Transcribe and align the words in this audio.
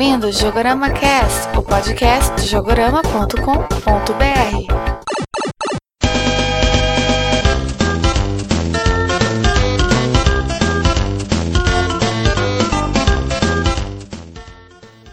ouvindo 0.00 0.28
o 0.28 0.32
Jogorama 0.32 0.88
Cast, 0.88 1.58
o 1.58 1.62
podcast 1.62 2.34
de 2.36 2.48
jogorama.com.br. 2.48 3.36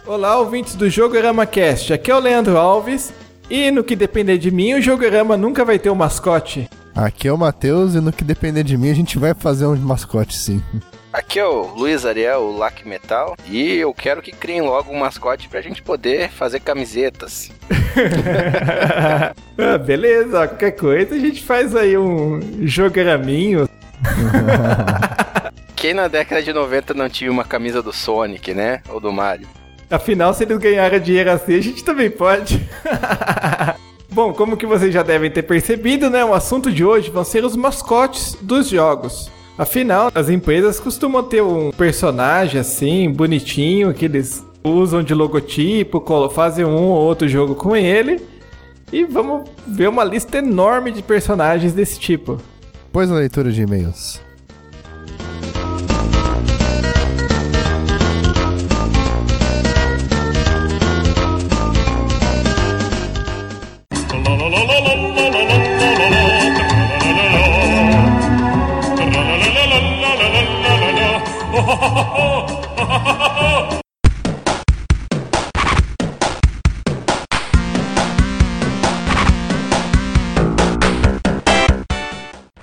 Olá, 0.06 0.38
ouvintes 0.38 0.76
do 0.76 0.90
Jogorama 0.90 1.46
Cast. 1.46 1.92
Aqui 1.92 2.10
é 2.10 2.16
o 2.16 2.20
Leandro 2.20 2.58
Alves. 2.58 3.14
E 3.50 3.70
no 3.70 3.84
que 3.84 3.94
depender 3.94 4.38
de 4.38 4.50
mim, 4.50 4.74
o 4.74 4.82
Jogorama 4.82 5.36
nunca 5.36 5.66
vai 5.66 5.78
ter 5.78 5.90
um 5.90 5.96
mascote. 5.96 6.70
Aqui 6.98 7.28
é 7.28 7.32
o 7.32 7.38
Matheus 7.38 7.94
e 7.94 8.00
no 8.00 8.12
que 8.12 8.24
depender 8.24 8.64
de 8.64 8.76
mim, 8.76 8.90
a 8.90 8.96
gente 8.96 9.20
vai 9.20 9.36
fazer 9.36 9.68
um 9.68 9.76
mascote 9.76 10.36
sim. 10.36 10.64
Aqui 11.14 11.38
é 11.38 11.46
o 11.46 11.68
Luiz 11.76 12.08
Ariel, 12.08 12.42
o 12.42 12.58
Lac 12.58 12.84
Metal, 12.88 13.38
e 13.46 13.76
eu 13.76 13.94
quero 13.94 14.20
que 14.20 14.32
criem 14.32 14.62
logo 14.62 14.92
um 14.92 14.98
mascote 14.98 15.48
pra 15.48 15.62
gente 15.62 15.84
poder 15.84 16.32
fazer 16.32 16.60
camisetas. 16.60 17.52
ah, 19.60 19.78
beleza, 19.78 20.48
qualquer 20.48 20.72
coisa 20.72 21.14
a 21.14 21.20
gente 21.20 21.44
faz 21.44 21.76
aí 21.76 21.96
um 21.96 22.40
jograminho. 22.64 23.70
Quem 25.76 25.94
na 25.94 26.08
década 26.08 26.42
de 26.42 26.52
90 26.52 26.96
não 26.96 27.08
tinha 27.08 27.32
uma 27.32 27.44
camisa 27.44 27.84
do 27.84 27.94
Sonic, 27.94 28.56
né? 28.56 28.82
Ou 28.90 29.00
do 29.00 29.14
Mario? 29.14 29.48
Afinal, 29.88 30.34
se 30.34 30.46
eles 30.46 30.58
ganharam 30.58 30.98
dinheiro 31.00 31.30
assim, 31.30 31.56
a 31.56 31.62
gente 31.62 31.84
também 31.84 32.10
pode. 32.10 32.60
Bom, 34.12 34.34
como 34.34 34.58
que 34.58 34.66
vocês 34.66 34.94
já 34.94 35.04
devem 35.04 35.30
ter 35.30 35.44
percebido, 35.44 36.10
né? 36.10 36.24
O 36.24 36.34
assunto 36.34 36.72
de 36.72 36.84
hoje 36.84 37.10
vão 37.10 37.24
ser 37.24 37.44
os 37.44 37.56
mascotes 37.56 38.38
dos 38.42 38.70
jogos. 38.70 39.30
Afinal, 39.58 40.12
as 40.14 40.30
empresas 40.30 40.80
costumam 40.80 41.24
ter 41.24 41.42
um 41.42 41.72
personagem 41.72 42.62
assim, 42.62 43.12
bonitinho, 43.12 43.94
que 43.94 44.06
eles 44.06 44.46
usam 44.64 45.02
de 45.04 45.14
logotipo, 45.14 46.04
fazem 46.30 46.64
um 46.64 46.90
ou 46.90 47.02
outro 47.02 47.28
jogo 47.28 47.56
com 47.56 47.76
ele. 47.76 48.22
E 48.92 49.04
vamos 49.04 49.50
ver 49.68 49.90
uma 49.90 50.04
lista 50.04 50.38
enorme 50.38 50.92
de 50.92 51.02
personagens 51.02 51.74
desse 51.74 52.00
tipo. 52.00 52.38
Pois 52.92 53.12
a 53.12 53.16
leitura 53.16 53.52
de 53.52 53.62
e-mails. 53.62 54.22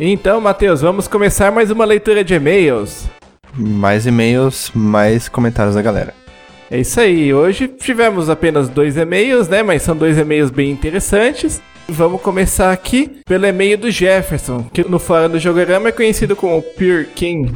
Então, 0.06 0.38
Matheus, 0.38 0.82
vamos 0.82 1.08
começar 1.08 1.50
mais 1.50 1.70
uma 1.70 1.86
leitura 1.86 2.22
de 2.22 2.34
e-mails. 2.34 3.06
Mais 3.54 4.04
e-mails, 4.04 4.70
mais 4.74 5.30
comentários 5.30 5.76
da 5.76 5.80
galera. 5.80 6.12
É 6.70 6.78
isso 6.78 7.00
aí. 7.00 7.32
Hoje 7.32 7.68
tivemos 7.68 8.28
apenas 8.28 8.68
dois 8.68 8.98
e-mails, 8.98 9.48
né? 9.48 9.62
Mas 9.62 9.80
são 9.80 9.96
dois 9.96 10.18
e-mails 10.18 10.50
bem 10.50 10.70
interessantes. 10.70 11.62
Vamos 11.88 12.20
começar 12.20 12.70
aqui 12.70 13.22
pelo 13.24 13.46
e-mail 13.46 13.78
do 13.78 13.90
Jefferson, 13.90 14.68
que 14.74 14.86
no 14.86 14.98
fórum 14.98 15.30
do 15.30 15.38
Jogorama 15.38 15.88
é 15.88 15.92
conhecido 15.92 16.36
como 16.36 16.60
Pure 16.60 17.06
King. 17.14 17.54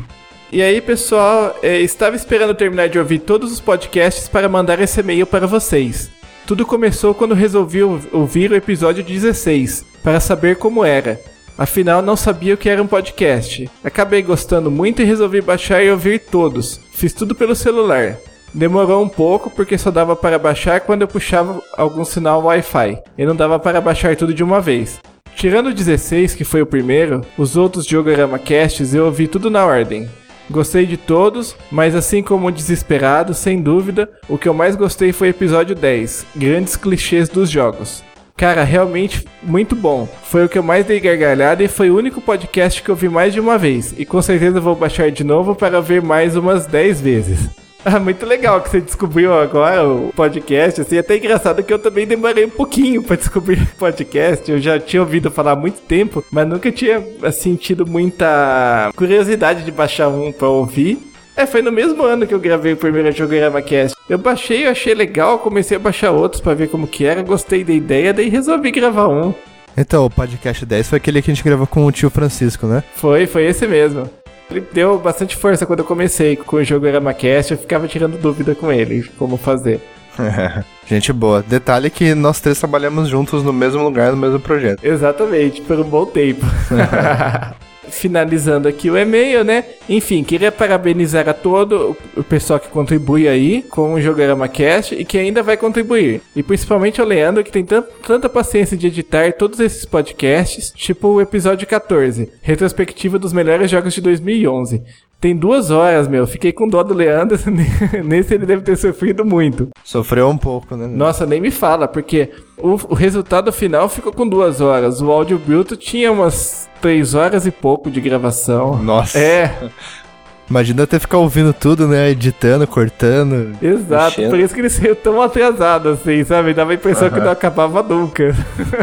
E 0.50 0.62
aí, 0.62 0.80
pessoal, 0.80 1.54
é, 1.62 1.78
estava 1.82 2.16
esperando 2.16 2.54
terminar 2.54 2.88
de 2.88 2.98
ouvir 2.98 3.18
todos 3.18 3.52
os 3.52 3.60
podcasts 3.60 4.26
para 4.26 4.48
mandar 4.48 4.80
esse 4.80 5.00
e-mail 5.00 5.26
para 5.26 5.46
vocês. 5.46 6.10
Tudo 6.46 6.64
começou 6.64 7.12
quando 7.12 7.34
resolvi 7.34 7.82
ouvir 7.82 8.50
o 8.50 8.56
episódio 8.56 9.04
16, 9.04 9.84
para 10.02 10.18
saber 10.18 10.56
como 10.56 10.82
era. 10.82 11.20
Afinal, 11.58 12.00
não 12.00 12.14
sabia 12.14 12.54
o 12.54 12.56
que 12.56 12.68
era 12.68 12.80
um 12.80 12.86
podcast. 12.86 13.68
Acabei 13.82 14.22
gostando 14.22 14.70
muito 14.70 15.02
e 15.02 15.04
resolvi 15.04 15.40
baixar 15.40 15.82
e 15.82 15.90
ouvir 15.90 16.20
todos. 16.20 16.80
Fiz 16.92 17.12
tudo 17.12 17.34
pelo 17.34 17.56
celular. 17.56 18.16
Demorou 18.54 19.02
um 19.02 19.08
pouco 19.08 19.50
porque 19.50 19.76
só 19.76 19.90
dava 19.90 20.14
para 20.14 20.38
baixar 20.38 20.80
quando 20.80 21.02
eu 21.02 21.08
puxava 21.08 21.60
algum 21.76 22.04
sinal 22.04 22.44
Wi-Fi 22.44 23.02
e 23.18 23.26
não 23.26 23.34
dava 23.34 23.58
para 23.58 23.80
baixar 23.80 24.14
tudo 24.14 24.32
de 24.32 24.44
uma 24.44 24.60
vez. 24.60 25.00
Tirando 25.34 25.68
o 25.68 25.74
16, 25.74 26.34
que 26.34 26.44
foi 26.44 26.62
o 26.62 26.66
primeiro, 26.66 27.22
os 27.36 27.56
outros 27.56 27.84
Diograma 27.84 28.38
Casts 28.38 28.94
eu 28.94 29.06
ouvi 29.06 29.26
tudo 29.26 29.50
na 29.50 29.66
ordem. 29.66 30.08
Gostei 30.50 30.86
de 30.86 30.96
todos, 30.96 31.54
mas 31.70 31.94
assim 31.94 32.22
como 32.22 32.46
o 32.46 32.52
Desesperado, 32.52 33.34
sem 33.34 33.60
dúvida, 33.60 34.08
o 34.28 34.38
que 34.38 34.48
eu 34.48 34.54
mais 34.54 34.74
gostei 34.74 35.12
foi 35.12 35.28
o 35.28 35.30
episódio 35.30 35.74
10, 35.74 36.26
Grandes 36.34 36.74
Clichês 36.74 37.28
dos 37.28 37.50
Jogos. 37.50 38.02
Cara, 38.38 38.62
realmente 38.62 39.24
muito 39.42 39.74
bom. 39.74 40.08
Foi 40.22 40.44
o 40.44 40.48
que 40.48 40.56
eu 40.56 40.62
mais 40.62 40.86
dei 40.86 41.00
gargalhada 41.00 41.64
e 41.64 41.66
foi 41.66 41.90
o 41.90 41.96
único 41.96 42.20
podcast 42.20 42.80
que 42.80 42.88
eu 42.88 42.94
vi 42.94 43.08
mais 43.08 43.34
de 43.34 43.40
uma 43.40 43.58
vez. 43.58 43.92
E 43.98 44.06
com 44.06 44.22
certeza 44.22 44.60
vou 44.60 44.76
baixar 44.76 45.10
de 45.10 45.24
novo 45.24 45.56
para 45.56 45.80
ver 45.80 46.00
mais 46.00 46.36
umas 46.36 46.64
10 46.64 47.00
vezes. 47.00 47.50
Ah, 47.84 48.00
muito 48.00 48.26
legal 48.26 48.60
que 48.60 48.68
você 48.68 48.80
descobriu 48.80 49.32
agora 49.32 49.86
o 49.88 50.12
podcast. 50.14 50.80
Assim, 50.80 50.96
é 50.96 50.98
até 50.98 51.16
engraçado 51.16 51.62
que 51.62 51.72
eu 51.72 51.78
também 51.78 52.06
demorei 52.06 52.44
um 52.44 52.50
pouquinho 52.50 53.02
para 53.04 53.14
descobrir 53.16 53.62
o 53.62 53.78
podcast. 53.78 54.50
Eu 54.50 54.58
já 54.58 54.80
tinha 54.80 55.00
ouvido 55.00 55.30
falar 55.30 55.52
há 55.52 55.56
muito 55.56 55.80
tempo, 55.82 56.22
mas 56.30 56.46
nunca 56.46 56.72
tinha 56.72 57.02
assim, 57.22 57.54
tido 57.54 57.86
muita 57.86 58.90
curiosidade 58.96 59.64
de 59.64 59.70
baixar 59.70 60.08
um 60.08 60.32
para 60.32 60.48
ouvir. 60.48 61.07
É, 61.38 61.46
foi 61.46 61.62
no 61.62 61.70
mesmo 61.70 62.02
ano 62.02 62.26
que 62.26 62.34
eu 62.34 62.40
gravei 62.40 62.72
o 62.72 62.76
primeiro 62.76 63.12
Jogorama 63.12 63.62
Cast. 63.62 63.96
Eu 64.10 64.18
baixei, 64.18 64.66
eu 64.66 64.72
achei 64.72 64.92
legal, 64.92 65.38
comecei 65.38 65.76
a 65.76 65.80
baixar 65.80 66.10
outros 66.10 66.42
para 66.42 66.52
ver 66.52 66.68
como 66.68 66.88
que 66.88 67.04
era, 67.04 67.22
gostei 67.22 67.62
da 67.62 67.72
ideia, 67.72 68.12
daí 68.12 68.28
resolvi 68.28 68.72
gravar 68.72 69.06
um. 69.06 69.32
Então, 69.76 70.04
o 70.04 70.10
podcast 70.10 70.66
10 70.66 70.88
foi 70.88 70.96
aquele 70.96 71.22
que 71.22 71.30
a 71.30 71.34
gente 71.34 71.44
gravou 71.44 71.64
com 71.64 71.86
o 71.86 71.92
tio 71.92 72.10
Francisco, 72.10 72.66
né? 72.66 72.82
Foi, 72.96 73.24
foi 73.28 73.44
esse 73.44 73.68
mesmo. 73.68 74.10
Ele 74.50 74.64
deu 74.72 74.98
bastante 74.98 75.36
força 75.36 75.64
quando 75.64 75.78
eu 75.78 75.84
comecei 75.84 76.34
com 76.34 76.56
o 76.56 76.64
jogo 76.64 76.86
Cast, 77.16 77.52
eu 77.52 77.58
ficava 77.58 77.86
tirando 77.86 78.20
dúvida 78.20 78.56
com 78.56 78.72
ele, 78.72 79.08
como 79.16 79.36
fazer. 79.36 79.80
Gente 80.88 81.12
boa. 81.12 81.40
Detalhe 81.40 81.88
que 81.88 82.16
nós 82.16 82.40
três 82.40 82.58
trabalhamos 82.58 83.08
juntos 83.08 83.44
no 83.44 83.52
mesmo 83.52 83.84
lugar, 83.84 84.10
no 84.10 84.18
mesmo 84.18 84.40
projeto. 84.40 84.84
Exatamente, 84.84 85.60
por 85.60 85.78
um 85.78 85.84
bom 85.84 86.04
tempo. 86.04 86.44
finalizando 87.90 88.68
aqui 88.68 88.90
o 88.90 88.96
e-mail, 88.96 89.44
né? 89.44 89.64
Enfim, 89.88 90.22
queria 90.22 90.52
parabenizar 90.52 91.28
a 91.28 91.34
todo 91.34 91.96
o 92.16 92.22
pessoal 92.22 92.60
que 92.60 92.68
contribui 92.68 93.28
aí 93.28 93.62
com 93.62 93.94
o 93.94 94.00
Jogorama 94.00 94.48
Cast 94.48 94.94
e 94.94 95.04
que 95.04 95.18
ainda 95.18 95.42
vai 95.42 95.56
contribuir. 95.56 96.20
E 96.34 96.42
principalmente 96.42 97.00
ao 97.00 97.06
Leandro, 97.06 97.44
que 97.44 97.52
tem 97.52 97.64
tanta 97.64 98.28
paciência 98.28 98.76
de 98.76 98.86
editar 98.86 99.32
todos 99.32 99.60
esses 99.60 99.84
podcasts, 99.84 100.70
tipo 100.70 101.08
o 101.08 101.20
episódio 101.20 101.66
14, 101.66 102.30
retrospectiva 102.42 103.18
dos 103.18 103.32
melhores 103.32 103.70
jogos 103.70 103.94
de 103.94 104.00
2011. 104.00 104.82
Tem 105.20 105.34
duas 105.36 105.70
horas, 105.70 106.06
meu. 106.06 106.26
Fiquei 106.26 106.52
com 106.52 106.68
dó 106.68 106.82
do 106.82 106.94
Leandro. 106.94 107.36
Nesse 108.04 108.34
ele 108.34 108.46
deve 108.46 108.62
ter 108.62 108.76
sofrido 108.76 109.24
muito. 109.24 109.68
Sofreu 109.82 110.28
um 110.28 110.38
pouco, 110.38 110.76
né? 110.76 110.86
Nossa, 110.86 111.26
nem 111.26 111.40
me 111.40 111.50
fala, 111.50 111.88
porque 111.88 112.30
o, 112.56 112.74
o 112.88 112.94
resultado 112.94 113.52
final 113.52 113.88
ficou 113.88 114.12
com 114.12 114.26
duas 114.28 114.60
horas. 114.60 115.00
O 115.00 115.10
áudio 115.10 115.38
bruto 115.38 115.76
tinha 115.76 116.12
umas 116.12 116.68
três 116.80 117.14
horas 117.14 117.46
e 117.46 117.50
pouco 117.50 117.90
de 117.90 118.00
gravação. 118.00 118.80
Nossa. 118.82 119.18
É. 119.18 119.70
Imagina 120.50 120.86
ter 120.86 120.98
ficar 120.98 121.18
ouvindo 121.18 121.52
tudo, 121.52 121.86
né? 121.86 122.10
Editando, 122.10 122.66
cortando. 122.66 123.54
Exato, 123.60 124.20
mexendo. 124.20 124.30
por 124.30 124.38
isso 124.38 124.54
que 124.54 124.60
ele 124.60 124.70
saiu 124.70 124.96
tão 124.96 125.20
atrasado 125.20 125.90
assim, 125.90 126.24
sabe? 126.24 126.54
Dava 126.54 126.70
a 126.70 126.74
impressão 126.74 127.10
que 127.10 127.20
não 127.20 127.30
acabava 127.30 127.82
nunca. 127.82 128.34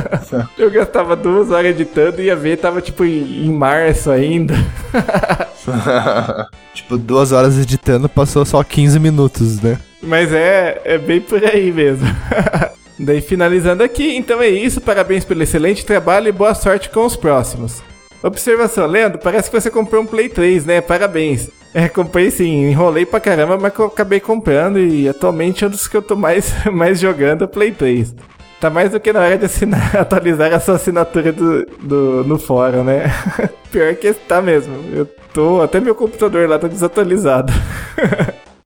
Eu 0.58 0.70
gastava 0.70 1.16
duas 1.16 1.50
horas 1.50 1.72
editando 1.72 2.22
e 2.22 2.26
ia 2.26 2.36
ver, 2.36 2.58
tava 2.58 2.82
tipo 2.82 3.04
em, 3.04 3.46
em 3.46 3.52
março 3.52 4.12
ainda. 4.12 4.54
tipo, 6.74 6.98
duas 6.98 7.32
horas 7.32 7.58
editando, 7.58 8.08
passou 8.08 8.46
só 8.46 8.64
15 8.64 9.00
minutos, 9.00 9.60
né? 9.60 9.80
Mas 10.04 10.32
é, 10.32 10.82
é 10.86 10.98
bem 11.00 11.20
por 11.20 11.44
aí 11.44 11.72
mesmo. 11.72 12.06
Daí 12.98 13.22
finalizando 13.22 13.84
aqui, 13.84 14.16
então 14.16 14.42
é 14.42 14.48
isso. 14.48 14.80
Parabéns 14.80 15.26
pelo 15.26 15.44
excelente 15.44 15.86
trabalho 15.86 16.30
e 16.30 16.32
boa 16.32 16.54
sorte 16.54 16.90
com 16.90 17.06
os 17.06 17.16
próximos. 17.16 17.82
Observação, 18.24 18.88
Leandro, 18.88 19.20
parece 19.20 19.52
que 19.52 19.60
você 19.60 19.70
comprou 19.70 20.02
um 20.02 20.06
Play 20.06 20.30
3, 20.30 20.66
né? 20.66 20.82
Parabéns. 20.82 21.50
É, 21.76 21.88
comprei 21.90 22.32
sim, 22.32 22.70
enrolei 22.70 23.06
pra 23.06 23.20
caramba, 23.20 23.58
mas 23.58 23.78
eu 23.78 23.88
acabei 23.88 24.22
comprando 24.22 24.80
e 24.80 25.10
atualmente 25.10 25.66
é 25.66 25.68
um 25.68 25.70
dos 25.70 25.90
que 25.90 25.98
eu 25.98 26.02
tô 26.02 26.16
mais, 26.16 26.54
mais 26.72 27.02
jogando 27.02 27.42
o 27.42 27.50
Play 27.50 27.74
3. 27.74 28.16
Tá 28.62 28.70
mais 28.70 28.92
do 28.92 29.00
que 29.00 29.12
na 29.12 29.20
hora 29.20 29.38
de 29.38 29.44
assinar, 29.44 29.92
atualizar 30.00 30.54
a 30.54 30.60
sua 30.62 30.76
assinatura 30.76 31.34
do, 31.34 31.66
do, 31.82 32.24
no 32.24 32.40
fórum, 32.40 32.86
né? 32.86 33.14
Pior 33.70 33.94
que 33.96 34.14
tá 34.14 34.42
mesmo. 34.42 34.74
Eu 34.94 35.06
tô. 35.34 35.62
Até 35.62 35.82
meu 35.82 35.94
computador 35.94 36.48
lá 36.48 36.58
tá 36.58 36.70
desatualizado. 36.70 37.52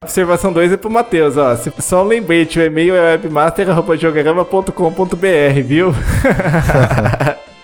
Observação 0.04 0.54
2 0.54 0.74
é 0.74 0.78
pro 0.78 0.92
Matheus, 0.92 1.36
ó. 1.36 1.58
Só 1.80 2.04
um 2.04 2.08
lembrete, 2.08 2.60
o 2.60 2.64
e-mail 2.64 2.94
é 2.94 3.14
webmaster.jogorama.com.br, 3.14 5.62
viu? 5.66 5.96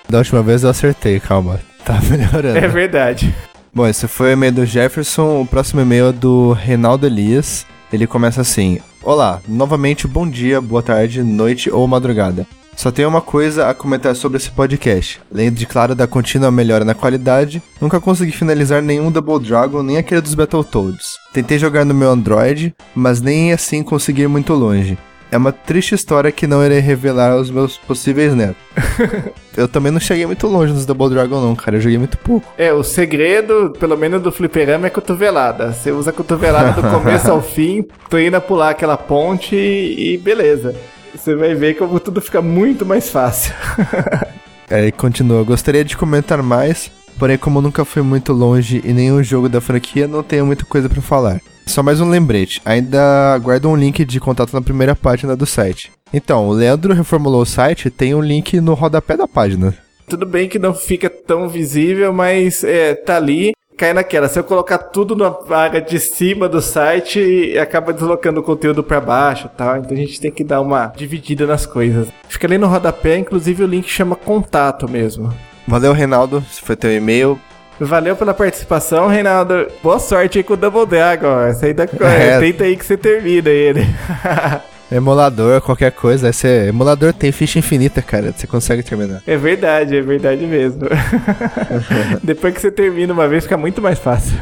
da 0.10 0.18
última 0.18 0.42
vez 0.42 0.64
eu 0.64 0.72
acertei, 0.72 1.20
calma. 1.20 1.60
Tá 1.86 2.00
melhorando. 2.10 2.58
É 2.58 2.68
verdade. 2.68 3.32
Bom, 3.76 3.86
esse 3.86 4.08
foi 4.08 4.30
o 4.30 4.32
e-mail 4.32 4.54
do 4.54 4.66
Jefferson. 4.66 5.42
O 5.42 5.46
próximo 5.46 5.82
e-mail 5.82 6.08
é 6.08 6.12
do 6.14 6.54
Reinaldo 6.54 7.06
Elias. 7.06 7.66
Ele 7.92 8.08
começa 8.08 8.40
assim: 8.40 8.80
Olá, 9.04 9.42
novamente 9.46 10.08
bom 10.08 10.26
dia, 10.26 10.62
boa 10.62 10.82
tarde, 10.82 11.22
noite 11.22 11.70
ou 11.70 11.86
madrugada. 11.86 12.48
Só 12.74 12.90
tenho 12.90 13.10
uma 13.10 13.20
coisa 13.20 13.70
a 13.70 13.74
comentar 13.74 14.16
sobre 14.16 14.38
esse 14.38 14.50
podcast. 14.50 15.20
Além 15.30 15.52
de 15.52 15.66
claro 15.66 15.94
da 15.94 16.08
contínua 16.08 16.50
melhora 16.50 16.86
na 16.86 16.94
qualidade, 16.94 17.62
nunca 17.82 18.00
consegui 18.00 18.32
finalizar 18.32 18.82
nenhum 18.82 19.12
Double 19.12 19.46
Dragon 19.46 19.84
nem 19.84 19.98
aquele 19.98 20.22
dos 20.22 20.36
Battletoads. 20.36 21.18
Tentei 21.34 21.60
jogar 21.60 21.84
no 21.84 21.94
meu 21.94 22.10
Android, 22.10 22.74
mas 22.96 23.20
nem 23.20 23.52
assim 23.52 23.84
consegui 23.84 24.22
ir 24.22 24.30
muito 24.30 24.54
longe. 24.54 24.98
É 25.32 25.38
uma 25.38 25.52
triste 25.52 25.96
história 25.96 26.32
que 26.32 26.48
não 26.48 26.64
irei 26.64 26.80
revelar 26.80 27.32
aos 27.32 27.50
meus 27.50 27.78
possíveis 27.78 28.34
netos. 28.34 28.62
eu 29.58 29.68
também 29.68 29.92
não 29.92 30.00
cheguei 30.00 30.26
muito 30.26 30.48
longe 30.48 30.72
nos 30.72 30.86
Double 30.86 31.10
Dragon 31.10 31.42
não, 31.42 31.56
cara. 31.56 31.78
Eu 31.78 31.82
joguei 31.82 31.98
muito 31.98 32.18
pouco. 32.18 32.48
É, 32.58 32.72
o 32.72 32.84
segredo, 32.84 33.74
pelo 33.80 33.98
menos 33.98 34.22
do 34.22 34.32
fliperama, 34.32 34.88
é 34.88 34.90
cotovelada. 34.90 35.74
Você 35.74 35.92
usa 35.92 36.12
a 36.12 36.14
cotovelada 36.14 36.82
do 36.82 36.88
começo 36.90 37.30
ao 37.30 37.42
fim, 37.44 37.86
indo 38.14 38.38
a 38.38 38.42
pular 38.42 38.70
aquela 38.70 38.98
ponte 38.98 39.56
e, 39.56 40.14
e 40.14 40.18
beleza. 40.18 40.76
Você 41.16 41.36
vai 41.36 41.56
ver 41.56 41.76
como 41.76 42.00
tudo 42.00 42.22
fica 42.22 42.42
muito 42.42 42.86
mais 42.86 43.10
fácil. 43.10 43.54
Aí 44.70 44.92
continua. 44.94 45.44
Gostaria 45.44 45.84
de 45.84 45.98
comentar 45.98 46.42
mais, 46.44 46.92
porém 47.18 47.38
como 47.38 47.62
nunca 47.62 47.84
fui 47.84 48.02
muito 48.02 48.32
longe 48.32 48.82
e 48.84 48.94
nenhum 48.94 49.24
jogo 49.24 49.50
da 49.50 49.62
franquia, 49.62 50.08
não 50.08 50.22
tenho 50.22 50.46
muita 50.46 50.66
coisa 50.66 50.90
para 50.90 51.02
falar. 51.02 51.42
Só 51.66 51.84
mais 51.84 52.00
um 52.00 52.10
lembrete, 52.10 52.62
ainda 52.64 53.34
aguardo 53.34 53.70
um 53.70 53.76
link 53.76 54.06
de 54.06 54.20
contato 54.20 54.54
na 54.54 54.62
primeira 54.62 54.96
página 54.96 55.36
do 55.36 55.46
site. 55.46 55.92
Então, 56.14 56.48
o 56.48 56.54
Leandro 56.54 56.94
reformulou 56.94 57.42
o 57.42 57.46
site, 57.46 57.90
tem 57.90 58.16
um 58.16 58.22
link 58.22 58.62
no 58.62 58.74
rodapé 58.74 59.18
da 59.18 59.28
página. 59.28 59.76
Tudo 60.08 60.26
bem 60.26 60.48
que 60.48 60.60
não 60.60 60.74
fica 60.74 61.10
tão 61.10 61.50
visível, 61.50 62.14
mas 62.14 62.64
é, 62.64 62.94
tá 62.94 63.18
ali. 63.18 63.54
Cai 63.76 63.92
naquela, 63.92 64.30
se 64.30 64.40
eu 64.40 64.44
colocar 64.44 64.78
tudo 64.78 65.16
na 65.18 65.36
área 65.54 65.82
de 65.82 66.00
cima 66.00 66.48
do 66.48 66.62
site, 66.62 67.58
acaba 67.58 67.92
deslocando 67.92 68.40
o 68.40 68.44
conteúdo 68.44 68.82
para 68.82 69.02
baixo 69.02 69.50
tal. 69.58 69.76
Então 69.78 69.92
a 69.92 69.96
gente 70.00 70.22
tem 70.22 70.32
que 70.32 70.46
dar 70.46 70.62
uma 70.62 70.94
dividida 70.96 71.46
nas 71.46 71.66
coisas. 71.66 72.08
Fica 72.30 72.48
ali 72.48 72.58
no 72.58 72.68
rodapé, 72.68 73.18
inclusive 73.18 73.64
o 73.64 73.68
link 73.68 73.90
chama 73.90 74.16
contato 74.16 74.90
mesmo. 74.90 75.34
Valeu, 75.68 75.92
Reinaldo. 75.92 76.42
Se 76.50 76.62
foi 76.62 76.78
teu 76.78 76.96
e-mail, 76.96 77.38
Valeu 77.80 78.16
pela 78.16 78.34
participação, 78.34 79.08
Reinaldo. 79.08 79.68
Boa 79.84 80.00
sorte 80.00 80.38
aí 80.38 80.44
com 80.44 80.54
o 80.54 80.58
Double 80.58 80.86
Dragon. 80.86 81.42
Essa 81.42 81.66
aí 81.66 81.74
da... 81.74 81.84
É. 81.84 82.40
Tenta 82.40 82.64
aí 82.64 82.76
que 82.76 82.86
você 82.86 82.96
termina 82.96 83.50
ele. 83.50 83.86
Emulador, 84.92 85.62
qualquer 85.62 85.92
coisa. 85.92 86.30
Esse 86.30 86.68
emulador 86.68 87.12
tem 87.12 87.32
ficha 87.32 87.60
infinita, 87.60 88.02
cara. 88.02 88.32
Você 88.32 88.48
consegue 88.48 88.84
terminar. 88.84 89.22
É 89.26 89.36
verdade, 89.36 89.98
é 89.98 90.02
verdade 90.02 90.46
mesmo. 90.46 90.88
Depois 92.24 92.54
que 92.54 92.62
você 92.62 92.72
termina 92.72 93.12
uma 93.12 93.28
vez, 93.28 93.44
fica 93.44 93.58
muito 93.58 93.82
mais 93.82 94.00
fácil. 94.00 94.38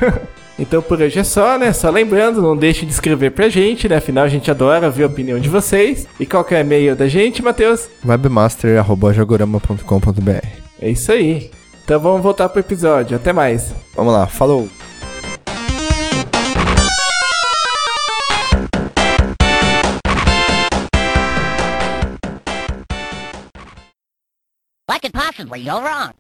Então 0.60 0.82
por 0.82 1.02
hoje 1.02 1.18
é 1.18 1.24
só, 1.24 1.58
né? 1.58 1.74
Só 1.74 1.90
lembrando, 1.90 2.42
não 2.42 2.56
deixe 2.56 2.86
de 2.86 2.92
escrever 2.92 3.32
pra 3.32 3.50
gente, 3.50 3.90
né? 3.90 3.98
Afinal 3.98 4.26
a 4.26 4.30
gente 4.30 4.52
adora 4.52 4.90
ver 4.90 5.04
a 5.04 5.08
opinião 5.08 5.40
de 5.40 5.50
vocês. 5.50 6.06
E 6.20 6.26
qual 6.26 6.44
que 6.44 6.54
é 6.54 6.58
o 6.58 6.62
e-mail 6.62 6.96
da 6.96 7.08
gente, 7.08 7.42
Matheus? 7.42 7.90
webmaster.jogorama.com.br 8.06 10.48
É 10.80 10.90
isso 10.90 11.12
aí. 11.12 11.50
Então 11.84 12.00
vamos 12.00 12.22
voltar 12.22 12.48
pro 12.48 12.62
episódio. 12.62 13.18
Até 13.18 13.34
mais. 13.34 13.74
Vamos 13.94 14.14
lá, 14.14 14.26
falou! 14.26 14.70
What 24.90 25.02
could 25.02 25.14
possibly 25.14 25.64
go 25.64 25.82
wrong? 25.82 26.14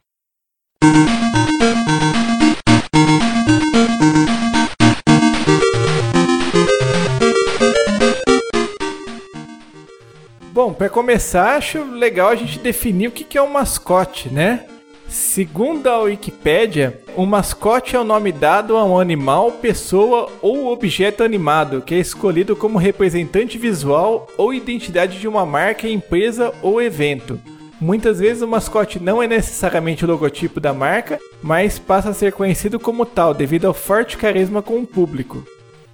Bom, 10.51 10.73
para 10.73 10.89
começar, 10.89 11.55
acho 11.55 11.83
legal 11.83 12.29
a 12.29 12.35
gente 12.35 12.59
definir 12.59 13.07
o 13.07 13.11
que 13.11 13.37
é 13.37 13.41
um 13.41 13.49
mascote, 13.49 14.29
né? 14.29 14.67
Segundo 15.13 15.85
a 15.85 15.99
Wikipédia, 15.99 16.99
o 17.15 17.23
mascote 17.23 17.95
é 17.95 17.99
o 17.99 18.03
nome 18.03 18.31
dado 18.31 18.75
a 18.75 18.83
um 18.83 18.99
animal, 18.99 19.51
pessoa 19.51 20.27
ou 20.41 20.73
objeto 20.73 21.21
animado 21.21 21.83
que 21.83 21.93
é 21.93 21.99
escolhido 21.99 22.55
como 22.55 22.79
representante 22.79 23.59
visual 23.59 24.27
ou 24.35 24.51
identidade 24.51 25.19
de 25.19 25.27
uma 25.27 25.45
marca, 25.45 25.87
empresa 25.87 26.51
ou 26.63 26.81
evento. 26.81 27.39
Muitas 27.79 28.19
vezes 28.19 28.41
o 28.41 28.47
mascote 28.47 28.99
não 28.99 29.21
é 29.21 29.27
necessariamente 29.27 30.03
o 30.03 30.07
logotipo 30.07 30.59
da 30.59 30.73
marca, 30.73 31.19
mas 31.43 31.77
passa 31.77 32.09
a 32.09 32.13
ser 32.13 32.33
conhecido 32.33 32.79
como 32.79 33.05
tal 33.05 33.35
devido 33.35 33.65
ao 33.65 33.73
forte 33.75 34.17
carisma 34.17 34.63
com 34.63 34.79
o 34.79 34.87
público. 34.87 35.45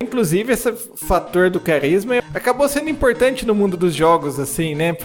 Inclusive, 0.02 0.54
esse 0.54 0.72
fator 0.96 1.50
do 1.50 1.60
carisma 1.60 2.24
acabou 2.34 2.70
sendo 2.70 2.90
importante 2.90 3.46
no 3.46 3.54
mundo 3.54 3.76
dos 3.76 3.94
jogos, 3.94 4.40
assim, 4.40 4.74
né? 4.74 4.96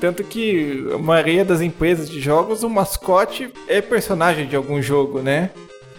Tanto 0.00 0.22
que 0.22 0.86
a 0.94 0.98
maioria 0.98 1.44
das 1.44 1.60
empresas 1.60 2.08
de 2.08 2.20
jogos, 2.20 2.62
o 2.62 2.70
mascote 2.70 3.50
é 3.66 3.80
personagem 3.80 4.46
de 4.46 4.54
algum 4.54 4.80
jogo, 4.80 5.20
né? 5.20 5.50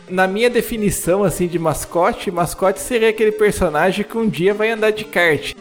Na 0.10 0.26
minha 0.28 0.50
definição, 0.50 1.24
assim, 1.24 1.48
de 1.48 1.60
mascote, 1.60 2.32
mascote 2.32 2.80
seria 2.80 3.10
aquele 3.10 3.32
personagem 3.32 4.06
que 4.06 4.18
um 4.18 4.30
dia 4.30 4.54
vai 4.54 4.70
andar 4.70 4.92
de 4.92 5.04
kart. 5.04 5.54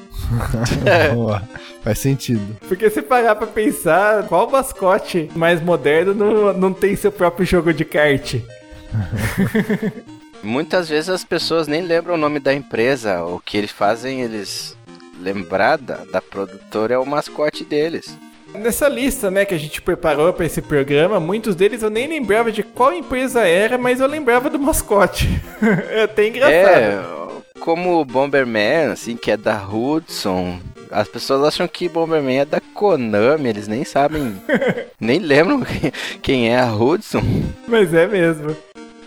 Boa. 1.15 1.43
Faz 1.83 1.99
sentido. 1.99 2.57
Porque 2.69 2.89
se 2.91 3.03
parar 3.03 3.35
pra 3.35 3.47
pensar, 3.47 4.27
qual 4.29 4.49
mascote 4.49 5.29
mais 5.35 5.61
moderno 5.61 6.15
não, 6.15 6.53
não 6.53 6.73
tem 6.73 6.95
seu 6.95 7.11
próprio 7.11 7.45
jogo 7.45 7.75
de 7.75 7.85
kart? 7.85 8.37
Muitas 10.45 10.89
vezes 10.89 11.09
as 11.09 11.25
pessoas 11.25 11.67
nem 11.67 11.83
lembram 11.83 12.15
o 12.15 12.19
nome 12.19 12.39
da 12.39 12.53
empresa. 12.53 13.25
O 13.25 13.41
que 13.41 13.57
eles 13.57 13.71
fazem, 13.71 14.21
eles 14.21 14.77
lembrar 15.21 15.79
da, 15.79 15.97
da 16.13 16.21
produtora 16.21 16.95
é 16.95 16.99
o 16.99 17.07
mascote 17.07 17.65
deles. 17.65 18.17
Nessa 18.55 18.89
lista, 18.89 19.33
né, 19.33 19.45
que 19.45 19.55
a 19.55 19.59
gente 19.59 19.83
preparou 19.83 20.33
para 20.33 20.47
esse 20.47 20.63
programa, 20.63 21.19
muitos 21.19 21.57
deles 21.57 21.83
eu 21.83 21.91
nem 21.91 22.07
lembrava 22.07 22.53
de 22.53 22.63
qual 22.63 22.93
empresa 22.93 23.41
era, 23.43 23.77
mas 23.77 24.01
eu 24.01 24.07
lembrava 24.07 24.49
do 24.49 24.61
mascote. 24.61 25.29
é 25.91 26.03
até 26.03 26.29
engraçado. 26.29 26.55
É, 26.55 27.25
como 27.59 28.01
o 28.01 28.05
Bomberman, 28.05 28.93
assim, 28.93 29.17
que 29.17 29.31
é 29.31 29.37
da 29.37 29.61
Hudson. 29.67 30.61
As 30.91 31.09
pessoas 31.09 31.43
acham 31.43 31.67
que 31.67 31.89
Bomberman 31.89 32.41
é 32.41 32.45
da 32.45 32.61
Konami, 32.61 33.49
eles 33.49 33.67
nem 33.67 33.85
sabem, 33.85 34.41
nem 35.01 35.19
lembram 35.19 35.63
quem 36.23 36.51
é 36.51 36.61
a 36.61 36.73
Hudson. 36.73 37.23
Mas 37.67 37.93
é 37.93 38.07
mesmo. 38.07 38.55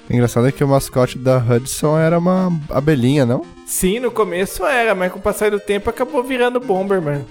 O 0.09 0.13
engraçado 0.13 0.48
é 0.48 0.51
que 0.51 0.63
o 0.63 0.68
mascote 0.68 1.17
da 1.17 1.38
Hudson 1.38 1.98
era 2.00 2.17
uma 2.17 2.50
abelhinha, 2.70 3.25
não? 3.25 3.46
Sim, 3.65 4.00
no 4.00 4.10
começo 4.10 4.65
era, 4.65 4.96
mas 4.96 5.12
com 5.12 5.20
o 5.20 5.22
passar 5.22 5.51
do 5.51 5.60
tempo 5.60 5.89
acabou 5.89 6.24
virando 6.24 6.60
Bomberman. 6.60 7.25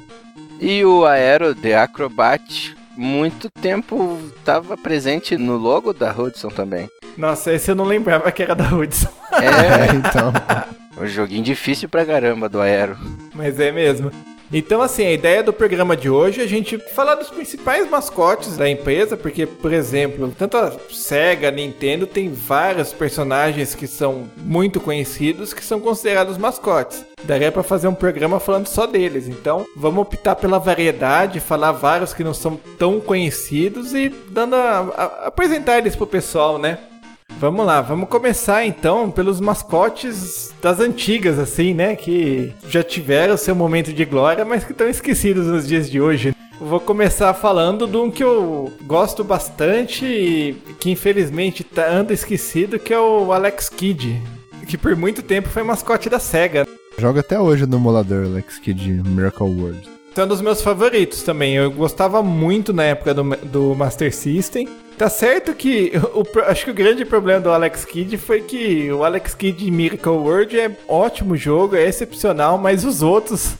E 0.60 0.84
o 0.84 1.04
Aero 1.06 1.54
The 1.54 1.76
Acrobat, 1.76 2.76
muito 2.96 3.48
tempo 3.50 4.18
estava 4.36 4.76
presente 4.76 5.36
no 5.36 5.56
logo 5.56 5.92
da 5.92 6.12
Hudson 6.12 6.48
também. 6.48 6.88
Nossa, 7.16 7.52
esse 7.52 7.70
eu 7.70 7.74
não 7.74 7.84
lembrava 7.84 8.30
que 8.30 8.42
era 8.42 8.54
da 8.54 8.68
Hudson. 8.74 9.08
É, 9.32 9.94
então. 9.96 10.32
Um 10.98 11.06
joguinho 11.06 11.44
difícil 11.44 11.90
pra 11.90 12.06
caramba 12.06 12.48
do 12.48 12.58
Aero. 12.58 12.96
Mas 13.34 13.60
é 13.60 13.70
mesmo. 13.70 14.10
Então, 14.52 14.80
assim, 14.80 15.04
a 15.04 15.12
ideia 15.12 15.42
do 15.42 15.52
programa 15.52 15.96
de 15.96 16.08
hoje 16.08 16.40
é 16.40 16.44
a 16.44 16.48
gente 16.48 16.78
falar 16.94 17.16
dos 17.16 17.30
principais 17.30 17.88
mascotes 17.90 18.56
da 18.56 18.68
empresa, 18.68 19.16
porque, 19.16 19.46
por 19.46 19.72
exemplo, 19.72 20.32
tanto 20.38 20.56
a 20.56 20.72
Sega, 20.90 21.48
a 21.48 21.50
Nintendo 21.50 22.06
tem 22.06 22.32
vários 22.32 22.92
personagens 22.92 23.74
que 23.74 23.86
são 23.86 24.30
muito 24.36 24.80
conhecidos 24.80 25.52
que 25.52 25.64
são 25.64 25.80
considerados 25.80 26.38
mascotes. 26.38 27.04
Daria 27.24 27.50
para 27.50 27.62
fazer 27.62 27.88
um 27.88 27.94
programa 27.94 28.38
falando 28.38 28.66
só 28.68 28.86
deles. 28.86 29.26
Então, 29.26 29.66
vamos 29.76 30.02
optar 30.02 30.36
pela 30.36 30.58
variedade, 30.58 31.40
falar 31.40 31.72
vários 31.72 32.14
que 32.14 32.22
não 32.22 32.34
são 32.34 32.58
tão 32.78 33.00
conhecidos 33.00 33.94
e 33.94 34.08
dando 34.28 34.54
a, 34.54 34.78
a, 34.78 35.26
apresentar 35.26 35.78
eles 35.78 35.96
pro 35.96 36.06
pessoal, 36.06 36.58
né? 36.58 36.78
Vamos 37.38 37.66
lá, 37.66 37.82
vamos 37.82 38.08
começar 38.08 38.64
então 38.64 39.10
pelos 39.10 39.40
mascotes 39.40 40.54
das 40.62 40.80
antigas, 40.80 41.38
assim, 41.38 41.74
né? 41.74 41.94
Que 41.94 42.54
já 42.66 42.82
tiveram 42.82 43.36
seu 43.36 43.54
momento 43.54 43.92
de 43.92 44.06
glória, 44.06 44.42
mas 44.42 44.64
que 44.64 44.72
estão 44.72 44.88
esquecidos 44.88 45.46
nos 45.46 45.68
dias 45.68 45.90
de 45.90 46.00
hoje. 46.00 46.34
Vou 46.58 46.80
começar 46.80 47.34
falando 47.34 47.86
de 47.86 47.96
um 47.98 48.10
que 48.10 48.24
eu 48.24 48.72
gosto 48.84 49.22
bastante 49.22 50.06
e 50.06 50.54
que 50.80 50.90
infelizmente 50.90 51.62
tá, 51.62 51.86
anda 51.86 52.14
esquecido, 52.14 52.78
que 52.78 52.94
é 52.94 52.98
o 52.98 53.30
Alex 53.30 53.68
Kidd, 53.68 54.18
que 54.66 54.78
por 54.78 54.96
muito 54.96 55.22
tempo 55.22 55.50
foi 55.50 55.62
mascote 55.62 56.08
da 56.08 56.18
SEGA. 56.18 56.66
Joga 56.96 57.20
até 57.20 57.38
hoje 57.38 57.66
no 57.66 57.76
emulador 57.76 58.24
Alex 58.24 58.58
Kidd 58.58 59.02
Miracle 59.06 59.46
World. 59.46 59.95
É 60.16 60.24
um 60.24 60.26
dos 60.26 60.40
meus 60.40 60.62
favoritos 60.62 61.22
também. 61.22 61.54
Eu 61.56 61.70
gostava 61.70 62.22
muito 62.22 62.72
na 62.72 62.84
época 62.84 63.12
do, 63.12 63.22
do 63.44 63.74
Master 63.74 64.14
System. 64.14 64.66
Tá 64.96 65.10
certo 65.10 65.52
que 65.52 65.92
o, 66.14 66.24
acho 66.40 66.64
que 66.64 66.70
o 66.70 66.74
grande 66.74 67.04
problema 67.04 67.40
do 67.40 67.50
Alex 67.50 67.84
Kidd 67.84 68.16
foi 68.16 68.40
que 68.40 68.90
o 68.90 69.04
Alex 69.04 69.34
Kidd 69.34 69.70
Miracle 69.70 70.12
World 70.12 70.58
é 70.58 70.74
ótimo 70.88 71.36
jogo, 71.36 71.76
é 71.76 71.86
excepcional, 71.86 72.56
mas 72.56 72.82
os 72.82 73.02
outros 73.02 73.56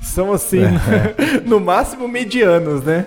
são 0.00 0.32
assim, 0.32 0.62
é. 0.62 1.40
no 1.44 1.58
máximo 1.58 2.06
medianos, 2.06 2.84
né? 2.84 3.06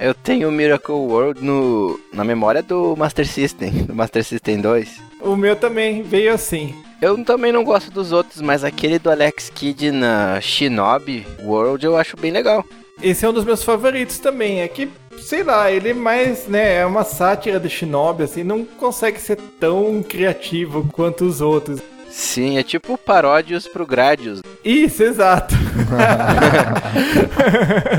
Eu 0.00 0.14
tenho 0.14 0.48
o 0.48 0.52
Miracle 0.52 0.94
World 0.94 1.44
no, 1.44 2.00
na 2.14 2.24
memória 2.24 2.62
do 2.62 2.96
Master 2.96 3.26
System, 3.26 3.84
do 3.84 3.94
Master 3.94 4.24
System 4.24 4.60
2. 4.60 5.02
O 5.20 5.36
meu 5.36 5.54
também 5.54 6.02
veio 6.02 6.32
assim. 6.32 6.74
Eu 7.00 7.22
também 7.24 7.52
não 7.52 7.62
gosto 7.62 7.90
dos 7.90 8.10
outros, 8.10 8.40
mas 8.40 8.64
aquele 8.64 8.98
do 8.98 9.10
Alex 9.10 9.50
Kidd 9.54 9.92
na 9.92 10.40
Shinobi 10.40 11.26
World 11.42 11.86
eu 11.86 11.96
acho 11.96 12.16
bem 12.16 12.32
legal. 12.32 12.64
Esse 13.00 13.24
é 13.24 13.28
um 13.28 13.32
dos 13.32 13.44
meus 13.44 13.62
favoritos 13.62 14.18
também. 14.18 14.60
É 14.60 14.68
que, 14.68 14.90
sei 15.18 15.44
lá, 15.44 15.70
ele 15.70 15.90
é 15.90 15.94
mais, 15.94 16.48
né, 16.48 16.78
é 16.78 16.86
uma 16.86 17.04
sátira 17.04 17.60
do 17.60 17.70
Shinobi, 17.70 18.24
assim, 18.24 18.42
não 18.42 18.64
consegue 18.64 19.20
ser 19.20 19.36
tão 19.60 20.02
criativo 20.02 20.88
quanto 20.92 21.24
os 21.24 21.40
outros. 21.40 21.80
Sim, 22.10 22.58
é 22.58 22.64
tipo 22.64 22.98
paródios 22.98 23.68
pro 23.68 23.86
Gradius. 23.86 24.40
Isso, 24.64 25.04
exato. 25.04 25.54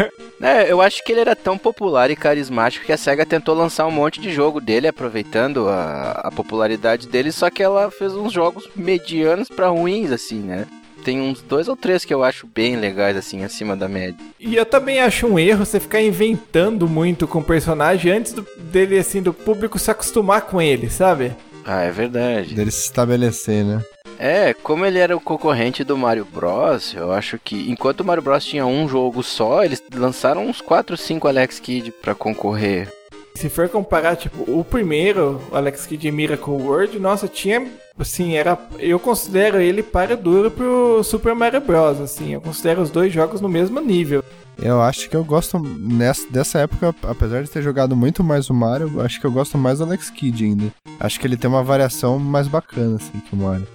É, 0.41 0.72
eu 0.72 0.81
acho 0.81 1.03
que 1.03 1.12
ele 1.12 1.22
era 1.22 1.36
tão 1.36 1.58
popular 1.58 2.10
e 2.10 2.15
carismático 2.15 2.86
que 2.86 2.93
a 2.93 2.98
SEGA 2.98 3.25
tentou 3.25 3.53
lançar 3.55 3.86
um 3.86 3.91
monte 3.91 4.22
de 4.22 4.31
jogo 4.31 4.62
dele, 4.62 4.88
aproveitando 4.88 5.67
a, 5.67 6.12
a 6.24 6.31
popularidade 6.31 7.08
dele, 7.08 7.31
só 7.31 7.50
que 7.50 7.62
ela 7.62 7.91
fez 7.91 8.13
uns 8.15 8.31
jogos 8.31 8.69
medianos 8.75 9.50
pra 9.50 9.67
ruins, 9.67 10.12
assim, 10.12 10.39
né? 10.39 10.65
Tem 11.03 11.19
uns 11.22 11.41
dois 11.41 11.67
ou 11.67 11.75
três 11.75 12.03
que 12.05 12.13
eu 12.13 12.24
acho 12.24 12.46
bem 12.48 12.75
legais, 12.75 13.15
assim, 13.17 13.43
acima 13.43 13.75
da 13.75 13.88
média. 13.88 14.17
E 14.39 14.55
eu 14.55 14.65
também 14.65 15.00
acho 15.00 15.27
um 15.27 15.39
erro 15.39 15.65
você 15.65 15.79
ficar 15.79 16.01
inventando 16.01 16.88
muito 16.89 17.25
com 17.27 17.39
o 17.39 17.43
personagem 17.43 18.12
antes 18.12 18.34
do- 18.34 18.46
dele, 18.58 18.98
assim, 18.98 19.22
do 19.22 19.34
público 19.34 19.79
se 19.79 19.89
acostumar 19.91 20.41
com 20.41 20.62
ele, 20.62 20.89
sabe? 20.89 21.34
Ah, 21.65 21.81
é 21.84 21.91
verdade. 21.91 22.53
Dele 22.55 22.72
se 22.72 22.86
estabelecer, 22.86 23.63
né? 23.63 23.81
É, 24.19 24.53
como 24.53 24.85
ele 24.85 24.99
era 24.99 25.15
o 25.15 25.21
concorrente 25.21 25.81
do 25.81 25.97
Mario 25.97 26.27
Bros, 26.29 26.93
eu 26.93 27.09
acho 27.09 27.39
que 27.39 27.71
enquanto 27.71 28.01
o 28.01 28.05
Mario 28.05 28.21
Bros 28.21 28.43
tinha 28.43 28.65
um 28.65 28.85
jogo 28.85 29.23
só, 29.23 29.63
eles 29.63 29.81
lançaram 29.95 30.45
uns 30.45 30.59
4 30.59 30.93
ou 30.93 30.97
5 30.97 31.25
Alex 31.25 31.57
Kidd 31.57 31.93
pra 31.93 32.13
concorrer. 32.13 32.91
Se 33.35 33.47
for 33.47 33.69
comparar, 33.69 34.17
tipo, 34.17 34.43
o 34.51 34.61
primeiro, 34.65 35.39
o 35.49 35.55
Alex 35.55 35.85
Kidd 35.85 36.11
Miracle 36.11 36.51
World, 36.51 36.99
nossa, 36.99 37.29
tinha, 37.29 37.65
assim, 37.97 38.35
era... 38.35 38.57
Eu 38.77 38.99
considero 38.99 39.61
ele 39.61 39.81
para 39.81 40.17
duro 40.17 40.51
pro 40.51 41.01
Super 41.01 41.33
Mario 41.33 41.61
Bros, 41.61 42.01
assim. 42.01 42.33
Eu 42.33 42.41
considero 42.41 42.81
os 42.81 42.89
dois 42.89 43.13
jogos 43.13 43.39
no 43.39 43.47
mesmo 43.47 43.79
nível. 43.79 44.21
Eu 44.61 44.81
acho 44.81 45.09
que 45.09 45.15
eu 45.15 45.23
gosto 45.23 45.57
nessa, 45.57 46.29
dessa 46.29 46.59
época, 46.59 46.93
apesar 47.03 47.41
de 47.41 47.49
ter 47.49 47.61
jogado 47.61 47.95
muito 47.95 48.21
mais 48.21 48.49
o 48.49 48.53
Mario, 48.53 48.91
eu 48.95 49.01
acho 49.01 49.21
que 49.21 49.25
eu 49.25 49.31
gosto 49.31 49.57
mais 49.57 49.77
do 49.77 49.85
Alex 49.85 50.09
Kidd 50.09 50.43
ainda. 50.43 50.73
Acho 50.99 51.17
que 51.17 51.25
ele 51.25 51.38
tem 51.38 51.49
uma 51.49 51.63
variação 51.63 52.19
mais 52.19 52.49
bacana, 52.49 52.97
assim, 52.97 53.17
que 53.21 53.33
o 53.33 53.38
Mario. 53.38 53.65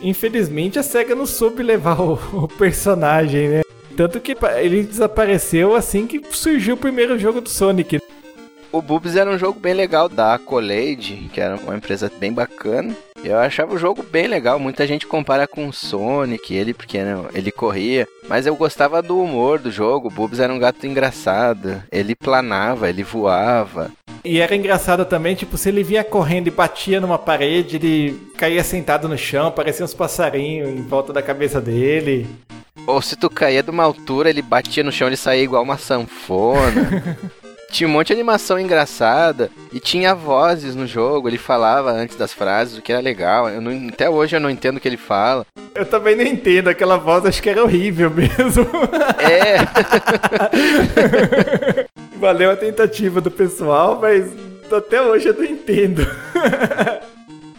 Infelizmente, 0.00 0.78
a 0.78 0.82
SEGA 0.82 1.14
não 1.14 1.26
soube 1.26 1.62
levar 1.62 2.00
o, 2.00 2.14
o 2.44 2.48
personagem, 2.48 3.48
né? 3.48 3.62
Tanto 3.96 4.20
que 4.20 4.36
ele 4.58 4.82
desapareceu 4.82 5.74
assim 5.74 6.06
que 6.06 6.20
surgiu 6.30 6.74
o 6.74 6.78
primeiro 6.78 7.18
jogo 7.18 7.40
do 7.40 7.48
Sonic. 7.48 7.98
O 8.70 8.82
Boobs 8.82 9.16
era 9.16 9.30
um 9.30 9.38
jogo 9.38 9.58
bem 9.58 9.72
legal 9.72 10.06
da 10.06 10.34
Accolade, 10.34 11.30
que 11.32 11.40
era 11.40 11.56
uma 11.56 11.76
empresa 11.76 12.12
bem 12.18 12.30
bacana. 12.30 12.94
Eu 13.24 13.38
achava 13.38 13.74
o 13.74 13.78
jogo 13.78 14.02
bem 14.02 14.26
legal. 14.26 14.58
Muita 14.58 14.86
gente 14.86 15.06
compara 15.06 15.46
com 15.46 15.68
o 15.68 15.72
Sonic, 15.72 16.54
ele 16.54 16.72
porque 16.72 16.98
né, 17.02 17.16
ele 17.34 17.50
corria. 17.50 18.06
Mas 18.28 18.46
eu 18.46 18.54
gostava 18.54 19.02
do 19.02 19.20
humor 19.20 19.58
do 19.58 19.70
jogo. 19.70 20.08
O 20.08 20.10
Boobs 20.10 20.38
era 20.38 20.52
um 20.52 20.58
gato 20.58 20.86
engraçado. 20.86 21.82
Ele 21.90 22.14
planava, 22.14 22.88
ele 22.88 23.02
voava. 23.02 23.90
E 24.24 24.40
era 24.40 24.56
engraçado 24.56 25.04
também, 25.04 25.36
tipo, 25.36 25.56
se 25.56 25.68
ele 25.68 25.84
vinha 25.84 26.02
correndo 26.02 26.48
e 26.48 26.50
batia 26.50 27.00
numa 27.00 27.18
parede, 27.18 27.76
ele 27.76 28.20
caía 28.36 28.64
sentado 28.64 29.08
no 29.08 29.16
chão, 29.16 29.52
parecia 29.52 29.84
uns 29.84 29.94
passarinhos 29.94 30.68
em 30.68 30.82
volta 30.82 31.12
da 31.12 31.22
cabeça 31.22 31.60
dele. 31.60 32.26
Ou 32.86 33.00
se 33.00 33.14
tu 33.16 33.30
caía 33.30 33.62
de 33.62 33.70
uma 33.70 33.84
altura, 33.84 34.28
ele 34.28 34.42
batia 34.42 34.82
no 34.82 34.90
chão 34.90 35.08
e 35.08 35.16
saía 35.16 35.44
igual 35.44 35.62
uma 35.62 35.78
sanfona. 35.78 37.18
tinha 37.70 37.88
um 37.88 37.92
monte 37.92 38.08
de 38.08 38.12
animação 38.14 38.58
engraçada 38.58 39.50
e 39.72 39.80
tinha 39.80 40.14
vozes 40.14 40.74
no 40.74 40.86
jogo. 40.86 41.28
Ele 41.28 41.38
falava 41.38 41.90
antes 41.90 42.16
das 42.16 42.32
frases, 42.32 42.78
o 42.78 42.82
que 42.82 42.92
era 42.92 43.00
legal. 43.02 43.48
Eu 43.48 43.60
não- 43.60 43.88
até 43.88 44.08
hoje 44.08 44.36
eu 44.36 44.40
não 44.40 44.48
entendo 44.50 44.76
o 44.76 44.80
que 44.80 44.88
ele 44.88 44.96
fala. 44.96 45.44
Eu 45.74 45.84
também 45.84 46.16
não 46.16 46.24
entendo, 46.24 46.68
aquela 46.68 46.96
voz 46.96 47.24
acho 47.26 47.42
que 47.42 47.50
era 47.50 47.62
horrível 47.62 48.08
mesmo. 48.14 48.66
É, 49.18 49.58
Valeu 52.18 52.50
a 52.50 52.56
tentativa 52.56 53.20
do 53.20 53.30
pessoal, 53.30 53.98
mas 54.00 54.30
até 54.72 55.02
hoje 55.02 55.28
eu 55.28 55.34
não 55.34 55.44
entendo. 55.44 56.06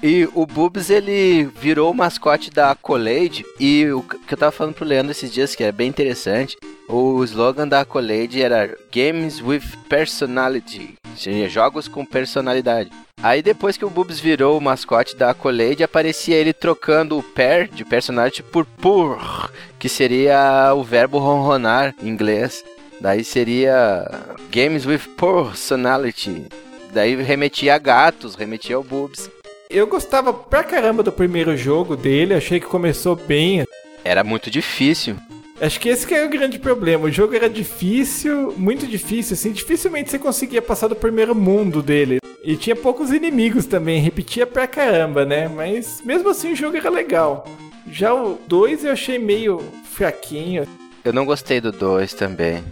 E 0.01 0.29
o 0.35 0.45
Boobs, 0.45 0.89
ele 0.89 1.49
virou 1.59 1.91
o 1.91 1.95
mascote 1.95 2.51
da 2.51 2.71
Accolade. 2.71 3.43
E 3.59 3.89
o 3.91 4.01
que 4.03 4.33
eu 4.33 4.37
tava 4.37 4.51
falando 4.51 4.75
pro 4.75 4.85
Leandro 4.85 5.11
esses 5.11 5.31
dias, 5.31 5.55
que 5.55 5.63
é 5.63 5.71
bem 5.71 5.89
interessante, 5.89 6.55
o 6.87 7.23
slogan 7.23 7.67
da 7.67 7.81
Accolade 7.81 8.41
era 8.41 8.77
Games 8.93 9.41
with 9.41 9.63
Personality. 9.89 10.95
Seria 11.15 11.49
jogos 11.49 11.87
com 11.87 12.05
personalidade. 12.05 12.91
Aí 13.21 13.41
depois 13.41 13.75
que 13.75 13.83
o 13.83 13.89
Boobs 13.89 14.19
virou 14.19 14.57
o 14.57 14.61
mascote 14.61 15.15
da 15.15 15.31
Accolade, 15.31 15.83
aparecia 15.83 16.35
ele 16.35 16.53
trocando 16.53 17.17
o 17.17 17.23
per 17.23 17.67
de 17.67 17.83
personality 17.83 18.43
por 18.43 18.63
purr, 18.63 19.51
que 19.79 19.89
seria 19.89 20.71
o 20.75 20.83
verbo 20.83 21.17
ronronar 21.17 21.95
em 22.01 22.07
inglês. 22.07 22.63
Daí 23.01 23.23
seria 23.23 24.05
Games 24.51 24.85
with 24.85 25.01
Personality. 25.17 26.45
Daí 26.93 27.15
remetia 27.15 27.75
a 27.75 27.77
gatos, 27.79 28.35
remetia 28.35 28.75
ao 28.75 28.83
Boobs. 28.83 29.29
Eu 29.69 29.85
gostava 29.85 30.33
pra 30.33 30.63
caramba 30.63 31.03
do 31.03 31.11
primeiro 31.11 31.55
jogo 31.57 31.97
dele, 31.97 32.33
achei 32.33 32.57
que 32.59 32.65
começou 32.65 33.17
bem. 33.17 33.65
Era 34.03 34.23
muito 34.23 34.49
difícil. 34.49 35.17
Acho 35.59 35.79
que 35.79 35.89
esse 35.89 36.07
que 36.07 36.13
é 36.13 36.25
o 36.25 36.29
grande 36.29 36.57
problema. 36.57 37.05
O 37.05 37.11
jogo 37.11 37.35
era 37.35 37.49
difícil, 37.49 38.53
muito 38.55 38.87
difícil, 38.87 39.33
assim, 39.33 39.51
dificilmente 39.51 40.09
você 40.09 40.17
conseguia 40.17 40.61
passar 40.61 40.87
do 40.87 40.95
primeiro 40.95 41.35
mundo 41.35 41.81
dele. 41.81 42.19
E 42.43 42.55
tinha 42.55 42.75
poucos 42.77 43.11
inimigos 43.11 43.65
também, 43.65 43.99
repetia 43.99 44.47
pra 44.47 44.67
caramba, 44.67 45.25
né? 45.25 45.49
Mas 45.49 46.01
mesmo 46.05 46.29
assim 46.29 46.53
o 46.53 46.55
jogo 46.55 46.77
era 46.77 46.89
legal. 46.89 47.45
Já 47.91 48.13
o 48.13 48.39
2 48.47 48.85
eu 48.85 48.91
achei 48.91 49.19
meio 49.19 49.61
fraquinho. 49.83 50.65
Eu 51.03 51.11
não 51.11 51.25
gostei 51.25 51.59
do 51.59 51.73
2 51.73 52.13
também. 52.13 52.63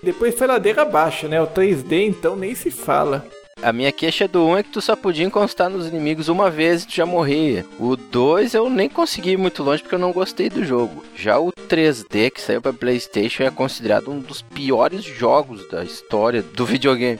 Depois 0.00 0.34
foi 0.34 0.46
ladeira 0.46 0.82
abaixo, 0.82 1.26
né? 1.26 1.42
O 1.42 1.46
3D 1.48 2.06
então 2.06 2.36
nem 2.36 2.54
se 2.54 2.70
fala. 2.70 3.26
A 3.62 3.72
minha 3.72 3.90
queixa 3.90 4.28
do 4.28 4.44
1 4.46 4.58
é 4.58 4.62
que 4.62 4.68
tu 4.70 4.82
só 4.82 4.94
podia 4.94 5.24
encostar 5.24 5.70
nos 5.70 5.86
inimigos 5.86 6.28
uma 6.28 6.50
vez 6.50 6.82
e 6.82 6.88
tu 6.88 6.94
já 6.94 7.06
morria. 7.06 7.64
O 7.78 7.96
2 7.96 8.52
eu 8.52 8.68
nem 8.68 8.86
consegui 8.86 9.30
ir 9.30 9.38
muito 9.38 9.62
longe 9.62 9.82
porque 9.82 9.94
eu 9.94 9.98
não 9.98 10.12
gostei 10.12 10.50
do 10.50 10.62
jogo. 10.62 11.02
Já 11.16 11.38
o 11.38 11.50
3D 11.50 12.30
que 12.30 12.40
saiu 12.40 12.60
pra 12.60 12.74
Playstation 12.74 13.44
é 13.44 13.50
considerado 13.50 14.10
um 14.10 14.20
dos 14.20 14.42
piores 14.42 15.02
jogos 15.02 15.66
da 15.70 15.82
história 15.82 16.42
do 16.42 16.66
videogame. 16.66 17.18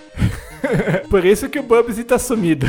Por 1.09 1.25
isso 1.25 1.49
que 1.49 1.59
o 1.59 1.63
Bubsy 1.63 2.05
tá 2.05 2.19
sumido. 2.19 2.67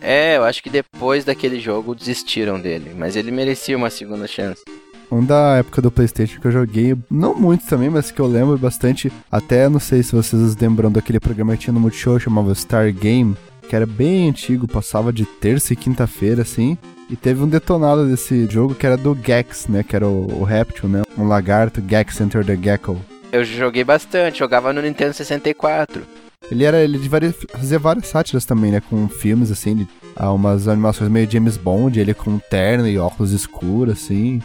É, 0.00 0.36
eu 0.36 0.44
acho 0.44 0.62
que 0.62 0.70
depois 0.70 1.24
daquele 1.24 1.58
jogo 1.58 1.94
desistiram 1.94 2.60
dele, 2.60 2.92
mas 2.94 3.16
ele 3.16 3.30
merecia 3.30 3.76
uma 3.76 3.90
segunda 3.90 4.26
chance. 4.26 4.62
Um 5.10 5.24
da 5.24 5.56
época 5.56 5.82
do 5.82 5.90
Playstation 5.90 6.40
que 6.40 6.46
eu 6.46 6.52
joguei, 6.52 6.96
não 7.10 7.34
muito 7.34 7.66
também, 7.66 7.90
mas 7.90 8.10
que 8.10 8.20
eu 8.20 8.26
lembro 8.26 8.56
bastante, 8.58 9.12
até 9.30 9.68
não 9.68 9.78
sei 9.78 10.02
se 10.02 10.12
vocês 10.12 10.56
lembram 10.56 10.90
daquele 10.90 11.20
programa 11.20 11.56
que 11.56 11.64
tinha 11.64 11.74
no 11.74 11.80
Multishow, 11.80 12.18
chamava 12.18 12.54
Star 12.54 12.92
Game, 12.92 13.36
que 13.68 13.76
era 13.76 13.86
bem 13.86 14.28
antigo, 14.28 14.66
passava 14.66 15.12
de 15.12 15.24
terça 15.24 15.72
e 15.72 15.76
quinta-feira, 15.76 16.42
assim, 16.42 16.76
e 17.08 17.16
teve 17.16 17.42
um 17.42 17.48
detonado 17.48 18.08
desse 18.08 18.46
jogo 18.50 18.74
que 18.74 18.86
era 18.86 18.96
do 18.96 19.16
Gex, 19.16 19.68
né, 19.68 19.82
que 19.82 19.94
era 19.94 20.06
o, 20.06 20.40
o 20.40 20.44
réptil, 20.44 20.88
né, 20.88 21.02
um 21.16 21.28
lagarto, 21.28 21.82
Gex 21.86 22.20
Enter 22.20 22.44
the 22.44 22.56
Gecko. 22.56 22.98
Eu 23.30 23.44
joguei 23.44 23.84
bastante, 23.84 24.38
jogava 24.38 24.72
no 24.72 24.80
Nintendo 24.80 25.12
64. 25.12 26.02
Ele 26.50 26.64
era, 26.64 26.82
ele 26.82 26.98
de 26.98 27.08
fazia 27.08 27.78
várias 27.78 28.06
sátiras 28.06 28.44
também, 28.44 28.70
né, 28.70 28.80
com 28.80 29.08
filmes, 29.08 29.50
assim, 29.50 29.72
ele, 29.72 29.88
ah, 30.16 30.32
umas 30.32 30.68
animações 30.68 31.10
meio 31.10 31.30
James 31.30 31.56
Bond, 31.56 31.98
ele 31.98 32.14
com 32.14 32.30
um 32.30 32.38
terno 32.38 32.86
e 32.86 32.98
óculos 32.98 33.32
escuros, 33.32 33.94
assim, 33.94 34.40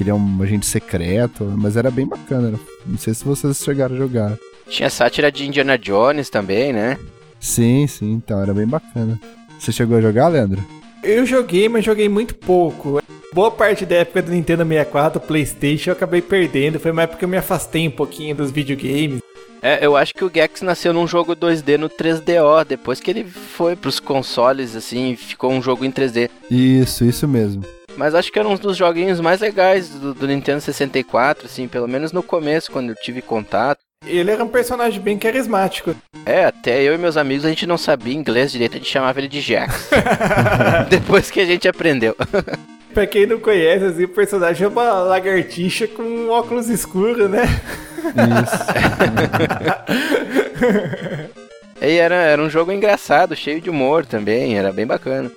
que 0.00 0.04
ele 0.04 0.10
é 0.10 0.14
um 0.14 0.42
agente 0.42 0.64
secreto, 0.64 1.44
mas 1.44 1.76
era 1.76 1.90
bem 1.90 2.06
bacana, 2.06 2.48
era- 2.48 2.58
não 2.86 2.96
sei 2.96 3.12
se 3.12 3.22
vocês 3.22 3.58
chegaram 3.62 3.94
a 3.94 3.98
jogar. 3.98 4.38
Tinha 4.66 4.88
sátira 4.88 5.30
de 5.30 5.46
Indiana 5.46 5.76
Jones 5.76 6.30
também, 6.30 6.72
né? 6.72 6.96
Sim, 7.38 7.86
sim, 7.86 8.10
então, 8.12 8.40
era 8.40 8.54
bem 8.54 8.66
bacana. 8.66 9.20
Você 9.58 9.70
chegou 9.72 9.98
a 9.98 10.00
jogar, 10.00 10.28
Leandro? 10.28 10.64
Eu 11.04 11.26
joguei, 11.26 11.68
mas 11.68 11.84
joguei 11.84 12.08
muito 12.08 12.34
pouco. 12.34 13.02
Boa 13.34 13.50
parte 13.50 13.84
da 13.84 13.96
época 13.96 14.22
do 14.22 14.30
Nintendo 14.30 14.64
64, 14.64 15.20
Playstation, 15.20 15.90
eu 15.90 15.94
acabei 15.94 16.22
perdendo. 16.22 16.80
Foi 16.80 16.92
uma 16.92 17.02
época 17.02 17.18
que 17.18 17.24
eu 17.26 17.28
me 17.28 17.36
afastei 17.36 17.86
um 17.86 17.90
pouquinho 17.90 18.34
dos 18.34 18.50
videogames. 18.50 19.20
É, 19.62 19.84
eu 19.84 19.94
acho 19.98 20.14
que 20.14 20.24
o 20.24 20.30
Gex 20.34 20.62
nasceu 20.62 20.94
num 20.94 21.06
jogo 21.06 21.36
2D 21.36 21.76
no 21.76 21.90
3DO, 21.90 22.64
depois 22.66 23.00
que 23.00 23.10
ele 23.10 23.24
foi 23.24 23.76
pros 23.76 24.00
consoles, 24.00 24.74
assim, 24.74 25.14
ficou 25.14 25.52
um 25.52 25.60
jogo 25.60 25.84
em 25.84 25.90
3D. 25.90 26.30
Isso, 26.50 27.04
isso 27.04 27.28
mesmo. 27.28 27.62
Mas 28.00 28.14
acho 28.14 28.32
que 28.32 28.38
era 28.38 28.48
um 28.48 28.56
dos 28.56 28.78
joguinhos 28.78 29.20
mais 29.20 29.40
legais 29.40 29.90
do, 29.90 30.14
do 30.14 30.26
Nintendo 30.26 30.62
64, 30.62 31.44
assim, 31.44 31.68
pelo 31.68 31.86
menos 31.86 32.12
no 32.12 32.22
começo, 32.22 32.72
quando 32.72 32.88
eu 32.88 32.94
tive 32.94 33.20
contato. 33.20 33.80
Ele 34.06 34.30
era 34.30 34.42
um 34.42 34.48
personagem 34.48 34.98
bem 34.98 35.18
carismático. 35.18 35.94
É, 36.24 36.46
até 36.46 36.82
eu 36.82 36.94
e 36.94 36.98
meus 36.98 37.18
amigos 37.18 37.44
a 37.44 37.50
gente 37.50 37.66
não 37.66 37.76
sabia 37.76 38.14
inglês 38.14 38.52
direito, 38.52 38.76
a 38.76 38.78
gente 38.78 38.90
chamava 38.90 39.20
ele 39.20 39.28
de 39.28 39.42
Jax. 39.42 39.90
depois 40.88 41.30
que 41.30 41.40
a 41.40 41.44
gente 41.44 41.68
aprendeu. 41.68 42.16
Pra 42.94 43.06
quem 43.06 43.26
não 43.26 43.38
conhece, 43.38 43.84
assim, 43.84 44.04
o 44.04 44.08
personagem 44.08 44.64
é 44.64 44.68
uma 44.68 44.92
lagartixa 45.02 45.86
com 45.86 46.02
um 46.02 46.30
óculos 46.30 46.70
escuro, 46.70 47.28
né? 47.28 47.42
E 51.82 51.98
era, 51.98 52.14
era 52.14 52.42
um 52.42 52.48
jogo 52.48 52.72
engraçado, 52.72 53.36
cheio 53.36 53.60
de 53.60 53.68
humor 53.68 54.06
também, 54.06 54.56
era 54.56 54.72
bem 54.72 54.86
bacana. 54.86 55.30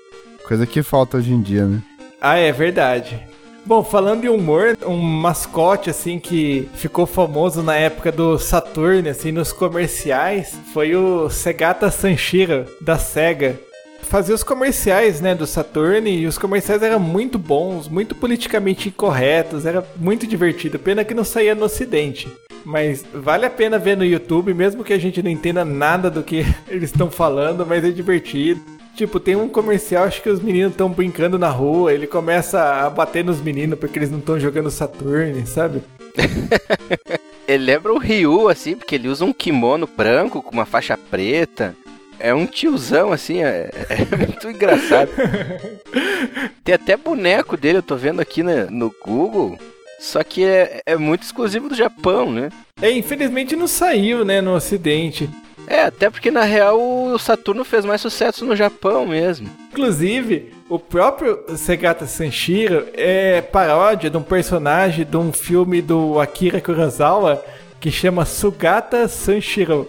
Coisa 0.47 0.65
que 0.65 0.81
falta 0.81 1.17
hoje 1.17 1.33
em 1.33 1.41
dia, 1.41 1.65
né? 1.65 1.81
Ah, 2.25 2.37
é 2.37 2.53
verdade. 2.53 3.21
Bom, 3.65 3.83
falando 3.83 4.23
em 4.23 4.29
humor, 4.29 4.77
um 4.87 4.95
mascote 4.95 5.89
assim 5.89 6.17
que 6.17 6.69
ficou 6.73 7.05
famoso 7.05 7.61
na 7.61 7.75
época 7.75 8.13
do 8.13 8.39
Saturn, 8.39 9.09
assim, 9.09 9.33
nos 9.33 9.51
comerciais, 9.51 10.57
foi 10.73 10.95
o 10.95 11.29
Segata 11.29 11.91
Sanshiro 11.91 12.65
da 12.79 12.97
Sega. 12.97 13.59
Fazia 14.03 14.33
os 14.33 14.43
comerciais, 14.43 15.19
né, 15.19 15.35
do 15.35 15.45
Saturn 15.45 16.09
e 16.09 16.25
os 16.25 16.37
comerciais 16.37 16.81
eram 16.81 16.99
muito 16.99 17.37
bons, 17.37 17.89
muito 17.89 18.15
politicamente 18.15 18.87
incorretos, 18.87 19.65
era 19.65 19.85
muito 19.97 20.25
divertido. 20.25 20.79
Pena 20.79 21.03
que 21.03 21.13
não 21.13 21.25
saía 21.25 21.53
no 21.53 21.65
ocidente. 21.65 22.31
Mas 22.63 23.03
vale 23.13 23.45
a 23.45 23.49
pena 23.49 23.77
ver 23.77 23.97
no 23.97 24.05
YouTube, 24.05 24.53
mesmo 24.53 24.85
que 24.85 24.93
a 24.93 24.99
gente 24.99 25.21
não 25.21 25.29
entenda 25.29 25.65
nada 25.65 26.09
do 26.09 26.23
que 26.23 26.45
eles 26.69 26.89
estão 26.89 27.11
falando, 27.11 27.65
mas 27.65 27.83
é 27.83 27.89
divertido. 27.89 28.61
Tipo, 28.95 29.19
tem 29.19 29.35
um 29.35 29.49
comercial, 29.49 30.05
acho 30.05 30.21
que 30.21 30.29
os 30.29 30.39
meninos 30.39 30.71
estão 30.71 30.89
brincando 30.89 31.39
na 31.39 31.49
rua, 31.49 31.91
ele 31.91 32.05
começa 32.05 32.61
a 32.61 32.89
bater 32.89 33.25
nos 33.25 33.41
meninos 33.41 33.79
porque 33.79 33.97
eles 33.97 34.11
não 34.11 34.19
estão 34.19 34.39
jogando 34.39 34.69
Saturn, 34.69 35.45
sabe? 35.47 35.81
ele 37.47 37.63
lembra 37.65 37.91
o 37.91 37.97
Ryu, 37.97 38.49
assim, 38.49 38.75
porque 38.75 38.93
ele 38.95 39.07
usa 39.07 39.25
um 39.25 39.33
kimono 39.33 39.87
branco 39.87 40.43
com 40.43 40.51
uma 40.51 40.65
faixa 40.65 40.95
preta. 40.95 41.75
É 42.19 42.33
um 42.35 42.45
tiozão, 42.45 43.11
assim, 43.11 43.41
é, 43.41 43.71
é 43.89 44.05
muito 44.15 44.47
engraçado. 44.47 45.09
Tem 46.63 46.75
até 46.75 46.95
boneco 46.95 47.57
dele, 47.57 47.79
eu 47.79 47.83
tô 47.83 47.95
vendo 47.95 48.21
aqui 48.21 48.43
no, 48.43 48.69
no 48.69 48.95
Google. 49.03 49.57
Só 49.99 50.23
que 50.23 50.43
é, 50.43 50.81
é 50.85 50.95
muito 50.95 51.23
exclusivo 51.23 51.67
do 51.67 51.75
Japão, 51.75 52.31
né? 52.31 52.49
É, 52.81 52.91
infelizmente 52.91 53.55
não 53.55 53.67
saiu, 53.67 54.23
né, 54.23 54.41
no 54.41 54.53
ocidente. 54.53 55.29
É, 55.67 55.83
até 55.83 56.09
porque 56.09 56.29
na 56.29 56.43
real 56.43 56.79
o 56.81 57.17
Saturno 57.17 57.63
fez 57.63 57.85
mais 57.85 58.01
sucesso 58.01 58.45
no 58.45 58.55
Japão 58.55 59.05
mesmo. 59.05 59.49
Inclusive, 59.71 60.53
o 60.69 60.77
próprio 60.77 61.39
Segata 61.55 62.05
Sanshiro 62.05 62.87
é 62.93 63.41
paródia 63.41 64.09
de 64.09 64.17
um 64.17 64.21
personagem 64.21 65.05
de 65.05 65.17
um 65.17 65.31
filme 65.31 65.81
do 65.81 66.19
Akira 66.19 66.61
Kurosawa 66.61 67.43
que 67.79 67.91
chama 67.91 68.25
Sugata 68.25 69.07
Sanshiro. 69.07 69.87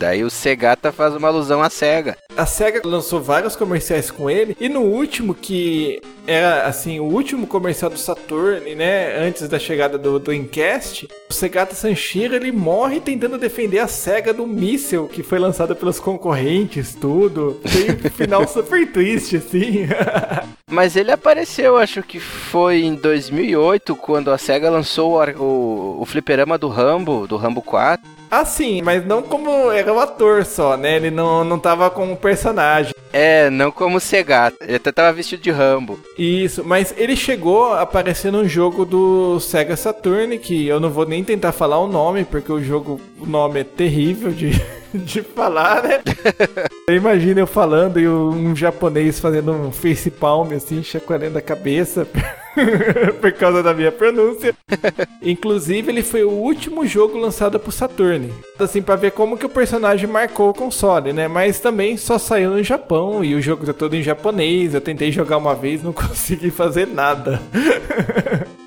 Daí 0.00 0.24
o 0.24 0.30
Segata 0.30 0.90
faz 0.90 1.14
uma 1.14 1.28
alusão 1.28 1.62
à 1.62 1.68
SEGA. 1.68 2.16
A 2.34 2.46
SEGA 2.46 2.80
lançou 2.86 3.20
vários 3.20 3.54
comerciais 3.54 4.10
com 4.10 4.30
ele, 4.30 4.56
e 4.58 4.66
no 4.66 4.80
último, 4.80 5.34
que 5.34 6.00
era 6.26 6.62
assim, 6.64 6.98
o 6.98 7.04
último 7.04 7.46
comercial 7.46 7.90
do 7.90 7.98
Saturn, 7.98 8.74
né? 8.74 9.18
Antes 9.18 9.46
da 9.46 9.58
chegada 9.58 9.98
do, 9.98 10.18
do 10.18 10.32
Incast, 10.32 11.06
o 11.28 11.34
Segata 11.34 11.74
Sanshiro 11.74 12.34
ele 12.34 12.50
morre 12.50 12.98
tentando 12.98 13.36
defender 13.36 13.80
a 13.80 13.86
SEGA 13.86 14.32
do 14.32 14.46
míssel 14.46 15.06
que 15.06 15.22
foi 15.22 15.38
lançado 15.38 15.76
pelos 15.76 16.00
concorrentes, 16.00 16.94
tudo. 16.94 17.60
Tem 17.70 17.90
um 17.90 18.08
final 18.10 18.48
super 18.48 18.90
triste, 18.90 19.36
assim. 19.36 19.86
Mas 20.66 20.96
ele 20.96 21.12
apareceu, 21.12 21.76
acho 21.76 22.02
que 22.02 22.18
foi 22.18 22.84
em 22.84 22.94
2008, 22.94 23.94
quando 23.96 24.30
a 24.30 24.38
SEGA 24.38 24.70
lançou 24.70 25.20
o, 25.20 25.42
o, 25.42 26.00
o 26.00 26.06
fliperama 26.06 26.56
do 26.56 26.68
Rambo, 26.68 27.26
do 27.26 27.36
Rambo 27.36 27.60
4. 27.60 28.19
Ah, 28.30 28.44
sim, 28.44 28.80
mas 28.80 29.04
não 29.04 29.22
como 29.22 29.72
era 29.72 29.92
o 29.92 29.98
ator 29.98 30.44
só, 30.44 30.76
né? 30.76 30.96
Ele 30.96 31.10
não, 31.10 31.42
não 31.42 31.58
tava 31.58 31.90
como 31.90 32.16
personagem. 32.16 32.94
É, 33.12 33.50
não 33.50 33.72
como 33.72 33.98
Segato. 33.98 34.56
Ele 34.60 34.76
até 34.76 34.92
tava 34.92 35.12
vestido 35.12 35.42
de 35.42 35.50
Rambo. 35.50 35.98
Isso, 36.16 36.62
mas 36.64 36.94
ele 36.96 37.16
chegou 37.16 37.72
a 37.72 37.80
aparecer 37.82 38.30
num 38.30 38.46
jogo 38.46 38.84
do 38.84 39.40
Sega 39.40 39.76
Saturn, 39.76 40.38
que 40.38 40.66
eu 40.66 40.78
não 40.78 40.90
vou 40.90 41.04
nem 41.04 41.24
tentar 41.24 41.50
falar 41.50 41.80
o 41.80 41.88
nome, 41.88 42.24
porque 42.24 42.52
o 42.52 42.62
jogo, 42.62 43.00
o 43.18 43.26
nome 43.26 43.60
é 43.60 43.64
terrível 43.64 44.30
de, 44.30 44.50
de 44.94 45.22
falar, 45.22 45.82
né? 45.82 46.00
Imagina 46.88 47.40
eu 47.40 47.48
falando 47.48 47.98
e 47.98 48.08
um 48.08 48.54
japonês 48.54 49.18
fazendo 49.18 49.50
um 49.52 49.72
face 49.72 50.10
palm 50.10 50.52
assim, 50.52 50.84
chacoalhando 50.84 51.38
a 51.38 51.42
cabeça. 51.42 52.06
por 53.20 53.32
causa 53.32 53.62
da 53.62 53.74
minha 53.74 53.92
pronúncia. 53.92 54.54
Inclusive, 55.22 55.90
ele 55.90 56.02
foi 56.02 56.24
o 56.24 56.30
último 56.30 56.86
jogo 56.86 57.18
lançado 57.18 57.58
pro 57.58 57.72
Saturn. 57.72 58.32
Assim, 58.58 58.82
pra 58.82 58.96
ver 58.96 59.12
como 59.12 59.36
que 59.36 59.46
o 59.46 59.50
personagem 59.50 60.08
marcou 60.08 60.50
o 60.50 60.54
console, 60.54 61.12
né? 61.12 61.28
Mas 61.28 61.60
também 61.60 61.96
só 61.96 62.18
saiu 62.18 62.50
no 62.50 62.62
Japão 62.62 63.24
e 63.24 63.34
o 63.34 63.42
jogo 63.42 63.66
tá 63.66 63.72
todo 63.72 63.94
em 63.94 64.02
japonês. 64.02 64.74
Eu 64.74 64.80
tentei 64.80 65.12
jogar 65.12 65.36
uma 65.36 65.54
vez, 65.54 65.82
não 65.82 65.92
consegui 65.94 66.50
fazer 66.50 66.86
nada. 66.86 67.40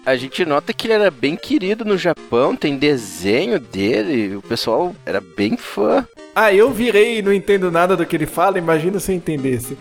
A 0.06 0.18
gente 0.18 0.44
nota 0.46 0.74
que 0.74 0.88
ele 0.88 0.94
era 0.94 1.10
bem 1.10 1.38
querido 1.38 1.86
no 1.86 1.98
Japão, 1.98 2.58
tem 2.58 2.78
desenho 2.78 3.58
dele, 3.58 4.36
o 4.36 4.42
pessoal 4.42 4.94
era 5.06 5.22
bem 5.22 5.56
fã. 5.56 6.06
Ah, 6.36 6.54
eu 6.54 6.72
virei 6.72 7.20
e 7.20 7.22
não 7.22 7.32
entendo 7.32 7.72
nada 7.72 7.96
do 7.96 8.06
que 8.06 8.16
ele 8.16 8.26
fala, 8.26 8.58
imagina 8.58 9.00
se 9.00 9.14
eu 9.14 9.16
entendesse. 9.16 9.78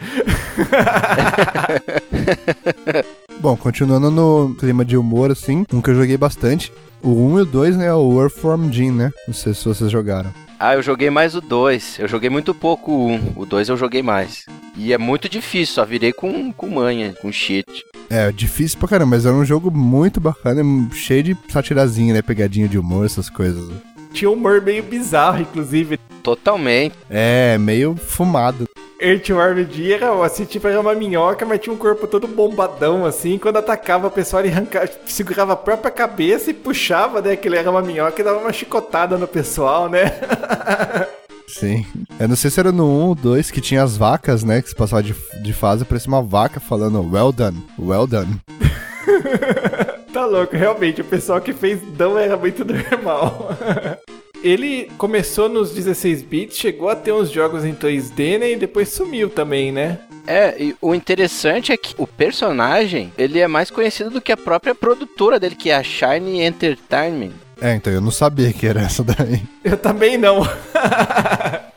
Bom, 3.43 3.57
continuando 3.57 4.09
no 4.09 4.55
clima 4.55 4.85
de 4.85 4.97
humor, 4.97 5.33
assim, 5.33 5.67
um 5.73 5.81
que 5.81 5.91
eu 5.91 5.97
joguei 5.97 6.17
bastante. 6.17 6.73
O 7.03 7.11
1 7.11 7.39
e 7.41 7.43
o 7.43 7.45
2, 7.45 7.77
né? 7.77 7.93
O 7.93 8.23
Earthworm 8.23 8.71
Jim, 8.71 8.93
né? 8.93 9.11
Não 9.27 9.35
sei 9.35 9.53
se 9.53 9.65
vocês 9.65 9.91
jogaram. 9.91 10.33
Ah, 10.61 10.75
eu 10.75 10.83
joguei 10.83 11.11
mais 11.11 11.35
o 11.35 11.41
2. 11.41 11.99
Eu 11.99 12.07
joguei 12.07 12.31
muito 12.31 12.55
pouco 12.55 12.93
o 12.93 13.09
1. 13.09 13.33
O 13.35 13.45
2 13.45 13.71
eu 13.71 13.77
joguei 13.77 14.01
mais. 14.01 14.47
E 14.77 14.93
é 14.93 14.97
muito 14.97 15.29
difícil, 15.29 15.75
só 15.75 15.85
virei 15.85 16.13
com, 16.13 16.53
com 16.53 16.69
manha, 16.69 17.15
com 17.21 17.33
cheat. 17.33 17.67
É, 18.09 18.31
difícil 18.31 18.79
pra 18.79 18.87
caramba, 18.87 19.17
mas 19.17 19.27
era 19.27 19.35
um 19.35 19.45
jogo 19.45 19.73
muito 19.73 20.21
bacana, 20.21 20.63
cheio 20.93 21.25
de 21.25 21.37
satirazinha, 21.49 22.15
né? 22.15 22.23
Pegadinha 22.23 22.69
de 22.69 22.79
humor, 22.79 23.05
essas 23.05 23.29
coisas. 23.29 23.69
Tinha 24.13 24.31
um 24.31 24.35
humor 24.35 24.61
meio 24.61 24.83
bizarro, 24.83 25.41
inclusive. 25.41 25.99
Totalmente. 26.23 26.95
É, 27.11 27.59
meio 27.59 27.97
fumado. 27.97 28.69
Earthworm 29.01 29.67
Jim 29.69 29.91
era, 29.91 30.25
assim, 30.25 30.45
tipo, 30.45 30.69
era 30.69 30.81
uma 30.81 30.95
minhoca, 30.95 31.45
mas 31.45 31.61
tinha 31.61 31.75
um 31.75 31.79
corpo 31.79 32.07
todo 32.07 32.29
bombadão, 32.29 33.05
assim. 33.05 33.37
Quando 33.37 33.57
atacava, 33.57 34.07
o 34.07 34.11
pessoal 34.11 34.45
ele 34.45 34.53
arrancava, 34.53 34.89
segurava 35.07 35.55
a 35.55 35.57
própria 35.57 35.91
cabeça 35.91 36.51
e 36.51 36.55
puxava, 36.55 37.21
né? 37.21 37.35
Que 37.35 37.49
ele 37.49 37.57
era 37.57 37.69
uma 37.69 37.83
minhoca 37.83 38.21
e 38.21 38.25
dava 38.25 38.39
uma 38.39 38.53
chicotada 38.53 39.19
no 39.19 39.27
pessoal, 39.27 39.89
né? 39.89 40.05
Sim. 41.49 41.85
Eu 42.19 42.29
não 42.29 42.37
sei 42.37 42.51
se 42.51 42.61
era 42.61 42.71
no 42.71 42.87
1 42.87 43.09
ou 43.09 43.15
2 43.17 43.51
que 43.51 43.61
tinha 43.61 43.83
as 43.83 43.97
vacas, 43.97 44.45
né? 44.45 44.63
Que 44.63 44.69
se 44.69 44.75
passava 44.75 45.03
de, 45.03 45.15
de 45.43 45.53
fase, 45.53 45.85
parecia 45.85 46.09
uma 46.09 46.23
vaca 46.23 46.61
falando 46.61 47.03
well 47.13 47.33
done, 47.33 47.61
well 47.79 48.07
done. 48.07 48.41
tá 50.23 50.27
louco, 50.27 50.57
realmente, 50.57 51.01
o 51.01 51.05
pessoal 51.05 51.41
que 51.41 51.53
fez 51.53 51.81
não 51.99 52.17
era 52.17 52.37
muito 52.37 52.63
normal. 52.65 53.57
Ele 54.43 54.91
começou 54.99 55.49
nos 55.49 55.73
16 55.73 56.23
bits, 56.23 56.57
chegou 56.57 56.89
a 56.89 56.97
ter 56.97 57.13
uns 57.13 57.31
jogos 57.31 57.65
em 57.65 57.75
2D, 57.75 58.39
né? 58.39 58.53
E 58.53 58.57
depois 58.57 58.89
sumiu 58.89 59.29
também, 59.29 59.73
né? 59.73 59.99
É, 60.27 60.55
e 60.61 60.77
o 60.81 60.95
interessante 60.95 61.73
é 61.73 61.77
que 61.77 61.95
o 61.99 62.07
personagem, 62.07 63.13
ele 63.19 63.41
é 63.41 63.49
mais 63.49 63.71
conhecido 63.71 64.11
do 64.11 64.21
que 64.21 64.33
a 64.33 64.37
própria 64.37 64.75
produtora 64.75 65.39
dele, 65.39 65.57
que 65.57 65.71
é 65.71 65.77
a 65.77 65.83
Shine 65.83 66.43
Entertainment. 66.43 67.33
É, 67.61 67.75
então 67.75 67.93
eu 67.93 68.01
não 68.01 68.11
sabia 68.11 68.53
que 68.53 68.67
era 68.67 68.81
essa 68.81 69.05
daí. 69.05 69.43
Eu 69.65 69.77
também 69.77 70.19
não. 70.19 70.47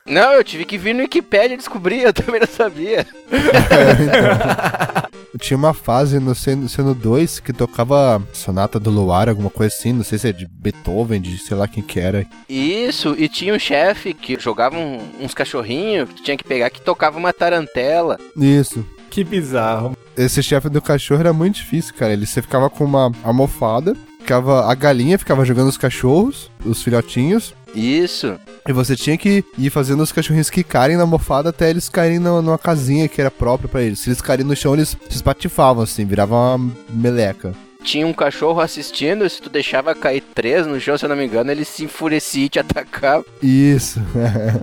não, 0.06 0.34
eu 0.34 0.44
tive 0.44 0.66
que 0.66 0.78
vir 0.78 0.94
no 0.94 1.02
Wikipedia 1.02 1.58
descobrir, 1.58 2.02
eu 2.06 2.14
também 2.14 2.40
não 2.40 2.48
sabia. 2.48 3.00
é, 3.00 3.92
então. 4.04 5.05
Tinha 5.40 5.58
uma 5.58 5.74
fase 5.74 6.20
no 6.20 6.34
Seno 6.34 6.96
2 6.96 7.40
que 7.40 7.52
tocava 7.52 8.22
Sonata 8.34 8.80
do 8.80 8.90
Luar, 8.90 9.28
alguma 9.30 9.50
coisa 9.50 9.74
assim, 9.74 9.92
não 9.94 10.04
sei 10.04 10.18
se 10.18 10.30
é 10.30 10.32
de 10.32 10.48
Beethoven, 10.48 11.22
de 11.22 11.38
sei 11.38 11.58
lá 11.58 11.68
quem 11.68 11.84
que 11.84 12.00
era. 12.00 12.26
Isso, 12.48 13.16
e 13.18 13.28
tinha 13.28 13.54
um 13.54 13.60
chefe 13.60 14.14
que 14.14 14.40
jogava 14.40 14.78
um, 14.78 15.00
uns 15.20 15.34
cachorrinhos 15.34 16.10
que 16.10 16.16
tu 16.16 16.24
tinha 16.24 16.38
que 16.38 16.44
pegar 16.44 16.70
que 16.70 16.82
tocava 16.82 17.18
uma 17.18 17.34
tarantela. 17.34 18.18
Isso. 18.36 18.86
Que 19.10 19.24
bizarro. 19.24 19.96
Esse 20.18 20.42
chefe 20.42 20.70
do 20.70 20.82
cachorro 20.82 21.22
era 21.22 21.34
muito 21.34 21.56
difícil, 21.56 21.94
cara. 21.96 22.14
Ele 22.14 22.26
você 22.26 22.42
ficava 22.42 22.70
com 22.70 22.84
uma 22.84 23.12
almofada, 23.24 23.96
ficava 24.26 24.66
a 24.66 24.74
galinha 24.74 25.20
ficava 25.20 25.46
jogando 25.46 25.70
os 25.70 25.78
cachorros, 25.78 26.50
os 26.66 26.82
filhotinhos. 26.82 27.54
Isso. 27.76 28.36
E 28.68 28.74
você 28.74 28.96
tinha 28.96 29.16
que 29.18 29.44
ir 29.58 29.70
fazendo 29.70 30.02
os 30.02 30.12
cachorrinhos 30.12 30.50
quicarem 30.50 30.96
na 30.96 31.04
almofada 31.04 31.50
até 31.50 31.70
eles 31.70 31.88
caírem 31.88 32.18
numa 32.18 32.58
casinha 32.58 33.08
que 33.08 33.22
era 33.22 33.30
própria 33.30 33.70
para 33.70 33.84
eles. 33.84 34.00
Se 34.00 34.10
eles 34.10 34.22
caírem 34.22 34.46
no 34.46 34.56
chão, 34.56 34.74
eles 34.74 34.98
se 35.10 35.16
espatifavam, 35.16 35.84
assim, 35.84 36.06
viravam 36.06 36.56
uma 36.56 36.74
meleca 36.90 37.54
tinha 37.84 38.08
um 38.08 38.14
cachorro 38.14 38.60
assistindo, 38.62 39.30
se 39.30 39.40
tu 39.40 39.48
deixava 39.48 39.94
cair 39.94 40.24
três 40.34 40.66
no 40.66 40.82
chão, 40.82 40.98
se 40.98 41.06
eu 41.06 41.10
não 41.10 41.16
me 41.16 41.24
engano, 41.24 41.52
ele 41.52 41.64
se 41.64 41.84
enfurecia 41.84 42.46
e 42.46 42.50
te 42.50 42.58
atacava. 42.58 43.24
Isso. 43.44 44.02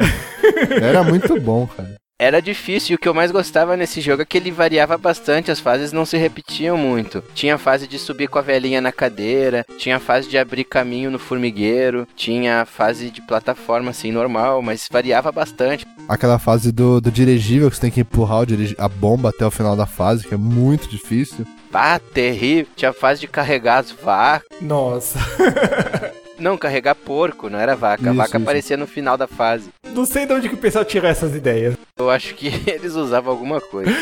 Era 0.82 1.04
muito 1.04 1.40
bom, 1.40 1.68
cara 1.68 2.01
era 2.22 2.40
difícil 2.40 2.92
e 2.92 2.94
o 2.94 2.98
que 2.98 3.08
eu 3.08 3.14
mais 3.14 3.32
gostava 3.32 3.76
nesse 3.76 4.00
jogo 4.00 4.22
é 4.22 4.24
que 4.24 4.38
ele 4.38 4.52
variava 4.52 4.96
bastante, 4.96 5.50
as 5.50 5.58
fases 5.58 5.92
não 5.92 6.06
se 6.06 6.16
repetiam 6.16 6.76
muito. 6.76 7.22
Tinha 7.34 7.56
a 7.56 7.58
fase 7.58 7.88
de 7.88 7.98
subir 7.98 8.28
com 8.28 8.38
a 8.38 8.42
velhinha 8.42 8.80
na 8.80 8.92
cadeira, 8.92 9.66
tinha 9.76 9.96
a 9.96 10.00
fase 10.00 10.28
de 10.28 10.38
abrir 10.38 10.62
caminho 10.62 11.10
no 11.10 11.18
formigueiro, 11.18 12.06
tinha 12.14 12.62
a 12.62 12.64
fase 12.64 13.10
de 13.10 13.20
plataforma 13.20 13.90
assim 13.90 14.12
normal, 14.12 14.62
mas 14.62 14.88
variava 14.88 15.32
bastante. 15.32 15.84
Aquela 16.08 16.38
fase 16.38 16.70
do, 16.70 17.00
do 17.00 17.10
dirigível 17.10 17.68
que 17.68 17.74
você 17.74 17.82
tem 17.82 17.90
que 17.90 18.00
empurrar 18.00 18.46
a 18.78 18.88
bomba 18.88 19.30
até 19.30 19.44
o 19.44 19.50
final 19.50 19.74
da 19.74 19.86
fase, 19.86 20.26
que 20.26 20.34
é 20.34 20.38
muito 20.38 20.88
difícil. 20.88 21.44
Ah, 21.74 21.98
terrível. 21.98 22.70
Tinha 22.76 22.90
a 22.90 22.94
fase 22.94 23.20
de 23.20 23.26
carregar 23.26 23.78
as 23.78 23.90
vacas. 23.90 24.46
Nossa. 24.60 25.18
Não, 26.42 26.58
carregar 26.58 26.96
porco, 26.96 27.48
não 27.48 27.56
era 27.56 27.76
vaca. 27.76 28.02
Isso, 28.02 28.10
a 28.10 28.14
vaca 28.14 28.36
isso. 28.36 28.36
aparecia 28.36 28.76
no 28.76 28.84
final 28.84 29.16
da 29.16 29.28
fase. 29.28 29.68
Não 29.94 30.04
sei 30.04 30.26
de 30.26 30.32
onde 30.32 30.48
que 30.48 30.56
o 30.56 30.58
pessoal 30.58 30.84
tirou 30.84 31.08
essas 31.08 31.36
ideias. 31.36 31.76
Eu 31.96 32.10
acho 32.10 32.34
que 32.34 32.48
eles 32.68 32.94
usavam 32.94 33.32
alguma 33.32 33.60
coisa. 33.60 33.92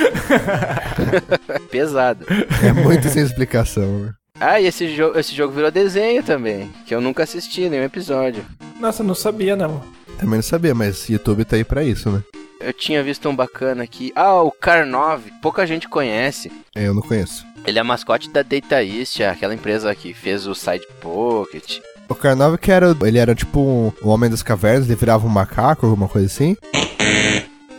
Pesado. 1.70 2.24
É 2.64 2.72
muito 2.72 3.10
sem 3.10 3.22
explicação, 3.22 3.98
né? 3.98 4.14
Ah, 4.40 4.58
e 4.58 4.64
esse, 4.64 4.88
jo 4.96 5.12
esse 5.18 5.34
jogo 5.34 5.52
virou 5.52 5.70
desenho 5.70 6.22
também, 6.22 6.70
que 6.86 6.94
eu 6.94 7.00
nunca 7.02 7.24
assisti 7.24 7.68
nenhum 7.68 7.84
episódio. 7.84 8.42
Nossa, 8.80 9.02
não 9.02 9.14
sabia 9.14 9.54
não. 9.54 9.82
Também 10.18 10.36
não 10.36 10.42
sabia, 10.42 10.74
mas 10.74 11.10
YouTube 11.10 11.44
tá 11.44 11.56
aí 11.56 11.64
pra 11.64 11.84
isso, 11.84 12.10
né? 12.10 12.22
Eu 12.58 12.72
tinha 12.72 13.02
visto 13.02 13.28
um 13.28 13.36
bacana 13.36 13.82
aqui. 13.82 14.12
Ah, 14.16 14.40
o 14.40 14.50
Karnov, 14.50 15.24
pouca 15.42 15.66
gente 15.66 15.86
conhece. 15.90 16.50
É, 16.74 16.88
eu 16.88 16.94
não 16.94 17.02
conheço. 17.02 17.44
Ele 17.66 17.78
é 17.78 17.82
mascote 17.82 18.30
da 18.30 18.42
Data 18.42 18.82
East, 18.82 19.20
aquela 19.20 19.54
empresa 19.54 19.94
que 19.94 20.14
fez 20.14 20.46
o 20.46 20.54
Side 20.54 20.86
Pocket. 21.02 21.80
O 22.10 22.14
Karnov 22.14 22.58
que 22.58 22.72
era. 22.72 22.94
Ele 23.02 23.18
era 23.18 23.34
tipo 23.34 23.60
um, 23.60 23.92
um 24.04 24.08
homem 24.08 24.28
das 24.28 24.42
cavernas, 24.42 24.86
ele 24.86 24.96
virava 24.96 25.24
um 25.24 25.30
macaco, 25.30 25.86
alguma 25.86 26.08
coisa 26.08 26.26
assim. 26.26 26.56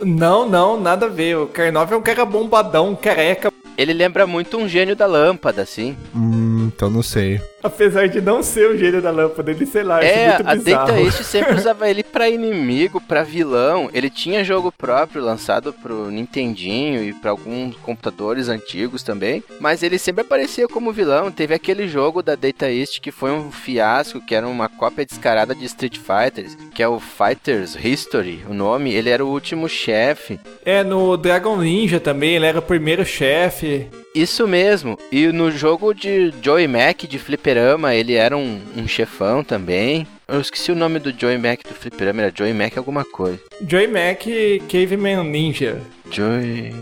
Não, 0.02 0.48
não, 0.48 0.80
nada 0.80 1.06
a 1.06 1.08
ver. 1.08 1.36
O 1.36 1.46
Karnov 1.46 1.92
é 1.92 1.96
um 1.96 2.02
cara 2.02 2.24
bombadão, 2.24 2.96
careca. 2.96 3.52
Ele 3.82 3.92
lembra 3.92 4.26
muito 4.26 4.56
um 4.56 4.68
gênio 4.68 4.94
da 4.94 5.06
lâmpada, 5.06 5.62
assim. 5.62 5.96
Hum, 6.14 6.70
então 6.74 6.88
não 6.88 7.02
sei. 7.02 7.40
Apesar 7.62 8.08
de 8.08 8.20
não 8.20 8.42
ser 8.42 8.68
o 8.70 8.76
gênio 8.76 9.00
da 9.00 9.10
lâmpada, 9.10 9.50
ele, 9.50 9.64
sei 9.66 9.82
lá, 9.84 10.02
É, 10.02 10.28
muito 10.38 10.48
a 10.48 10.54
bizarro. 10.56 10.86
Data 10.86 11.00
East 11.00 11.22
sempre 11.24 11.54
usava 11.54 11.88
ele 11.88 12.02
pra 12.02 12.28
inimigo, 12.28 13.00
pra 13.00 13.22
vilão. 13.22 13.88
Ele 13.92 14.10
tinha 14.10 14.42
jogo 14.44 14.72
próprio 14.72 15.22
lançado 15.22 15.72
pro 15.72 16.10
Nintendinho 16.10 17.04
e 17.04 17.12
pra 17.14 17.30
alguns 17.30 17.76
computadores 17.76 18.48
antigos 18.48 19.02
também. 19.02 19.44
Mas 19.60 19.82
ele 19.82 19.96
sempre 19.98 20.22
aparecia 20.22 20.66
como 20.66 20.92
vilão. 20.92 21.30
Teve 21.30 21.54
aquele 21.54 21.86
jogo 21.86 22.20
da 22.22 22.34
Data 22.34 22.70
East 22.70 23.00
que 23.00 23.12
foi 23.12 23.30
um 23.30 23.52
fiasco, 23.52 24.20
que 24.20 24.34
era 24.34 24.46
uma 24.46 24.68
cópia 24.68 25.06
descarada 25.06 25.54
de 25.54 25.64
Street 25.66 25.98
Fighters, 25.98 26.56
que 26.74 26.82
é 26.82 26.88
o 26.88 26.98
Fighters 26.98 27.76
History, 27.82 28.44
o 28.48 28.54
nome. 28.54 28.92
Ele 28.92 29.08
era 29.10 29.24
o 29.24 29.28
último 29.30 29.68
chefe. 29.68 30.38
É, 30.64 30.82
no 30.82 31.16
Dragon 31.16 31.56
Ninja 31.58 32.00
também, 32.00 32.34
ele 32.36 32.46
era 32.46 32.58
o 32.58 32.62
primeiro 32.62 33.04
chefe. 33.04 33.71
Isso 34.14 34.46
mesmo. 34.46 34.98
E 35.10 35.26
no 35.28 35.50
jogo 35.50 35.94
de 35.94 36.32
Joey 36.42 36.68
Mac 36.68 37.02
de 37.02 37.18
Fliperama, 37.18 37.94
ele 37.94 38.14
era 38.14 38.36
um, 38.36 38.60
um 38.76 38.86
chefão 38.86 39.42
também. 39.42 40.06
Eu 40.28 40.40
esqueci 40.40 40.70
o 40.72 40.76
nome 40.76 40.98
do 40.98 41.12
Joey 41.18 41.38
Mac 41.38 41.60
do 41.66 41.74
Fliperama, 41.74 42.22
era 42.22 42.32
Joey 42.34 42.52
Mac 42.54 42.76
alguma 42.76 43.04
coisa. 43.04 43.40
Joy 43.66 43.86
Mac 43.86 44.22
Caveman 44.70 45.24
Ninja. 45.24 45.80
Joey 46.10 46.74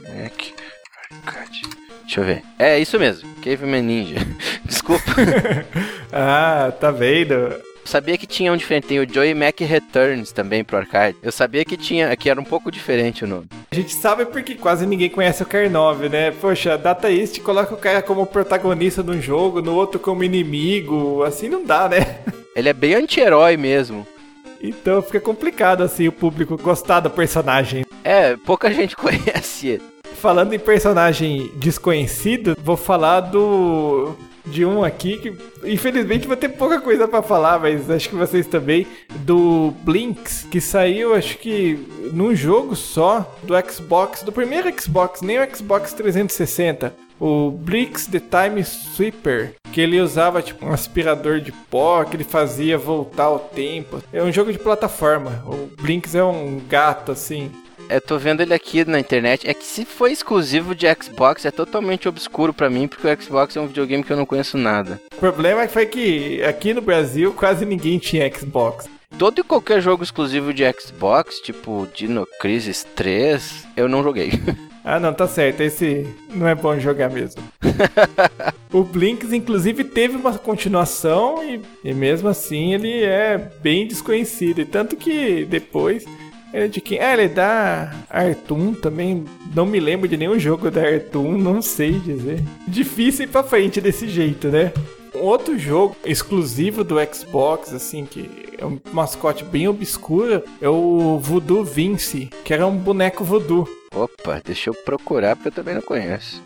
Mac 0.00 0.32
Arcade. 1.26 1.62
Deixa 2.02 2.20
eu 2.20 2.24
ver. 2.24 2.42
É 2.58 2.78
isso 2.78 2.98
mesmo, 2.98 3.28
Caveman 3.44 3.82
Ninja. 3.82 4.16
Desculpa. 4.64 5.04
Ah, 6.10 6.72
tá 6.80 6.90
vendo? 6.90 7.54
Sabia 7.88 8.18
que 8.18 8.26
tinha 8.26 8.52
um 8.52 8.56
diferente, 8.56 8.86
tem 8.86 9.00
o 9.00 9.08
Joey 9.08 9.34
Mac 9.34 9.58
Returns 9.60 10.30
também 10.30 10.62
pro 10.62 10.76
arcade. 10.76 11.16
Eu 11.22 11.32
sabia 11.32 11.64
que 11.64 11.76
tinha, 11.76 12.14
que 12.16 12.28
era 12.28 12.40
um 12.40 12.44
pouco 12.44 12.70
diferente 12.70 13.24
o 13.24 13.26
nome. 13.26 13.46
A 13.70 13.74
gente 13.74 13.94
sabe 13.94 14.26
porque 14.26 14.54
quase 14.54 14.86
ninguém 14.86 15.08
conhece 15.08 15.42
o 15.42 15.46
Karnov, 15.46 16.08
né? 16.08 16.30
Poxa, 16.30 16.76
Data 16.76 17.10
East 17.10 17.40
coloca 17.40 17.74
o 17.74 17.78
cara 17.78 18.02
como 18.02 18.26
protagonista 18.26 19.02
de 19.02 19.10
um 19.10 19.20
jogo, 19.20 19.62
no 19.62 19.74
outro 19.74 19.98
como 19.98 20.22
inimigo, 20.22 21.22
assim 21.24 21.48
não 21.48 21.64
dá, 21.64 21.88
né? 21.88 22.18
Ele 22.54 22.68
é 22.68 22.72
bem 22.72 22.94
anti-herói 22.94 23.56
mesmo. 23.56 24.06
Então 24.60 25.00
fica 25.00 25.20
complicado 25.20 25.82
assim 25.82 26.08
o 26.08 26.12
público 26.12 26.56
gostar 26.56 27.00
do 27.00 27.10
personagem. 27.10 27.84
É, 28.04 28.36
pouca 28.36 28.72
gente 28.72 28.94
conhece. 28.96 29.80
Falando 30.16 30.52
em 30.52 30.58
personagem 30.58 31.50
desconhecido, 31.56 32.56
vou 32.62 32.76
falar 32.76 33.20
do 33.20 34.16
de 34.46 34.64
um 34.64 34.82
aqui 34.82 35.18
que 35.18 35.32
infelizmente 35.64 36.26
vou 36.26 36.36
ter 36.36 36.48
pouca 36.50 36.80
coisa 36.80 37.06
pra 37.06 37.22
falar, 37.22 37.58
mas 37.58 37.90
acho 37.90 38.08
que 38.08 38.14
vocês 38.14 38.46
também 38.46 38.86
do 39.20 39.72
Blinks, 39.82 40.46
que 40.50 40.60
saiu 40.60 41.14
acho 41.14 41.38
que 41.38 41.78
num 42.12 42.34
jogo 42.34 42.74
só 42.74 43.36
do 43.42 43.54
Xbox, 43.70 44.22
do 44.22 44.32
primeiro 44.32 44.72
Xbox, 44.80 45.20
nem 45.20 45.38
o 45.38 45.56
Xbox 45.56 45.92
360. 45.92 46.94
O 47.20 47.50
Blinks 47.50 48.06
The 48.06 48.20
Time 48.20 48.60
Sweeper, 48.60 49.54
que 49.72 49.80
ele 49.80 50.00
usava 50.00 50.40
tipo 50.40 50.64
um 50.64 50.72
aspirador 50.72 51.40
de 51.40 51.50
pó, 51.50 52.04
que 52.04 52.14
ele 52.14 52.22
fazia 52.22 52.78
voltar 52.78 53.28
o 53.30 53.40
tempo. 53.40 54.00
É 54.12 54.22
um 54.22 54.30
jogo 54.30 54.52
de 54.52 54.58
plataforma. 54.58 55.42
O 55.44 55.68
Blinks 55.82 56.14
é 56.14 56.22
um 56.22 56.60
gato 56.68 57.10
assim. 57.10 57.50
Eu 57.88 58.02
tô 58.02 58.18
vendo 58.18 58.42
ele 58.42 58.52
aqui 58.52 58.84
na 58.84 59.00
internet. 59.00 59.48
É 59.48 59.54
que 59.54 59.64
se 59.64 59.84
foi 59.84 60.12
exclusivo 60.12 60.74
de 60.74 60.86
Xbox, 60.94 61.46
é 61.46 61.50
totalmente 61.50 62.06
obscuro 62.06 62.52
pra 62.52 62.68
mim, 62.68 62.86
porque 62.86 63.06
o 63.06 63.22
Xbox 63.22 63.56
é 63.56 63.60
um 63.60 63.66
videogame 63.66 64.04
que 64.04 64.12
eu 64.12 64.16
não 64.16 64.26
conheço 64.26 64.58
nada. 64.58 65.00
O 65.16 65.16
problema 65.16 65.66
foi 65.68 65.86
que 65.86 66.42
aqui 66.44 66.74
no 66.74 66.82
Brasil 66.82 67.32
quase 67.32 67.64
ninguém 67.64 67.98
tinha 67.98 68.30
Xbox. 68.30 68.88
Todo 69.16 69.40
e 69.40 69.42
qualquer 69.42 69.80
jogo 69.80 70.04
exclusivo 70.04 70.52
de 70.52 70.64
Xbox, 70.70 71.40
tipo 71.40 71.88
Dino 71.94 72.26
Crisis 72.38 72.86
3, 72.94 73.66
eu 73.76 73.88
não 73.88 74.02
joguei. 74.02 74.32
Ah, 74.90 74.98
não, 74.98 75.12
tá 75.12 75.28
certo. 75.28 75.60
Esse 75.60 76.08
não 76.34 76.48
é 76.48 76.54
bom 76.54 76.78
jogar 76.78 77.10
mesmo. 77.10 77.42
o 78.72 78.82
Blinks, 78.82 79.34
inclusive, 79.34 79.84
teve 79.84 80.16
uma 80.16 80.38
continuação 80.38 81.44
e, 81.44 81.60
e 81.84 81.92
mesmo 81.92 82.26
assim 82.26 82.72
ele 82.72 83.04
é 83.04 83.36
bem 83.60 83.86
desconhecido. 83.86 84.62
E 84.62 84.64
tanto 84.64 84.96
que 84.96 85.44
depois 85.44 86.06
ele 86.52 86.64
é 86.64 86.68
de 86.68 86.80
quem? 86.80 87.00
Ah, 87.00 87.12
ele 87.12 87.22
é 87.22 87.28
da 87.28 87.92
Artoon 88.08 88.72
também. 88.74 89.24
Não 89.54 89.66
me 89.66 89.78
lembro 89.78 90.08
de 90.08 90.16
nenhum 90.16 90.38
jogo 90.38 90.70
da 90.70 90.82
Artoon, 90.82 91.36
não 91.36 91.60
sei 91.60 91.98
dizer. 91.98 92.42
Difícil 92.66 93.24
ir 93.24 93.28
pra 93.28 93.42
frente 93.42 93.80
desse 93.80 94.08
jeito, 94.08 94.48
né? 94.48 94.72
Um 95.14 95.20
outro 95.20 95.58
jogo 95.58 95.96
exclusivo 96.04 96.84
do 96.84 96.96
Xbox, 97.12 97.72
assim, 97.72 98.04
que 98.04 98.30
é 98.56 98.64
um 98.64 98.78
mascote 98.92 99.44
bem 99.44 99.68
obscuro, 99.68 100.42
é 100.60 100.68
o 100.68 101.18
Voodoo 101.18 101.64
Vince, 101.64 102.30
que 102.44 102.52
era 102.52 102.66
um 102.66 102.76
boneco 102.76 103.24
voodoo. 103.24 103.68
Opa, 103.94 104.40
deixa 104.44 104.70
eu 104.70 104.74
procurar 104.74 105.34
porque 105.34 105.48
eu 105.48 105.52
também 105.52 105.74
não 105.74 105.82
conheço. 105.82 106.42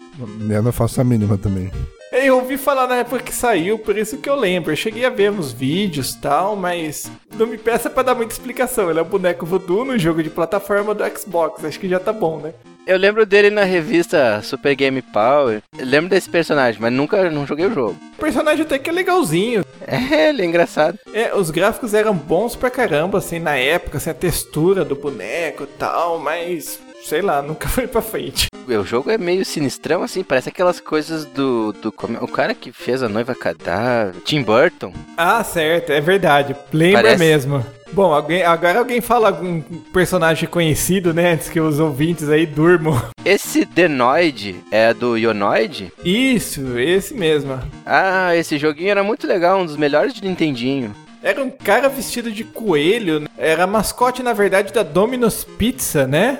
Eu 0.48 0.62
não 0.62 0.72
faço 0.72 1.00
a 1.00 1.04
mínima 1.04 1.36
também. 1.36 1.70
Eu 2.12 2.36
ouvi 2.36 2.58
falar 2.58 2.86
na 2.86 2.96
época 2.96 3.22
que 3.22 3.34
saiu, 3.34 3.78
por 3.78 3.96
isso 3.96 4.18
que 4.18 4.28
eu 4.28 4.36
lembro. 4.36 4.70
Eu 4.70 4.76
cheguei 4.76 5.06
a 5.06 5.10
ver 5.10 5.30
uns 5.30 5.50
vídeos 5.50 6.12
e 6.12 6.20
tal, 6.20 6.54
mas 6.54 7.10
não 7.38 7.46
me 7.46 7.56
peça 7.56 7.88
pra 7.88 8.02
dar 8.02 8.14
muita 8.14 8.34
explicação. 8.34 8.90
Ele 8.90 8.98
é 8.98 9.02
um 9.02 9.06
boneco 9.06 9.46
voodoo 9.46 9.82
no 9.82 9.98
jogo 9.98 10.22
de 10.22 10.28
plataforma 10.28 10.94
do 10.94 11.02
Xbox. 11.18 11.64
Acho 11.64 11.80
que 11.80 11.88
já 11.88 11.98
tá 11.98 12.12
bom, 12.12 12.38
né? 12.38 12.52
Eu 12.86 12.98
lembro 12.98 13.24
dele 13.24 13.48
na 13.48 13.64
revista 13.64 14.42
Super 14.42 14.74
Game 14.74 15.00
Power. 15.00 15.62
Eu 15.78 15.86
lembro 15.86 16.10
desse 16.10 16.28
personagem, 16.28 16.78
mas 16.80 16.92
nunca 16.92 17.30
não 17.30 17.46
joguei 17.46 17.64
o 17.64 17.72
jogo. 17.72 17.96
O 18.18 18.20
personagem 18.20 18.62
até 18.62 18.78
que 18.78 18.90
é 18.90 18.92
legalzinho. 18.92 19.64
É, 19.84 20.28
ele 20.28 20.42
é 20.42 20.44
engraçado. 20.44 20.96
É, 21.12 21.34
os 21.34 21.50
gráficos 21.50 21.92
eram 21.92 22.14
bons 22.14 22.54
pra 22.54 22.70
caramba, 22.70 23.18
assim, 23.18 23.40
na 23.40 23.56
época, 23.56 23.98
assim, 23.98 24.10
a 24.10 24.14
textura 24.14 24.84
do 24.84 24.94
boneco 24.94 25.64
e 25.64 25.66
tal, 25.66 26.20
mas 26.20 26.78
sei 27.04 27.22
lá, 27.22 27.40
nunca 27.42 27.68
foi 27.68 27.86
pra 27.86 28.02
frente. 28.02 28.46
O 28.66 28.84
jogo 28.84 29.10
é 29.10 29.18
meio 29.18 29.44
sinistrão, 29.44 30.02
assim, 30.02 30.22
parece 30.22 30.48
aquelas 30.48 30.80
coisas 30.80 31.24
do. 31.24 31.72
do 31.72 31.92
o 32.20 32.28
cara 32.28 32.54
que 32.54 32.72
fez 32.72 33.02
a 33.02 33.08
noiva 33.08 33.34
cadáver. 33.34 34.14
Tim 34.24 34.42
Burton. 34.42 34.92
Ah, 35.16 35.42
certo, 35.42 35.90
é 35.90 36.00
verdade. 36.00 36.54
Lembra 36.72 37.02
Parece. 37.02 37.18
mesmo. 37.24 37.66
Bom, 37.92 38.14
alguém, 38.14 38.42
agora 38.42 38.78
alguém 38.78 39.02
fala 39.02 39.28
algum 39.28 39.60
personagem 39.92 40.48
conhecido, 40.48 41.12
né? 41.12 41.32
Antes 41.32 41.50
que 41.50 41.60
os 41.60 41.78
ouvintes 41.78 42.28
aí 42.30 42.46
durmam. 42.46 42.98
Esse 43.22 43.66
Denoid 43.66 44.56
é 44.70 44.94
do 44.94 45.16
Ionoid? 45.18 45.92
Isso, 46.02 46.78
esse 46.78 47.12
mesmo. 47.14 47.60
Ah, 47.84 48.34
esse 48.34 48.56
joguinho 48.58 48.90
era 48.90 49.04
muito 49.04 49.26
legal, 49.26 49.60
um 49.60 49.66
dos 49.66 49.76
melhores 49.76 50.14
de 50.14 50.22
Nintendinho. 50.24 50.94
Era 51.22 51.42
um 51.42 51.50
cara 51.50 51.88
vestido 51.88 52.32
de 52.32 52.42
coelho. 52.42 53.20
né? 53.20 53.28
Era 53.38 53.66
mascote, 53.66 54.22
na 54.22 54.32
verdade, 54.32 54.72
da 54.72 54.82
Domino's 54.82 55.44
Pizza, 55.44 56.06
né? 56.06 56.38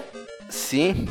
Sim. 0.53 1.07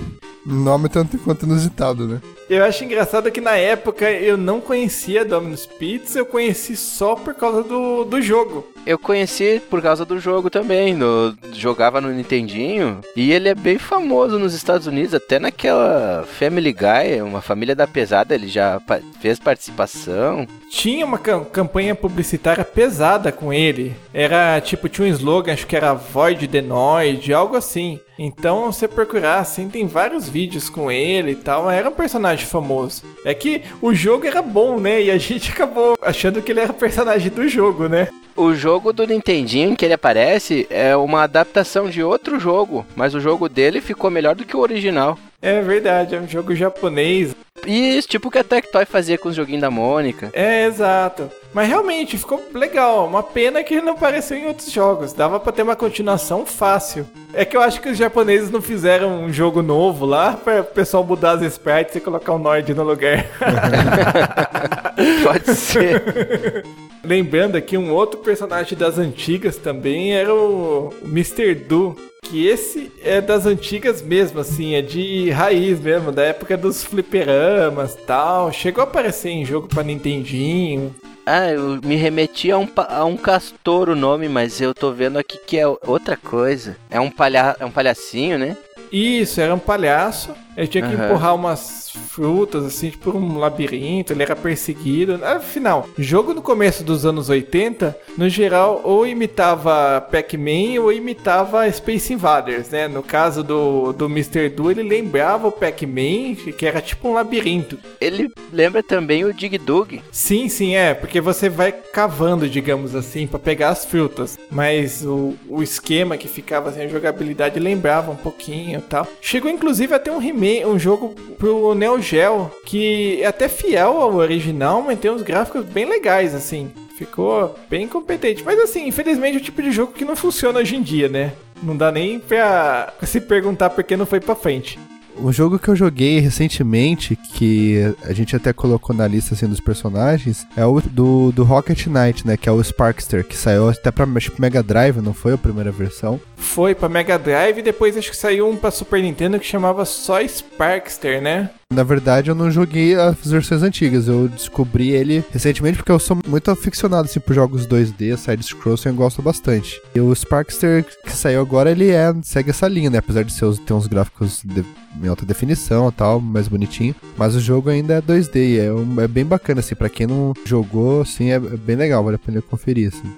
Nome 0.46 0.88
tanto 0.88 1.18
quanto 1.18 1.46
inusitado, 1.46 2.08
né? 2.08 2.22
Eu 2.52 2.66
acho 2.66 2.84
engraçado 2.84 3.32
que 3.32 3.40
na 3.40 3.56
época 3.56 4.12
eu 4.12 4.36
não 4.36 4.60
conhecia 4.60 5.24
Domino's 5.24 5.66
Pizza, 5.66 6.20
eu 6.20 6.26
conheci 6.26 6.76
só 6.76 7.16
por 7.16 7.34
causa 7.34 7.64
do, 7.64 8.04
do 8.04 8.22
jogo. 8.22 8.68
Eu 8.86 9.00
conheci 9.00 9.62
por 9.70 9.82
causa 9.82 10.04
do 10.04 10.20
jogo 10.20 10.50
também. 10.50 10.94
No, 10.94 11.34
jogava 11.54 12.02
no 12.02 12.10
Nintendinho. 12.12 13.00
E 13.16 13.32
ele 13.32 13.48
é 13.48 13.56
bem 13.56 13.78
famoso 13.78 14.38
nos 14.38 14.54
Estados 14.54 14.86
Unidos. 14.88 15.14
Até 15.14 15.40
naquela 15.40 16.26
Family 16.40 16.74
Guy, 16.74 17.22
uma 17.22 17.42
família 17.42 17.76
da 17.76 17.88
pesada, 17.88 18.36
ele 18.36 18.48
já 18.48 18.80
pa- 18.82 19.00
fez 19.22 19.40
participação. 19.40 20.46
Tinha 20.70 21.06
uma 21.06 21.20
cam- 21.20 21.46
campanha 21.46 21.94
publicitária 21.96 22.66
pesada 22.66 23.32
com 23.32 23.54
ele. 23.54 23.96
Era 24.14 24.60
tipo, 24.60 24.90
tinha 24.90 25.08
um 25.08 25.12
slogan, 25.12 25.54
acho 25.54 25.68
que 25.68 25.76
era 25.76 25.94
Void 25.94 26.48
Denoid, 26.48 27.32
algo 27.34 27.56
assim. 27.56 28.00
Então, 28.18 28.72
você 28.72 28.88
procurar 28.88 29.40
assim, 29.40 29.70
tem 29.70 29.88
vários 29.88 30.28
vídeos 30.28 30.70
com 30.70 30.92
ele 30.92 31.32
e 31.32 31.36
tal. 31.36 31.70
Era 31.70 31.90
um 31.90 31.94
personagem 31.94 32.41
famoso. 32.46 33.04
É 33.26 33.34
que 33.34 33.62
o 33.82 33.94
jogo 33.94 34.26
era 34.26 34.42
bom, 34.42 34.80
né? 34.80 35.02
E 35.02 35.12
a 35.12 35.18
gente 35.18 35.52
acabou 35.54 35.98
achando 36.02 36.42
que 36.42 36.52
ele 36.52 36.60
era 36.60 36.74
personagem 36.74 37.32
do 37.32 37.48
jogo, 37.48 37.88
né? 37.88 38.08
O 38.36 38.54
jogo 38.54 38.94
do 38.94 39.06
Nintendinho 39.06 39.76
que 39.76 39.84
ele 39.84 39.94
aparece 39.94 40.66
é 40.70 40.96
uma 40.96 41.24
adaptação 41.24 41.90
de 41.90 42.02
outro 42.02 42.40
jogo, 42.40 42.86
mas 42.96 43.14
o 43.14 43.20
jogo 43.20 43.50
dele 43.50 43.82
ficou 43.82 44.10
melhor 44.10 44.36
do 44.36 44.46
que 44.46 44.56
o 44.56 44.62
original. 44.62 45.18
É 45.42 45.60
verdade, 45.62 46.16
é 46.16 46.20
um 46.20 46.28
jogo 46.28 46.56
japonês. 46.56 47.36
Isso, 47.66 48.08
tipo 48.08 48.28
o 48.28 48.32
que 48.32 48.38
a 48.38 48.44
Tectoy 48.44 48.86
fazia 48.86 49.18
com 49.18 49.30
os 49.30 49.36
joguinhos 49.36 49.62
da 49.62 49.72
Mônica. 49.72 50.30
É, 50.34 50.66
exato. 50.66 51.30
Mas 51.54 51.68
realmente 51.68 52.18
ficou 52.18 52.42
legal. 52.54 53.06
Uma 53.06 53.24
pena 53.24 53.64
que 53.64 53.76
ele 53.76 53.86
não 53.86 53.94
apareceu 53.94 54.38
em 54.38 54.48
outros 54.48 54.72
jogos. 54.72 55.14
Dava 55.14 55.40
pra 55.40 55.52
ter 55.52 55.64
uma 55.64 55.76
continuação 55.76 56.46
fácil. 56.46 57.08
É 57.34 57.44
que 57.44 57.56
eu 57.56 57.62
acho 57.62 57.82
que 57.82 57.90
os 57.90 57.98
japoneses 57.98 58.50
não 58.50 58.62
fizeram 58.62 59.24
um 59.24 59.34
jogo 59.34 59.62
novo 59.62 60.06
lá 60.06 60.34
pra 60.34 60.62
o 60.62 60.66
pessoal 60.66 61.04
mudar 61.04 61.34
as 61.34 61.42
sprites 61.44 61.96
e 61.96 62.00
colocar 62.00 62.34
o 62.34 62.40
Nord 62.40 62.74
no 62.74 62.84
lugar. 62.84 63.26
Pode 65.24 65.56
ser. 65.56 66.64
Lembrando 67.04 67.56
aqui, 67.56 67.78
um 67.78 67.92
outro 67.92 68.20
personagem 68.20 68.78
das 68.78 68.98
antigas 68.98 69.58
também 69.58 70.14
era 70.14 70.34
o 70.34 70.94
Mr. 71.04 71.56
Do. 71.56 71.96
Que 72.24 72.48
esse 72.48 72.92
é 73.04 73.20
das 73.20 73.46
antigas 73.46 74.02
mesmo, 74.02 74.40
assim, 74.40 74.76
é 74.76 74.82
de 74.82 75.32
raiz 75.32 75.80
mesmo, 75.80 76.12
da 76.12 76.24
época 76.24 76.56
dos 76.56 76.84
fliperamas 76.84 77.96
tal. 78.08 78.52
Chegou 78.54 78.82
a 78.82 78.86
aparecer 78.86 79.30
em 79.30 79.44
jogo 79.44 79.68
pra 79.68 79.84
Nintendinho. 79.84 80.96
Ah, 81.26 81.50
eu 81.50 81.80
me 81.84 81.96
remeti 81.96 82.52
a 82.52 82.58
um, 82.58 82.68
a 82.76 83.06
um 83.06 83.18
castor 83.18 83.90
o 83.90 83.96
nome, 83.96 84.30
mas 84.30 84.62
eu 84.62 84.74
tô 84.74 84.92
vendo 84.92 85.18
aqui 85.18 85.38
que 85.46 85.58
é 85.58 85.68
outra 85.68 86.16
coisa. 86.16 86.78
É 86.90 87.00
um, 87.00 87.10
palha, 87.10 87.56
é 87.60 87.66
um 87.66 87.72
palhacinho, 87.72 88.38
né? 88.38 88.56
Isso, 88.92 89.40
era 89.40 89.54
um 89.54 89.60
palhaço. 89.60 90.34
Ele 90.56 90.68
tinha 90.68 90.88
que 90.88 90.94
Aham. 90.94 91.06
empurrar 91.06 91.36
umas 91.36 91.92
frutas, 91.92 92.66
assim, 92.66 92.90
tipo 92.90 93.16
um 93.18 93.38
labirinto. 93.38 94.14
Ele 94.14 94.24
era 94.24 94.36
perseguido. 94.36 95.20
Afinal, 95.24 95.88
jogo 95.98 96.34
no 96.34 96.42
começo 96.42 96.84
dos 96.84 97.06
anos 97.06 97.30
80, 97.30 97.98
no 98.18 98.30
geral, 98.30 98.82
ou 98.84 99.06
imitava 99.06 100.02
Pac-Man 100.02 100.82
ou 100.82 100.92
imitava 100.92 101.70
Space 101.72 102.14
Invaders, 102.14 102.70
né? 102.70 102.88
No 102.88 103.04
caso 103.04 103.44
do, 103.44 103.94
do 103.94 104.06
Mr. 104.06 104.50
Do, 104.50 104.72
ele 104.72 104.84
lembrava 104.84 105.48
o 105.48 105.52
Pac-Man, 105.52 106.36
que 106.58 106.66
era 106.66 106.82
tipo 106.82 107.10
um 107.10 107.14
labirinto. 107.14 107.78
Ele 108.00 108.30
lembra 108.52 108.84
também 108.84 109.24
o 109.24 109.34
Dig 109.34 109.58
Dug. 109.58 110.02
Sim, 110.12 110.50
sim, 110.50 110.76
é, 110.76 110.94
porque 110.94 111.22
você 111.22 111.50
vai 111.50 111.72
cavando, 111.72 112.50
digamos 112.50 112.96
assim, 112.96 113.28
pra 113.28 113.40
pegar 113.40 113.70
as 113.70 113.86
frutas. 113.86 114.38
Mas 114.50 115.04
o, 115.06 115.34
o 115.48 115.64
esquema 115.64 116.18
que 116.18 116.28
ficava 116.28 116.70
assim, 116.70 116.82
a 116.82 116.88
jogabilidade 116.88 117.60
lembrava 117.60 118.12
um 118.12 118.16
pouquinho 118.16 118.80
e 118.80 118.82
tal. 118.82 119.08
Chegou 119.22 119.50
inclusive 119.50 119.94
a 119.94 120.00
ter 120.00 120.12
um 120.12 120.18
remake, 120.18 120.41
um 120.66 120.80
jogo 120.80 121.16
pro 121.38 121.76
Neo 121.76 122.02
Geo, 122.02 122.52
que 122.66 123.22
é 123.22 123.28
até 123.28 123.48
fiel 123.48 124.02
ao 124.02 124.16
original, 124.16 124.82
mas 124.82 125.00
tem 125.00 125.12
uns 125.12 125.22
gráficos 125.22 125.66
bem 125.66 125.86
legais, 125.86 126.34
assim. 126.34 126.72
Ficou 126.98 127.56
bem 127.70 127.88
competente. 127.88 128.44
Mas 128.44 128.60
assim, 128.60 128.88
infelizmente 128.88 129.38
é 129.38 129.40
o 129.40 129.44
tipo 129.44 129.62
de 129.62 129.72
jogo 129.72 129.94
que 129.94 130.06
não 130.06 130.16
funciona 130.16 130.60
hoje 130.60 130.76
em 130.76 130.82
dia, 130.82 131.10
né? 131.10 131.34
Não 131.64 131.76
dá 131.76 131.92
nem 131.92 132.20
pra 132.20 132.94
se 133.04 133.22
perguntar 133.22 133.70
por 133.70 133.84
que 133.84 133.96
não 133.98 134.06
foi 134.06 134.20
pra 134.20 134.36
frente. 134.36 134.80
Um 135.24 135.32
jogo 135.32 135.60
que 135.60 135.68
eu 135.70 135.76
joguei 135.76 136.20
recentemente, 136.20 137.16
que 137.16 137.94
a 138.04 138.12
gente 138.12 138.36
até 138.36 138.52
colocou 138.52 138.96
na 138.96 139.08
lista 139.08 139.36
assim, 139.36 139.48
dos 139.48 139.60
personagens, 139.60 140.48
é 140.58 140.66
o 140.66 140.82
do, 140.82 141.32
do 141.32 141.44
Rocket 141.44 141.86
Knight, 141.88 142.26
né? 142.26 142.36
Que 142.36 142.50
é 142.50 142.52
o 142.52 142.62
Sparkster, 142.64 143.24
que 143.26 143.38
saiu 143.38 143.70
até 143.70 143.92
pra 143.92 144.08
acho 144.16 144.32
Mega 144.40 144.64
Drive, 144.64 144.98
não 144.98 145.14
foi 145.14 145.34
a 145.34 145.38
primeira 145.38 145.72
versão? 145.72 146.20
Foi 146.36 146.74
pra 146.74 146.90
Mega 146.90 147.20
Drive 147.20 147.60
e 147.60 147.62
depois 147.62 147.96
acho 147.96 148.10
que 148.10 148.18
saiu 148.18 148.50
um 148.50 148.56
pra 148.58 148.72
Super 148.72 149.02
Nintendo 149.02 149.40
que 149.40 149.46
chamava 149.46 149.86
só 149.86 150.20
Sparkster, 150.26 151.22
né? 151.22 151.52
Na 151.72 151.84
verdade, 151.84 152.30
eu 152.30 152.36
não 152.36 152.52
joguei 152.52 152.96
as 152.96 153.16
versões 153.26 153.64
antigas, 153.64 154.08
eu 154.08 154.28
descobri 154.28 154.90
ele 154.90 155.24
recentemente 155.32 155.78
porque 155.78 155.92
eu 155.92 156.00
sou 156.00 156.18
muito 156.28 156.52
aficionado 156.52 157.06
assim, 157.06 157.20
por 157.20 157.34
jogos 157.34 157.66
2D, 157.66 158.18
side-scrolls, 158.18 158.86
eu 158.86 158.94
gosto 158.94 159.22
bastante. 159.22 159.80
E 159.96 160.02
o 160.02 160.14
Sparkster 160.14 160.84
que 161.06 161.12
saiu 161.16 161.40
agora, 161.40 161.72
ele 161.72 161.90
é, 161.92 162.14
segue 162.24 162.50
essa 162.50 162.68
linha, 162.68 162.90
né? 162.90 162.98
Apesar 162.98 163.24
de 163.24 163.32
ter 163.60 163.74
uns 163.74 163.88
gráficos 163.88 164.42
de- 164.44 164.66
alta 165.12 165.26
definição 165.26 165.92
tal, 165.92 166.20
mais 166.20 166.48
bonitinho. 166.48 166.96
Mas 167.18 167.36
o 167.36 167.40
jogo 167.40 167.70
ainda 167.70 167.96
é 167.96 168.02
2D, 168.02 168.36
e 168.56 168.60
é, 168.60 168.72
um- 168.74 169.00
é 169.02 169.08
bem 169.08 169.26
bacana, 169.26 169.60
assim, 169.60 169.76
pra 169.76 169.90
quem 169.90 170.08
não 170.08 170.34
jogou, 170.46 171.02
assim, 171.02 171.30
é, 171.32 171.36
é 171.36 171.40
bem 171.40 171.76
legal, 171.76 172.04
vale 172.04 172.16
a 172.16 172.20
pena 172.20 172.42
conferir, 172.42 172.88
assim. 172.94 173.12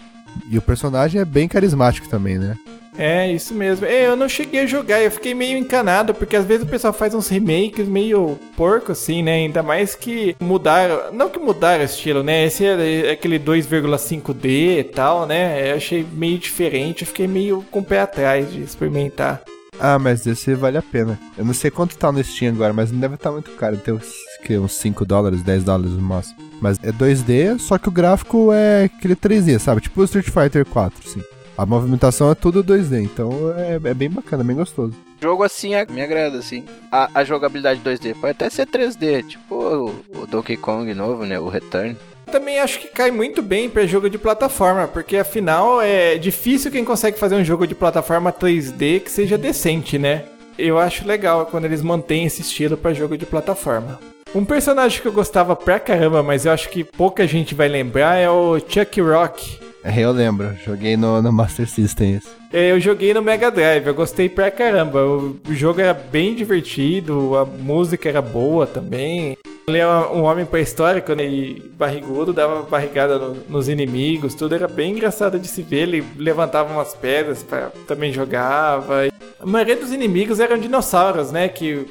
E 0.50 0.58
o 0.58 0.62
personagem 0.62 1.22
é 1.22 1.26
bem 1.26 1.48
carismático 1.48 2.10
também, 2.10 2.38
né? 2.40 2.56
É, 2.96 3.32
isso 3.32 3.56
mesmo. 3.56 3.88
É, 3.88 4.06
eu 4.08 4.16
não 4.16 4.30
cheguei 4.30 4.60
a 4.62 4.66
jogar, 4.68 5.02
eu 5.02 5.10
fiquei 5.10 5.34
meio 5.34 5.58
encanado, 5.58 6.14
porque 6.14 6.36
às 6.36 6.46
vezes 6.46 6.64
o 6.64 6.70
pessoal 6.70 6.94
faz 6.94 7.16
uns 7.16 7.28
remakes 7.28 7.88
meio 7.88 8.38
porco, 8.56 8.92
assim, 8.92 9.24
né? 9.24 9.34
Ainda 9.34 9.64
mais 9.64 9.96
que 9.96 10.36
mudaram. 10.40 11.12
Não 11.12 11.28
que 11.28 11.40
mudaram 11.40 11.82
o 11.82 11.86
estilo, 11.86 12.22
né? 12.22 12.46
Esse 12.46 12.64
é 12.66 13.12
aquele 13.12 13.40
2,5D 13.40 14.80
e 14.80 14.84
tal, 14.84 15.26
né? 15.26 15.72
Eu 15.72 15.76
achei 15.78 16.06
meio 16.14 16.38
diferente, 16.38 17.02
eu 17.02 17.08
fiquei 17.08 17.28
meio 17.28 17.66
com 17.72 17.80
o 17.80 17.84
pé 17.84 18.02
atrás 18.02 18.52
de 18.52 18.62
experimentar. 18.62 19.42
Ah, 19.80 20.00
mas 20.00 20.26
esse 20.26 20.54
vale 20.56 20.78
a 20.78 20.82
pena. 20.82 21.20
Eu 21.38 21.46
não 21.46 21.54
sei 21.54 21.70
quanto 21.72 21.98
tá 21.98 22.12
no 22.12 22.24
Steam 22.24 22.54
agora, 22.54 22.74
mas 22.74 22.92
não 22.92 23.00
deve 23.00 23.16
estar 23.16 23.32
muito 23.32 23.52
caro. 23.52 23.78
Tem 23.78 23.94
uns, 23.94 24.14
que, 24.44 24.58
uns 24.58 24.74
5 24.76 25.06
dólares, 25.06 25.42
10 25.42 25.64
dólares 25.64 25.92
no 25.94 26.02
máximo. 26.02 26.38
Mas 26.62 26.80
é 26.84 26.92
2D, 26.92 27.60
só 27.60 27.78
que 27.78 27.90
o 27.90 27.92
gráfico 27.92 28.52
é 28.54 28.86
aquele 28.86 29.16
3D, 29.16 29.60
sabe? 29.60 29.82
Tipo 29.82 30.02
o 30.02 30.04
Street 30.06 30.30
Fighter 30.30 30.66
4, 30.66 31.00
assim. 31.06 31.22
A 31.58 31.66
movimentação 31.66 32.32
é 32.32 32.36
tudo 32.36 32.64
2D, 32.64 33.04
então 33.04 33.54
é, 33.58 33.76
é 33.76 33.94
bem 33.94 34.10
bacana, 34.10 34.44
bem 34.44 34.56
gostoso. 34.56 34.94
Jogo 35.22 35.44
assim 35.44 35.76
é- 35.76 35.86
me 35.86 36.02
agrada, 36.02 36.38
assim. 36.38 36.64
A, 36.92 37.10
a 37.14 37.24
jogabilidade 37.24 37.80
2D 37.82 38.16
pode 38.16 38.32
até 38.32 38.50
ser 38.50 38.66
3D, 38.66 39.24
tipo 39.24 39.56
o, 39.56 39.90
o 40.24 40.28
Donkey 40.28 40.58
Kong 40.58 40.92
novo, 40.94 41.26
né? 41.26 41.40
O 41.40 41.50
Return. 41.50 41.96
Também 42.32 42.60
acho 42.60 42.80
que 42.80 42.88
cai 42.88 43.12
muito 43.12 43.42
bem 43.42 43.70
pra 43.70 43.86
jogo 43.86 44.10
de 44.10 44.18
plataforma, 44.18 44.88
porque 44.88 45.18
afinal 45.18 45.82
é 45.82 46.18
difícil 46.18 46.72
quem 46.72 46.84
consegue 46.84 47.20
fazer 47.20 47.36
um 47.36 47.44
jogo 47.44 47.68
de 47.68 47.76
plataforma 47.76 48.32
3D 48.32 49.02
que 49.02 49.12
seja 49.12 49.38
decente, 49.38 49.98
né? 49.98 50.26
Eu 50.58 50.78
acho 50.80 51.08
legal 51.08 51.46
quando 51.46 51.66
eles 51.66 51.82
mantêm 51.82 52.26
esse 52.26 52.42
estilo 52.42 52.78
pra 52.78 52.94
jogo 52.94 53.18
de 53.18 53.26
plataforma. 53.26 54.00
Um 54.36 54.46
personagem 54.46 55.02
que 55.02 55.08
eu 55.08 55.12
gostava 55.12 55.56
pra 55.56 55.80
caramba, 55.80 56.24
mas 56.24 56.46
eu 56.46 56.52
acho 56.52 56.70
que 56.70 56.84
pouca 56.84 57.28
gente 57.28 57.54
vai 57.54 57.68
lembrar, 57.68 58.18
é 58.18 58.30
o 58.30 58.60
Chuck 58.60 59.00
Rock. 59.02 59.60
É, 59.84 60.00
eu 60.00 60.12
lembro, 60.12 60.50
joguei 60.66 60.96
no, 60.96 61.22
no 61.22 61.32
Master 61.32 61.68
System. 61.68 62.22
É, 62.54 62.72
Eu 62.72 62.80
joguei 62.80 63.14
no 63.14 63.22
Mega 63.22 63.52
Drive, 63.52 63.86
eu 63.88 63.94
gostei 63.94 64.30
pra 64.30 64.50
caramba. 64.50 65.04
O 65.06 65.38
jogo 65.50 65.82
era 65.82 65.94
bem 65.94 66.34
divertido, 66.36 67.36
a 67.36 67.46
música 67.46 68.08
era 68.08 68.22
boa 68.22 68.66
também. 68.66 69.38
Ele 69.68 69.78
é 69.78 69.88
um 69.88 70.24
homem 70.24 70.46
pré-histórico, 70.46 71.14
né? 71.14 71.26
E 71.26 71.72
barrigudo, 71.78 72.32
dava 72.34 72.64
barrigada 72.64 73.18
no- 73.18 73.38
nos 73.50 73.68
inimigos, 73.70 74.36
tudo 74.36 74.54
era 74.56 74.68
bem 74.68 74.92
engraçado 74.92 75.40
de 75.40 75.48
se 75.48 75.62
ver. 75.62 75.84
Ele 75.84 76.04
levantava 76.18 76.72
umas 76.74 76.94
pedras, 76.94 77.44
pra, 77.44 77.72
também 77.88 78.12
jogava. 78.14 79.08
A 79.40 79.46
maioria 79.46 79.76
dos 79.78 79.92
inimigos 79.92 80.40
eram 80.40 80.58
dinossauros, 80.58 81.32
né? 81.32 81.48
Que 81.50 81.86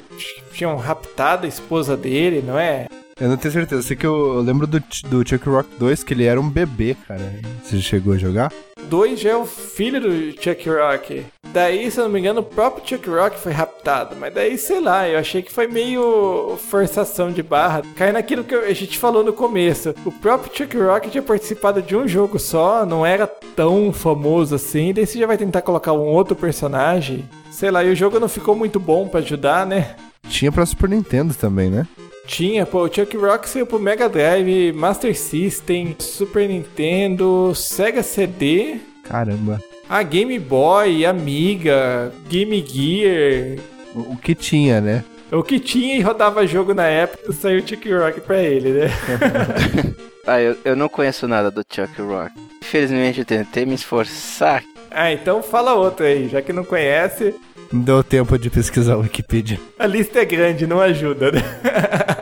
tinham 0.53 0.75
raptado 0.77 1.45
a 1.45 1.49
esposa 1.49 1.97
dele, 1.97 2.43
não 2.45 2.57
é? 2.57 2.87
Eu 3.19 3.29
não 3.29 3.37
tenho 3.37 3.53
certeza, 3.53 3.81
sei 3.83 3.95
que 3.95 4.05
eu, 4.05 4.35
eu 4.35 4.41
lembro 4.41 4.65
do, 4.65 4.79
do 4.79 5.27
Chuck 5.27 5.47
Rock 5.47 5.69
2 5.77 6.03
que 6.03 6.13
ele 6.13 6.25
era 6.25 6.41
um 6.41 6.49
bebê, 6.49 6.97
cara. 7.07 7.21
Você 7.63 7.79
chegou 7.79 8.13
a 8.13 8.17
jogar? 8.17 8.51
2 8.89 9.19
já 9.19 9.31
é 9.31 9.35
o 9.35 9.45
filho 9.45 10.01
do 10.01 10.41
Chuck 10.41 10.67
Rock. 10.67 11.25
Daí, 11.53 11.89
se 11.91 11.99
eu 11.99 12.05
não 12.05 12.11
me 12.11 12.19
engano, 12.19 12.41
o 12.41 12.43
próprio 12.43 12.83
Chuck 12.87 13.07
Rock 13.07 13.39
foi 13.39 13.51
raptado. 13.51 14.15
Mas 14.15 14.33
daí, 14.33 14.57
sei 14.57 14.79
lá, 14.79 15.07
eu 15.07 15.19
achei 15.19 15.43
que 15.43 15.51
foi 15.51 15.67
meio 15.67 16.57
forçação 16.69 17.31
de 17.31 17.43
barra. 17.43 17.83
Cai 17.95 18.11
naquilo 18.11 18.43
que 18.43 18.55
a 18.55 18.73
gente 18.73 18.97
falou 18.97 19.23
no 19.23 19.31
começo. 19.31 19.93
O 20.03 20.11
próprio 20.11 20.51
Chuck 20.51 20.75
Rock 20.75 21.11
tinha 21.11 21.21
participado 21.21 21.83
de 21.83 21.95
um 21.95 22.07
jogo 22.07 22.39
só, 22.39 22.83
não 22.83 23.05
era 23.05 23.27
tão 23.27 23.93
famoso 23.93 24.55
assim. 24.55 24.91
Daí 24.91 25.05
você 25.05 25.19
já 25.19 25.27
vai 25.27 25.37
tentar 25.37 25.61
colocar 25.61 25.93
um 25.93 26.07
outro 26.07 26.35
personagem. 26.35 27.29
Sei 27.51 27.69
lá, 27.69 27.83
e 27.83 27.91
o 27.91 27.95
jogo 27.95 28.19
não 28.19 28.27
ficou 28.27 28.55
muito 28.55 28.79
bom 28.79 29.07
pra 29.07 29.19
ajudar, 29.19 29.67
né? 29.67 29.95
Tinha 30.27 30.51
pra 30.51 30.65
Super 30.65 30.89
Nintendo 30.89 31.35
também, 31.35 31.69
né? 31.69 31.87
Tinha, 32.25 32.65
pô, 32.65 32.85
o 32.85 32.93
Chuck 32.93 33.15
Rock 33.17 33.47
saiu 33.49 33.65
pro 33.65 33.79
Mega 33.79 34.07
Drive, 34.07 34.71
Master 34.73 35.15
System, 35.17 35.95
Super 35.99 36.47
Nintendo, 36.47 37.53
Sega 37.53 38.01
CD, 38.01 38.77
Caramba. 39.03 39.61
a 39.89 40.01
Game 40.03 40.39
Boy, 40.39 41.05
Amiga, 41.05 42.11
Game 42.29 42.65
Gear. 42.65 43.59
O, 43.93 44.13
o 44.13 44.17
que 44.17 44.33
tinha, 44.33 44.79
né? 44.79 45.03
O 45.31 45.43
que 45.43 45.59
tinha 45.59 45.95
e 45.97 46.01
rodava 46.01 46.45
jogo 46.47 46.73
na 46.73 46.85
época, 46.87 47.33
saiu 47.33 47.61
o 47.61 47.67
Chuck 47.67 47.91
Rock 47.91 48.21
pra 48.21 48.41
ele, 48.41 48.69
né? 48.71 48.87
Ah, 50.25 50.39
eu, 50.39 50.55
eu 50.63 50.73
não 50.73 50.87
conheço 50.87 51.27
nada 51.27 51.51
do 51.51 51.65
Chuck 51.69 52.01
Rock. 52.01 52.31
Infelizmente 52.61 53.19
eu 53.19 53.25
tentei 53.25 53.65
me 53.65 53.75
esforçar. 53.75 54.63
Ah, 54.89 55.11
então 55.11 55.43
fala 55.43 55.73
outro 55.73 56.05
aí, 56.05 56.29
já 56.29 56.41
que 56.41 56.53
não 56.53 56.63
conhece, 56.63 57.35
Não 57.73 57.81
deu 57.81 58.01
tempo 58.01 58.37
de 58.39 58.49
pesquisar 58.49 58.95
o 58.95 59.01
Wikipedia. 59.01 59.59
a 59.77 59.85
lista 59.85 60.19
é 60.21 60.25
grande, 60.25 60.65
não 60.65 60.79
ajuda, 60.79 61.29
né? 61.33 61.41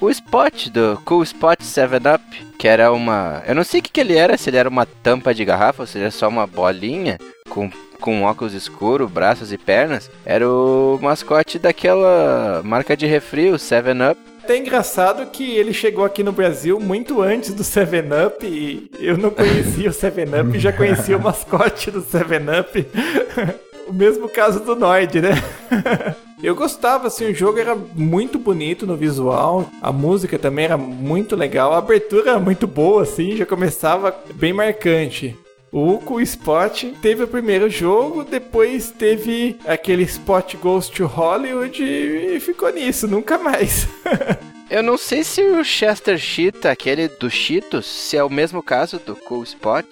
O 0.00 0.10
Spot 0.10 0.68
do 0.68 1.00
Cool 1.04 1.24
Spot 1.24 1.60
7-Up, 1.60 2.22
que 2.56 2.68
era 2.68 2.92
uma. 2.92 3.42
Eu 3.46 3.54
não 3.54 3.64
sei 3.64 3.80
o 3.80 3.82
que, 3.82 3.90
que 3.90 4.00
ele 4.00 4.16
era, 4.16 4.36
se 4.36 4.48
ele 4.48 4.56
era 4.56 4.68
uma 4.68 4.86
tampa 4.86 5.34
de 5.34 5.44
garrafa 5.44 5.82
ou 5.82 5.86
se 5.86 5.98
ele 5.98 6.04
era 6.04 6.10
só 6.12 6.28
uma 6.28 6.46
bolinha 6.46 7.18
com, 7.48 7.68
com 8.00 8.22
óculos 8.22 8.54
escuro, 8.54 9.08
braços 9.08 9.52
e 9.52 9.58
pernas. 9.58 10.08
Era 10.24 10.48
o 10.48 11.00
mascote 11.02 11.58
daquela 11.58 12.62
marca 12.64 12.96
de 12.96 13.06
refri, 13.06 13.50
o 13.50 13.56
7-Up. 13.56 14.20
Até 14.44 14.56
engraçado 14.56 15.26
que 15.26 15.56
ele 15.56 15.74
chegou 15.74 16.04
aqui 16.04 16.22
no 16.22 16.32
Brasil 16.32 16.78
muito 16.78 17.20
antes 17.20 17.52
do 17.52 17.64
7-Up 17.64 18.46
e 18.46 18.88
eu 19.00 19.18
não 19.18 19.30
conhecia 19.30 19.90
o 19.90 19.92
7-Up 19.92 20.56
e 20.56 20.60
já 20.60 20.72
conhecia 20.72 21.16
o 21.16 21.20
mascote 21.20 21.90
do 21.90 22.02
7-Up. 22.02 22.86
o 23.88 23.92
mesmo 23.92 24.28
caso 24.28 24.60
do 24.60 24.76
Noid, 24.76 25.20
né? 25.20 25.30
Eu 26.40 26.54
gostava, 26.54 27.08
assim, 27.08 27.26
o 27.26 27.34
jogo 27.34 27.58
era 27.58 27.74
muito 27.74 28.38
bonito 28.38 28.86
no 28.86 28.96
visual, 28.96 29.68
a 29.82 29.90
música 29.90 30.38
também 30.38 30.66
era 30.66 30.76
muito 30.76 31.34
legal, 31.34 31.72
a 31.72 31.78
abertura 31.78 32.38
muito 32.38 32.64
boa, 32.64 33.02
assim, 33.02 33.36
já 33.36 33.44
começava 33.44 34.16
bem 34.34 34.52
marcante. 34.52 35.36
O 35.72 35.98
Cool 35.98 36.20
Spot 36.22 36.84
teve 37.02 37.24
o 37.24 37.28
primeiro 37.28 37.68
jogo, 37.68 38.24
depois 38.24 38.90
teve 38.90 39.56
aquele 39.66 40.04
Spot 40.04 40.54
Goes 40.56 40.88
to 40.88 41.06
Hollywood 41.06 41.82
e 41.82 42.38
ficou 42.40 42.72
nisso, 42.72 43.08
nunca 43.08 43.36
mais. 43.36 43.88
Eu 44.70 44.82
não 44.82 44.98
sei 44.98 45.24
se 45.24 45.42
o 45.42 45.64
Chester 45.64 46.18
Cheetah, 46.18 46.70
aquele 46.70 47.08
do 47.08 47.30
Cheetos, 47.30 47.86
se 47.86 48.16
é 48.16 48.22
o 48.22 48.30
mesmo 48.30 48.62
caso 48.62 48.98
do 48.98 49.16
Cool 49.16 49.42
Spot. 49.42 49.84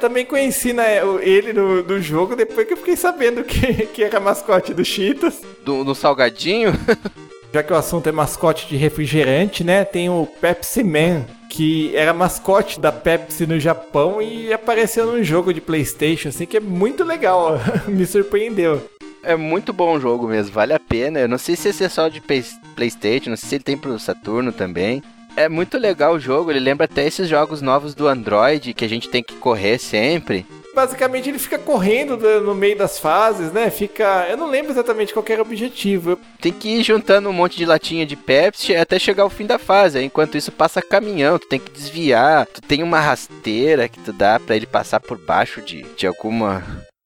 Também 0.00 0.24
conheci 0.24 0.72
né, 0.72 1.00
ele 1.20 1.52
no, 1.52 1.82
no 1.82 2.00
jogo 2.00 2.34
depois 2.36 2.66
que 2.66 2.74
eu 2.74 2.78
fiquei 2.78 2.96
sabendo 2.96 3.44
que, 3.44 3.86
que 3.86 4.02
era 4.02 4.20
mascote 4.20 4.74
do 4.74 4.84
Cheetos. 4.84 5.40
Do, 5.64 5.84
do 5.84 5.94
Salgadinho? 5.94 6.72
Já 7.54 7.62
que 7.62 7.72
o 7.72 7.76
assunto 7.76 8.08
é 8.08 8.12
mascote 8.12 8.66
de 8.66 8.76
refrigerante, 8.76 9.62
né? 9.62 9.84
Tem 9.84 10.10
o 10.10 10.26
Pepsi 10.26 10.82
Man, 10.82 11.24
que 11.48 11.94
era 11.94 12.12
mascote 12.12 12.80
da 12.80 12.90
Pepsi 12.90 13.46
no 13.46 13.60
Japão 13.60 14.20
e 14.20 14.52
apareceu 14.52 15.06
num 15.06 15.22
jogo 15.22 15.54
de 15.54 15.60
PlayStation, 15.60 16.30
assim, 16.30 16.46
que 16.46 16.56
é 16.56 16.60
muito 16.60 17.04
legal. 17.04 17.60
Me 17.86 18.04
surpreendeu. 18.06 18.82
É 19.22 19.36
muito 19.36 19.72
bom 19.72 19.94
o 19.94 20.00
jogo 20.00 20.26
mesmo, 20.26 20.52
vale 20.52 20.72
a 20.72 20.80
pena. 20.80 21.20
Eu 21.20 21.28
não 21.28 21.38
sei 21.38 21.54
se 21.54 21.68
esse 21.68 21.84
é 21.84 21.88
só 21.88 22.08
de 22.08 22.20
PlayStation, 22.74 23.30
não 23.30 23.36
sei 23.36 23.48
se 23.48 23.54
ele 23.54 23.64
tem 23.64 23.78
pro 23.78 24.00
Saturno 24.00 24.50
também. 24.50 25.00
É 25.36 25.48
muito 25.48 25.78
legal 25.78 26.14
o 26.14 26.20
jogo, 26.20 26.50
ele 26.50 26.60
lembra 26.60 26.84
até 26.84 27.06
esses 27.06 27.28
jogos 27.28 27.60
novos 27.60 27.94
do 27.94 28.06
Android 28.06 28.72
que 28.72 28.84
a 28.84 28.88
gente 28.88 29.08
tem 29.08 29.22
que 29.22 29.34
correr 29.34 29.78
sempre 29.78 30.46
basicamente 30.74 31.28
ele 31.28 31.38
fica 31.38 31.58
correndo 31.58 32.16
no 32.40 32.54
meio 32.54 32.76
das 32.76 32.98
fases, 32.98 33.52
né? 33.52 33.70
Fica. 33.70 34.26
Eu 34.28 34.36
não 34.36 34.48
lembro 34.48 34.72
exatamente 34.72 35.14
qual 35.14 35.24
era 35.28 35.40
o 35.40 35.46
objetivo. 35.46 36.18
Tem 36.40 36.52
que 36.52 36.68
ir 36.68 36.82
juntando 36.82 37.28
um 37.28 37.32
monte 37.32 37.56
de 37.56 37.64
latinha 37.64 38.04
de 38.04 38.16
Pepsi 38.16 38.74
até 38.74 38.98
chegar 38.98 39.22
ao 39.22 39.30
fim 39.30 39.46
da 39.46 39.58
fase. 39.58 40.02
Enquanto 40.02 40.36
isso 40.36 40.50
passa 40.50 40.82
caminhão, 40.82 41.38
tu 41.38 41.46
tem 41.46 41.60
que 41.60 41.70
desviar. 41.70 42.46
Tu 42.46 42.60
tem 42.60 42.82
uma 42.82 43.00
rasteira 43.00 43.88
que 43.88 44.00
tu 44.00 44.12
dá 44.12 44.40
para 44.40 44.56
ele 44.56 44.66
passar 44.66 45.00
por 45.00 45.16
baixo 45.16 45.62
de, 45.62 45.84
de 45.96 46.06
alguma. 46.06 46.62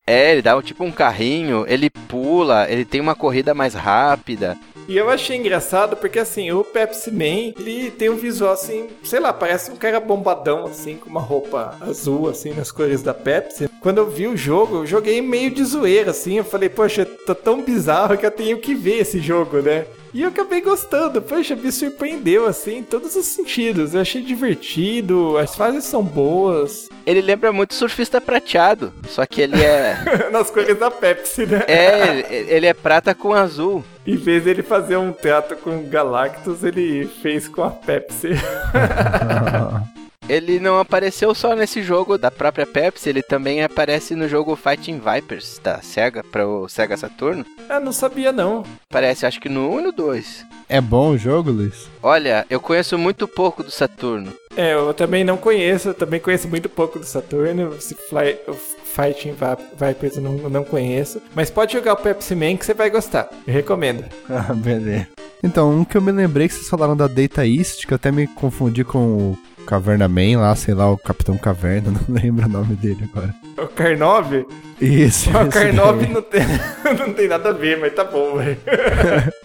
É, 0.08 0.32
ele 0.32 0.40
dá 0.40 0.60
tipo 0.62 0.82
um 0.84 0.90
carrinho, 0.90 1.66
ele 1.68 1.90
pula, 1.90 2.66
ele 2.70 2.86
tem 2.86 2.98
uma 2.98 3.14
corrida 3.14 3.52
mais 3.52 3.74
rápida. 3.74 4.56
E 4.88 4.96
eu 4.96 5.10
achei 5.10 5.36
engraçado 5.36 5.96
porque, 5.96 6.18
assim, 6.18 6.50
o 6.50 6.64
Pepsi 6.64 7.10
Man, 7.10 7.52
ele 7.60 7.90
tem 7.90 8.08
um 8.08 8.16
visual, 8.16 8.54
assim, 8.54 8.88
sei 9.04 9.20
lá, 9.20 9.34
parece 9.34 9.70
um 9.70 9.76
cara 9.76 10.00
bombadão, 10.00 10.64
assim, 10.64 10.96
com 10.96 11.10
uma 11.10 11.20
roupa 11.20 11.76
azul, 11.82 12.26
assim, 12.26 12.54
nas 12.54 12.72
cores 12.72 13.02
da 13.02 13.12
Pepsi. 13.12 13.68
Quando 13.82 13.98
eu 13.98 14.08
vi 14.08 14.26
o 14.26 14.34
jogo, 14.34 14.76
eu 14.76 14.86
joguei 14.86 15.20
meio 15.20 15.50
de 15.50 15.62
zoeira, 15.62 16.12
assim, 16.12 16.38
eu 16.38 16.44
falei, 16.44 16.70
poxa, 16.70 17.04
tá 17.04 17.34
tão 17.34 17.60
bizarro 17.62 18.16
que 18.16 18.24
eu 18.24 18.30
tenho 18.30 18.56
que 18.56 18.74
ver 18.74 19.00
esse 19.00 19.20
jogo, 19.20 19.60
né? 19.60 19.84
E 20.12 20.22
eu 20.22 20.28
acabei 20.28 20.60
gostando, 20.60 21.20
poxa, 21.20 21.54
me 21.54 21.70
surpreendeu 21.70 22.46
assim 22.46 22.78
em 22.78 22.82
todos 22.82 23.14
os 23.14 23.26
sentidos. 23.26 23.94
Eu 23.94 24.00
achei 24.00 24.22
divertido, 24.22 25.36
as 25.36 25.54
fases 25.54 25.84
são 25.84 26.02
boas. 26.02 26.88
Ele 27.06 27.20
lembra 27.20 27.52
muito 27.52 27.74
surfista 27.74 28.20
prateado, 28.20 28.92
só 29.08 29.24
que 29.26 29.40
ele 29.40 29.62
é. 29.62 30.28
Nas 30.32 30.50
cores 30.50 30.78
da 30.78 30.90
Pepsi, 30.90 31.46
né? 31.46 31.64
É, 31.68 32.44
ele 32.48 32.66
é 32.66 32.74
prata 32.74 33.14
com 33.14 33.32
azul. 33.32 33.84
Em 34.06 34.16
vez 34.16 34.44
dele 34.44 34.62
fazer 34.62 34.96
um 34.96 35.12
teatro 35.12 35.56
com 35.56 35.84
Galactus, 35.88 36.64
ele 36.64 37.06
fez 37.22 37.46
com 37.46 37.62
a 37.62 37.70
Pepsi. 37.70 38.30
Ele 40.28 40.60
não 40.60 40.78
apareceu 40.78 41.34
só 41.34 41.56
nesse 41.56 41.82
jogo 41.82 42.18
da 42.18 42.30
própria 42.30 42.66
Pepsi, 42.66 43.08
ele 43.08 43.22
também 43.22 43.62
aparece 43.62 44.14
no 44.14 44.28
jogo 44.28 44.54
Fighting 44.54 45.00
Vipers 45.00 45.58
da 45.64 45.80
Sega 45.80 46.22
para 46.22 46.46
o 46.46 46.68
Sega 46.68 46.98
Saturno. 46.98 47.46
Ah, 47.66 47.80
não 47.80 47.92
sabia 47.92 48.30
não. 48.30 48.62
Aparece, 48.90 49.24
acho 49.24 49.40
que 49.40 49.48
no 49.48 49.70
1 49.70 49.80
e 49.80 49.82
no 49.84 49.92
2. 49.92 50.46
É 50.68 50.82
bom 50.82 51.12
o 51.12 51.18
jogo, 51.18 51.50
Luiz? 51.50 51.88
Olha, 52.02 52.44
eu 52.50 52.60
conheço 52.60 52.98
muito 52.98 53.26
pouco 53.26 53.62
do 53.62 53.70
Saturno. 53.70 54.30
É, 54.54 54.74
eu 54.74 54.92
também 54.92 55.24
não 55.24 55.38
conheço, 55.38 55.88
eu 55.88 55.94
também 55.94 56.20
conheço 56.20 56.46
muito 56.46 56.68
pouco 56.68 56.98
do 56.98 57.06
Saturno. 57.06 57.80
Se 57.80 57.94
Fly, 57.94 58.38
Fighting 58.84 59.34
Vipers 59.80 60.16
eu 60.16 60.22
não, 60.22 60.32
não 60.50 60.64
conheço. 60.64 61.22
Mas 61.34 61.50
pode 61.50 61.72
jogar 61.72 61.94
o 61.94 61.96
Pepsi 61.96 62.34
Man 62.34 62.56
que 62.58 62.66
você 62.66 62.74
vai 62.74 62.90
gostar. 62.90 63.30
Eu 63.46 63.54
recomendo. 63.54 64.04
Ah, 64.28 64.52
beleza. 64.52 65.08
Então, 65.42 65.70
um 65.70 65.84
que 65.84 65.96
eu 65.96 66.02
me 66.02 66.12
lembrei 66.12 66.48
que 66.48 66.54
vocês 66.54 66.68
falaram 66.68 66.96
da 66.96 67.06
Data 67.06 67.46
East, 67.46 67.86
que 67.86 67.92
eu 67.92 67.96
até 67.96 68.10
me 68.10 68.26
confundi 68.26 68.84
com 68.84 68.98
o 68.98 69.38
Caverna 69.68 70.08
Man 70.08 70.40
lá, 70.40 70.56
sei 70.56 70.72
lá, 70.72 70.90
o 70.90 70.96
Capitão 70.96 71.36
Caverna, 71.36 71.92
não 72.08 72.16
lembro 72.16 72.46
o 72.46 72.48
nome 72.48 72.74
dele 72.74 73.08
agora. 73.12 73.34
O 73.58 73.66
Carnove? 73.66 74.46
Isso. 74.80 75.28
O 75.28 75.48
Carnove 75.50 76.06
não 76.06 76.22
tem, 76.22 76.40
não 76.98 77.12
tem 77.12 77.28
nada 77.28 77.50
a 77.50 77.52
ver, 77.52 77.78
mas 77.78 77.94
tá 77.94 78.02
bom, 78.02 78.36
velho. 78.36 78.58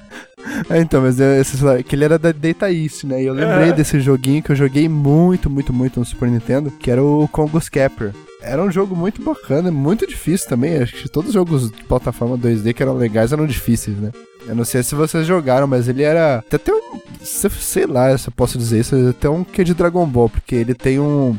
É, 0.69 0.79
então, 0.79 1.01
mas 1.01 1.19
eu, 1.19 1.83
que 1.83 1.95
ele 1.95 2.03
era 2.03 2.19
da 2.19 2.31
Data 2.31 2.69
East, 2.71 3.05
né? 3.05 3.23
E 3.23 3.25
eu 3.25 3.33
lembrei 3.33 3.69
é. 3.69 3.71
desse 3.71 3.99
joguinho 4.01 4.43
que 4.43 4.51
eu 4.51 4.55
joguei 4.55 4.89
muito, 4.89 5.49
muito, 5.49 5.71
muito 5.71 5.99
no 5.99 6.05
Super 6.05 6.29
Nintendo, 6.29 6.69
que 6.69 6.91
era 6.91 7.01
o 7.01 7.27
Congo 7.29 7.59
Scapper. 7.61 8.11
Era 8.43 8.61
um 8.61 8.71
jogo 8.71 8.95
muito 8.95 9.21
bacana, 9.21 9.71
muito 9.71 10.05
difícil 10.05 10.47
também. 10.49 10.77
Acho 10.77 10.93
que 10.93 11.09
todos 11.09 11.29
os 11.29 11.33
jogos 11.33 11.71
de 11.71 11.83
plataforma 11.83 12.37
2D 12.37 12.73
que 12.73 12.83
eram 12.83 12.95
legais 12.95 13.31
eram 13.31 13.47
difíceis, 13.47 13.97
né? 13.97 14.11
Eu 14.45 14.55
não 14.55 14.65
sei 14.65 14.83
se 14.83 14.93
vocês 14.93 15.25
jogaram, 15.25 15.65
mas 15.65 15.87
ele 15.87 16.03
era. 16.03 16.43
Até 16.51 16.73
um. 16.73 16.99
Sei 17.23 17.85
lá 17.85 18.15
se 18.17 18.27
eu 18.27 18.33
posso 18.35 18.57
dizer 18.57 18.81
isso. 18.81 19.09
Até 19.09 19.29
um 19.29 19.43
que 19.43 19.61
é 19.61 19.63
de 19.63 19.73
Dragon 19.73 20.05
Ball, 20.05 20.29
porque 20.29 20.55
ele 20.55 20.73
tem 20.73 20.99
um. 20.99 21.37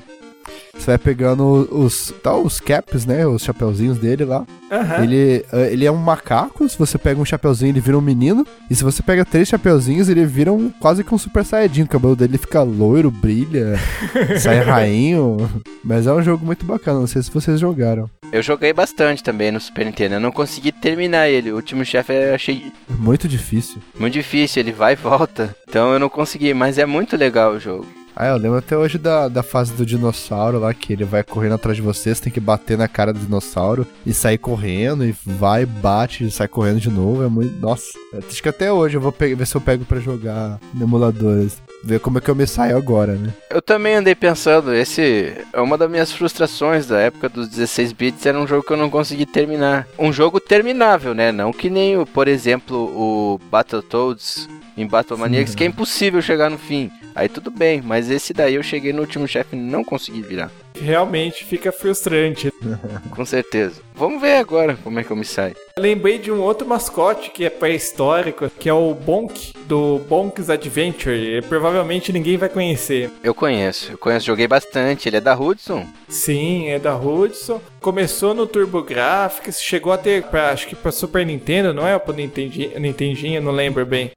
Você 0.72 0.86
vai 0.86 0.98
pegando 0.98 1.68
os, 1.70 2.12
tá, 2.22 2.34
os 2.36 2.60
caps, 2.60 3.06
né? 3.06 3.26
Os 3.26 3.42
chapeuzinhos 3.42 3.98
dele 3.98 4.24
lá. 4.24 4.40
Uhum. 4.70 5.04
Ele, 5.04 5.44
eh, 5.52 5.72
ele 5.72 5.86
é 5.86 5.92
um 5.92 5.96
macaco. 5.96 6.68
Se 6.68 6.78
você 6.78 6.98
pega 6.98 7.20
um 7.20 7.24
chapeuzinho, 7.24 7.70
ele 7.70 7.80
vira 7.80 7.96
um 7.96 8.00
menino. 8.00 8.46
E 8.70 8.74
se 8.74 8.82
você 8.82 9.02
pega 9.02 9.24
três 9.24 9.48
chapeuzinhos, 9.48 10.08
ele 10.08 10.24
vira 10.24 10.52
um, 10.52 10.70
quase 10.70 11.04
que 11.04 11.14
um 11.14 11.18
super 11.18 11.44
saiyajin. 11.44 11.82
O 11.82 11.88
cabelo 11.88 12.16
dele 12.16 12.38
fica 12.38 12.62
loiro, 12.62 13.10
brilha, 13.10 13.78
sai 14.40 14.60
rainho. 14.60 15.48
Mas 15.82 16.06
é 16.06 16.12
um 16.12 16.22
jogo 16.22 16.44
muito 16.44 16.64
bacana. 16.64 17.00
Não 17.00 17.06
sei 17.06 17.22
se 17.22 17.30
vocês 17.30 17.60
jogaram. 17.60 18.10
Eu 18.32 18.42
joguei 18.42 18.72
bastante 18.72 19.22
também 19.22 19.52
no 19.52 19.60
Super 19.60 19.86
Nintendo. 19.86 20.16
Eu 20.16 20.20
não 20.20 20.32
consegui 20.32 20.72
terminar 20.72 21.28
ele. 21.28 21.52
O 21.52 21.56
último 21.56 21.84
chefe 21.84 22.12
eu 22.12 22.34
achei. 22.34 22.72
Muito 22.88 23.28
difícil. 23.28 23.80
Muito 23.98 24.14
difícil. 24.14 24.60
Ele 24.60 24.72
vai 24.72 24.94
e 24.94 24.96
volta. 24.96 25.54
Então 25.68 25.92
eu 25.92 26.00
não 26.00 26.08
consegui. 26.08 26.52
Mas 26.52 26.76
é 26.76 26.84
muito 26.84 27.16
legal 27.16 27.52
o 27.52 27.60
jogo. 27.60 27.86
Ah, 28.16 28.28
eu 28.28 28.36
lembro 28.36 28.58
até 28.58 28.76
hoje 28.76 28.96
da, 28.96 29.26
da 29.26 29.42
fase 29.42 29.72
do 29.72 29.84
dinossauro 29.84 30.60
lá, 30.60 30.72
que 30.72 30.92
ele 30.92 31.04
vai 31.04 31.24
correndo 31.24 31.54
atrás 31.54 31.76
de 31.76 31.82
você, 31.82 32.14
você 32.14 32.22
tem 32.22 32.32
que 32.32 32.38
bater 32.38 32.78
na 32.78 32.86
cara 32.86 33.12
do 33.12 33.18
dinossauro 33.18 33.86
e 34.06 34.14
sair 34.14 34.38
correndo, 34.38 35.04
e 35.04 35.14
vai, 35.24 35.66
bate, 35.66 36.24
e 36.24 36.30
sai 36.30 36.46
correndo 36.46 36.78
de 36.78 36.90
novo. 36.90 37.24
É 37.24 37.28
muito. 37.28 37.58
Nossa. 37.60 37.98
Acho 38.16 38.42
que 38.42 38.48
até 38.48 38.72
hoje 38.72 38.96
eu 38.96 39.00
vou 39.00 39.10
pegar, 39.10 39.36
ver 39.36 39.46
se 39.46 39.56
eu 39.56 39.60
pego 39.60 39.84
pra 39.84 39.98
jogar 39.98 40.60
no 40.72 40.84
emulador. 40.84 41.46
Ver 41.82 42.00
como 42.00 42.16
é 42.16 42.20
que 42.20 42.30
eu 42.30 42.34
me 42.34 42.46
saio 42.46 42.76
agora, 42.76 43.14
né? 43.14 43.34
Eu 43.50 43.60
também 43.60 43.96
andei 43.96 44.14
pensando, 44.14 44.72
esse 44.72 45.34
é 45.52 45.60
uma 45.60 45.76
das 45.76 45.90
minhas 45.90 46.10
frustrações 46.10 46.86
da 46.86 46.98
época 46.98 47.28
dos 47.28 47.48
16 47.48 47.92
bits, 47.92 48.24
era 48.24 48.38
um 48.38 48.46
jogo 48.46 48.62
que 48.62 48.72
eu 48.72 48.76
não 48.76 48.88
consegui 48.88 49.26
terminar. 49.26 49.86
Um 49.98 50.12
jogo 50.12 50.40
terminável, 50.40 51.14
né? 51.14 51.30
Não 51.30 51.52
que 51.52 51.68
nem, 51.68 51.98
o, 51.98 52.06
por 52.06 52.26
exemplo, 52.26 52.76
o 52.76 53.40
Battletoads 53.50 54.48
em 54.76 54.86
Battle 54.86 55.18
Maniacs, 55.18 55.54
que 55.54 55.64
é 55.64 55.66
impossível 55.66 56.22
chegar 56.22 56.48
no 56.48 56.58
fim. 56.58 56.90
Aí 57.14 57.28
tudo 57.28 57.50
bem, 57.50 57.80
mas 57.80 58.10
esse 58.10 58.32
daí 58.32 58.54
eu 58.54 58.62
cheguei 58.62 58.92
no 58.92 59.00
último 59.00 59.28
chefe 59.28 59.56
e 59.56 59.58
não 59.58 59.84
consegui 59.84 60.22
virar. 60.22 60.50
Realmente 60.76 61.44
fica 61.44 61.70
frustrante. 61.70 62.52
Com 63.14 63.24
certeza. 63.24 63.80
Vamos 63.94 64.20
ver 64.20 64.36
agora 64.36 64.76
como 64.82 64.98
é 64.98 65.04
que 65.04 65.10
eu 65.10 65.16
me 65.16 65.24
saio. 65.24 65.54
Lembrei 65.78 66.18
de 66.18 66.32
um 66.32 66.40
outro 66.40 66.66
mascote 66.66 67.30
que 67.30 67.44
é 67.44 67.50
pré-histórico, 67.50 68.50
que 68.58 68.68
é 68.68 68.72
o 68.72 68.92
Bonk, 68.92 69.52
do 69.66 70.00
Bonk's 70.08 70.50
Adventure. 70.50 71.42
Provavelmente 71.48 72.12
ninguém 72.12 72.36
vai 72.36 72.48
conhecer. 72.48 73.10
Eu 73.22 73.34
conheço, 73.34 73.92
eu 73.92 73.98
conheço, 73.98 74.26
joguei 74.26 74.48
bastante. 74.48 75.08
Ele 75.08 75.18
é 75.18 75.20
da 75.20 75.38
Hudson? 75.38 75.86
Sim, 76.08 76.68
é 76.68 76.78
da 76.78 76.96
Hudson. 76.96 77.60
Começou 77.80 78.34
no 78.34 78.46
TurboGrafx, 78.46 79.60
chegou 79.62 79.92
a 79.92 79.98
ter, 79.98 80.24
pra, 80.24 80.50
acho 80.50 80.66
que 80.66 80.74
pra 80.74 80.90
Super 80.90 81.24
Nintendo, 81.24 81.72
não 81.72 81.86
é? 81.86 81.94
Ou 81.94 82.00
pra 82.00 82.14
Nintendinho, 82.14 82.80
Nintendinho, 82.80 83.40
não 83.40 83.52
lembro 83.52 83.86
bem. 83.86 84.10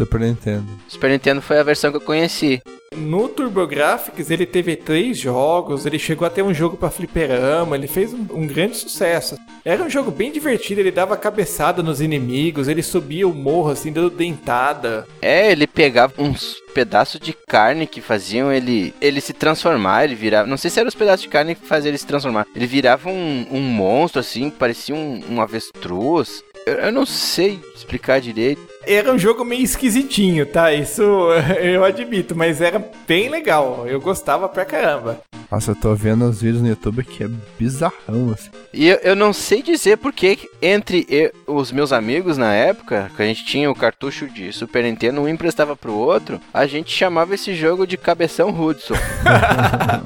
Super 0.00 0.20
Nintendo. 0.20 0.64
Super 0.88 1.10
Nintendo 1.10 1.42
foi 1.42 1.58
a 1.58 1.62
versão 1.62 1.90
que 1.90 1.98
eu 1.98 2.00
conheci. 2.00 2.62
No 2.96 3.28
TurboGrafx 3.28 4.30
ele 4.30 4.46
teve 4.46 4.74
três 4.74 5.18
jogos, 5.18 5.84
ele 5.84 5.98
chegou 5.98 6.26
a 6.26 6.30
ter 6.30 6.42
um 6.42 6.54
jogo 6.54 6.76
para 6.76 6.90
fliperama, 6.90 7.76
ele 7.76 7.86
fez 7.86 8.12
um, 8.12 8.26
um, 8.32 8.46
grande 8.46 8.78
sucesso. 8.78 9.36
Era 9.64 9.84
um 9.84 9.90
jogo 9.90 10.10
bem 10.10 10.32
divertido, 10.32 10.80
ele 10.80 10.90
dava 10.90 11.16
cabeçada 11.16 11.82
nos 11.82 12.00
inimigos, 12.00 12.66
ele 12.66 12.82
subia 12.82 13.28
o 13.28 13.34
morro 13.34 13.70
assim, 13.70 13.92
dando 13.92 14.10
dentada. 14.10 15.06
É, 15.22 15.52
ele 15.52 15.66
pegava 15.66 16.14
uns 16.18 16.56
pedaços 16.74 17.20
de 17.20 17.32
carne 17.32 17.86
que 17.86 18.00
faziam 18.00 18.50
ele 18.50 18.94
ele 19.00 19.20
se 19.20 19.34
transformar, 19.34 20.04
ele 20.04 20.14
virava. 20.14 20.48
Não 20.48 20.56
sei 20.56 20.70
se 20.70 20.80
eram 20.80 20.88
os 20.88 20.94
pedaços 20.94 21.22
de 21.22 21.28
carne 21.28 21.54
que 21.54 21.66
faziam 21.66 21.90
ele 21.90 21.98
se 21.98 22.06
transformar. 22.06 22.46
Ele 22.56 22.66
virava 22.66 23.08
um, 23.08 23.46
um 23.52 23.60
monstro 23.60 24.18
assim, 24.18 24.50
parecia 24.50 24.94
um, 24.94 25.22
um 25.30 25.40
avestruz. 25.40 26.42
Eu, 26.66 26.74
eu 26.74 26.92
não 26.92 27.06
sei 27.06 27.58
explicar 27.74 28.20
direito. 28.20 28.60
Era 28.86 29.12
um 29.12 29.18
jogo 29.18 29.44
meio 29.44 29.62
esquisitinho, 29.62 30.46
tá? 30.46 30.72
Isso 30.72 31.02
eu 31.60 31.84
admito, 31.84 32.34
mas 32.34 32.60
era 32.60 32.82
bem 33.06 33.28
legal. 33.28 33.84
Eu 33.86 34.00
gostava 34.00 34.48
pra 34.48 34.64
caramba. 34.64 35.20
Nossa, 35.50 35.72
eu 35.72 35.74
tô 35.76 35.94
vendo 35.94 36.24
os 36.26 36.40
vídeos 36.40 36.62
no 36.62 36.68
YouTube 36.68 37.02
que 37.02 37.24
é 37.24 37.28
bizarrão, 37.58 38.32
assim. 38.32 38.50
E 38.72 38.88
eu, 38.88 38.98
eu 39.02 39.16
não 39.16 39.32
sei 39.32 39.62
dizer 39.62 39.98
porque 39.98 40.38
entre 40.62 41.04
eu- 41.08 41.32
os 41.46 41.72
meus 41.72 41.92
amigos 41.92 42.38
na 42.38 42.54
época, 42.54 43.10
que 43.16 43.22
a 43.22 43.26
gente 43.26 43.44
tinha 43.44 43.68
o 43.70 43.74
cartucho 43.74 44.28
de 44.28 44.52
Super 44.52 44.84
Nintendo, 44.84 45.20
um 45.20 45.28
emprestava 45.28 45.74
pro 45.74 45.92
outro, 45.92 46.40
a 46.54 46.66
gente 46.66 46.92
chamava 46.96 47.34
esse 47.34 47.52
jogo 47.54 47.84
de 47.86 47.96
Cabeção 47.96 48.48
Hudson. 48.50 48.94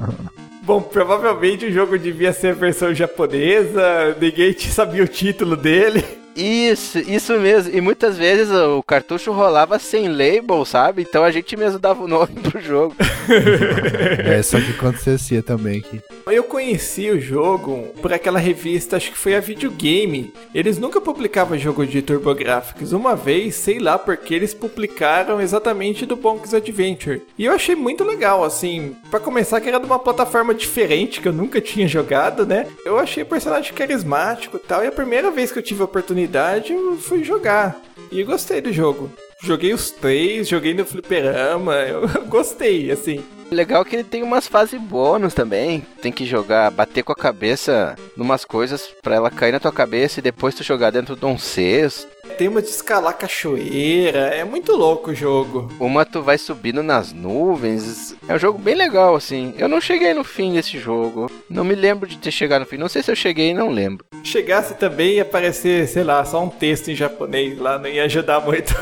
Bom, 0.63 0.81
provavelmente 0.81 1.65
o 1.65 1.71
jogo 1.71 1.97
devia 1.99 2.33
ser 2.33 2.47
a 2.49 2.53
versão 2.53 2.91
japonesa, 2.93 4.17
ninguém 4.19 4.51
sabia 4.57 5.03
o 5.03 5.07
título 5.07 5.55
dele. 5.55 6.03
Isso, 6.35 6.99
isso 6.99 7.39
mesmo. 7.39 7.75
E 7.75 7.81
muitas 7.81 8.17
vezes 8.17 8.51
o 8.51 8.83
cartucho 8.83 9.31
rolava 9.31 9.79
sem 9.79 10.07
label, 10.07 10.65
sabe? 10.65 11.01
Então 11.01 11.23
a 11.23 11.31
gente 11.31 11.55
mesmo 11.55 11.79
dava 11.79 12.03
o 12.03 12.07
nome 12.09 12.33
pro 12.41 12.59
jogo. 12.61 12.95
É 14.25 14.41
só 14.43 14.59
que 14.59 14.71
acontecia 14.71 15.41
também 15.41 15.79
aqui. 15.79 16.01
Eu 16.27 16.43
conheci 16.43 17.09
o 17.09 17.19
jogo 17.19 17.87
por 18.01 18.13
aquela 18.13 18.37
revista, 18.39 18.97
acho 18.97 19.11
que 19.11 19.17
foi 19.17 19.35
a 19.35 19.39
Videogame. 19.39 20.33
Eles 20.53 20.77
nunca 20.77 21.01
publicavam 21.01 21.57
jogo 21.57 21.85
de 21.85 22.01
TurboGrafx. 22.01 22.91
Uma 22.91 23.15
vez, 23.15 23.55
sei 23.55 23.79
lá 23.79 23.97
porque 23.97 24.33
eles 24.33 24.53
publicaram 24.53 25.41
exatamente 25.41 26.05
do 26.05 26.15
Bonk's 26.15 26.53
Adventure. 26.53 27.21
E 27.37 27.45
eu 27.45 27.53
achei 27.53 27.75
muito 27.75 28.03
legal, 28.03 28.43
assim, 28.43 28.95
Pra 29.09 29.19
começar 29.19 29.61
que 29.61 29.69
era 29.69 29.79
de 29.79 29.85
uma 29.85 29.99
plataforma 29.99 30.53
diferente 30.53 31.21
que 31.21 31.27
eu 31.27 31.33
nunca 31.33 31.61
tinha 31.61 31.87
jogado, 31.87 32.45
né? 32.45 32.67
Eu 32.85 32.99
achei 32.99 33.23
o 33.23 33.25
personagem 33.25 33.73
carismático 33.73 34.57
e 34.57 34.59
tal, 34.59 34.83
e 34.83 34.87
a 34.87 34.91
primeira 34.91 35.31
vez 35.31 35.51
que 35.51 35.59
eu 35.59 35.63
tive 35.63 35.81
a 35.81 35.85
oportunidade 35.85 36.24
eu 36.69 36.97
fui 36.97 37.23
jogar. 37.23 37.79
E 38.11 38.23
gostei 38.23 38.61
do 38.61 38.71
jogo. 38.71 39.11
Joguei 39.43 39.73
os 39.73 39.91
três, 39.91 40.47
joguei 40.47 40.73
no 40.73 40.85
fliperama, 40.85 41.75
eu 41.85 42.07
gostei, 42.27 42.89
assim. 42.91 43.23
Legal 43.51 43.85
que 43.85 43.95
ele 43.95 44.03
tem 44.03 44.23
umas 44.23 44.47
fases 44.47 44.79
bônus 44.81 45.33
também. 45.33 45.85
Tem 46.01 46.11
que 46.11 46.25
jogar, 46.25 46.71
bater 46.71 47.03
com 47.03 47.11
a 47.11 47.15
cabeça 47.15 47.95
numas 48.17 48.43
coisas 48.43 48.89
pra 49.03 49.15
ela 49.15 49.29
cair 49.29 49.51
na 49.51 49.59
tua 49.59 49.71
cabeça 49.71 50.19
e 50.19 50.23
depois 50.23 50.55
tu 50.55 50.63
jogar 50.63 50.89
dentro 50.89 51.15
de 51.15 51.25
um 51.25 51.37
cesto. 51.37 52.07
Tem 52.37 52.49
uma 52.49 52.61
de 52.61 52.67
escalar 52.67 53.17
cachoeira, 53.17 54.27
é 54.27 54.43
muito 54.43 54.73
louco 54.73 55.11
o 55.11 55.15
jogo. 55.15 55.71
Uma 55.79 56.05
tu 56.05 56.21
vai 56.21 56.37
subindo 56.37 56.83
nas 56.83 57.13
nuvens. 57.13 58.13
É 58.27 58.35
um 58.35 58.39
jogo 58.39 58.59
bem 58.59 58.75
legal, 58.75 59.15
assim. 59.15 59.53
Eu 59.57 59.69
não 59.69 59.79
cheguei 59.79 60.13
no 60.13 60.23
fim 60.23 60.53
desse 60.53 60.77
jogo. 60.77 61.31
Não 61.49 61.63
me 61.63 61.75
lembro 61.75 62.09
de 62.09 62.17
ter 62.17 62.31
chegado 62.31 62.61
no 62.61 62.65
fim. 62.65 62.77
Não 62.77 62.89
sei 62.89 63.01
se 63.01 63.09
eu 63.09 63.15
cheguei, 63.15 63.53
não 63.53 63.69
lembro. 63.69 64.05
Chegasse 64.21 64.73
também 64.73 65.13
ia 65.13 65.21
aparecer, 65.21 65.87
sei 65.87 66.03
lá, 66.03 66.25
só 66.25 66.43
um 66.43 66.49
texto 66.49 66.89
em 66.89 66.95
japonês 66.95 67.57
lá, 67.57 67.79
não 67.79 67.87
ia 67.87 68.03
ajudar 68.03 68.41
muito. 68.41 68.75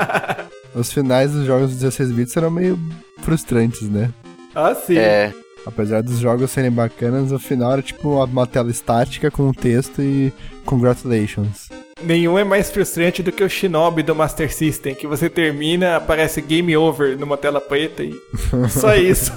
Os 0.74 0.90
finais 0.90 1.32
dos 1.32 1.44
jogos 1.44 1.74
16 1.74 2.10
bits 2.12 2.36
eram 2.36 2.50
meio 2.50 2.78
frustrantes, 3.18 3.88
né? 3.88 4.10
ah, 4.54 4.74
sim. 4.74 4.96
É. 4.96 5.34
Apesar 5.66 6.02
dos 6.02 6.18
jogos 6.18 6.50
serem 6.50 6.70
bacanas, 6.70 7.32
o 7.32 7.38
final 7.38 7.72
era 7.72 7.82
tipo 7.82 8.08
uma, 8.14 8.24
uma 8.24 8.46
tela 8.46 8.70
estática 8.70 9.30
com 9.30 9.48
um 9.48 9.52
texto 9.52 10.00
e 10.00 10.32
congratulations. 10.64 11.68
Nenhum 12.00 12.38
é 12.38 12.44
mais 12.44 12.70
frustrante 12.70 13.22
do 13.22 13.32
que 13.32 13.42
o 13.42 13.48
Shinobi 13.50 14.02
do 14.02 14.14
Master 14.14 14.52
System, 14.52 14.94
que 14.94 15.06
você 15.06 15.28
termina, 15.28 15.96
aparece 15.96 16.40
Game 16.40 16.76
Over 16.76 17.18
numa 17.18 17.36
tela 17.36 17.60
preta 17.60 18.02
e 18.04 18.14
só 18.70 18.94
isso. 18.94 19.32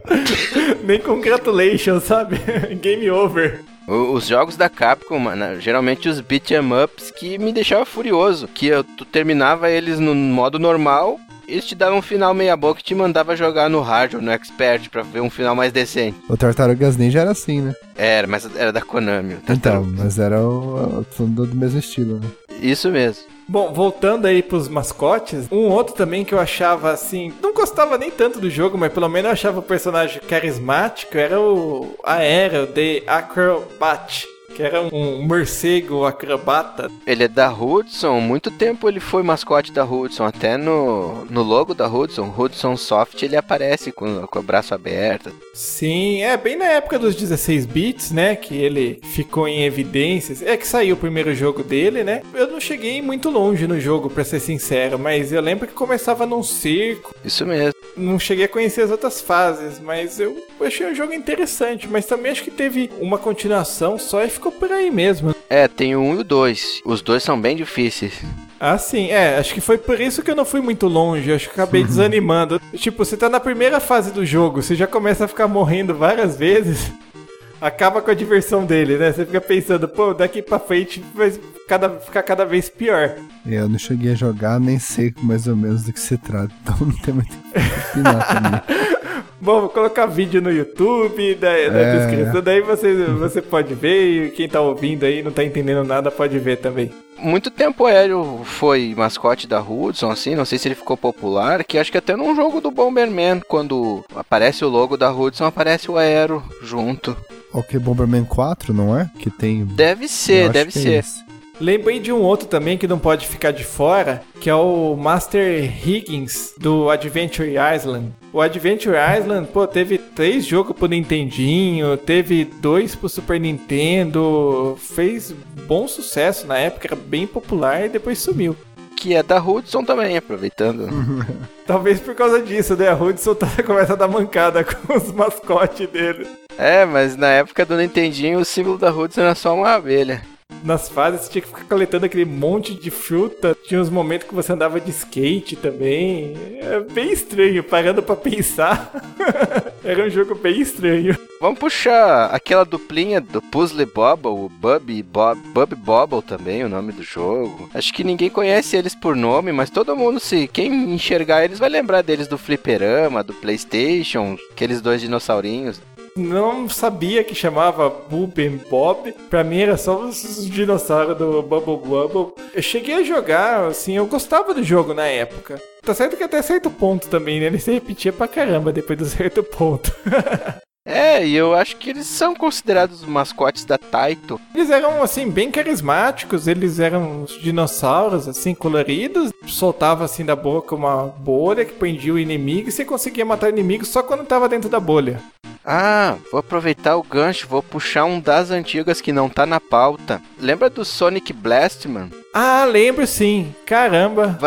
Nem 0.84 1.00
congratulations, 1.00 2.04
sabe? 2.04 2.36
Game 2.80 3.10
Over. 3.10 3.60
O- 3.88 4.12
Os 4.14 4.26
jogos 4.26 4.56
da 4.56 4.68
Capcom, 4.68 5.18
mano, 5.18 5.60
geralmente 5.60 6.08
os 6.08 6.20
beat 6.20 6.50
'em 6.50 6.72
ups 6.84 7.10
que 7.10 7.38
me 7.38 7.52
deixava 7.52 7.84
furioso. 7.86 8.48
Que 8.48 8.66
eu, 8.66 8.84
tu 8.84 9.04
terminava 9.04 9.70
eles 9.70 9.98
no 9.98 10.14
modo 10.14 10.58
normal, 10.58 11.18
eles 11.48 11.64
te 11.66 11.74
davam 11.74 11.98
um 11.98 12.02
final 12.02 12.32
meia 12.34 12.56
boca 12.56 12.80
e 12.80 12.82
te 12.82 12.94
mandava 12.94 13.36
jogar 13.36 13.68
no 13.70 13.80
hard 13.80 14.14
ou 14.14 14.22
no 14.22 14.30
expert 14.30 14.88
pra 14.90 15.02
ver 15.02 15.20
um 15.20 15.30
final 15.30 15.54
mais 15.54 15.72
decente. 15.72 16.16
O 16.28 16.36
Tartarugas 16.36 16.96
Ninja 16.96 17.20
era 17.20 17.30
assim, 17.30 17.60
né? 17.60 17.74
Era, 17.94 18.26
mas 18.26 18.48
era 18.56 18.72
da 18.72 18.80
Konami. 18.82 19.34
o 19.34 19.36
Então, 19.38 19.56
Tartaruga. 19.56 20.02
mas 20.04 20.18
era 20.18 20.40
o, 20.40 21.04
o, 21.18 21.24
do 21.26 21.54
mesmo 21.54 21.78
estilo, 21.78 22.18
né? 22.20 22.26
Isso 22.60 22.90
mesmo. 22.90 23.24
Bom, 23.48 23.72
voltando 23.72 24.26
aí 24.26 24.42
pros 24.42 24.68
mascotes, 24.68 25.46
um 25.52 25.68
outro 25.68 25.94
também 25.94 26.24
que 26.24 26.34
eu 26.34 26.40
achava 26.40 26.90
assim, 26.90 27.32
não 27.40 27.54
gostava 27.54 27.96
nem 27.96 28.10
tanto 28.10 28.40
do 28.40 28.50
jogo, 28.50 28.76
mas 28.76 28.92
pelo 28.92 29.08
menos 29.08 29.26
eu 29.26 29.32
achava 29.32 29.60
o 29.60 29.62
personagem 29.62 30.20
carismático, 30.28 31.16
era 31.16 31.40
o 31.40 31.94
Aero, 32.02 32.64
o 32.64 32.66
The 32.66 33.02
Acrobat, 33.06 34.26
que 34.56 34.62
era 34.62 34.80
um 34.80 35.22
morcego 35.22 36.06
acrobata. 36.06 36.90
Ele 37.06 37.24
é 37.24 37.28
da 37.28 37.52
Hudson, 37.52 38.20
muito 38.20 38.50
tempo 38.50 38.88
ele 38.88 39.00
foi 39.00 39.22
mascote 39.22 39.70
da 39.70 39.84
Hudson, 39.84 40.24
até 40.24 40.56
no, 40.56 41.26
no 41.26 41.42
logo 41.42 41.74
da 41.74 41.86
Hudson, 41.86 42.32
Hudson 42.36 42.74
Soft, 42.76 43.22
ele 43.22 43.36
aparece 43.36 43.92
com, 43.92 44.26
com 44.26 44.38
o 44.38 44.42
braço 44.42 44.74
aberto. 44.74 45.30
Sim, 45.52 46.22
é 46.22 46.36
bem 46.38 46.56
na 46.56 46.64
época 46.64 46.98
dos 46.98 47.14
16 47.14 47.66
bits, 47.66 48.10
né, 48.10 48.34
que 48.34 48.56
ele 48.56 48.98
ficou 49.14 49.46
em 49.46 49.64
evidências. 49.64 50.42
É 50.42 50.56
que 50.56 50.66
saiu 50.66 50.94
o 50.94 50.98
primeiro 50.98 51.34
jogo 51.34 51.62
dele, 51.62 52.02
né? 52.02 52.22
Eu 52.32 52.50
não 52.50 52.60
cheguei 52.60 53.02
muito 53.02 53.28
longe 53.28 53.66
no 53.66 53.78
jogo, 53.78 54.08
pra 54.08 54.24
ser 54.24 54.40
sincero, 54.40 54.98
mas 54.98 55.32
eu 55.32 55.40
lembro 55.42 55.66
que 55.68 55.74
começava 55.74 56.24
num 56.24 56.42
circo, 56.42 57.14
Isso 57.22 57.44
mesmo. 57.44 57.74
não 57.96 58.18
cheguei 58.18 58.46
a 58.46 58.48
conhecer 58.48 58.82
as 58.82 58.90
outras 58.90 59.20
fases, 59.20 59.78
mas 59.78 60.18
eu 60.18 60.42
achei 60.60 60.90
um 60.90 60.94
jogo 60.94 61.12
interessante. 61.12 61.86
Mas 61.88 62.06
também 62.06 62.32
acho 62.32 62.42
que 62.42 62.50
teve 62.50 62.90
uma 62.98 63.18
continuação 63.18 63.98
só 63.98 64.24
e 64.24 64.30
ficou 64.30 64.45
por 64.50 64.70
aí 64.72 64.90
mesmo. 64.90 65.34
É, 65.48 65.68
tem 65.68 65.94
o 65.94 66.00
1 66.00 66.14
e 66.14 66.18
o 66.18 66.24
2. 66.24 66.82
Os 66.84 67.02
dois 67.02 67.22
são 67.22 67.40
bem 67.40 67.56
difíceis. 67.56 68.22
Ah, 68.58 68.78
sim, 68.78 69.10
é, 69.10 69.36
acho 69.38 69.52
que 69.52 69.60
foi 69.60 69.76
por 69.76 70.00
isso 70.00 70.22
que 70.22 70.30
eu 70.30 70.34
não 70.34 70.44
fui 70.44 70.60
muito 70.60 70.86
longe, 70.86 71.32
acho 71.32 71.48
que 71.48 71.60
acabei 71.60 71.84
desanimando. 71.84 72.60
Tipo, 72.74 73.04
você 73.04 73.16
tá 73.16 73.28
na 73.28 73.38
primeira 73.38 73.80
fase 73.80 74.12
do 74.12 74.24
jogo, 74.24 74.62
você 74.62 74.74
já 74.74 74.86
começa 74.86 75.26
a 75.26 75.28
ficar 75.28 75.46
morrendo 75.46 75.94
várias 75.94 76.36
vezes, 76.36 76.90
acaba 77.60 78.00
com 78.00 78.10
a 78.10 78.14
diversão 78.14 78.64
dele, 78.64 78.96
né? 78.96 79.12
Você 79.12 79.26
fica 79.26 79.40
pensando, 79.40 79.86
pô, 79.86 80.14
daqui 80.14 80.40
pra 80.40 80.58
frente 80.58 81.04
vai 81.14 81.32
cada, 81.68 81.90
ficar 81.90 82.22
cada 82.22 82.44
vez 82.44 82.68
pior. 82.68 83.16
Eu 83.46 83.68
não 83.68 83.78
cheguei 83.78 84.12
a 84.12 84.14
jogar, 84.14 84.58
nem 84.60 84.78
sei 84.78 85.12
mais 85.22 85.46
ou 85.46 85.56
menos 85.56 85.82
do 85.84 85.92
que 85.92 86.00
se 86.00 86.16
trata, 86.16 86.50
então 86.62 86.76
não 86.80 86.96
tem 86.96 87.14
muito 87.14 87.32
o 87.34 87.52
que 87.52 87.90
opinar 87.90 88.26
também. 88.26 88.86
Bom, 89.38 89.60
vou 89.60 89.68
colocar 89.68 90.06
vídeo 90.06 90.40
no 90.40 90.50
YouTube, 90.50 91.34
da, 91.34 91.48
na 91.48 91.78
É. 91.78 91.98
descrição, 91.98 92.40
daí 92.40 92.62
você, 92.62 92.94
você 93.04 93.42
pode 93.42 93.74
ver, 93.74 94.26
e 94.26 94.30
quem 94.30 94.48
tá 94.48 94.60
ouvindo 94.62 95.04
aí 95.04 95.18
e 95.18 95.22
não 95.22 95.30
tá 95.30 95.44
entendendo 95.44 95.84
nada 95.84 96.10
pode 96.10 96.38
ver 96.38 96.56
também. 96.56 96.90
Muito 97.18 97.50
tempo 97.50 97.84
o 97.84 97.86
Aéreo 97.86 98.40
foi 98.44 98.94
mascote 98.96 99.46
da 99.46 99.60
Hudson, 99.60 100.10
assim, 100.10 100.34
não 100.34 100.44
sei 100.46 100.58
se 100.58 100.66
ele 100.68 100.74
ficou 100.74 100.96
popular, 100.96 101.64
que 101.64 101.78
acho 101.78 101.92
que 101.92 101.98
até 101.98 102.16
num 102.16 102.34
jogo 102.34 102.62
do 102.62 102.70
Bomberman, 102.70 103.40
quando 103.46 104.02
aparece 104.14 104.64
o 104.64 104.68
logo 104.68 104.96
da 104.96 105.12
Hudson, 105.12 105.44
aparece 105.44 105.90
o 105.90 105.98
Aero 105.98 106.42
junto. 106.62 107.14
Ok, 107.52 107.78
Bomberman 107.78 108.24
4, 108.24 108.72
não 108.74 108.98
é? 108.98 109.08
Que 109.18 109.30
tem. 109.30 109.64
Deve 109.66 110.08
ser, 110.08 110.50
deve 110.50 110.70
é 110.70 110.72
ser. 110.72 110.92
esse. 110.98 111.25
Lembrei 111.60 111.98
de 111.98 112.12
um 112.12 112.20
outro 112.20 112.46
também 112.46 112.76
que 112.76 112.86
não 112.86 112.98
pode 112.98 113.26
ficar 113.26 113.50
de 113.50 113.64
fora, 113.64 114.22
que 114.40 114.50
é 114.50 114.54
o 114.54 114.94
Master 114.94 115.64
Higgins 115.86 116.52
do 116.58 116.90
Adventure 116.90 117.54
Island. 117.74 118.12
O 118.32 118.40
Adventure 118.40 118.96
Island, 119.18 119.48
pô, 119.52 119.66
teve 119.66 119.96
três 119.96 120.44
jogos 120.44 120.76
pro 120.76 120.86
Nintendinho, 120.86 121.96
teve 121.96 122.44
dois 122.44 122.94
pro 122.94 123.08
Super 123.08 123.40
Nintendo, 123.40 124.76
fez 124.78 125.34
bom 125.66 125.88
sucesso 125.88 126.46
na 126.46 126.58
época, 126.58 126.88
era 126.88 126.96
bem 126.96 127.26
popular 127.26 127.86
e 127.86 127.88
depois 127.88 128.18
sumiu. 128.18 128.54
Que 128.94 129.14
é 129.14 129.22
da 129.22 129.38
Hudson 129.38 129.84
também, 129.84 130.16
aproveitando. 130.16 130.88
Talvez 131.66 132.00
por 132.00 132.14
causa 132.14 132.40
disso, 132.42 132.76
né? 132.76 132.88
A 132.88 132.94
Hudson 132.94 133.34
tá, 133.34 133.48
começa 133.64 133.94
a 133.94 133.96
dar 133.96 134.08
mancada 134.08 134.62
com 134.62 134.94
os 134.94 135.10
mascotes 135.12 135.88
dele. 135.88 136.26
É, 136.58 136.84
mas 136.84 137.16
na 137.16 137.28
época 137.28 137.64
do 137.64 137.76
Nintendinho 137.76 138.38
o 138.38 138.44
símbolo 138.44 138.78
da 138.78 138.90
Hudson 138.90 139.22
era 139.22 139.34
só 139.34 139.54
uma 139.54 139.74
abelha. 139.74 140.22
Nas 140.66 140.88
fases 140.88 141.20
você 141.20 141.30
tinha 141.30 141.42
que 141.42 141.48
ficar 141.48 141.64
coletando 141.64 142.06
aquele 142.06 142.24
monte 142.24 142.74
de 142.74 142.90
fruta. 142.90 143.56
Tinha 143.68 143.80
uns 143.80 143.88
momentos 143.88 144.26
que 144.26 144.34
você 144.34 144.52
andava 144.52 144.80
de 144.80 144.90
skate 144.90 145.54
também. 145.54 146.34
É 146.60 146.80
bem 146.80 147.12
estranho, 147.12 147.62
parando 147.62 148.02
pra 148.02 148.16
pensar. 148.16 148.92
Era 149.84 150.04
um 150.04 150.10
jogo 150.10 150.34
bem 150.34 150.60
estranho. 150.60 151.16
Vamos 151.40 151.60
puxar 151.60 152.34
aquela 152.34 152.64
duplinha 152.64 153.20
do 153.20 153.40
Puzzle 153.40 153.86
Bobble, 153.86 154.32
o 154.32 154.48
Bubby 154.48 155.04
Bob, 155.04 155.38
Bobble 155.76 156.22
também, 156.22 156.64
o 156.64 156.68
nome 156.68 156.90
do 156.90 157.02
jogo. 157.04 157.70
Acho 157.72 157.94
que 157.94 158.02
ninguém 158.02 158.28
conhece 158.28 158.76
eles 158.76 158.94
por 158.94 159.14
nome, 159.14 159.52
mas 159.52 159.70
todo 159.70 159.94
mundo, 159.94 160.18
se 160.18 160.48
quem 160.48 160.92
enxergar 160.92 161.44
eles 161.44 161.60
vai 161.60 161.68
lembrar 161.68 162.02
deles 162.02 162.26
do 162.26 162.38
Fliperama, 162.38 163.22
do 163.22 163.34
PlayStation, 163.34 164.36
aqueles 164.50 164.80
dois 164.80 165.00
dinossaurinhos. 165.00 165.80
Não 166.16 166.66
sabia 166.68 167.22
que 167.22 167.34
chamava 167.34 167.90
Boob 167.90 168.46
and 168.46 168.58
Bob. 168.70 169.12
Pra 169.28 169.44
mim 169.44 169.60
era 169.60 169.76
só 169.76 169.98
os 170.00 170.48
dinossauros 170.48 171.18
do 171.18 171.42
Bubble 171.42 171.76
Bubble. 171.76 172.32
Eu 172.54 172.62
cheguei 172.62 172.94
a 172.94 173.02
jogar, 173.02 173.66
assim, 173.66 173.96
eu 173.96 174.06
gostava 174.06 174.54
do 174.54 174.64
jogo 174.64 174.94
na 174.94 175.06
época. 175.06 175.60
Tá 175.82 175.94
certo 175.94 176.16
que 176.16 176.24
até 176.24 176.40
certo 176.40 176.70
ponto 176.70 177.08
também, 177.08 177.38
né? 177.38 177.46
Ele 177.46 177.58
se 177.58 177.70
repetia 177.70 178.12
pra 178.12 178.26
caramba 178.26 178.72
depois 178.72 178.98
do 178.98 179.04
certo 179.04 179.42
ponto. 179.42 179.94
É, 180.88 181.26
e 181.26 181.34
eu 181.34 181.52
acho 181.52 181.78
que 181.78 181.90
eles 181.90 182.06
são 182.06 182.32
considerados 182.32 183.04
mascotes 183.04 183.64
da 183.64 183.76
Taito. 183.76 184.40
Eles 184.54 184.70
eram, 184.70 185.02
assim, 185.02 185.28
bem 185.28 185.50
carismáticos, 185.50 186.46
eles 186.46 186.78
eram 186.78 187.22
uns 187.22 187.40
dinossauros, 187.40 188.28
assim, 188.28 188.54
coloridos. 188.54 189.32
Soltava, 189.48 190.04
assim, 190.04 190.24
da 190.24 190.36
boca 190.36 190.76
uma 190.76 191.06
bolha 191.06 191.64
que 191.64 191.72
prendia 191.72 192.14
o 192.14 192.18
inimigo 192.20 192.68
e 192.68 192.72
você 192.72 192.84
conseguia 192.84 193.24
matar 193.24 193.46
o 193.46 193.52
inimigo 193.52 193.84
só 193.84 194.00
quando 194.00 194.24
tava 194.24 194.48
dentro 194.48 194.70
da 194.70 194.78
bolha. 194.78 195.20
Ah, 195.66 196.16
vou 196.30 196.38
aproveitar 196.38 196.96
o 196.96 197.02
gancho, 197.02 197.48
vou 197.48 197.60
puxar 197.60 198.04
um 198.04 198.20
das 198.20 198.52
antigas 198.52 199.00
que 199.00 199.12
não 199.12 199.28
tá 199.28 199.44
na 199.44 199.58
pauta. 199.58 200.22
Lembra 200.38 200.70
do 200.70 200.84
Sonic 200.84 201.32
Blastman? 201.32 202.08
Ah, 202.32 202.64
lembro 202.64 203.04
sim. 203.04 203.52
Caramba. 203.66 204.38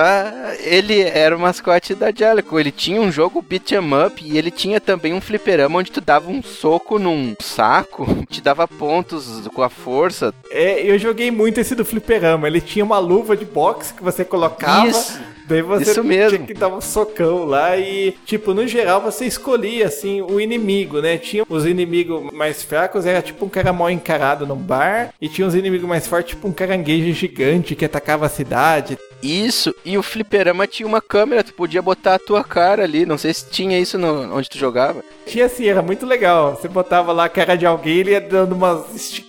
Ele 0.59 1.01
era 1.01 1.35
o 1.35 1.39
mascote 1.39 1.93
da 1.93 2.11
Jaleco. 2.15 2.57
Ele 2.57 2.71
tinha 2.71 3.01
um 3.01 3.11
jogo 3.11 3.41
beat 3.41 3.71
'em 3.71 4.05
up 4.05 4.23
e 4.23 4.37
ele 4.37 4.49
tinha 4.49 4.79
também 4.79 5.13
um 5.13 5.19
fliperama 5.19 5.79
onde 5.79 5.91
tu 5.91 5.99
dava 5.99 6.29
um 6.29 6.41
soco 6.41 6.97
num 6.97 7.35
saco, 7.41 8.05
te 8.29 8.39
dava 8.41 8.67
pontos 8.67 9.45
com 9.53 9.61
a 9.61 9.69
força. 9.69 10.33
É, 10.49 10.81
eu 10.89 10.97
joguei 10.97 11.31
muito 11.31 11.59
esse 11.59 11.75
do 11.75 11.83
fliperama. 11.83 12.47
Ele 12.47 12.61
tinha 12.61 12.85
uma 12.85 12.99
luva 12.99 13.35
de 13.35 13.43
boxe 13.43 13.93
que 13.93 14.03
você 14.03 14.23
colocava. 14.23 14.87
Isso. 14.87 15.19
Daí 15.49 15.61
você 15.63 15.89
Isso 15.91 16.03
mesmo. 16.03 16.37
tinha 16.37 16.47
que 16.47 16.53
dar 16.53 16.67
um 16.69 16.79
socão 16.79 17.43
lá 17.45 17.75
e, 17.75 18.15
tipo, 18.25 18.53
no 18.53 18.67
geral 18.67 19.01
você 19.01 19.25
escolhia, 19.25 19.87
assim, 19.87 20.21
o 20.21 20.39
inimigo, 20.39 21.01
né? 21.01 21.17
Tinha 21.17 21.43
os 21.49 21.65
inimigos 21.65 22.31
mais 22.31 22.61
fracos, 22.61 23.03
era 23.05 23.19
tipo 23.21 23.43
um 23.45 23.49
cara 23.49 23.73
mal 23.73 23.89
encarado 23.89 24.45
no 24.45 24.55
bar, 24.55 25.11
e 25.19 25.27
tinha 25.27 25.47
os 25.47 25.55
inimigos 25.55 25.89
mais 25.89 26.05
fortes, 26.05 26.35
tipo 26.35 26.47
um 26.47 26.51
caranguejo 26.53 27.11
gigante 27.13 27.75
que 27.75 27.83
atacava 27.83 28.27
a 28.27 28.29
cidade. 28.29 28.95
Isso, 29.23 29.75
e 29.83 29.97
o 29.97 30.03
fliperama 30.03 30.65
tinha 30.67 30.87
uma 30.87 31.01
câmera, 31.01 31.43
tu 31.43 31.53
podia 31.53 31.81
botar 31.81 32.15
a 32.15 32.19
tua 32.19 32.41
cara 32.43 32.83
ali. 32.83 33.05
Não 33.05 33.17
sei 33.17 33.33
se 33.33 33.49
tinha 33.49 33.77
isso 33.77 33.97
no- 33.97 34.33
onde 34.33 34.47
tu 34.49 34.57
jogava. 34.57 35.03
Tinha 35.25 35.45
assim, 35.47 35.67
era 35.67 35.81
muito 35.81 36.05
legal. 36.05 36.55
Você 36.55 36.67
botava 36.69 37.11
lá 37.11 37.25
a 37.25 37.29
cara 37.29 37.57
de 37.57 37.65
alguém 37.65 37.97
ele 37.97 38.11
ia 38.11 38.21
dando 38.21 38.53
umas 38.55 38.95
esticadas, 38.95 39.28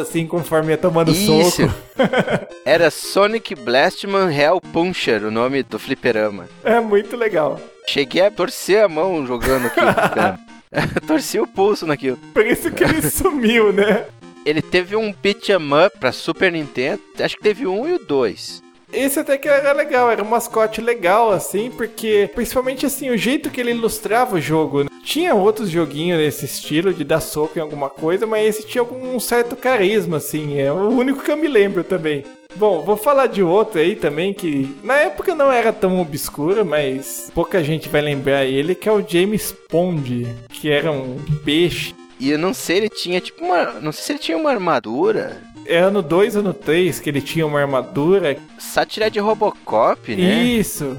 assim, 0.00 0.26
conforme 0.26 0.70
ia 0.72 0.78
tomando 0.78 1.10
Isso. 1.10 1.50
soco. 1.62 1.74
Era 2.64 2.90
Sonic 2.90 3.54
Blastman 3.54 4.30
Hell 4.32 4.60
Puncher, 4.60 5.24
o 5.24 5.30
nome 5.30 5.62
do 5.62 5.78
fliperama. 5.78 6.48
É 6.62 6.80
muito 6.80 7.16
legal. 7.16 7.60
Cheguei 7.86 8.22
a 8.22 8.30
torcer 8.30 8.84
a 8.84 8.88
mão 8.88 9.26
jogando 9.26 9.66
aquilo. 9.66 9.94
cara. 9.94 10.38
Torci 11.06 11.40
o 11.40 11.46
pulso 11.46 11.86
naquilo. 11.86 12.18
Por 12.34 12.44
isso 12.46 12.70
que 12.70 12.84
ele 12.84 13.00
sumiu, 13.10 13.72
né? 13.72 14.04
Ele 14.44 14.60
teve 14.62 14.94
um 14.96 15.12
beat 15.12 15.48
'em 15.48 15.56
up 15.86 15.98
pra 15.98 16.12
Super 16.12 16.52
Nintendo. 16.52 17.00
Acho 17.18 17.36
que 17.36 17.42
teve 17.42 17.66
um 17.66 17.88
e 17.88 17.94
o 17.94 17.98
dois. 17.98 18.62
Esse 18.92 19.20
até 19.20 19.36
que 19.36 19.48
era 19.48 19.72
legal, 19.72 20.10
era 20.10 20.22
um 20.22 20.28
mascote 20.28 20.80
legal, 20.80 21.30
assim, 21.30 21.70
porque 21.70 22.30
principalmente 22.34 22.86
assim, 22.86 23.10
o 23.10 23.16
jeito 23.16 23.50
que 23.50 23.60
ele 23.60 23.72
ilustrava 23.72 24.36
o 24.36 24.40
jogo. 24.40 24.84
né? 24.84 24.90
Tinha 25.04 25.34
outros 25.34 25.70
joguinhos 25.70 26.18
nesse 26.18 26.44
estilo 26.44 26.92
de 26.92 27.04
dar 27.04 27.20
soco 27.20 27.58
em 27.58 27.62
alguma 27.62 27.88
coisa, 27.90 28.26
mas 28.26 28.46
esse 28.46 28.66
tinha 28.66 28.82
algum 28.82 29.18
certo 29.20 29.56
carisma, 29.56 30.16
assim, 30.16 30.58
é 30.58 30.72
o 30.72 30.88
único 30.88 31.22
que 31.22 31.30
eu 31.30 31.36
me 31.36 31.48
lembro 31.48 31.84
também. 31.84 32.24
Bom, 32.56 32.82
vou 32.82 32.96
falar 32.96 33.26
de 33.26 33.42
outro 33.42 33.78
aí 33.78 33.94
também 33.94 34.32
que 34.32 34.74
na 34.82 34.96
época 34.96 35.34
não 35.34 35.52
era 35.52 35.72
tão 35.72 36.00
obscuro, 36.00 36.64
mas 36.64 37.30
pouca 37.34 37.62
gente 37.62 37.88
vai 37.88 38.00
lembrar 38.00 38.46
ele, 38.46 38.74
que 38.74 38.88
é 38.88 38.92
o 38.92 39.06
James 39.06 39.54
Pond, 39.68 40.26
que 40.48 40.70
era 40.70 40.90
um 40.90 41.16
peixe. 41.44 41.94
E 42.20 42.30
eu 42.30 42.38
não 42.38 42.52
sei, 42.52 42.78
ele 42.78 42.88
tinha 42.88 43.20
tipo 43.20 43.44
uma. 43.44 43.80
Não 43.80 43.92
sei 43.92 44.02
se 44.02 44.12
ele 44.12 44.18
tinha 44.18 44.36
uma 44.36 44.50
armadura. 44.50 45.40
Era 45.68 45.90
no 45.90 46.00
2 46.00 46.36
ou 46.36 46.42
no 46.42 46.54
3 46.54 46.98
que 46.98 47.10
ele 47.10 47.20
tinha 47.20 47.46
uma 47.46 47.60
armadura 47.60 48.38
Sátira 48.58 49.10
de 49.10 49.20
Robocop, 49.20 50.16
né? 50.16 50.22
Isso. 50.42 50.96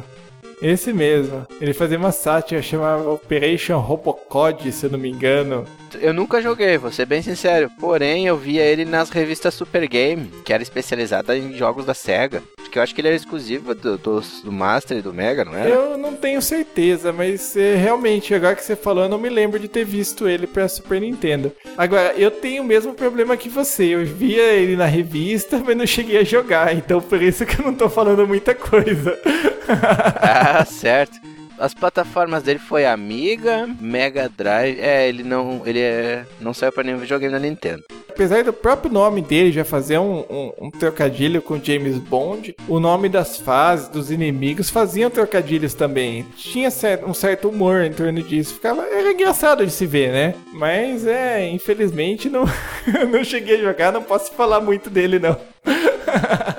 Esse 0.61 0.93
mesmo. 0.93 1.47
Ele 1.59 1.74
fazia 1.74 1.97
uma 1.97 2.11
sátira 2.11 2.61
chamada 2.61 3.09
Operation 3.09 3.80
Robocod, 3.80 4.72
se 4.72 4.86
eu 4.86 4.91
não 4.91 4.99
me 4.99 5.09
engano. 5.09 5.65
Eu 5.97 6.13
nunca 6.13 6.41
joguei, 6.41 6.77
vou 6.77 6.91
ser 6.91 7.05
bem 7.05 7.21
sincero. 7.21 7.69
Porém, 7.79 8.27
eu 8.27 8.37
via 8.37 8.63
ele 8.63 8.85
nas 8.85 9.09
revistas 9.09 9.53
Super 9.53 9.87
Game, 9.87 10.31
que 10.43 10.53
era 10.53 10.63
especializada 10.63 11.37
em 11.37 11.55
jogos 11.55 11.85
da 11.85 11.93
SEGA. 11.93 12.43
Porque 12.57 12.77
eu 12.77 12.83
acho 12.83 12.93
que 12.93 13.01
ele 13.01 13.07
era 13.07 13.17
exclusivo 13.17 13.73
do, 13.73 13.97
do, 13.97 14.21
do 14.43 14.51
Master 14.51 14.97
e 14.97 15.01
do 15.01 15.11
Mega, 15.11 15.43
não 15.43 15.55
era? 15.55 15.69
Eu 15.69 15.97
não 15.97 16.15
tenho 16.15 16.39
certeza, 16.39 17.11
mas 17.11 17.57
é, 17.57 17.75
realmente, 17.75 18.33
agora 18.33 18.55
que 18.55 18.63
você 18.63 18.75
falou, 18.75 19.03
eu 19.05 19.09
não 19.09 19.17
me 19.17 19.29
lembro 19.29 19.59
de 19.59 19.67
ter 19.67 19.83
visto 19.83 20.27
ele 20.27 20.45
pra 20.45 20.67
Super 20.67 21.01
Nintendo. 21.01 21.51
Agora, 21.75 22.13
eu 22.13 22.29
tenho 22.29 22.61
o 22.61 22.65
mesmo 22.65 22.93
problema 22.93 23.35
que 23.35 23.49
você. 23.49 23.95
Eu 23.95 24.05
via 24.05 24.53
ele 24.53 24.75
na 24.75 24.85
revista, 24.85 25.61
mas 25.65 25.75
não 25.75 25.87
cheguei 25.87 26.19
a 26.19 26.23
jogar. 26.23 26.75
Então, 26.75 27.01
por 27.01 27.21
isso 27.21 27.43
que 27.43 27.59
eu 27.59 27.65
não 27.65 27.73
tô 27.73 27.89
falando 27.89 28.27
muita 28.27 28.53
coisa. 28.53 29.17
Ah, 29.71 30.65
certo. 30.65 31.28
As 31.60 31.74
plataformas 31.74 32.41
dele 32.43 32.60
foi 32.60 32.86
Amiga, 32.86 33.68
Mega 33.82 34.30
Drive. 34.30 34.80
É, 34.80 35.07
ele 35.10 35.24
não, 35.24 35.62
ele 35.66 35.80
é, 35.82 36.26
não 36.39 36.53
saiu 36.53 36.72
pra 36.72 36.84
nenhum 36.84 36.97
videogame 36.97 37.34
da 37.34 37.39
Nintendo. 37.39 37.84
Apesar 38.10 38.43
do 38.43 38.51
próprio 38.51 38.91
nome 38.91 39.22
dele 39.22 39.51
já 39.51 39.64
fazer 39.64 39.97
um, 39.97 40.20
um- 40.30 40.51
um 40.64 40.72
trocadilho 40.72 41.41
com 41.41 41.62
James 41.64 41.97
Bond, 41.97 42.53
o 42.68 42.80
nome 42.80 43.07
das 43.07 43.38
fases, 43.38 43.88
dos 43.88 44.12
inimigos, 44.12 44.70
faziam 44.70 45.10
trocadilhos 45.10 45.74
também. 45.74 46.26
Tinha 46.36 46.70
um 47.05 47.14
certo 47.14 47.47
humor 47.49 47.82
em 47.84 47.93
torno 47.93 48.22
disso. 48.22 48.55
Ficava, 48.55 48.82
era 48.88 49.12
engraçado 49.14 49.66
de 49.66 49.72
se 49.72 49.86
ver, 49.86 50.12
né? 50.12 50.36
Mas 50.53 51.05
é, 51.07 51.47
infelizmente 51.49 52.30
não, 52.30 52.43
não 53.10 53.24
cheguei 53.24 53.55
a 53.60 53.64
jogar, 53.64 53.91
não 53.93 54.03
posso 54.03 54.32
falar 54.34 54.60
muito 54.60 54.89
dele 54.89 55.18
não. 55.20 55.38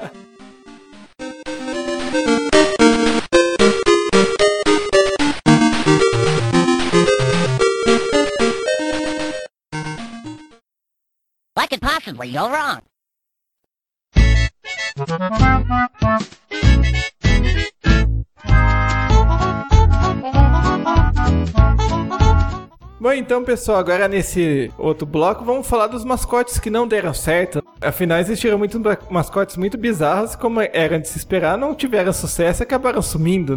então, 23.30 23.44
pessoal, 23.44 23.78
agora 23.78 24.08
nesse 24.08 24.72
outro 24.76 25.06
bloco, 25.06 25.44
vamos 25.44 25.64
falar 25.64 25.86
dos 25.86 26.04
mascotes 26.04 26.58
que 26.58 26.68
não 26.68 26.88
deram 26.88 27.14
certo. 27.14 27.62
Afinal, 27.80 28.18
existiram 28.18 28.58
muitos 28.58 28.80
mascotes 29.08 29.56
muito 29.56 29.78
bizarros, 29.78 30.34
como 30.34 30.60
era 30.60 30.98
de 30.98 31.06
se 31.06 31.16
esperar, 31.16 31.56
não 31.56 31.72
tiveram 31.72 32.12
sucesso 32.12 32.60
e 32.60 32.64
acabaram 32.64 33.00
sumindo. 33.00 33.54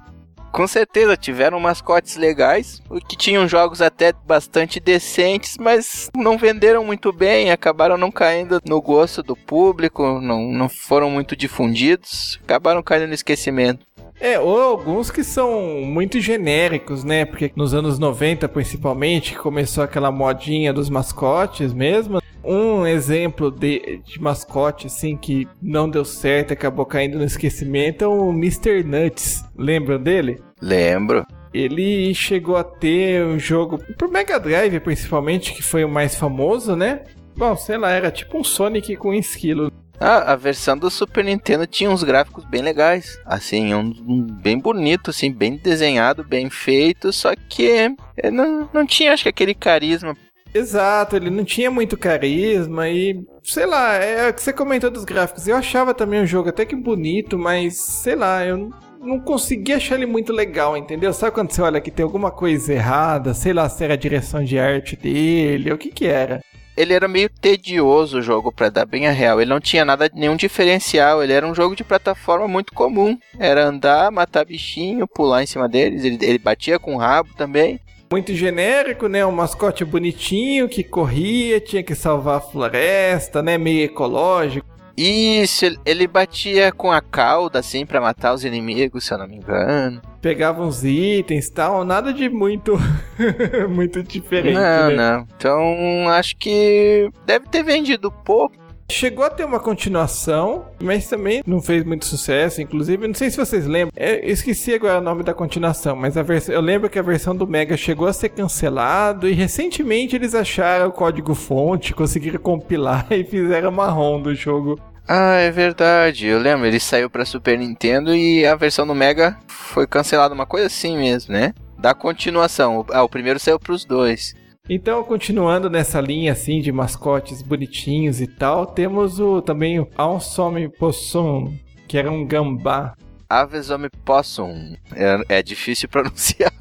Com 0.52 0.68
certeza 0.68 1.18
tiveram 1.18 1.60
mascotes 1.60 2.18
legais, 2.18 2.84
que 3.10 3.18
tinham 3.18 3.48
jogos 3.48 3.82
até 3.82 4.14
bastante 4.28 4.80
decentes, 4.80 5.58
mas 5.60 6.12
não 6.16 6.38
venderam 6.38 6.86
muito 6.86 7.12
bem, 7.12 7.50
acabaram 7.50 7.98
não 7.98 8.12
caindo 8.12 8.62
no 8.64 8.80
gosto 8.80 9.24
do 9.24 9.36
público, 9.36 10.22
não, 10.22 10.52
não 10.52 10.70
foram 10.70 11.10
muito 11.10 11.36
difundidos, 11.36 12.40
acabaram 12.44 12.84
caindo 12.84 13.08
no 13.08 13.16
esquecimento. 13.16 13.84
É, 14.24 14.40
ou 14.40 14.58
alguns 14.58 15.12
que 15.12 15.22
são 15.22 15.82
muito 15.82 16.22
genéricos, 16.22 17.04
né? 17.04 17.26
Porque 17.26 17.52
nos 17.58 17.74
anos 17.74 18.00
90, 18.00 18.48
principalmente, 18.48 19.38
começou 19.38 19.84
aquela 19.84 20.14
modinha 20.14 20.72
dos 20.72 20.90
mascotes 20.90 21.74
mesmo. 21.74 22.22
Um 22.42 22.88
exemplo 22.88 23.52
de, 23.52 24.00
de 24.02 24.22
mascote, 24.22 24.88
assim, 24.88 25.18
que 25.18 25.46
não 25.62 25.90
deu 25.90 26.06
certo 26.06 26.52
e 26.52 26.54
acabou 26.54 26.86
caindo 26.86 27.18
no 27.18 27.26
esquecimento 27.26 28.06
é 28.06 28.08
o 28.08 28.30
Mr. 28.30 28.82
Nuts. 28.86 29.44
Lembram 29.58 30.02
dele? 30.02 30.42
Lembro. 30.62 31.26
Ele 31.54 32.16
chegou 32.16 32.56
a 32.56 32.64
ter 32.64 33.26
um 33.26 33.38
jogo 33.38 33.78
pro 33.98 34.10
Mega 34.10 34.40
Drive, 34.40 34.80
principalmente, 34.80 35.54
que 35.54 35.62
foi 35.62 35.84
o 35.84 35.90
mais 35.90 36.16
famoso, 36.16 36.78
né? 36.78 37.04
Bom, 37.36 37.58
sei 37.58 37.78
lá, 37.78 37.92
era 37.92 38.10
tipo 38.10 38.38
um 38.38 38.44
Sonic 38.44 38.96
com 38.96 39.14
esquilo. 39.14 39.70
Ah, 40.00 40.34
a 40.34 40.36
versão 40.36 40.78
do 40.78 40.90
Super 40.90 41.24
Nintendo 41.24 41.66
tinha 41.66 41.90
uns 41.90 42.04
gráficos 42.04 42.44
bem 42.46 42.62
legais, 42.62 43.18
assim, 43.26 43.74
um, 43.74 43.94
um 44.08 44.22
bem 44.22 44.60
bonito, 44.60 45.12
assim, 45.12 45.32
bem 45.32 45.56
desenhado, 45.56 46.24
bem 46.24 46.50
feito, 46.50 47.14
só 47.14 47.34
que 47.48 47.96
eh, 48.18 48.32
não, 48.32 48.70
não 48.74 48.86
tinha, 48.86 49.14
acho 49.14 49.24
que 49.24 49.30
aquele 49.30 49.54
carisma. 49.54 50.16
Exato, 50.54 51.16
ele 51.16 51.32
não 51.32 51.44
tinha 51.44 51.72
muito 51.72 51.98
carisma 51.98 52.88
e, 52.88 53.26
sei 53.44 53.66
lá, 53.66 53.96
é 53.96 54.30
o 54.30 54.34
que 54.34 54.42
você 54.42 54.54
comentou 54.54 54.92
dos 54.92 55.04
gráficos. 55.04 55.48
Eu 55.48 55.56
achava 55.56 55.96
também 55.96 56.22
o 56.22 56.28
jogo 56.28 56.50
até 56.50 56.64
que 56.64 56.76
bonito, 56.76 57.40
mas, 57.40 57.78
sei 57.78 58.16
lá, 58.16 58.46
eu 58.46 58.70
não 59.02 59.20
consegui 59.20 59.74
achar 59.74 59.96
ele 59.96 60.06
muito 60.06 60.32
legal, 60.32 60.78
entendeu? 60.78 61.12
Sabe 61.12 61.32
quando 61.32 61.52
você 61.52 61.62
olha 61.62 61.82
que 61.82 61.90
tem 61.90 62.04
alguma 62.04 62.30
coisa 62.30 62.72
errada, 62.72 63.34
sei 63.34 63.52
lá 63.52 63.68
se 63.68 63.84
era 63.84 63.94
a 63.94 63.98
direção 63.98 64.44
de 64.44 64.60
arte 64.60 64.96
dele, 64.96 65.72
o 65.72 65.78
que 65.78 65.90
que 65.90 66.06
era. 66.06 66.42
Ele 66.76 66.94
era 66.94 67.08
meio 67.08 67.30
tedioso 67.30 68.20
o 68.20 68.22
jogo, 68.22 68.52
pra 68.52 68.70
dar 68.70 68.86
bem 68.86 69.08
a 69.08 69.12
real. 69.12 69.40
Ele 69.40 69.50
não 69.50 69.60
tinha 69.60 69.86
nada, 69.86 70.10
nenhum 70.14 70.36
diferencial. 70.36 71.24
Ele 71.24 71.34
era 71.34 71.46
um 71.46 71.54
jogo 71.54 71.76
de 71.76 71.84
plataforma 71.84 72.48
muito 72.48 72.74
comum. 72.74 73.18
Era 73.38 73.66
andar, 73.66 74.12
matar 74.12 74.46
bichinho, 74.46 75.08
pular 75.08 75.44
em 75.44 75.48
cima 75.48 75.70
deles. 75.70 76.04
Ele, 76.04 76.18
ele 76.22 76.40
batia 76.40 76.80
com 76.80 76.96
o 76.96 76.98
rabo 76.98 77.30
também. 77.38 77.80
Muito 78.12 78.34
genérico, 78.36 79.08
né? 79.08 79.26
Um 79.26 79.32
mascote 79.32 79.84
bonitinho 79.84 80.70
que 80.70 80.84
corria, 80.84 81.60
tinha 81.60 81.82
que 81.82 81.96
salvar 81.96 82.38
a 82.38 82.42
floresta, 82.42 83.42
né? 83.42 83.58
Meio 83.58 83.86
ecológico. 83.86 84.73
Isso, 84.96 85.66
ele, 85.86 86.08
batia 86.08 86.72
com 86.72 86.92
a 86.92 87.02
cauda, 87.02 87.60
assim, 87.60 87.86
pra 87.86 88.00
matar 88.00 88.34
os 88.34 88.46
inimigos, 88.46 89.06
se 89.06 89.14
eu 89.14 89.18
não 89.18 89.28
me 89.28 89.38
engano. 89.38 90.02
Pegava 90.22 90.64
uns 90.64 90.84
itens 90.84 91.48
e 91.48 91.52
tal, 91.52 91.84
nada 91.84 92.14
de 92.14 92.30
muito 92.30 92.78
Muito 93.70 94.04
diferente. 94.04 94.54
Não, 94.54 94.90
né? 94.90 94.96
não. 94.96 95.28
Então 95.36 96.10
acho 96.10 96.38
que 96.38 97.10
deve 97.26 97.48
ter 97.48 97.64
vendido 97.64 98.12
pouco. 98.12 98.63
Chegou 98.94 99.26
a 99.26 99.30
ter 99.32 99.44
uma 99.44 99.60
continuação, 99.60 100.66
mas 100.80 101.08
também 101.08 101.42
não 101.48 101.60
fez 101.60 101.84
muito 101.84 102.06
sucesso. 102.06 102.62
Inclusive, 102.62 103.08
não 103.08 103.16
sei 103.16 103.32
se 103.32 103.38
vocês 103.38 103.66
lembram, 103.66 103.92
é, 103.96 104.24
esqueci 104.30 104.72
agora 104.72 105.00
o 105.00 105.02
nome 105.02 105.24
da 105.24 105.34
continuação, 105.34 105.96
mas 105.96 106.14
vers- 106.14 106.48
eu 106.48 106.62
lembro 106.62 106.88
que 106.88 107.00
a 107.00 107.02
versão 107.02 107.36
do 107.36 107.48
Mega 107.48 107.76
chegou 107.76 108.08
a 108.08 108.14
ser 108.14 108.30
cancelado 108.30 109.28
e 109.28 109.34
recentemente 109.34 110.16
eles 110.16 110.36
acharam 110.36 110.90
o 110.90 110.92
código-fonte, 110.92 111.92
conseguiram 111.94 112.40
compilar 112.40 113.08
e 113.12 113.24
fizeram 113.24 113.72
marrom 113.72 114.22
do 114.22 114.36
jogo. 114.36 114.80
Ah, 115.08 115.38
é 115.38 115.50
verdade. 115.50 116.28
Eu 116.28 116.38
lembro, 116.38 116.68
ele 116.68 116.80
saiu 116.80 117.10
pra 117.10 117.26
Super 117.26 117.58
Nintendo 117.58 118.14
e 118.16 118.46
a 118.46 118.56
versão 118.56 118.86
do 118.86 118.94
Mega 118.94 119.36
foi 119.48 119.88
cancelada, 119.88 120.36
uma 120.36 120.46
coisa 120.46 120.68
assim 120.68 120.96
mesmo, 120.98 121.34
né? 121.34 121.52
Da 121.80 121.96
continuação. 121.96 122.86
Ah, 122.92 123.02
o 123.04 123.10
primeiro 123.10 123.40
saiu 123.40 123.60
pros 123.60 123.84
dois. 123.86 124.36
Então, 124.70 125.04
continuando 125.04 125.70
nessa 125.70 126.00
linha 126.00 126.32
assim 126.32 126.62
de 126.62 126.72
mascotes 126.72 127.42
bonitinhos 127.42 128.22
e 128.22 128.28
tal, 128.28 128.66
temos 128.66 129.20
o 129.20 129.42
também 129.42 129.78
o 129.78 129.90
Ansome 130.00 130.70
Possum, 130.70 131.54
que 131.86 131.98
era 131.98 132.10
um 132.10 132.26
gambá. 132.26 132.96
Aves 133.30 133.68
Possum. 134.06 134.74
É, 134.96 135.40
é 135.40 135.44
difícil 135.44 135.90
pronunciar. 135.92 136.54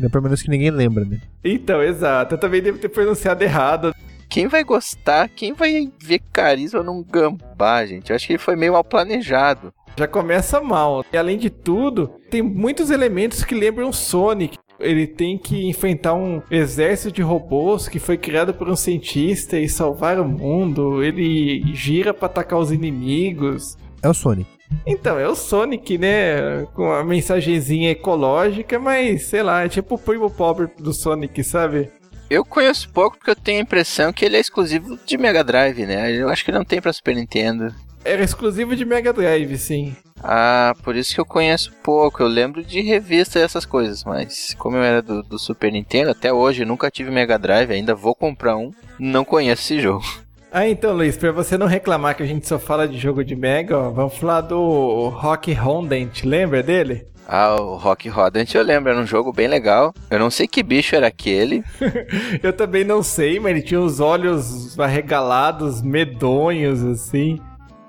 É 0.00 0.08
pelo 0.08 0.22
menos 0.22 0.40
que 0.40 0.48
ninguém 0.48 0.70
lembra, 0.70 1.04
né? 1.04 1.20
Então, 1.42 1.82
exato. 1.82 2.36
Eu 2.36 2.38
também 2.38 2.62
devo 2.62 2.78
ter 2.78 2.90
pronunciado 2.90 3.42
errado. 3.42 3.92
Quem 4.28 4.46
vai 4.46 4.62
gostar, 4.62 5.28
quem 5.28 5.52
vai 5.52 5.90
ver 6.00 6.20
carisma 6.32 6.84
num 6.84 7.02
gambá, 7.02 7.84
gente? 7.84 8.10
Eu 8.10 8.16
acho 8.16 8.24
que 8.24 8.34
ele 8.34 8.38
foi 8.38 8.54
meio 8.54 8.74
mal 8.74 8.84
planejado. 8.84 9.74
Já 9.98 10.06
começa 10.06 10.60
mal. 10.60 11.04
E 11.12 11.16
além 11.16 11.36
de 11.36 11.50
tudo, 11.50 12.06
tem 12.30 12.40
muitos 12.40 12.88
elementos 12.90 13.42
que 13.42 13.54
lembram 13.56 13.92
Sonic. 13.92 14.56
Ele 14.80 15.06
tem 15.06 15.36
que 15.36 15.68
enfrentar 15.68 16.14
um 16.14 16.40
exército 16.50 17.12
de 17.12 17.22
robôs 17.22 17.88
que 17.88 17.98
foi 17.98 18.16
criado 18.16 18.54
por 18.54 18.68
um 18.68 18.76
cientista 18.76 19.58
e 19.58 19.68
salvar 19.68 20.18
o 20.18 20.28
mundo. 20.28 21.02
Ele 21.02 21.62
gira 21.74 22.14
pra 22.14 22.26
atacar 22.26 22.58
os 22.58 22.70
inimigos. 22.70 23.76
É 24.02 24.08
o 24.08 24.14
Sonic. 24.14 24.48
Então, 24.86 25.18
é 25.18 25.26
o 25.28 25.34
Sonic, 25.34 25.98
né? 25.98 26.66
Com 26.74 26.92
a 26.92 27.02
mensagenzinha 27.02 27.90
ecológica, 27.90 28.78
mas 28.78 29.24
sei 29.24 29.42
lá, 29.42 29.64
é 29.64 29.68
tipo 29.68 29.94
o 29.94 29.98
primo 29.98 30.30
pobre 30.30 30.68
do 30.78 30.92
Sonic, 30.92 31.42
sabe? 31.42 31.90
Eu 32.30 32.44
conheço 32.44 32.90
pouco 32.90 33.16
porque 33.16 33.30
eu 33.30 33.36
tenho 33.36 33.58
a 33.58 33.62
impressão 33.62 34.12
que 34.12 34.24
ele 34.24 34.36
é 34.36 34.40
exclusivo 34.40 34.98
de 35.06 35.16
Mega 35.16 35.42
Drive, 35.42 35.86
né? 35.86 36.12
Eu 36.12 36.28
acho 36.28 36.44
que 36.44 36.50
ele 36.50 36.58
não 36.58 36.64
tem 36.64 36.80
pra 36.80 36.92
Super 36.92 37.16
Nintendo. 37.16 37.74
Era 38.04 38.22
exclusivo 38.22 38.74
de 38.74 38.84
Mega 38.84 39.12
Drive, 39.12 39.58
sim. 39.58 39.94
Ah, 40.22 40.74
por 40.82 40.96
isso 40.96 41.14
que 41.14 41.20
eu 41.20 41.26
conheço 41.26 41.72
pouco. 41.82 42.22
Eu 42.22 42.28
lembro 42.28 42.64
de 42.64 42.80
revista 42.80 43.38
e 43.38 43.42
essas 43.42 43.64
coisas, 43.64 44.04
mas 44.04 44.54
como 44.58 44.76
eu 44.76 44.82
era 44.82 45.02
do, 45.02 45.22
do 45.22 45.38
Super 45.38 45.70
Nintendo, 45.70 46.10
até 46.10 46.32
hoje 46.32 46.64
nunca 46.64 46.90
tive 46.90 47.10
Mega 47.10 47.38
Drive, 47.38 47.70
ainda 47.72 47.94
vou 47.94 48.14
comprar 48.14 48.56
um. 48.56 48.72
Não 48.98 49.24
conheço 49.24 49.62
esse 49.62 49.80
jogo. 49.80 50.04
Ah, 50.50 50.66
então, 50.66 50.94
Luiz, 50.94 51.14
pra 51.14 51.30
você 51.30 51.58
não 51.58 51.66
reclamar 51.66 52.16
que 52.16 52.22
a 52.22 52.26
gente 52.26 52.48
só 52.48 52.58
fala 52.58 52.88
de 52.88 52.96
jogo 52.96 53.22
de 53.22 53.36
Mega, 53.36 53.76
ó, 53.76 53.90
vamos 53.90 54.16
falar 54.16 54.40
do 54.40 55.10
Rock 55.10 55.52
Rondent, 55.52 56.24
lembra 56.24 56.62
dele? 56.62 57.06
Ah, 57.30 57.60
o 57.60 57.76
Rock 57.76 58.08
Rodent 58.08 58.54
eu 58.54 58.62
lembro, 58.62 58.90
era 58.90 58.98
um 58.98 59.06
jogo 59.06 59.30
bem 59.30 59.46
legal. 59.46 59.92
Eu 60.10 60.18
não 60.18 60.30
sei 60.30 60.48
que 60.48 60.62
bicho 60.62 60.96
era 60.96 61.08
aquele. 61.08 61.62
Eu 62.42 62.54
também 62.54 62.84
não 62.84 63.02
sei, 63.02 63.38
mas 63.38 63.50
ele 63.50 63.60
tinha 63.60 63.78
os 63.78 64.00
olhos 64.00 64.80
arregalados, 64.80 65.82
medonhos, 65.82 66.82
assim. 66.82 67.38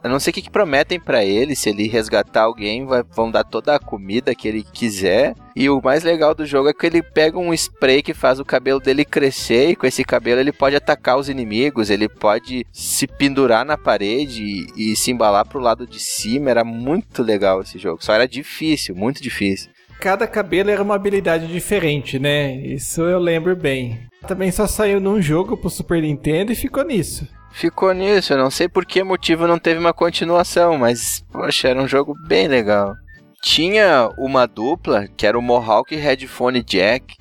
Eu 0.03 0.09
não 0.09 0.19
sei 0.19 0.31
o 0.31 0.33
que, 0.33 0.41
que 0.41 0.49
prometem 0.49 0.99
pra 0.99 1.25
ele, 1.25 1.55
se 1.55 1.69
ele 1.69 1.87
resgatar 1.87 2.43
alguém, 2.43 2.85
vai- 2.85 3.03
vão 3.13 3.29
dar 3.29 3.43
toda 3.43 3.75
a 3.75 3.79
comida 3.79 4.33
que 4.33 4.47
ele 4.47 4.63
quiser. 4.63 5.35
E 5.55 5.69
o 5.69 5.81
mais 5.81 6.03
legal 6.03 6.33
do 6.33 6.45
jogo 6.45 6.69
é 6.69 6.73
que 6.73 6.85
ele 6.85 7.03
pega 7.03 7.37
um 7.37 7.53
spray 7.53 8.01
que 8.01 8.13
faz 8.13 8.39
o 8.39 8.45
cabelo 8.45 8.79
dele 8.79 9.03
crescer, 9.03 9.69
e 9.71 9.75
com 9.75 9.85
esse 9.85 10.03
cabelo 10.05 10.39
ele 10.39 10.53
pode 10.53 10.75
atacar 10.75 11.17
os 11.17 11.27
inimigos, 11.27 11.89
ele 11.89 12.07
pode 12.07 12.65
se 12.71 13.05
pendurar 13.07 13.65
na 13.65 13.77
parede 13.77 14.67
e, 14.75 14.91
e 14.91 14.95
se 14.95 15.11
embalar 15.11 15.45
pro 15.45 15.59
lado 15.59 15.85
de 15.85 15.99
cima. 15.99 16.49
Era 16.49 16.63
muito 16.63 17.21
legal 17.21 17.61
esse 17.61 17.77
jogo, 17.77 18.03
só 18.03 18.13
era 18.13 18.27
difícil, 18.27 18.95
muito 18.95 19.21
difícil. 19.21 19.69
Cada 19.99 20.25
cabelo 20.25 20.69
era 20.69 20.81
uma 20.81 20.95
habilidade 20.95 21.45
diferente, 21.47 22.17
né? 22.17 22.55
Isso 22.55 23.01
eu 23.01 23.19
lembro 23.19 23.53
bem. 23.53 23.99
Também 24.25 24.49
só 24.49 24.65
saiu 24.65 25.01
num 25.01 25.21
jogo 25.21 25.57
pro 25.57 25.69
Super 25.69 26.01
Nintendo 26.01 26.53
e 26.53 26.55
ficou 26.55 26.85
nisso. 26.85 27.27
Ficou 27.51 27.93
nisso, 27.93 28.33
eu 28.33 28.37
não 28.37 28.49
sei 28.49 28.69
por 28.69 28.85
que 28.85 29.03
motivo 29.03 29.47
não 29.47 29.59
teve 29.59 29.79
uma 29.79 29.93
continuação, 29.93 30.77
mas, 30.77 31.25
poxa, 31.31 31.67
era 31.69 31.81
um 31.81 31.87
jogo 31.87 32.15
bem 32.27 32.47
legal. 32.47 32.95
Tinha 33.41 34.09
uma 34.17 34.45
dupla, 34.45 35.07
que 35.07 35.25
era 35.25 35.37
o 35.37 35.41
Mohawk 35.41 35.95
Headphone 35.95 36.61
Jack, 36.61 37.15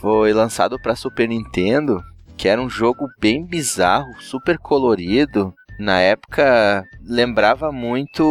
foi 0.00 0.32
lançado 0.32 0.80
para 0.80 0.96
Super 0.96 1.28
Nintendo, 1.28 2.02
que 2.36 2.48
era 2.48 2.60
um 2.60 2.70
jogo 2.70 3.06
bem 3.20 3.44
bizarro, 3.44 4.14
super 4.20 4.58
colorido. 4.58 5.54
Na 5.80 5.98
época 5.98 6.86
lembrava 7.02 7.72
muito 7.72 8.22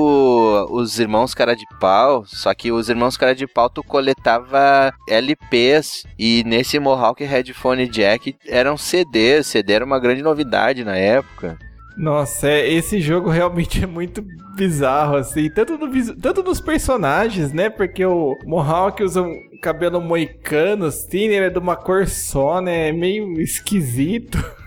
os 0.70 1.00
Irmãos 1.00 1.34
Cara 1.34 1.56
de 1.56 1.66
Pau, 1.80 2.24
só 2.28 2.54
que 2.54 2.72
os 2.72 2.90
Irmãos 2.90 3.18
Cara 3.18 3.34
de 3.34 3.48
Pau 3.48 3.68
tu 3.68 3.82
coletava 3.84 4.94
LPs 5.10 6.04
e 6.18 6.44
nesse 6.46 6.78
Mohawk 6.78 7.24
Headphone 7.24 7.88
Jack 7.88 8.36
eram 8.48 8.78
CDs, 8.78 9.48
CD 9.48 9.74
era 9.74 9.84
uma 9.84 10.00
grande 10.00 10.22
novidade 10.22 10.84
na 10.84 10.96
época. 10.96 11.58
Nossa, 11.98 12.48
é, 12.48 12.72
esse 12.72 13.02
jogo 13.02 13.32
realmente 13.32 13.84
é 13.84 13.88
muito 13.88 14.24
bizarro, 14.56 15.16
assim. 15.16 15.50
Tanto, 15.50 15.76
no 15.76 16.16
tanto 16.16 16.44
nos 16.44 16.62
personagens, 16.62 17.52
né? 17.52 17.70
Porque 17.70 18.06
o 18.06 18.38
Mohawk 18.46 19.04
usa 19.04 19.24
um 19.24 19.34
cabelo 19.62 20.00
moicano, 20.00 20.86
assim, 20.86 21.28
né? 21.28 21.36
É 21.36 21.50
de 21.50 21.60
uma 21.60 21.76
cor 21.76 22.08
só, 22.08 22.62
né? 22.62 22.90
É 22.90 22.92
meio 22.94 23.42
esquisito. 23.42 24.38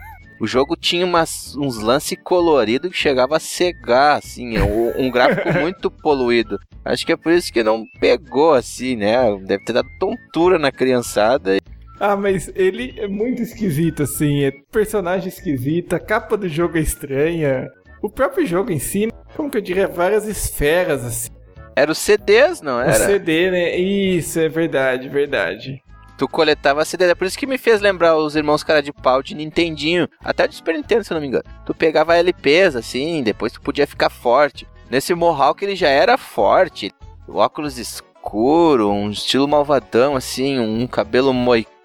O 0.43 0.47
jogo 0.49 0.75
tinha 0.75 1.07
umas, 1.07 1.55
uns 1.57 1.79
lances 1.79 2.19
coloridos 2.21 2.91
que 2.91 2.97
chegava 2.97 3.37
a 3.37 3.39
cegar, 3.39 4.19
assim, 4.19 4.59
um, 4.59 5.05
um 5.05 5.09
gráfico 5.09 5.53
muito 5.61 5.89
poluído. 5.89 6.59
Acho 6.85 7.07
que 7.07 7.13
é 7.13 7.17
por 7.17 7.33
isso 7.33 7.53
que 7.53 7.63
não 7.63 7.85
pegou, 8.01 8.53
assim, 8.53 8.97
né? 8.97 9.19
Deve 9.47 9.65
ter 9.65 9.73
dado 9.73 9.89
tontura 10.01 10.59
na 10.59 10.73
criançada. 10.73 11.59
Ah, 12.01 12.17
mas 12.17 12.51
ele 12.57 12.93
é 12.99 13.07
muito 13.07 13.41
esquisito, 13.41 14.03
assim. 14.03 14.43
É 14.43 14.51
personagem 14.73 15.29
esquisito, 15.29 15.95
a 15.95 16.01
capa 16.01 16.37
do 16.37 16.49
jogo 16.49 16.77
é 16.77 16.81
estranha. 16.81 17.69
O 18.03 18.11
próprio 18.11 18.45
jogo 18.45 18.73
em 18.73 18.81
si, 18.81 19.13
como 19.37 19.49
que 19.49 19.59
eu 19.59 19.63
diria, 19.63 19.87
várias 19.87 20.27
esferas, 20.27 21.05
assim. 21.05 21.31
Era 21.77 21.93
os 21.93 21.99
CDs, 21.99 22.61
não 22.61 22.79
O 22.79 22.81
era? 22.81 22.95
CD, 22.95 23.49
né? 23.49 23.77
Isso, 23.77 24.41
é 24.41 24.49
verdade, 24.49 25.09
verdade. 25.09 25.81
Tu 26.23 26.29
coletava 26.29 26.85
CD, 26.85 27.07
é 27.07 27.15
por 27.17 27.27
isso 27.27 27.37
que 27.37 27.49
me 27.49 27.59
fez 27.59 27.81
lembrar 27.81 28.17
os 28.17 28.37
irmãos 28.37 28.63
cara 28.63 28.81
de 28.81 28.93
pau 28.93 29.25
de 29.25 29.35
Nintendinho, 29.35 30.09
até 30.21 30.47
de 30.47 30.55
Super 30.55 30.77
Nintendo, 30.77 31.03
se 31.03 31.13
eu 31.13 31.17
não 31.17 31.21
me 31.21 31.27
engano. 31.27 31.43
Tu 31.67 31.75
pegava 31.75 32.17
LPs 32.17 32.77
assim, 32.77 33.25
depois 33.25 33.51
tu 33.51 33.61
podia 33.61 33.89
ficar 33.89 34.09
forte. 34.09 34.65
Nesse 34.89 35.13
Mohawk 35.17 35.65
ele 35.65 35.75
já 35.75 35.89
era 35.89 36.17
forte, 36.17 36.93
óculos 37.29 37.77
escuro, 37.77 38.89
um 38.89 39.11
estilo 39.11 39.49
malvadão 39.49 40.15
assim, 40.15 40.61
um 40.61 40.87
cabelo 40.87 41.35
moicano 41.35 41.82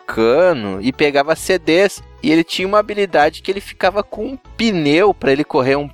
e 0.82 0.91
pegava 0.91 1.36
CDs. 1.36 2.01
E 2.24 2.32
ele 2.32 2.43
tinha 2.43 2.68
uma 2.68 2.80
habilidade 2.80 3.41
que 3.41 3.51
ele 3.51 3.62
ficava 3.62 4.01
com 4.01 4.26
um 4.26 4.38
pneu 4.58 5.14
pra 5.14 5.32
ele 5.32 5.43
correr 5.43 5.76
um, 5.76 5.88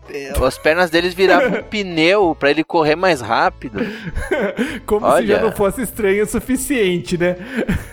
as 0.46 0.58
pernas 0.58 0.90
deles 0.90 1.14
viravam 1.14 1.60
um 1.60 1.64
pneu 1.70 2.36
pra 2.40 2.50
ele 2.50 2.64
correr 2.64 2.96
mais 2.96 3.20
rápido. 3.20 3.80
Como 4.86 5.06
se 5.06 5.28
já 5.28 5.36
Olha. 5.36 5.42
não 5.42 5.52
fosse 5.52 5.82
estranho 5.82 6.24
o 6.24 6.28
suficiente, 6.28 7.18
né? 7.18 7.36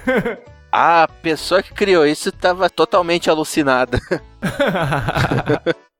A 0.73 1.09
pessoa 1.21 1.63
que 1.65 1.75
criou 1.75 2.07
isso 2.07 2.31
tava 2.31 2.71
totalmente 2.71 3.29
alucinada. 3.29 4.01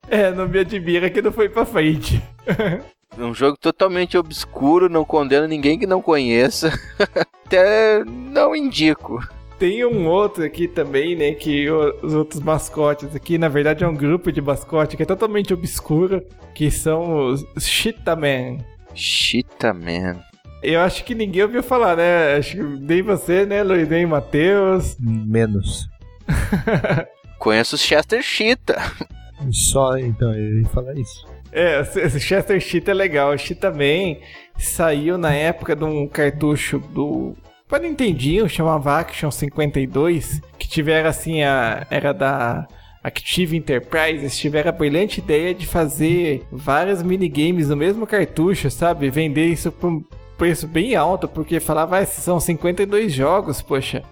é, 0.09 0.31
não 0.31 0.47
me 0.47 0.61
admira 0.61 1.11
que 1.11 1.21
não 1.21 1.33
foi 1.33 1.49
pra 1.49 1.67
frente. 1.67 2.23
Um 3.19 3.35
jogo 3.35 3.57
totalmente 3.61 4.17
obscuro, 4.17 4.89
não 4.89 5.05
condeno 5.05 5.49
ninguém 5.49 5.77
que 5.77 5.89
não 5.89 6.01
conheça. 6.01 6.73
Até 7.45 8.05
não 8.05 8.55
indico. 8.55 9.21
Tem 9.61 9.85
um 9.85 10.09
outro 10.09 10.43
aqui 10.43 10.67
também, 10.67 11.15
né? 11.15 11.33
Que 11.35 11.71
o- 11.71 11.95
os 12.03 12.15
outros 12.15 12.41
mascotes 12.41 13.15
aqui, 13.15 13.37
na 13.37 13.47
verdade, 13.49 13.85
é 13.85 13.87
um 13.87 13.95
grupo 13.95 14.33
de 14.33 14.41
mascote 14.41 14.97
que 14.97 15.03
é 15.03 15.07
totalmente 15.07 15.53
obscuro, 15.55 16.23
que 16.55 16.71
são 16.71 17.27
os 17.27 17.45
Cheetahman. 17.59 18.59
Cheetah 18.95 19.75
Man. 19.75 20.17
Eu 20.63 20.81
acho 20.81 21.05
que 21.05 21.15
ninguém 21.15 21.43
ouviu 21.43 21.63
falar, 21.63 21.95
né? 21.97 22.37
Acho 22.37 22.57
que 22.57 22.63
nem 22.63 23.03
você, 23.03 23.45
né, 23.47 23.63
Luiz, 23.63 23.87
nem 23.89 24.07
Matheus. 24.07 24.97
Menos. 24.99 25.87
Conheço 27.39 27.75
os 27.77 27.83
Chester 27.83 28.23
Cheetah. 28.23 28.93
Só, 29.53 29.97
então, 29.99 30.33
ele 30.35 30.65
fala 30.73 30.99
isso. 30.99 31.27
É, 31.53 31.81
esse 31.81 32.19
Chester 32.21 32.59
Cheetah 32.61 32.93
é 32.93 32.95
legal. 32.95 33.33
O 33.33 33.39
Cheetahman 33.39 34.19
saiu 34.57 35.17
na 35.19 35.33
época 35.35 35.77
de 35.77 35.85
um 35.85 36.07
cartucho 36.09 36.79
do. 36.79 37.35
Para 37.71 37.85
Nintendinho, 37.85 38.49
chamava 38.49 38.99
Action 38.99 39.31
52, 39.31 40.43
que 40.59 40.69
tiveram 40.69 41.09
assim 41.09 41.45
a. 41.45 41.87
Era 41.89 42.13
da. 42.13 42.67
Active 43.03 43.57
Enterprises 43.57 44.37
tiveram 44.37 44.69
a 44.69 44.73
brilhante 44.73 45.21
ideia 45.21 45.55
de 45.55 45.67
fazer 45.67 46.43
vários 46.53 47.03
minigames 47.03 47.71
no 47.71 47.77
mesmo 47.77 48.07
cartucho, 48.07 48.71
sabe? 48.71 49.09
Vender 49.09 49.47
isso 49.47 49.73
por 49.73 49.89
um 49.89 50.05
preço 50.37 50.67
bem 50.67 50.95
alto, 50.95 51.27
porque 51.27 51.61
falava, 51.61 51.99
ah, 51.99 52.05
são 52.05 52.39
52 52.39 53.11
jogos, 53.11 53.63
poxa. 53.63 54.03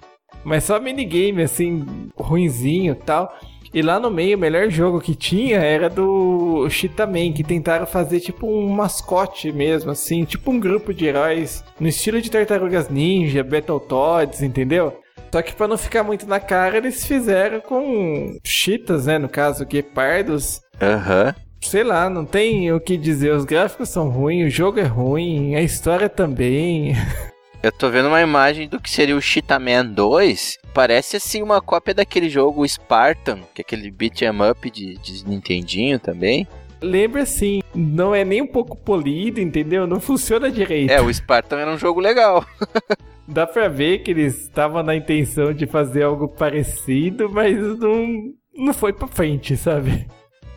Mas 0.43 0.65
só 0.65 0.81
minigame, 0.81 1.43
assim, 1.43 1.85
ruinzinho 2.17 2.95
tal. 2.95 3.31
E 3.73 3.83
lá 3.83 4.01
no 4.01 4.11
meio, 4.11 4.37
o 4.37 4.41
melhor 4.41 4.71
jogo 4.71 5.01
que 5.01 5.15
tinha 5.15 5.59
era 5.59 5.91
do 5.91 6.69
Cheetah 6.71 7.09
que 7.35 7.45
tentaram 7.45 7.87
fazer 7.87 8.21
tipo 8.21 8.47
um 8.47 8.69
mascote 8.69 9.53
mesmo, 9.53 9.91
assim, 9.91 10.25
tipo 10.25 10.51
um 10.51 10.59
grupo 10.59 10.95
de 10.95 11.07
heróis 11.07 11.65
no 11.79 11.89
estilo 11.89 12.21
de 12.21 12.31
Tartarugas 12.31 12.89
Ninja, 12.89 13.45
Battletoads, 13.45 14.43
entendeu? 14.43 14.99
Só 15.33 15.43
que 15.43 15.55
para 15.55 15.69
não 15.69 15.77
ficar 15.77 16.03
muito 16.03 16.27
na 16.27 16.41
cara, 16.41 16.79
eles 16.79 17.05
fizeram 17.05 17.61
com 17.61 18.39
cheetahs, 18.45 19.07
né? 19.07 19.19
No 19.19 19.29
caso, 19.29 19.67
guepardos. 19.67 20.61
Aham. 20.81 21.35
Sei 21.61 21.83
lá, 21.83 22.09
não 22.09 22.25
tem 22.25 22.73
o 22.73 22.81
que 22.81 22.97
dizer. 22.97 23.33
Os 23.33 23.45
gráficos 23.45 23.89
são 23.89 24.09
ruins, 24.09 24.47
o 24.47 24.51
jogo 24.51 24.79
é 24.81 24.85
ruim, 24.85 25.55
a 25.55 25.61
história 25.61 26.09
também. 26.09 26.95
Eu 27.61 27.73
tô 27.73 27.91
vendo 27.91 28.07
uma 28.07 28.23
imagem 28.23 28.69
do 28.69 28.81
que 28.81 28.89
seria 28.89 29.17
o 29.17 29.21
Cheetah 29.21 29.59
Man 29.59 29.87
2. 29.87 30.59
Parece 30.73 31.17
assim 31.17 31.43
uma 31.43 31.61
cópia 31.61 31.93
daquele 31.93 32.29
jogo 32.29 32.67
Spartan, 32.67 33.41
que 33.53 33.61
é 33.61 33.63
aquele 33.63 33.91
beat 33.91 34.23
'em 34.23 34.51
up 34.51 34.71
de, 34.71 34.97
de 34.99 35.29
Nintendinho 35.29 35.99
também. 35.99 36.47
Lembra 36.81 37.23
assim, 37.23 37.61
não 37.75 38.15
é 38.15 38.25
nem 38.25 38.41
um 38.41 38.47
pouco 38.47 38.77
polido, 38.77 39.41
entendeu? 39.41 39.89
Não 39.89 39.99
funciona 39.99 40.49
direito. 40.53 40.93
É, 40.93 41.01
o 41.01 41.13
Spartan 41.13 41.59
era 41.59 41.73
um 41.73 41.79
jogo 41.79 41.99
legal. 41.99 42.47
Dá 43.27 43.45
pra 43.45 43.69
ver 43.69 43.99
que 43.99 44.13
eles 44.13 44.43
estavam 44.43 44.83
na 44.85 44.95
intenção 44.95 45.53
de 45.53 45.67
fazer 45.67 46.05
algo 46.05 46.29
parecido, 46.29 47.29
mas 47.29 47.59
não, 47.79 48.07
não 48.55 48.73
foi 48.73 48.93
pra 48.93 49.09
frente, 49.09 49.57
sabe? 49.57 50.07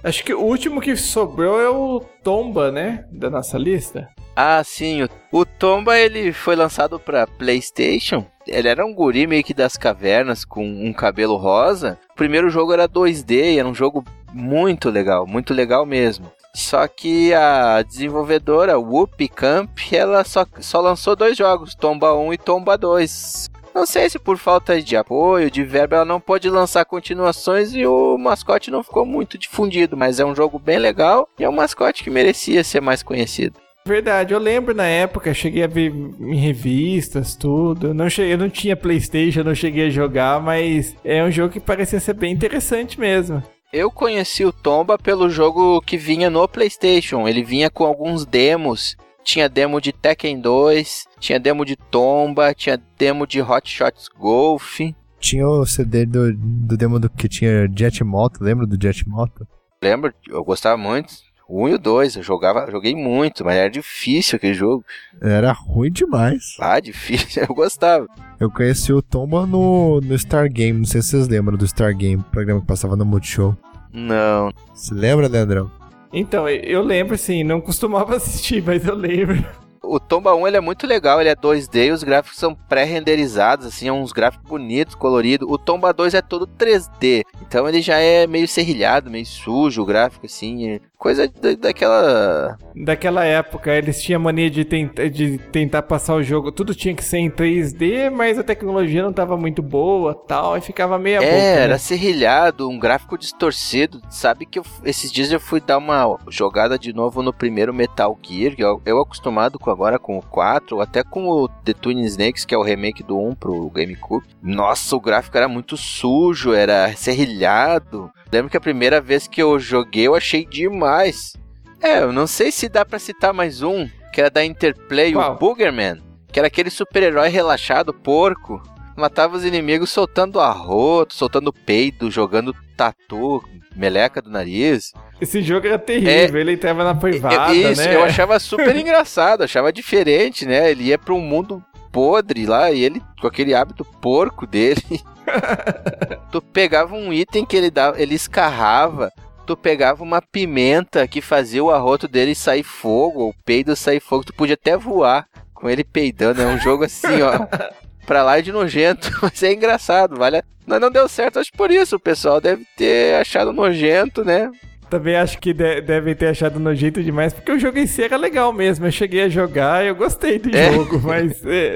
Acho 0.04 0.24
que 0.24 0.34
o 0.34 0.42
último 0.42 0.80
que 0.80 0.96
sobrou 0.96 1.60
é 1.60 1.70
o 1.70 2.00
Tomba, 2.24 2.72
né? 2.72 3.06
Da 3.12 3.30
nossa 3.30 3.58
lista. 3.58 4.08
Ah, 4.36 4.64
sim. 4.64 5.08
O, 5.32 5.46
Tomba 5.46 6.00
ele 6.00 6.32
foi 6.32 6.56
lançado 6.56 7.00
para 7.00 7.28
PlayStation. 7.28 8.26
Ele 8.48 8.68
era 8.68 8.86
um 8.86 8.94
guri 8.94 9.28
meio 9.28 9.44
que 9.44 9.54
das 9.54 9.78
cavernas 9.78 10.46
com 10.46 10.66
um 10.66 10.94
cabelo 10.94 11.36
rosa. 11.36 12.00
O 12.12 12.16
primeiro 12.16 12.50
jogo 12.50 12.74
era 12.74 12.88
2D, 12.88 13.58
era 13.58 13.68
um 13.68 13.76
jogo 13.76 14.04
muito 14.34 14.90
legal, 14.90 15.28
muito 15.28 15.54
legal 15.54 15.86
mesmo. 15.86 16.32
Só 16.54 16.88
que 16.88 17.34
a 17.34 17.82
desenvolvedora 17.82 18.78
Whoop 18.78 19.28
Camp, 19.30 19.70
ela 19.92 20.24
só, 20.24 20.46
só 20.60 20.82
lançou 20.82 21.16
dois 21.16 21.38
jogos, 21.38 21.76
Tomba 21.76 22.14
1 22.14 22.34
e 22.34 22.38
Tomba 22.38 22.78
2. 22.78 23.50
Não 23.74 23.86
sei 23.86 24.10
se 24.10 24.20
por 24.20 24.38
falta 24.38 24.82
de 24.82 24.98
apoio, 24.98 25.50
de 25.50 25.64
verba, 25.64 25.98
ela 25.98 26.06
não 26.06 26.20
pôde 26.20 26.50
lançar 26.50 26.84
continuações 26.84 27.74
e 27.74 27.86
o 27.86 28.18
mascote 28.18 28.70
não 28.70 28.84
ficou 28.84 29.06
muito 29.06 29.38
difundido, 29.38 29.96
mas 29.96 30.20
é 30.20 30.26
um 30.26 30.36
jogo 30.36 30.60
bem 30.60 30.78
legal 30.78 31.28
e 31.40 31.46
é 31.46 31.50
um 31.50 31.54
mascote 31.54 32.04
que 32.04 32.10
merecia 32.10 32.66
ser 32.66 32.82
mais 32.82 33.02
conhecido. 33.02 33.58
Verdade, 33.86 34.34
eu 34.34 34.40
lembro 34.40 34.76
na 34.76 34.86
época, 34.86 35.34
cheguei 35.34 35.64
a 35.64 35.68
ver 35.68 35.92
em 35.92 36.36
revistas, 36.36 37.36
tudo. 37.36 37.88
Eu 37.88 37.94
não, 37.94 38.10
cheguei, 38.10 38.34
eu 38.34 38.38
não 38.38 38.50
tinha 38.50 38.76
Playstation, 38.76 39.44
não 39.44 39.56
cheguei 39.56 39.88
a 39.88 39.90
jogar, 39.90 40.40
mas 40.42 40.96
é 41.04 41.24
um 41.24 41.32
jogo 41.32 41.54
que 41.54 41.60
parecia 41.60 42.00
ser 42.00 42.14
bem 42.14 42.32
interessante 42.32 43.00
mesmo. 43.00 43.42
Eu 43.74 43.90
conheci 43.90 44.46
o 44.46 44.52
Tomba 44.52 44.98
pelo 44.98 45.30
jogo 45.30 45.82
que 45.82 45.98
vinha 45.98 46.30
no 46.30 46.48
PlayStation. 46.48 47.28
Ele 47.28 47.44
vinha 47.44 47.70
com 47.70 47.86
alguns 47.86 48.26
demos. 48.26 48.98
Tinha 49.24 49.48
demo 49.48 49.80
de 49.80 49.92
Tekken 49.94 50.42
2, 50.42 51.06
tinha 51.20 51.40
demo 51.40 51.64
de 51.64 51.76
Tomba, 51.76 52.54
tinha 52.54 52.82
demo 52.98 53.26
de 53.26 53.42
Hot 53.42 53.70
Shots 53.70 54.10
Golf. 54.10 54.80
Tinha 55.20 55.48
o 55.48 55.66
CD 55.66 56.06
do, 56.06 56.34
do 56.34 56.76
demo 56.76 57.00
do 57.00 57.10
que 57.10 57.30
tinha 57.30 57.70
Jet 57.74 58.04
Moto, 58.04 58.44
lembra 58.44 58.66
do 58.66 58.82
Jet 58.82 59.08
Moto? 59.08 59.48
Lembro, 59.82 60.12
eu 60.28 60.44
gostava 60.44 60.76
muito. 60.76 61.14
O 61.52 61.66
1 61.66 61.68
e 61.68 61.74
o 61.74 61.78
2, 61.78 62.16
eu 62.16 62.24
jogava, 62.24 62.72
joguei 62.72 62.96
muito, 62.96 63.44
mas 63.44 63.58
era 63.58 63.70
difícil 63.70 64.38
aquele 64.38 64.54
jogo. 64.54 64.86
Era 65.22 65.52
ruim 65.52 65.92
demais. 65.92 66.56
Ah, 66.58 66.80
difícil, 66.80 67.44
eu 67.44 67.54
gostava. 67.54 68.08
Eu 68.40 68.50
conheci 68.50 68.94
o 68.94 69.02
Tomba 69.02 69.46
no, 69.46 70.00
no 70.00 70.18
Star 70.18 70.50
Game, 70.50 70.80
não 70.80 70.86
sei 70.86 71.02
se 71.02 71.10
vocês 71.10 71.28
lembram 71.28 71.58
do 71.58 71.68
Star 71.68 71.94
Game, 71.94 72.24
programa 72.32 72.62
que 72.62 72.68
passava 72.68 72.96
no 72.96 73.04
Multishow. 73.04 73.54
Não. 73.92 74.54
Você 74.74 74.94
lembra, 74.94 75.28
Leandrão? 75.28 75.70
Então, 76.14 76.48
eu 76.48 76.82
lembro 76.82 77.18
sim, 77.18 77.44
não 77.44 77.60
costumava 77.60 78.16
assistir, 78.18 78.64
mas 78.66 78.86
eu 78.86 78.96
lembro. 78.96 79.46
O 79.84 80.00
Tomba 80.00 80.36
1 80.36 80.48
ele 80.48 80.58
é 80.58 80.62
muito 80.62 80.86
legal, 80.86 81.20
ele 81.20 81.30
é 81.30 81.36
2D 81.36 81.88
e 81.88 81.92
os 81.92 82.04
gráficos 82.04 82.38
são 82.38 82.54
pré-renderizados, 82.54 83.66
assim, 83.66 83.88
é 83.88 83.92
uns 83.92 84.12
gráficos 84.12 84.48
bonitos, 84.48 84.94
coloridos. 84.94 85.48
O 85.50 85.58
Tomba 85.58 85.92
2 85.92 86.14
é 86.14 86.22
todo 86.22 86.46
3D, 86.46 87.24
então 87.42 87.68
ele 87.68 87.82
já 87.82 87.98
é 87.98 88.28
meio 88.28 88.48
serrilhado, 88.48 89.10
meio 89.10 89.26
sujo 89.26 89.82
o 89.82 89.86
gráfico, 89.86 90.28
assim, 90.28 90.80
coisa 91.00 91.28
da, 91.28 91.56
daquela... 91.56 92.60
Daquela 92.76 93.26
época, 93.26 93.74
eles 93.74 94.02
tinham 94.02 94.22
mania 94.22 94.52
de, 94.52 94.64
tenta, 94.64 95.10
de 95.10 95.40
tentar 95.40 95.82
passar 95.82 96.14
o 96.14 96.22
jogo, 96.22 96.52
tudo 96.52 96.76
tinha 96.76 96.94
que 96.94 97.04
ser 97.04 97.18
em 97.18 97.32
3D, 97.32 98.12
mas 98.12 98.38
a 98.38 98.44
tecnologia 98.44 99.02
não 99.02 99.12
tava 99.12 99.36
muito 99.36 99.64
boa, 99.64 100.14
tal, 100.14 100.56
e 100.58 100.62
ficava 100.62 100.96
é, 100.96 101.16
boca. 101.16 101.26
É, 101.26 101.56
né? 101.56 101.64
era 101.64 101.80
serrilhado, 101.80 102.70
um 102.70 102.78
gráfico 102.78 103.18
distorcido, 103.18 104.00
sabe 104.12 104.46
que 104.46 104.60
eu, 104.60 104.64
esses 104.86 105.12
dias 105.12 105.32
eu 105.32 105.40
fui 105.40 105.60
dar 105.60 105.80
uma 105.80 106.20
jogada 106.30 106.78
de 106.78 106.94
novo 106.94 107.24
no 107.24 107.34
primeiro 107.34 107.74
Metal 107.74 108.16
Gear, 108.22 108.54
eu, 108.60 108.80
eu 108.86 109.02
acostumado 109.02 109.58
com 109.58 109.71
agora 109.72 109.98
com 109.98 110.18
o 110.18 110.22
4, 110.22 110.76
ou 110.76 110.82
até 110.82 111.04
com 111.04 111.28
o 111.28 111.48
The 111.48 111.74
Twin 111.74 112.02
Snakes, 112.02 112.46
que 112.46 112.54
é 112.54 112.58
o 112.58 112.64
remake 112.64 113.04
do 113.04 113.18
1 113.18 113.36
pro 113.36 113.70
GameCube. 113.70 114.26
Nossa, 114.42 114.96
o 114.96 115.02
gráfico 115.02 115.38
era 115.38 115.48
muito 115.48 115.76
sujo, 115.78 116.54
era 116.54 116.94
serrilhado. 116.96 118.12
Lembro 118.32 118.50
que 118.50 118.58
a 118.58 118.62
primeira 118.62 119.02
vez 119.02 119.28
que 119.28 119.42
eu 119.42 119.58
joguei 119.60 120.08
eu 120.08 120.16
achei 120.16 120.46
demais. 120.46 121.34
É, 121.82 122.00
eu 122.00 122.14
não 122.14 122.28
sei 122.28 122.52
se 122.52 122.70
dá 122.70 122.86
para 122.86 123.00
citar 123.00 123.34
mais 123.34 123.62
um, 123.62 123.90
que 124.14 124.22
era 124.22 124.30
da 124.30 124.46
Interplay, 124.46 125.14
Qual? 125.14 125.34
o 125.34 125.38
Boogerman, 125.38 126.02
que 126.32 126.40
era 126.40 126.48
aquele 126.48 126.70
super-herói 126.70 127.30
relaxado, 127.30 127.94
porco. 127.94 128.62
Matava 128.96 129.36
os 129.36 129.46
inimigos 129.46 129.90
soltando 129.90 130.40
arroto, 130.40 131.16
soltando 131.16 131.52
peido, 131.52 132.12
jogando 132.12 132.54
tatu, 132.78 133.44
meleca 133.76 134.22
do 134.22 134.30
nariz. 134.30 134.92
Esse 135.20 135.42
jogo 135.42 135.68
era 135.68 135.80
terrível, 135.80 136.40
ele 136.42 136.54
entrava 136.54 136.84
na 136.84 136.96
privada, 136.96 137.54
É, 137.54 137.72
Isso, 137.72 137.82
né? 137.82 137.96
eu 137.96 138.04
achava 138.04 138.40
super 138.40 138.76
engraçado, 138.78 139.44
achava 139.44 139.72
diferente, 139.72 140.46
né? 140.46 140.72
Ele 140.72 140.86
ia 140.86 140.98
pra 140.98 141.14
um 141.14 141.22
mundo 141.22 141.64
podre 141.92 142.46
lá 142.46 142.72
e 142.72 142.82
ele 142.84 143.02
com 143.20 143.28
aquele 143.28 143.54
hábito 143.54 143.84
porco 144.02 144.48
dele. 144.48 144.82
tu 146.32 146.42
pegava 146.42 146.96
um 146.96 147.12
item 147.14 147.46
que 147.46 147.56
ele 147.56 147.70
dava, 147.70 148.02
ele 148.02 148.16
escarrava, 148.16 149.12
tu 149.46 149.56
pegava 149.56 150.04
uma 150.04 150.22
pimenta 150.22 151.08
que 151.08 151.22
fazia 151.22 151.64
o 151.64 151.72
arroto 151.72 152.08
dele 152.08 152.34
sair 152.34 152.64
fogo, 152.64 153.22
ou 153.22 153.30
o 153.30 153.36
peido 153.46 153.76
sair 153.76 154.00
fogo, 154.00 154.24
tu 154.26 154.34
podia 154.34 154.56
até 154.56 154.78
voar 154.78 155.26
com 155.54 155.70
ele 155.70 155.84
peidando, 155.84 156.42
é 156.42 156.46
um 156.48 156.58
jogo 156.58 156.84
assim, 156.86 157.22
ó. 157.22 157.34
Pra 158.06 158.24
lá 158.24 158.40
de 158.42 158.52
nojento, 158.52 159.12
mas 159.22 159.42
é 159.44 159.54
engraçado, 159.54 160.16
vale. 160.18 160.38
a- 160.38 160.44
Mas 160.66 160.80
não 160.82 160.90
deu 160.92 161.08
certo, 161.08 161.40
acho 161.40 161.52
por 161.54 161.72
isso 161.72 161.96
o 161.96 162.00
pessoal 162.00 162.40
deve 162.42 162.66
ter 162.78 163.16
achado 163.20 163.52
nojento, 163.54 164.24
né? 164.24 164.50
Também 164.90 165.16
acho 165.16 165.40
que 165.40 165.54
de- 165.54 165.80
devem 165.82 166.14
ter 166.14 166.28
achado 166.28 166.60
nojento 166.60 167.02
demais, 167.02 167.32
porque 167.34 167.52
o 167.52 167.58
jogo 167.60 167.78
em 167.80 167.88
si 167.88 168.04
era 168.04 168.18
legal 168.18 168.52
mesmo. 168.52 168.86
Eu 168.86 168.92
cheguei 168.92 169.24
a 169.24 169.30
jogar, 169.30 169.86
eu 169.86 169.96
gostei 169.96 170.38
do 170.38 170.50
É. 170.56 170.74
jogo, 170.74 171.00
mas 171.02 171.42
é, 171.46 171.76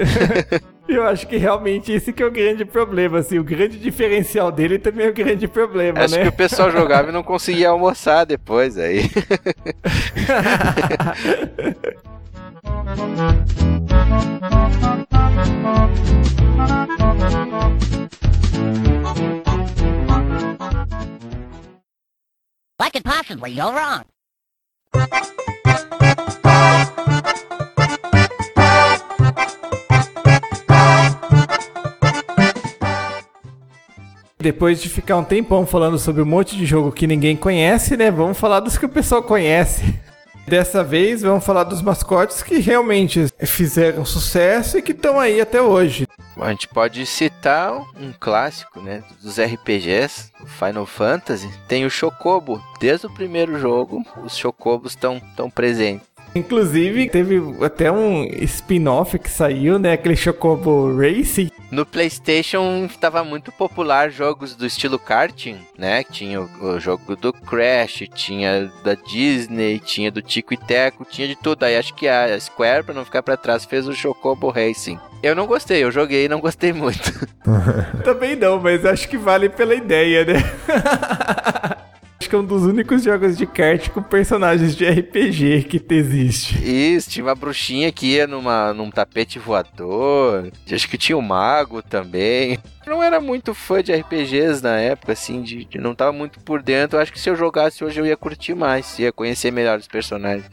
eu 0.86 1.02
acho 1.02 1.26
que 1.26 1.38
realmente 1.38 1.90
esse 1.92 2.12
que 2.12 2.22
é 2.22 2.26
o 2.26 2.30
grande 2.30 2.66
problema, 2.66 3.18
assim, 3.20 3.38
o 3.38 3.44
grande 3.44 3.78
diferencial 3.78 4.52
dele 4.52 4.78
também 4.78 5.06
é 5.06 5.08
o 5.08 5.14
grande 5.14 5.48
problema, 5.48 6.00
Acho 6.00 6.16
né? 6.16 6.22
que 6.24 6.28
o 6.28 6.32
pessoal 6.32 6.70
jogava 6.70 7.08
e 7.08 7.12
não 7.12 7.22
conseguia 7.22 7.70
almoçar 7.70 8.26
depois 8.26 8.76
aí. 8.76 9.08
What 22.78 22.92
could 22.92 23.04
possibly 23.04 23.54
go 23.54 23.72
wrong? 23.72 24.04
Depois 34.38 34.80
de 34.80 34.88
ficar 34.88 35.16
um 35.16 35.24
tempão 35.24 35.66
falando 35.66 35.98
sobre 35.98 36.22
um 36.22 36.26
monte 36.26 36.56
de 36.56 36.64
jogo 36.64 36.92
que 36.92 37.06
ninguém 37.06 37.36
conhece, 37.36 37.96
né? 37.96 38.10
Vamos 38.10 38.38
falar 38.38 38.60
dos 38.60 38.78
que 38.78 38.86
o 38.86 38.88
pessoal 38.88 39.22
conhece. 39.22 39.98
Dessa 40.46 40.84
vez, 40.84 41.22
vamos 41.22 41.44
falar 41.44 41.64
dos 41.64 41.82
mascotes 41.82 42.40
que 42.40 42.58
realmente 42.58 43.26
fizeram 43.40 44.04
sucesso 44.04 44.78
e 44.78 44.82
que 44.82 44.92
estão 44.92 45.18
aí 45.18 45.40
até 45.40 45.60
hoje. 45.60 46.06
A 46.40 46.50
gente 46.50 46.68
pode 46.68 47.04
citar 47.04 47.72
um 47.98 48.12
clássico, 48.12 48.80
né, 48.80 49.02
dos 49.20 49.40
RPGs, 49.40 50.30
Final 50.58 50.86
Fantasy. 50.86 51.50
Tem 51.66 51.84
o 51.84 51.90
Chocobo. 51.90 52.62
Desde 52.78 53.06
o 53.06 53.12
primeiro 53.12 53.58
jogo, 53.58 54.04
os 54.22 54.36
Chocobos 54.36 54.92
estão 54.92 55.20
tão 55.36 55.50
presentes. 55.50 56.06
Inclusive, 56.36 57.08
teve 57.08 57.40
até 57.64 57.90
um 57.90 58.24
spin-off 58.42 59.18
que 59.18 59.30
saiu, 59.30 59.78
né? 59.78 59.92
Aquele 59.92 60.14
Chocobo 60.14 60.94
Racing. 60.94 61.50
No 61.70 61.86
PlayStation 61.86 62.84
estava 62.84 63.24
muito 63.24 63.50
popular 63.50 64.10
jogos 64.10 64.54
do 64.54 64.66
estilo 64.66 64.98
karting, 64.98 65.58
né? 65.78 66.04
Tinha 66.04 66.42
o, 66.42 66.48
o, 66.62 66.78
jogo 66.78 67.16
do 67.16 67.32
Crash, 67.32 68.04
tinha 68.14 68.70
da 68.84 68.94
Disney, 68.94 69.78
tinha 69.78 70.10
do 70.10 70.20
Tico 70.20 70.52
e 70.52 70.58
Teco, 70.58 71.06
tinha 71.06 71.26
de 71.26 71.36
tudo. 71.36 71.64
Aí 71.64 71.76
acho 71.76 71.94
que 71.94 72.06
a 72.06 72.38
Square, 72.38 72.84
para 72.84 72.94
não 72.94 73.04
ficar 73.04 73.22
para 73.22 73.36
trás, 73.36 73.64
fez 73.64 73.88
o 73.88 73.94
Chocobo 73.94 74.50
Racing. 74.50 74.98
Eu 75.22 75.34
não 75.34 75.46
gostei, 75.46 75.82
eu 75.82 75.90
joguei 75.90 76.26
e 76.26 76.28
não 76.28 76.40
gostei 76.40 76.72
muito. 76.72 77.12
Também 78.04 78.36
não, 78.36 78.60
mas 78.60 78.84
acho 78.84 79.08
que 79.08 79.16
vale 79.16 79.48
pela 79.48 79.74
ideia, 79.74 80.24
né? 80.24 80.34
Acho 82.18 82.30
que 82.30 82.34
é 82.34 82.38
um 82.38 82.44
dos 82.44 82.64
únicos 82.64 83.02
jogos 83.02 83.36
de 83.36 83.46
kart 83.46 83.90
com 83.90 84.02
personagens 84.02 84.74
de 84.74 84.88
RPG 84.88 85.64
que 85.64 85.94
existe. 85.94 86.56
Isso, 86.64 87.10
tinha 87.10 87.24
uma 87.24 87.34
bruxinha 87.34 87.92
que 87.92 88.14
ia 88.14 88.26
numa, 88.26 88.72
num 88.72 88.90
tapete 88.90 89.38
voador. 89.38 90.50
Acho 90.70 90.88
que 90.88 90.96
tinha 90.96 91.16
o 91.16 91.20
um 91.20 91.22
mago 91.22 91.82
também. 91.82 92.58
não 92.86 93.02
era 93.02 93.20
muito 93.20 93.54
fã 93.54 93.82
de 93.82 93.92
RPGs 93.92 94.62
na 94.62 94.78
época, 94.78 95.12
assim, 95.12 95.42
de, 95.42 95.64
de 95.66 95.78
não 95.78 95.94
tava 95.94 96.12
muito 96.12 96.40
por 96.40 96.62
dentro. 96.62 96.98
Acho 96.98 97.12
que 97.12 97.20
se 97.20 97.28
eu 97.28 97.36
jogasse 97.36 97.84
hoje 97.84 98.00
eu 98.00 98.06
ia 98.06 98.16
curtir 98.16 98.54
mais, 98.54 98.98
ia 98.98 99.12
conhecer 99.12 99.50
melhor 99.50 99.78
os 99.78 99.86
personagens. 99.86 100.46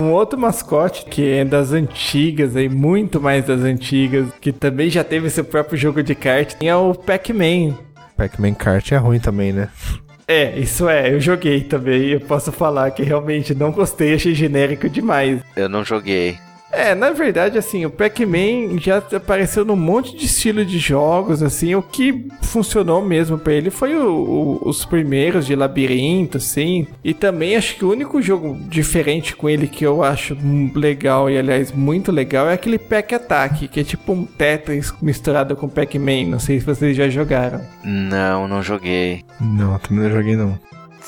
Um 0.00 0.10
outro 0.10 0.38
mascote 0.38 1.04
que 1.04 1.30
é 1.30 1.44
das 1.44 1.72
antigas, 1.72 2.56
aí, 2.56 2.68
muito 2.68 3.20
mais 3.20 3.44
das 3.44 3.60
antigas, 3.60 4.26
que 4.40 4.50
também 4.50 4.90
já 4.90 5.04
teve 5.04 5.30
seu 5.30 5.44
próprio 5.44 5.78
jogo 5.78 6.02
de 6.02 6.14
kart, 6.14 6.54
é 6.60 6.74
o 6.74 6.94
Pac-Man. 6.94 7.76
Pac-Man 8.16 8.54
Kart 8.54 8.92
é 8.92 8.96
ruim 8.96 9.18
também, 9.18 9.52
né? 9.52 9.68
É, 10.26 10.58
isso 10.58 10.88
é, 10.88 11.12
eu 11.12 11.20
joguei 11.20 11.62
também. 11.62 12.10
Eu 12.10 12.20
posso 12.20 12.52
falar 12.52 12.90
que 12.90 13.02
realmente 13.02 13.54
não 13.54 13.72
gostei, 13.72 14.14
achei 14.14 14.34
genérico 14.34 14.88
demais. 14.88 15.40
Eu 15.56 15.68
não 15.68 15.84
joguei. 15.84 16.38
É, 16.72 16.94
na 16.94 17.10
verdade, 17.10 17.58
assim, 17.58 17.84
o 17.84 17.90
Pac-Man 17.90 18.78
já 18.78 18.98
apareceu 19.14 19.62
num 19.62 19.76
monte 19.76 20.16
de 20.16 20.24
estilo 20.24 20.64
de 20.64 20.78
jogos, 20.78 21.42
assim, 21.42 21.74
o 21.74 21.82
que 21.82 22.26
funcionou 22.40 23.04
mesmo 23.04 23.36
para 23.38 23.52
ele 23.52 23.70
foi 23.70 23.94
o, 23.94 24.08
o, 24.08 24.68
os 24.68 24.84
primeiros 24.84 25.46
de 25.46 25.54
labirinto, 25.54 26.38
assim, 26.38 26.86
e 27.04 27.12
também 27.12 27.56
acho 27.56 27.76
que 27.76 27.84
o 27.84 27.90
único 27.90 28.22
jogo 28.22 28.58
diferente 28.68 29.36
com 29.36 29.50
ele 29.50 29.66
que 29.66 29.84
eu 29.84 30.02
acho 30.02 30.36
legal, 30.74 31.28
e 31.28 31.38
aliás, 31.38 31.70
muito 31.70 32.10
legal, 32.10 32.48
é 32.48 32.54
aquele 32.54 32.78
Pac 32.78 33.14
Attack, 33.14 33.68
que 33.68 33.80
é 33.80 33.84
tipo 33.84 34.12
um 34.12 34.24
Tetris 34.24 34.94
misturado 35.02 35.54
com 35.54 35.68
Pac-Man, 35.68 36.28
não 36.28 36.38
sei 36.38 36.58
se 36.58 36.64
vocês 36.64 36.96
já 36.96 37.08
jogaram. 37.08 37.60
Não, 37.84 38.48
não 38.48 38.62
joguei. 38.62 39.22
Não, 39.38 39.78
também 39.78 40.04
não 40.04 40.10
joguei 40.10 40.36
não. 40.36 40.58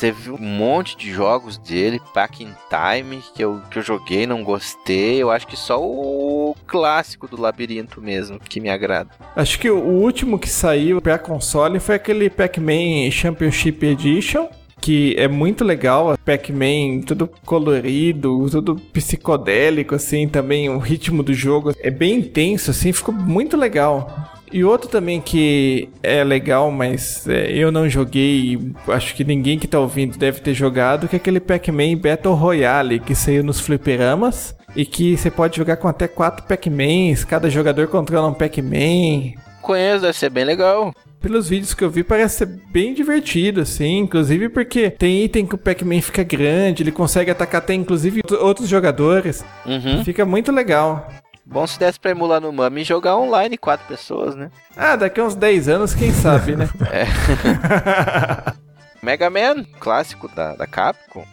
Viu 0.01 0.35
um 0.35 0.39
monte 0.39 0.97
de 0.97 1.11
jogos 1.11 1.57
dele, 1.57 2.01
Pack 2.13 2.43
in 2.43 2.53
Time, 2.69 3.23
que 3.35 3.43
eu, 3.43 3.61
que 3.71 3.79
eu 3.79 3.83
joguei, 3.83 4.27
não 4.27 4.45
gostei. 4.45 5.23
Eu 5.23 5.31
acho 5.31 5.47
que 5.47 5.57
só 5.57 5.81
o 5.81 6.55
clássico 6.67 7.27
do 7.27 7.41
labirinto 7.41 8.03
mesmo 8.03 8.39
que 8.39 8.61
me 8.61 8.69
agrada. 8.69 9.11
Acho 9.35 9.59
que 9.59 9.71
o 9.71 9.79
último 9.79 10.39
que 10.39 10.49
saiu 10.49 11.01
pra 11.01 11.19
console 11.19 11.81
foi 11.81 11.95
aquele 11.95 12.29
Pac-Man 12.29 13.11
Championship 13.11 13.85
Edition 13.87 14.49
que 14.85 15.15
é 15.17 15.27
muito 15.27 15.65
legal, 15.65 16.15
Pac-Man 16.27 17.01
tudo 17.07 17.27
colorido, 17.47 18.47
tudo 18.51 18.77
psicodélico 18.93 19.95
assim, 19.95 20.29
também 20.29 20.69
o 20.69 20.77
ritmo 20.77 21.23
do 21.23 21.33
jogo 21.33 21.73
é 21.81 21.91
bem 21.91 22.17
intenso 22.17 22.71
assim, 22.71 22.93
ficou 22.93 23.15
muito 23.15 23.57
legal. 23.57 24.34
E 24.55 24.63
outro 24.63 24.89
também 24.89 25.21
que 25.21 25.89
é 26.01 26.23
legal, 26.23 26.71
mas 26.71 27.27
é, 27.27 27.51
eu 27.51 27.73
não 27.73 27.89
joguei, 27.89 28.57
acho 28.87 29.13
que 29.17 29.25
ninguém 29.25 29.59
que 29.59 29.67
tá 29.67 29.81
ouvindo 29.81 30.17
deve 30.17 30.41
ter 30.41 30.55
jogado, 30.55 31.09
que 31.09 31.17
é 31.17 31.19
aquele 31.19 31.41
Pac-Man 31.41 31.97
Battle 31.97 32.35
Royale 32.35 33.01
que 33.01 33.17
saiu 33.17 33.43
nos 33.43 33.59
fliperamas 33.59 34.55
e 34.77 34.87
que 34.87 35.17
você 35.17 35.29
pode 35.29 35.57
jogar 35.57 35.79
com 35.79 35.89
até 35.89 36.07
quatro 36.07 36.47
Pac-Mans, 36.47 37.25
cada 37.25 37.51
jogador 37.51 37.89
controla 37.89 38.29
um 38.29 38.33
Pac-Man. 38.33 39.33
Conheço, 39.61 40.03
deve 40.03 40.17
ser 40.17 40.31
bem 40.31 40.45
legal 40.45 40.95
pelos 41.21 41.49
vídeos 41.49 41.73
que 41.73 41.83
eu 41.83 41.91
vi, 41.91 42.05
parece 42.05 42.37
ser 42.37 42.47
bem 42.71 42.93
divertido, 42.93 43.63
assim. 43.63 44.01
Inclusive 44.01 44.51
porque 44.51 44.91
tem 44.91 45.25
item 45.25 45.47
que 45.47 45.55
o 45.55 45.59
Pac-Man 45.59 46.03
fica 46.03 46.23
grande, 46.23 46.83
ele 46.83 46.93
consegue 46.93 47.31
atacar 47.31 47.63
até 47.63 47.73
inclusive 47.75 48.21
outros 48.39 48.69
jogadores. 48.69 49.43
Uhum. 49.65 50.05
Fica 50.05 50.25
muito 50.27 50.53
legal. 50.53 51.09
Bom 51.47 51.67
se 51.67 51.79
desse 51.79 52.01
pra 52.01 52.11
emular 52.11 52.41
no 52.41 52.53
Mami 52.53 52.81
e 52.81 52.85
jogar 52.85 53.17
online 53.17 53.59
quatro 53.59 53.87
pessoas, 53.87 54.35
né? 54.35 54.51
Ah, 54.77 54.97
daqui 54.97 55.21
a 55.21 55.25
uns 55.25 55.35
10 55.35 55.69
anos, 55.69 55.95
quem 55.95 56.13
sabe, 56.13 56.57
né? 56.57 56.69
é. 56.91 58.55
Mega 59.03 59.29
Man, 59.29 59.65
clássico 59.79 60.29
da, 60.35 60.55
da 60.55 60.67
Capcom. 60.67 61.25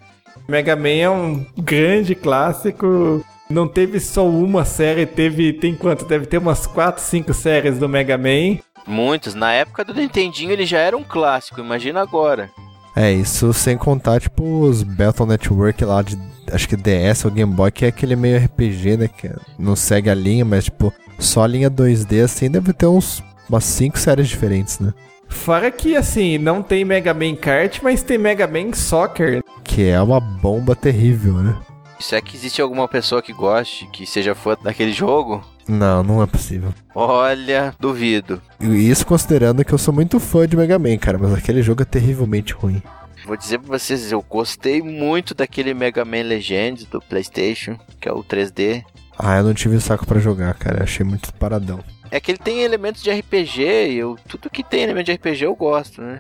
Mega 0.48 0.76
Man 0.76 0.90
é 0.90 1.10
um 1.10 1.46
grande 1.58 2.14
clássico. 2.14 3.24
Não 3.50 3.68
teve 3.68 4.00
só 4.00 4.28
uma 4.28 4.66
série, 4.66 5.06
teve. 5.06 5.54
Tem 5.54 5.76
quanto? 5.76 6.06
Deve 6.06 6.26
ter 6.26 6.38
umas 6.38 6.68
4, 6.68 7.02
5 7.02 7.34
séries 7.34 7.80
do 7.80 7.88
Mega 7.88 8.18
Man. 8.18 8.60
Muitos. 8.86 9.34
Na 9.34 9.54
época 9.54 9.86
do 9.86 9.94
Nintendinho 9.94 10.52
ele 10.52 10.66
já 10.66 10.80
era 10.80 10.98
um 10.98 11.04
clássico, 11.04 11.62
imagina 11.62 12.02
agora. 12.02 12.50
É, 12.96 13.12
isso 13.12 13.54
sem 13.54 13.78
contar, 13.78 14.20
tipo, 14.20 14.44
os 14.62 14.84
Battle 14.84 15.28
Network 15.28 15.84
lá 15.86 16.02
de 16.02 16.18
acho 16.52 16.68
que 16.68 16.76
DS 16.76 17.24
ou 17.26 17.32
Game 17.32 17.54
Boy, 17.54 17.72
que 17.72 17.86
é 17.86 17.88
aquele 17.88 18.16
meio 18.16 18.38
RPG, 18.38 18.98
né? 18.98 19.08
Que 19.08 19.32
não 19.58 19.76
segue 19.76 20.10
a 20.10 20.14
linha, 20.14 20.44
mas 20.44 20.66
tipo, 20.66 20.94
só 21.18 21.44
a 21.44 21.48
linha 21.48 21.70
2D 21.70 22.24
assim 22.24 22.50
deve 22.50 22.74
ter 22.74 22.88
uns 22.88 23.24
umas 23.48 23.64
5 23.64 23.98
séries 23.98 24.28
diferentes, 24.28 24.80
né? 24.80 24.94
Fora 25.28 25.72
que, 25.72 25.96
assim, 25.96 26.38
não 26.38 26.62
tem 26.62 26.84
Mega 26.86 27.14
Man 27.14 27.36
Kart, 27.36 27.80
mas 27.82 28.04
tem 28.04 28.18
Mega 28.18 28.46
Man 28.48 28.74
Soccer. 28.74 29.42
Que 29.64 29.88
é 29.88 30.02
uma 30.02 30.20
bomba 30.20 30.76
terrível, 30.76 31.36
né? 31.36 31.56
Isso 32.00 32.16
é 32.16 32.22
que 32.22 32.36
existe 32.36 32.62
alguma 32.62 32.88
pessoa 32.88 33.22
que 33.22 33.32
goste, 33.32 33.88
que 33.88 34.06
seja 34.06 34.36
fã 34.36 34.58
daquele 34.62 34.92
jogo? 34.92 35.42
Não, 35.68 36.04
não 36.04 36.22
é 36.22 36.26
possível. 36.26 36.74
Olha, 36.94 37.74
duvido. 37.80 38.42
Isso 38.60 39.06
considerando 39.06 39.64
que 39.64 39.74
eu 39.74 39.78
sou 39.78 39.94
muito 39.94 40.20
fã 40.20 40.48
de 40.48 40.58
Mega 40.58 40.78
Man, 40.80 40.98
cara, 40.98 41.18
mas 41.18 41.34
aquele 41.34 41.62
jogo 41.62 41.82
é 41.82 41.86
terrivelmente 41.86 42.54
ruim. 42.54 42.82
Vou 43.26 43.38
dizer 43.38 43.60
pra 43.60 43.78
vocês, 43.78 44.12
eu 44.12 44.24
gostei 44.28 44.82
muito 44.82 45.36
daquele 45.36 45.74
Mega 45.74 46.04
Man 46.04 46.24
Legends 46.24 46.86
do 46.86 47.00
PlayStation, 47.00 47.78
que 48.00 48.10
é 48.10 48.12
o 48.12 48.24
3D. 48.24 48.84
Ah, 49.18 49.38
eu 49.38 49.44
não 49.44 49.54
tive 49.54 49.80
saco 49.80 50.08
para 50.08 50.20
jogar, 50.20 50.54
cara. 50.56 50.84
Achei 50.84 51.06
muito 51.06 51.32
paradão. 51.36 51.80
É 52.10 52.20
que 52.20 52.32
ele 52.32 52.40
tem 52.40 52.62
elementos 52.64 53.04
de 53.04 53.12
RPG, 53.12 53.62
e 53.62 53.98
eu, 53.98 54.18
tudo 54.28 54.50
que 54.50 54.64
tem 54.64 54.82
elemento 54.84 55.06
de 55.06 55.14
RPG 55.14 55.46
eu 55.46 55.56
gosto, 55.56 56.02
né? 56.02 56.20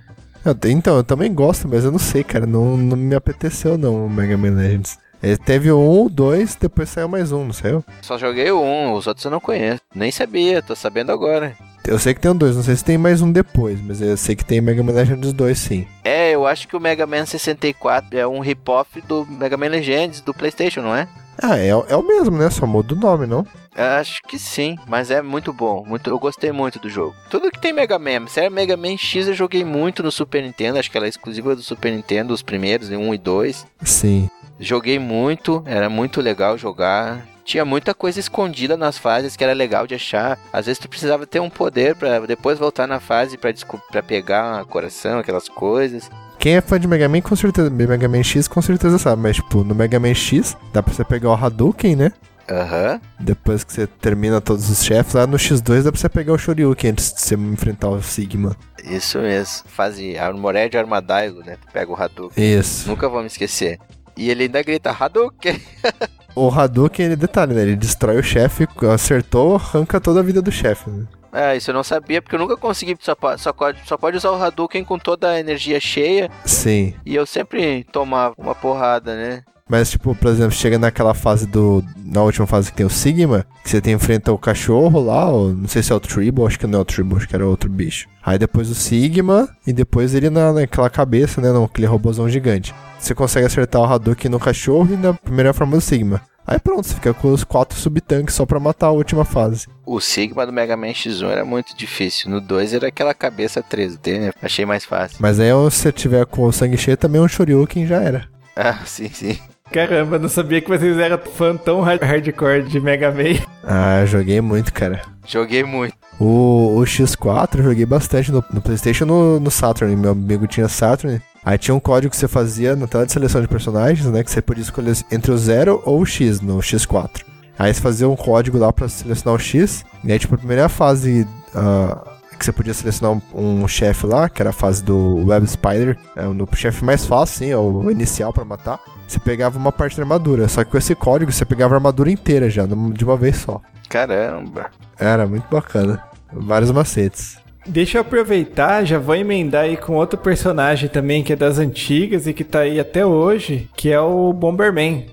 então, 0.66 0.98
eu 0.98 1.04
também 1.04 1.34
gosto, 1.34 1.68
mas 1.68 1.84
eu 1.84 1.92
não 1.92 2.00
sei, 2.00 2.24
cara. 2.24 2.46
Não, 2.46 2.78
não 2.78 2.96
me 2.96 3.16
apeteceu, 3.16 3.78
não, 3.78 4.06
o 4.06 4.10
Mega 4.10 4.38
Man 4.38 4.52
Legends. 4.52 4.98
Ele 5.22 5.38
teve 5.38 5.72
um, 5.72 6.08
dois, 6.08 6.56
depois 6.56 6.90
saiu 6.90 7.08
mais 7.08 7.32
um, 7.32 7.46
não 7.46 7.54
saiu? 7.54 7.84
Só 8.02 8.18
joguei 8.18 8.52
um, 8.52 8.94
os 8.94 9.06
outros 9.06 9.24
eu 9.24 9.32
não 9.32 9.40
conheço. 9.40 9.82
Nem 9.94 10.12
sabia, 10.12 10.62
tô 10.62 10.76
sabendo 10.76 11.12
agora. 11.12 11.56
Eu 11.86 11.98
sei 11.98 12.14
que 12.14 12.20
tem 12.20 12.30
um 12.30 12.36
2, 12.36 12.56
não 12.56 12.64
sei 12.64 12.76
se 12.76 12.86
tem 12.86 12.98
mais 12.98 13.22
um 13.22 13.32
depois, 13.32 13.80
mas 13.82 14.02
eu 14.02 14.16
sei 14.16 14.36
que 14.36 14.46
tem 14.46 14.62
Mega 14.62 14.84
Man 14.84 14.94
Legends 14.94 15.34
2 15.34 15.58
sim. 15.58 15.88
É, 16.04 16.32
eu 16.32 16.46
acho 16.46 16.68
que 16.68 16.76
o 16.76 16.80
Mega 16.80 17.08
Man 17.08 17.26
64 17.26 18.18
é 18.18 18.28
um 18.28 18.40
rip-off 18.40 19.02
do 19.02 19.26
Mega 19.26 19.58
Man 19.58 19.70
Legends 19.70 20.22
do 20.22 20.34
PlayStation, 20.34 20.82
não 20.82 20.96
é? 20.96 21.08
Ah, 21.42 21.58
é, 21.58 21.70
é 21.70 21.96
o 21.96 22.04
mesmo, 22.04 22.38
né? 22.38 22.50
Só 22.52 22.68
muda 22.68 22.94
o 22.94 22.98
nome, 22.98 23.26
não? 23.26 23.46
Acho 23.76 24.22
que 24.28 24.38
sim, 24.38 24.78
mas 24.88 25.10
é 25.10 25.22
muito 25.22 25.52
bom. 25.52 25.84
Muito, 25.88 26.10
eu 26.10 26.20
gostei 26.20 26.52
muito 26.52 26.78
do 26.78 26.90
jogo. 26.90 27.16
Tudo 27.30 27.50
que 27.50 27.60
tem 27.60 27.74
Mega 27.74 27.98
Man, 27.98 28.28
sério, 28.28 28.52
Mega 28.52 28.78
Man 28.78 28.98
X 28.98 29.28
eu 29.28 29.34
joguei 29.34 29.64
muito 29.64 30.04
no 30.04 30.12
Super 30.12 30.44
Nintendo, 30.44 30.78
acho 30.78 30.92
que 30.92 30.98
ela 30.98 31.08
é 31.08 31.10
exclusiva 31.10 31.56
do 31.56 31.64
Super 31.64 31.92
Nintendo, 31.92 32.34
os 32.34 32.44
primeiros, 32.44 32.90
1 32.90 33.14
e 33.14 33.18
2. 33.18 33.66
Sim. 33.84 34.30
Joguei 34.62 34.98
muito, 34.98 35.62
era 35.66 35.90
muito 35.90 36.22
legal 36.22 36.58
jogar 36.58 37.28
tinha 37.44 37.66
muita 37.66 37.94
coisa 37.94 38.20
escondida 38.20 38.78
nas 38.78 38.98
fases 38.98 39.36
que 39.36 39.44
era 39.44 39.52
legal 39.52 39.86
de 39.86 39.96
achar. 39.96 40.40
Às 40.54 40.68
vezes 40.68 40.80
tu 40.80 40.88
precisava 40.88 41.26
ter 41.26 41.40
um 41.40 41.50
poder 41.50 41.96
para 41.96 42.20
depois 42.22 42.58
voltar 42.58 42.88
na 42.88 43.00
fase 43.00 43.38
para 43.38 44.04
pegar 44.04 44.64
coração, 44.66 45.20
aquelas 45.20 45.50
coisas. 45.50 46.10
Quem 46.40 46.56
é 46.56 46.62
fã 46.62 46.80
de 46.80 46.88
Mega 46.88 47.10
Man, 47.10 47.22
com 47.22 47.36
certeza, 47.36 47.70
Mega 47.70 48.08
Man 48.08 48.24
X, 48.24 48.48
com 48.48 48.62
certeza 48.62 48.98
sabe, 48.98 49.22
mas 49.22 49.36
tipo, 49.36 49.64
no 49.64 49.76
Mega 49.76 50.00
Man 50.00 50.14
X, 50.14 50.56
dá 50.72 50.82
pra 50.82 50.94
você 50.94 51.04
pegar 51.04 51.30
o 51.30 51.34
Hadouken, 51.34 51.96
né? 51.96 52.12
Aham. 52.50 52.94
Uhum. 52.94 53.00
Depois 53.20 53.64
que 53.64 53.72
você 53.72 53.86
termina 53.86 54.42
todos 54.42 54.70
os 54.70 54.84
chefes, 54.84 55.14
lá 55.14 55.28
no 55.28 55.38
X2 55.38 55.84
dá 55.84 55.92
pra 55.92 56.00
você 56.00 56.10
pegar 56.10 56.34
o 56.34 56.38
Shoryuken 56.38 56.92
antes 56.92 57.14
de 57.14 57.22
você 57.22 57.36
enfrentar 57.36 57.90
o 57.90 58.02
Sigma. 58.02 58.56
Isso 58.84 59.20
mesmo. 59.20 59.64
Fase 59.68 60.18
Armored 60.18 60.76
Armadillo, 60.76 61.44
né? 61.46 61.58
Tu 61.62 61.72
pega 61.72 61.92
o 61.92 61.96
Hadouken. 61.96 62.60
Isso. 62.60 62.90
Nunca 62.90 63.08
vou 63.08 63.22
me 63.22 63.28
esquecer. 63.28 63.80
E 64.16 64.30
ele 64.30 64.44
ainda 64.44 64.62
grita 64.62 64.96
Hadouken. 64.98 65.60
o 66.36 66.50
Hadouken, 66.50 67.06
ele 67.06 67.16
detalhe, 67.16 67.54
né? 67.54 67.62
Ele 67.62 67.76
destrói 67.76 68.20
o 68.20 68.24
chefe, 68.24 68.68
acertou, 68.94 69.56
arranca 69.56 70.00
toda 70.00 70.20
a 70.20 70.24
vida 70.24 70.42
do 70.42 70.52
chefe, 70.52 70.90
né? 70.90 71.06
É, 71.34 71.56
isso 71.56 71.72
eu 71.72 71.76
não 71.76 71.84
sabia, 71.84 72.22
porque 72.22 72.36
eu 72.36 72.40
nunca 72.40 72.58
consegui. 72.58 72.98
Só, 73.00 73.16
só, 73.38 73.54
só 73.86 73.98
pode 73.98 74.18
usar 74.18 74.32
o 74.32 74.42
Hadouken 74.42 74.84
com 74.84 75.00
toda 75.00 75.30
a 75.30 75.40
energia 75.40 75.80
cheia. 75.80 76.30
Sim. 76.46 76.94
E 77.06 77.16
eu 77.16 77.26
sempre 77.26 77.86
tomava 77.86 78.36
uma 78.38 78.54
porrada, 78.54 79.16
né? 79.16 79.44
Mas, 79.72 79.90
tipo, 79.90 80.14
por 80.14 80.30
exemplo, 80.30 80.52
chega 80.52 80.78
naquela 80.78 81.14
fase 81.14 81.48
do. 81.48 81.82
Na 81.96 82.22
última 82.22 82.46
fase 82.46 82.70
que 82.70 82.76
tem 82.76 82.86
o 82.86 82.90
Sigma, 82.90 83.46
que 83.64 83.70
você 83.70 83.80
tem 83.80 83.94
enfrenta 83.94 84.34
o 84.34 84.38
cachorro 84.38 85.00
lá, 85.00 85.30
ou 85.30 85.54
não 85.54 85.68
sei 85.70 85.82
se 85.82 85.94
é 85.94 85.96
o 85.96 86.00
Tribble, 86.00 86.46
acho 86.46 86.60
que 86.60 86.68
não 86.68 86.80
é 86.80 86.82
o 86.82 86.86
Tribble, 86.86 87.16
acho 87.16 87.30
que 87.30 87.36
era 87.36 87.48
outro 87.48 87.70
bicho. 87.70 88.10
Aí 88.22 88.38
depois 88.38 88.70
o 88.70 88.76
Sigma, 88.76 89.48
e 89.66 89.72
depois 89.72 90.14
ele 90.14 90.30
na, 90.30 90.52
naquela 90.52 90.90
cabeça, 90.90 91.40
né? 91.40 91.54
Naquele 91.54 91.88
robôzão 91.88 92.28
gigante. 92.28 92.76
Você 93.02 93.16
consegue 93.16 93.46
acertar 93.48 93.82
o 93.82 93.86
Hadouken 93.86 94.30
no 94.32 94.40
cachorro 94.40 94.94
e 94.94 94.98
na 94.98 95.14
primeira 95.14 95.54
forma 95.54 95.76
do 95.76 95.82
Sigma. 95.82 96.22
Aí 96.46 96.60
pronto, 96.60 96.88
você 96.88 96.96
fica 96.96 97.14
com 97.14 97.32
os 97.32 97.44
quatro 97.44 97.78
subtanques 97.78 98.36
só 98.36 98.46
pra 98.46 98.60
matar 98.60 98.88
a 98.88 98.92
última 98.92 99.24
fase. 99.24 99.68
O 99.86 100.00
Sigma 100.02 100.46
do 100.46 100.52
Mega 100.52 100.76
Man 100.76 100.88
X1 100.88 101.30
era 101.30 101.46
muito 101.46 101.76
difícil. 101.78 102.30
No 102.30 102.42
2 102.42 102.74
era 102.74 102.88
aquela 102.88 103.14
cabeça 103.14 103.62
3D, 103.64 104.20
né? 104.20 104.32
Achei 104.42 104.66
mais 104.66 104.84
fácil. 104.86 105.18
Mas 105.20 105.40
aí 105.40 105.50
se 105.50 105.54
você 105.78 105.92
tiver 105.92 106.26
com 106.26 106.44
o 106.44 106.52
sangue 106.52 106.78
cheio, 106.78 106.98
também 106.98 107.22
um 107.22 107.28
Shoryuken 107.28 107.86
já 107.88 107.98
era. 108.02 108.28
Ah, 108.54 108.80
sim, 108.86 109.08
sim. 109.08 109.40
Caramba, 109.72 110.20
não 110.20 110.28
sabia 110.28 110.60
que 110.60 110.68
vocês 110.68 110.98
eram 110.98 111.18
fã 111.18 111.56
tão 111.56 111.80
hard- 111.80 112.02
hardcore 112.04 112.64
de 112.64 112.82
Mega 112.82 113.10
Man. 113.10 113.40
Ah, 113.64 114.04
joguei 114.06 114.42
muito, 114.42 114.74
cara. 114.74 115.02
Joguei 115.26 115.64
muito. 115.64 115.96
O, 116.20 116.76
o 116.78 116.82
X4 116.82 117.60
eu 117.60 117.64
joguei 117.64 117.86
bastante 117.86 118.30
no, 118.30 118.44
no 118.52 118.62
Playstation 118.62 119.06
e 119.06 119.08
no, 119.08 119.40
no 119.40 119.50
Saturn. 119.50 119.96
Meu 119.96 120.12
amigo 120.12 120.46
tinha 120.48 120.68
Saturn. 120.68 121.22
Aí 121.44 121.58
tinha 121.58 121.74
um 121.74 121.80
código 121.80 122.12
que 122.12 122.18
você 122.18 122.28
fazia 122.28 122.76
na 122.76 122.88
tela 122.88 123.06
de 123.06 123.12
seleção 123.12 123.42
de 123.42 123.48
personagens, 123.48 124.06
né? 124.06 124.24
Que 124.24 124.30
você 124.30 124.42
podia 124.42 124.64
escolher 124.64 124.96
entre 125.12 125.32
o 125.32 125.38
0 125.38 125.82
ou 125.86 126.02
o 126.02 126.06
X 126.06 126.40
no 126.40 126.58
X4. 126.60 127.24
Aí 127.58 127.74
você 127.74 127.82
fazia 127.82 128.08
um 128.08 128.16
código 128.16 128.58
lá 128.58 128.72
pra 128.72 128.88
selecionar 128.88 129.36
o 129.36 129.40
X. 129.40 129.84
E 130.04 130.12
aí, 130.12 130.20
tipo, 130.20 130.36
a 130.36 130.38
primeira 130.38 130.70
fase 130.70 131.28
ah, 131.56 132.04
que 132.42 132.46
você 132.46 132.52
podia 132.52 132.74
selecionar 132.74 133.22
um, 133.34 133.64
um 133.64 133.68
chefe 133.68 134.08
lá, 134.08 134.28
que 134.28 134.42
era 134.42 134.50
a 134.50 134.54
fase 134.54 134.84
do 134.84 135.28
Web 135.28 135.48
Spider, 135.48 135.98
é 136.16 136.26
o 136.26 136.56
chefe 136.56 136.84
mais 136.84 137.06
fácil, 137.06 137.38
sim, 137.38 137.52
é 137.52 137.58
o 137.58 137.92
inicial 137.92 138.34
pra 138.34 138.44
matar. 138.44 138.80
Você 139.08 139.20
pegava 139.20 139.60
uma 139.60 139.72
parte 139.72 139.98
da 139.98 140.04
armadura. 140.04 140.48
Só 140.48 140.64
que 140.64 140.72
com 140.72 140.78
esse 140.78 140.96
código 140.96 141.32
você 141.32 141.46
pegava 141.46 141.76
a 141.76 141.78
armadura 141.78 142.10
inteira 142.10 142.50
já, 142.50 142.66
de 142.66 143.04
uma 143.04 143.18
vez 143.18 143.38
só. 143.38 143.62
Caramba. 143.90 144.72
Era 144.98 145.28
muito 145.28 145.46
bacana. 145.52 146.02
Vários 146.32 146.72
macetes. 146.72 147.38
Deixa 147.66 147.98
eu 147.98 148.02
aproveitar, 148.02 148.84
já 148.84 148.98
vou 148.98 149.16
emendar 149.16 149.66
aí 149.66 149.78
com 149.78 149.94
outro 149.94 150.18
personagem 150.18 150.90
também 150.90 151.24
que 151.24 151.34
é 151.34 151.36
das 151.36 151.60
antigas 151.60 152.26
e 152.26 152.34
que 152.34 152.44
tá 152.44 152.62
aí 152.62 152.80
até 152.80 153.06
hoje, 153.06 153.70
que 153.76 153.92
é 153.92 154.00
o 154.00 154.34
Bomberman, 154.34 155.08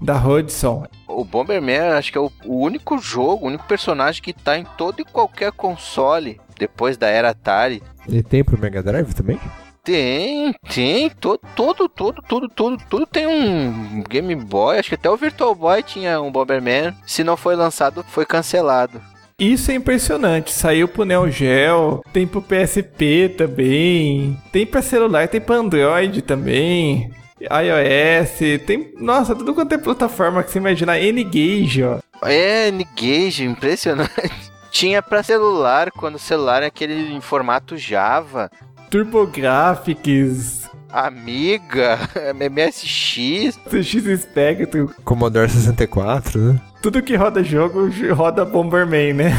da 0.00 0.14
Hudson. 0.16 0.86
O 1.08 1.24
Bomberman 1.24 1.78
acho 1.78 2.12
que 2.12 2.18
é 2.18 2.20
o, 2.20 2.30
o 2.44 2.58
único 2.60 2.98
jogo, 2.98 3.44
o 3.44 3.48
único 3.48 3.66
personagem 3.66 4.22
que 4.22 4.32
tá 4.32 4.58
em 4.58 4.64
todo 4.76 5.00
e 5.00 5.04
qualquer 5.04 5.52
console 5.52 6.40
depois 6.58 6.96
da 6.96 7.08
era 7.08 7.30
Atari. 7.30 7.82
Ele 8.06 8.22
tem 8.22 8.44
pro 8.44 8.58
Mega 8.58 8.82
Drive 8.82 9.14
também? 9.14 9.40
Tem, 9.82 10.54
tem, 10.72 11.10
todo, 11.10 11.40
todo, 11.54 11.88
todo, 11.88 12.22
tudo, 12.22 12.48
tudo, 12.48 12.78
tudo 12.88 13.06
tem 13.06 13.26
um 13.26 14.02
Game 14.08 14.34
Boy, 14.34 14.78
acho 14.78 14.88
que 14.88 14.94
até 14.94 15.10
o 15.10 15.16
Virtual 15.16 15.54
Boy 15.54 15.82
tinha 15.82 16.20
um 16.22 16.32
Bomberman. 16.32 16.94
Se 17.06 17.22
não 17.22 17.36
foi 17.36 17.54
lançado, 17.54 18.02
foi 18.08 18.24
cancelado. 18.24 19.00
Isso 19.38 19.70
é 19.70 19.74
impressionante, 19.74 20.52
saiu 20.52 20.86
pro 20.86 21.04
Neo 21.04 21.28
Geo, 21.28 22.02
tem 22.12 22.24
pro 22.24 22.40
PSP 22.40 23.34
também, 23.36 24.40
tem 24.52 24.64
pra 24.64 24.80
celular, 24.80 25.26
tem 25.26 25.40
pra 25.40 25.56
Android 25.56 26.22
também, 26.22 27.10
iOS, 27.40 28.62
tem, 28.64 28.94
nossa, 29.00 29.34
tudo 29.34 29.52
quanto 29.52 29.72
é 29.74 29.78
plataforma 29.78 30.42
que 30.42 30.52
você 30.52 30.58
imaginar, 30.58 31.00
N-Gage, 31.00 31.82
ó. 31.82 31.98
É, 32.22 32.68
N-Gage, 32.68 33.44
impressionante. 33.44 34.12
Tinha 34.70 35.02
pra 35.02 35.22
celular, 35.22 35.90
quando 35.90 36.14
o 36.14 36.18
celular 36.18 36.62
é 36.62 36.66
aquele 36.66 36.94
em 36.94 37.20
formato 37.20 37.76
Java. 37.76 38.50
TurboGrafx, 38.88 40.63
Amiga, 40.94 41.98
MSX. 42.32 43.58
X 43.82 44.20
Spectrum, 44.22 44.88
Commodore 45.04 45.50
64, 45.50 46.38
né? 46.38 46.60
tudo 46.80 47.02
que 47.02 47.16
roda 47.16 47.42
jogo 47.42 47.90
roda 48.14 48.44
Bomberman, 48.44 49.12
né? 49.14 49.32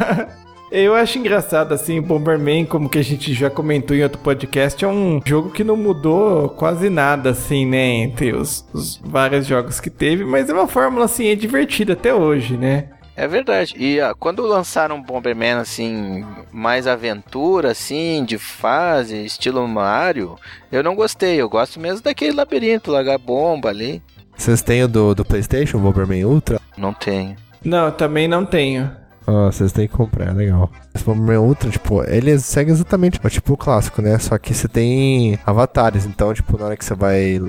Eu 0.70 0.94
acho 0.94 1.18
engraçado 1.18 1.72
assim, 1.72 2.00
Bomberman, 2.00 2.66
como 2.66 2.90
que 2.90 2.98
a 2.98 3.02
gente 3.02 3.32
já 3.32 3.48
comentou 3.48 3.96
em 3.96 4.02
outro 4.02 4.18
podcast, 4.18 4.84
é 4.84 4.88
um 4.88 5.20
jogo 5.24 5.50
que 5.50 5.62
não 5.64 5.76
mudou 5.76 6.50
quase 6.50 6.90
nada 6.90 7.30
assim, 7.30 7.64
né, 7.64 7.86
entre 8.02 8.34
os, 8.34 8.66
os 8.72 8.96
vários 9.04 9.46
jogos 9.46 9.80
que 9.80 9.90
teve, 9.90 10.24
mas 10.24 10.50
é 10.50 10.52
uma 10.52 10.66
fórmula 10.66 11.04
assim, 11.04 11.26
é 11.28 11.34
divertida 11.34 11.92
até 11.94 12.14
hoje, 12.14 12.56
né? 12.56 12.88
É 13.14 13.28
verdade. 13.28 13.74
E 13.76 14.00
ah, 14.00 14.14
quando 14.18 14.46
lançaram 14.46 15.02
Bomberman 15.02 15.54
assim, 15.54 16.24
mais 16.50 16.86
aventura 16.86 17.72
assim, 17.72 18.24
de 18.24 18.38
fase, 18.38 19.24
estilo 19.24 19.66
Mario, 19.68 20.36
eu 20.70 20.82
não 20.82 20.94
gostei. 20.94 21.40
Eu 21.40 21.48
gosto 21.48 21.78
mesmo 21.78 22.02
daquele 22.02 22.32
labirinto, 22.32 22.90
largar 22.90 23.18
bomba 23.18 23.68
ali. 23.68 24.02
Vocês 24.36 24.62
têm 24.62 24.82
o 24.82 24.88
do, 24.88 25.14
do 25.14 25.24
PlayStation, 25.24 25.76
o 25.76 25.80
Bomberman 25.80 26.24
Ultra? 26.24 26.60
Não 26.76 26.92
tenho. 26.92 27.36
Não, 27.62 27.86
eu 27.86 27.92
também 27.92 28.26
não 28.26 28.44
tenho. 28.44 28.90
Ah, 29.26 29.46
vocês 29.52 29.70
têm 29.70 29.86
que 29.86 29.94
comprar, 29.94 30.30
é 30.30 30.32
legal. 30.32 30.70
Esse 30.94 31.04
Bomberman 31.04 31.38
Ultra, 31.38 31.70
tipo, 31.70 32.02
ele 32.04 32.36
segue 32.38 32.72
exatamente 32.72 33.20
o 33.22 33.30
tipo 33.30 33.56
clássico, 33.56 34.02
né? 34.02 34.18
Só 34.18 34.36
que 34.38 34.52
você 34.52 34.66
tem 34.66 35.38
avatares. 35.46 36.06
Então, 36.06 36.34
tipo, 36.34 36.58
na 36.58 36.66
hora 36.66 36.76
que 36.76 36.84
você 36.84 36.94
vai 36.94 37.40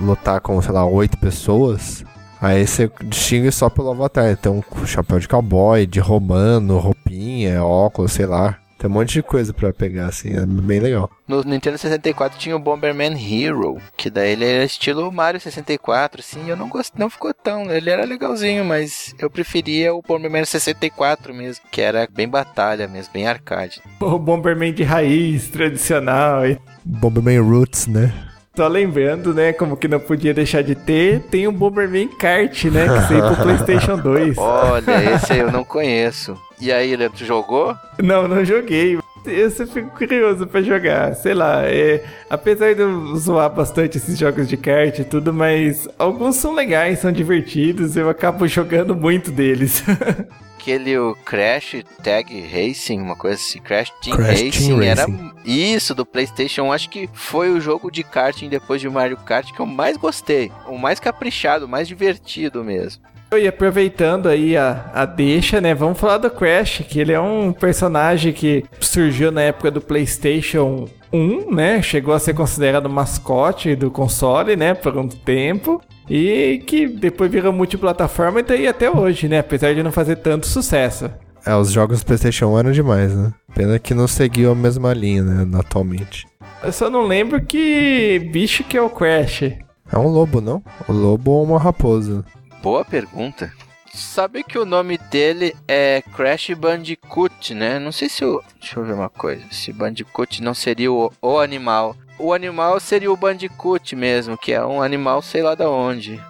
lutar 0.00 0.40
com, 0.40 0.60
sei 0.62 0.72
lá, 0.72 0.86
oito 0.86 1.18
pessoas, 1.18 2.04
aí 2.40 2.66
você 2.66 2.90
distingue 3.04 3.50
só 3.50 3.68
pelo 3.68 3.90
avatar. 3.90 4.30
Então, 4.30 4.62
chapéu 4.86 5.18
de 5.18 5.28
cowboy, 5.28 5.86
de 5.86 6.00
romano, 6.00 6.78
roupinha, 6.78 7.64
óculos, 7.64 8.12
sei 8.12 8.26
lá. 8.26 8.58
Tem 8.78 8.88
um 8.88 8.92
monte 8.92 9.14
de 9.14 9.22
coisa 9.24 9.52
pra 9.52 9.72
pegar, 9.72 10.06
assim, 10.06 10.36
é 10.36 10.46
bem 10.46 10.78
legal. 10.78 11.10
No 11.26 11.42
Nintendo 11.42 11.76
64 11.76 12.38
tinha 12.38 12.54
o 12.54 12.60
Bomberman 12.60 13.12
Hero, 13.12 13.78
que 13.96 14.08
daí 14.08 14.30
ele 14.30 14.44
era 14.44 14.64
estilo 14.64 15.10
Mario 15.10 15.40
64, 15.40 16.20
assim, 16.20 16.48
eu 16.48 16.56
não 16.56 16.68
gosto, 16.68 16.96
não 16.96 17.10
ficou 17.10 17.34
tão, 17.34 17.68
ele 17.72 17.90
era 17.90 18.04
legalzinho, 18.04 18.64
mas 18.64 19.16
eu 19.18 19.28
preferia 19.28 19.92
o 19.92 20.00
Bomberman 20.00 20.44
64 20.44 21.34
mesmo, 21.34 21.64
que 21.72 21.80
era 21.80 22.06
bem 22.08 22.28
batalha 22.28 22.86
mesmo, 22.86 23.12
bem 23.12 23.26
arcade. 23.26 23.82
O 23.98 24.16
Bomberman 24.16 24.72
de 24.72 24.84
raiz, 24.84 25.48
tradicional. 25.48 26.46
E 26.46 26.56
Bomberman 26.84 27.40
Roots, 27.40 27.88
né? 27.88 28.14
Só 28.58 28.66
lembrando, 28.66 29.32
né, 29.32 29.52
como 29.52 29.76
que 29.76 29.86
não 29.86 30.00
podia 30.00 30.34
deixar 30.34 30.62
de 30.62 30.74
ter, 30.74 31.20
tem 31.30 31.46
o 31.46 31.52
Bomberman 31.52 32.08
Kart, 32.08 32.64
né, 32.64 32.86
que 32.88 33.06
saiu 33.06 33.24
pro 33.32 33.36
PlayStation 33.44 33.96
2. 33.96 34.36
Olha, 34.36 35.14
esse 35.14 35.32
aí 35.32 35.38
eu 35.38 35.52
não 35.52 35.62
conheço. 35.62 36.36
E 36.60 36.72
aí, 36.72 36.96
Leandro, 36.96 37.18
tu 37.18 37.24
jogou? 37.24 37.76
Não, 38.02 38.26
não 38.26 38.44
joguei. 38.44 38.98
Eu 39.24 39.50
sempre 39.52 39.74
fico 39.74 39.96
curioso 39.96 40.44
pra 40.48 40.60
jogar. 40.60 41.14
Sei 41.14 41.34
lá, 41.34 41.62
é, 41.66 42.02
apesar 42.28 42.74
de 42.74 42.80
eu 42.80 43.14
zoar 43.14 43.48
bastante 43.48 43.98
esses 43.98 44.18
jogos 44.18 44.48
de 44.48 44.56
kart 44.56 44.98
e 44.98 45.04
tudo, 45.04 45.32
mas 45.32 45.86
alguns 45.96 46.34
são 46.34 46.52
legais, 46.52 46.98
são 46.98 47.12
divertidos, 47.12 47.96
eu 47.96 48.10
acabo 48.10 48.48
jogando 48.48 48.96
muito 48.96 49.30
deles. 49.30 49.84
Aquele 50.68 50.98
o 50.98 51.14
Crash 51.24 51.76
Tag 52.02 52.42
Racing, 52.42 53.00
uma 53.00 53.16
coisa 53.16 53.36
assim, 53.36 53.58
Crash 53.58 53.90
Team 54.02 54.16
Crash 54.16 54.42
Racing, 54.42 54.66
Team 54.66 54.82
era 54.82 55.00
Racing. 55.06 55.32
isso 55.46 55.94
do 55.94 56.04
PlayStation. 56.04 56.70
Acho 56.70 56.90
que 56.90 57.08
foi 57.14 57.50
o 57.50 57.58
jogo 57.58 57.90
de 57.90 58.02
karting 58.02 58.50
depois 58.50 58.78
de 58.78 58.86
Mario 58.86 59.16
Kart 59.16 59.50
que 59.50 59.60
eu 59.60 59.64
mais 59.64 59.96
gostei, 59.96 60.52
o 60.66 60.76
mais 60.76 61.00
caprichado, 61.00 61.64
o 61.64 61.68
mais 61.68 61.88
divertido 61.88 62.62
mesmo. 62.62 63.02
E 63.34 63.48
aproveitando 63.48 64.28
aí 64.28 64.58
a, 64.58 64.90
a 64.92 65.06
deixa, 65.06 65.58
né? 65.58 65.74
Vamos 65.74 65.98
falar 65.98 66.18
do 66.18 66.30
Crash, 66.30 66.82
que 66.86 67.00
ele 67.00 67.12
é 67.12 67.20
um 67.20 67.50
personagem 67.50 68.34
que 68.34 68.62
surgiu 68.78 69.32
na 69.32 69.40
época 69.40 69.70
do 69.70 69.80
PlayStation 69.80 70.86
1, 71.10 71.54
né? 71.54 71.80
Chegou 71.80 72.12
a 72.12 72.18
ser 72.18 72.34
considerado 72.34 72.90
mascote 72.90 73.74
do 73.74 73.90
console, 73.90 74.54
né? 74.54 74.74
Por 74.74 74.98
um 74.98 75.08
tempo. 75.08 75.80
E 76.08 76.62
que 76.66 76.86
depois 76.86 77.30
virou 77.30 77.52
multiplataforma 77.52 78.40
e 78.40 78.42
tá 78.42 78.54
aí 78.54 78.66
até 78.66 78.90
hoje, 78.90 79.28
né? 79.28 79.38
Apesar 79.40 79.74
de 79.74 79.82
não 79.82 79.92
fazer 79.92 80.16
tanto 80.16 80.46
sucesso. 80.46 81.10
É, 81.44 81.54
os 81.54 81.70
jogos 81.70 82.00
do 82.00 82.06
PlayStation 82.06 82.46
1 82.46 82.58
eram 82.58 82.72
demais, 82.72 83.14
né? 83.14 83.32
Pena 83.54 83.78
que 83.78 83.94
não 83.94 84.08
seguiu 84.08 84.50
a 84.50 84.54
mesma 84.54 84.92
linha, 84.92 85.22
né, 85.22 85.58
atualmente. 85.58 86.26
Eu 86.62 86.72
só 86.72 86.90
não 86.90 87.06
lembro 87.06 87.44
que 87.44 88.28
bicho 88.32 88.64
que 88.64 88.76
é 88.76 88.82
o 88.82 88.90
Crash. 88.90 89.42
É 89.90 89.98
um 89.98 90.08
lobo, 90.08 90.40
não? 90.40 90.62
O 90.86 90.92
lobo 90.92 91.30
ou 91.30 91.44
uma 91.44 91.58
raposa? 91.58 92.24
Boa 92.62 92.84
pergunta. 92.84 93.52
Sabe 93.94 94.44
que 94.44 94.58
o 94.58 94.66
nome 94.66 94.98
dele 95.10 95.54
é 95.66 96.02
Crash 96.14 96.50
Bandicoot, 96.50 97.54
né? 97.54 97.78
Não 97.78 97.90
sei 97.90 98.08
se 98.08 98.24
o. 98.24 98.42
Deixa 98.60 98.78
eu 98.78 98.84
ver 98.84 98.92
uma 98.92 99.08
coisa. 99.08 99.42
Se 99.50 99.72
Bandicoot 99.72 100.42
não 100.42 100.54
seria 100.54 100.92
o, 100.92 101.10
o 101.22 101.38
animal. 101.38 101.96
O 102.18 102.32
animal 102.32 102.80
seria 102.80 103.12
o 103.12 103.16
Bandicoot 103.16 103.94
mesmo, 103.94 104.36
que 104.36 104.52
é 104.52 104.64
um 104.64 104.82
animal 104.82 105.22
sei 105.22 105.42
lá 105.42 105.54
da 105.54 105.68
onde. 105.70 106.20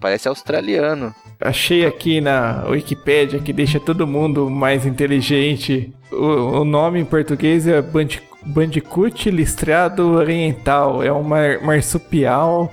Parece 0.00 0.28
australiano. 0.28 1.14
Achei 1.40 1.84
aqui 1.84 2.20
na 2.20 2.64
Wikipédia 2.68 3.40
que 3.40 3.52
deixa 3.52 3.80
todo 3.80 4.06
mundo 4.06 4.48
mais 4.48 4.86
inteligente. 4.86 5.92
O, 6.12 6.60
o 6.60 6.64
nome 6.64 7.00
em 7.00 7.04
português 7.04 7.66
é 7.66 7.82
Bandi- 7.82 8.22
Bandicoot 8.46 9.28
Listrado 9.30 10.12
Oriental. 10.12 11.02
É 11.02 11.12
um 11.12 11.22
mar, 11.24 11.60
marsupial 11.60 12.72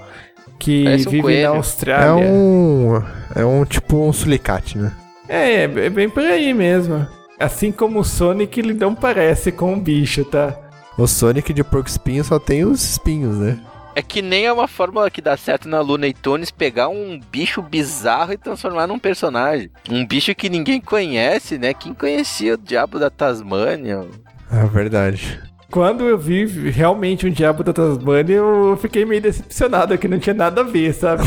que 0.59 0.85
um 0.87 0.97
vive 0.97 1.21
coelho. 1.21 1.49
na 1.49 1.55
É 1.55 1.57
Austrália. 1.57 2.27
um. 2.27 3.01
É 3.35 3.43
um 3.43 3.65
tipo 3.65 3.97
um 4.07 4.13
sulicate, 4.13 4.77
né? 4.77 4.91
É, 5.27 5.61
é, 5.61 5.63
é 5.63 5.89
bem 5.89 6.07
por 6.09 6.23
aí 6.23 6.53
mesmo. 6.53 7.07
Assim 7.39 7.71
como 7.71 7.99
o 7.99 8.03
Sonic, 8.03 8.59
ele 8.59 8.73
não 8.73 8.93
parece 8.93 9.51
com 9.51 9.73
um 9.73 9.79
bicho, 9.79 10.23
tá? 10.25 10.55
O 10.99 11.07
Sonic 11.07 11.53
de 11.53 11.63
porco 11.63 11.87
espinho 11.87 12.25
só 12.25 12.37
tem 12.37 12.65
os 12.65 12.83
espinhos, 12.83 13.37
né? 13.37 13.57
É 13.95 14.01
que 14.01 14.21
nem 14.21 14.45
é 14.45 14.51
uma 14.51 14.67
fórmula 14.67 15.09
que 15.09 15.21
dá 15.21 15.37
certo 15.37 15.69
na 15.69 15.79
Looney 15.79 16.13
Tunes 16.13 16.51
pegar 16.51 16.89
um 16.89 17.17
bicho 17.31 17.61
bizarro 17.61 18.33
e 18.33 18.37
transformar 18.37 18.85
num 18.85 18.99
personagem. 18.99 19.71
Um 19.89 20.05
bicho 20.05 20.35
que 20.35 20.49
ninguém 20.49 20.81
conhece, 20.81 21.57
né? 21.57 21.73
Quem 21.73 21.93
conhecia 21.93 22.55
o 22.55 22.57
diabo 22.57 22.99
da 22.99 23.09
Tasmânia? 23.09 24.05
É 24.51 24.65
verdade. 24.65 25.41
Quando 25.71 26.03
eu 26.03 26.17
vi 26.17 26.45
realmente 26.71 27.27
um 27.27 27.31
Diabo 27.31 27.63
da 27.63 27.71
Tasmania, 27.71 28.37
eu 28.37 28.77
fiquei 28.81 29.05
meio 29.05 29.21
decepcionado, 29.21 29.97
que 29.99 30.07
não 30.07 30.17
tinha 30.17 30.33
nada 30.33 30.61
a 30.61 30.63
ver, 30.63 30.93
sabe? 30.93 31.23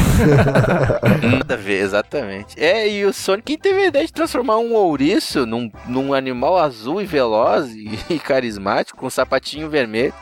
Nada 1.22 1.54
a 1.54 1.56
ver, 1.56 1.80
exatamente. 1.80 2.58
É, 2.58 2.88
e 2.88 3.04
o 3.04 3.12
Sonic 3.12 3.52
quem 3.52 3.58
teve 3.58 3.80
a 3.80 3.86
ideia 3.88 4.06
de 4.06 4.12
transformar 4.12 4.58
um 4.58 4.72
ouriço 4.74 5.44
num, 5.44 5.70
num 5.86 6.14
animal 6.14 6.56
azul 6.56 7.02
e 7.02 7.06
veloz 7.06 7.70
e, 7.70 7.98
e 8.14 8.18
carismático, 8.18 8.98
com 8.98 9.06
um 9.06 9.10
sapatinho 9.10 9.68
vermelho. 9.68 10.14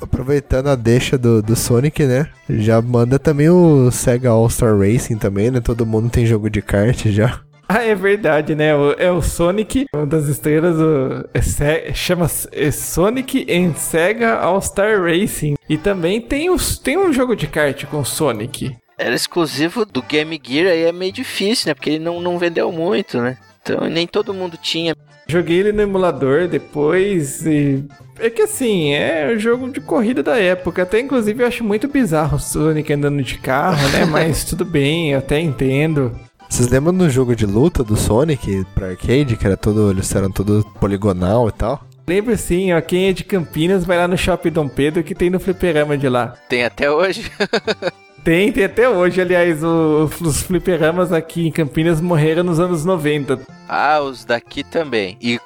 Aproveitando 0.00 0.68
a 0.68 0.74
deixa 0.74 1.16
do, 1.16 1.40
do 1.40 1.56
Sonic, 1.56 2.04
né? 2.04 2.28
Já 2.50 2.82
manda 2.82 3.18
também 3.18 3.48
o 3.48 3.90
Sega 3.90 4.30
All-Star 4.30 4.76
Racing 4.76 5.16
também, 5.16 5.50
né? 5.50 5.60
Todo 5.60 5.86
mundo 5.86 6.10
tem 6.10 6.26
jogo 6.26 6.50
de 6.50 6.60
kart 6.60 7.06
já. 7.06 7.40
Ah, 7.68 7.82
é 7.82 7.94
verdade, 7.94 8.54
né? 8.54 8.70
É 8.98 9.10
o 9.10 9.22
Sonic, 9.22 9.86
uma 9.94 10.06
das 10.06 10.26
estrelas, 10.26 10.76
o, 10.78 11.28
é 11.32 11.92
chama 11.94 12.26
é 12.52 12.70
Sonic 12.70 13.46
and 13.50 13.74
Sega 13.74 14.34
All-Star 14.34 15.02
Racing. 15.02 15.54
E 15.68 15.78
também 15.78 16.20
tem, 16.20 16.50
os, 16.50 16.78
tem 16.78 16.98
um 16.98 17.12
jogo 17.12 17.34
de 17.34 17.46
kart 17.46 17.84
com 17.86 18.04
Sonic. 18.04 18.76
Era 18.98 19.14
exclusivo 19.14 19.84
do 19.84 20.02
Game 20.02 20.40
Gear, 20.42 20.70
aí 20.70 20.82
é 20.82 20.92
meio 20.92 21.12
difícil, 21.12 21.68
né? 21.68 21.74
Porque 21.74 21.90
ele 21.90 22.04
não, 22.04 22.20
não 22.20 22.38
vendeu 22.38 22.70
muito, 22.70 23.20
né? 23.20 23.36
Então 23.62 23.88
nem 23.88 24.06
todo 24.06 24.34
mundo 24.34 24.58
tinha. 24.60 24.94
Joguei 25.26 25.58
ele 25.58 25.72
no 25.72 25.82
emulador 25.82 26.46
depois 26.46 27.44
e. 27.46 27.82
É 28.18 28.28
que 28.28 28.42
assim, 28.42 28.92
é 28.92 29.32
o 29.34 29.38
jogo 29.38 29.70
de 29.70 29.80
corrida 29.80 30.22
da 30.22 30.38
época. 30.38 30.82
Até 30.82 31.00
inclusive 31.00 31.42
eu 31.42 31.48
acho 31.48 31.64
muito 31.64 31.88
bizarro 31.88 32.36
o 32.36 32.40
Sonic 32.40 32.92
andando 32.92 33.22
de 33.22 33.38
carro, 33.38 33.88
né? 33.88 34.04
Mas 34.06 34.44
tudo 34.44 34.64
bem, 34.64 35.12
eu 35.12 35.18
até 35.18 35.40
entendo. 35.40 36.12
Vocês 36.54 36.68
lembram 36.68 36.94
do 36.96 37.10
jogo 37.10 37.34
de 37.34 37.46
luta 37.46 37.82
do 37.82 37.96
Sonic 37.96 38.64
pra 38.76 38.90
arcade, 38.90 39.36
que 39.36 39.44
era 39.44 39.56
todo. 39.56 39.90
Eles 39.90 40.14
eram 40.14 40.30
todo 40.30 40.64
poligonal 40.78 41.48
e 41.48 41.52
tal? 41.52 41.82
Lembro 42.06 42.36
sim, 42.38 42.72
ó, 42.72 42.80
quem 42.80 43.08
é 43.08 43.12
de 43.12 43.24
Campinas 43.24 43.84
vai 43.84 43.98
lá 43.98 44.06
no 44.06 44.16
Shopping 44.16 44.52
Dom 44.52 44.68
Pedro 44.68 45.02
que 45.02 45.16
tem 45.16 45.28
no 45.30 45.40
fliperama 45.40 45.98
de 45.98 46.08
lá. 46.08 46.28
Tem 46.48 46.64
até 46.64 46.88
hoje. 46.88 47.28
Tem, 48.22 48.50
tem 48.52 48.64
até 48.64 48.88
hoje, 48.88 49.20
aliás, 49.20 49.62
o- 49.62 50.08
os 50.22 50.40
fliperamas 50.42 51.12
aqui 51.12 51.46
em 51.46 51.50
Campinas 51.52 52.00
morreram 52.00 52.42
nos 52.44 52.58
anos 52.58 52.82
90. 52.82 53.38
ah, 53.68 54.00
os 54.00 54.24
daqui 54.24 54.62
também. 54.64 55.18
E, 55.20 55.38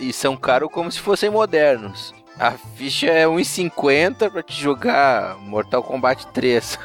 e 0.00 0.12
são 0.12 0.34
caros 0.36 0.68
como 0.72 0.90
se 0.90 0.98
fossem 0.98 1.30
modernos. 1.30 2.12
A 2.40 2.52
ficha 2.74 3.06
é 3.06 3.24
1,50 3.24 4.30
pra 4.32 4.42
te 4.42 4.60
jogar 4.60 5.36
Mortal 5.42 5.82
Kombat 5.84 6.26
3. 6.32 6.76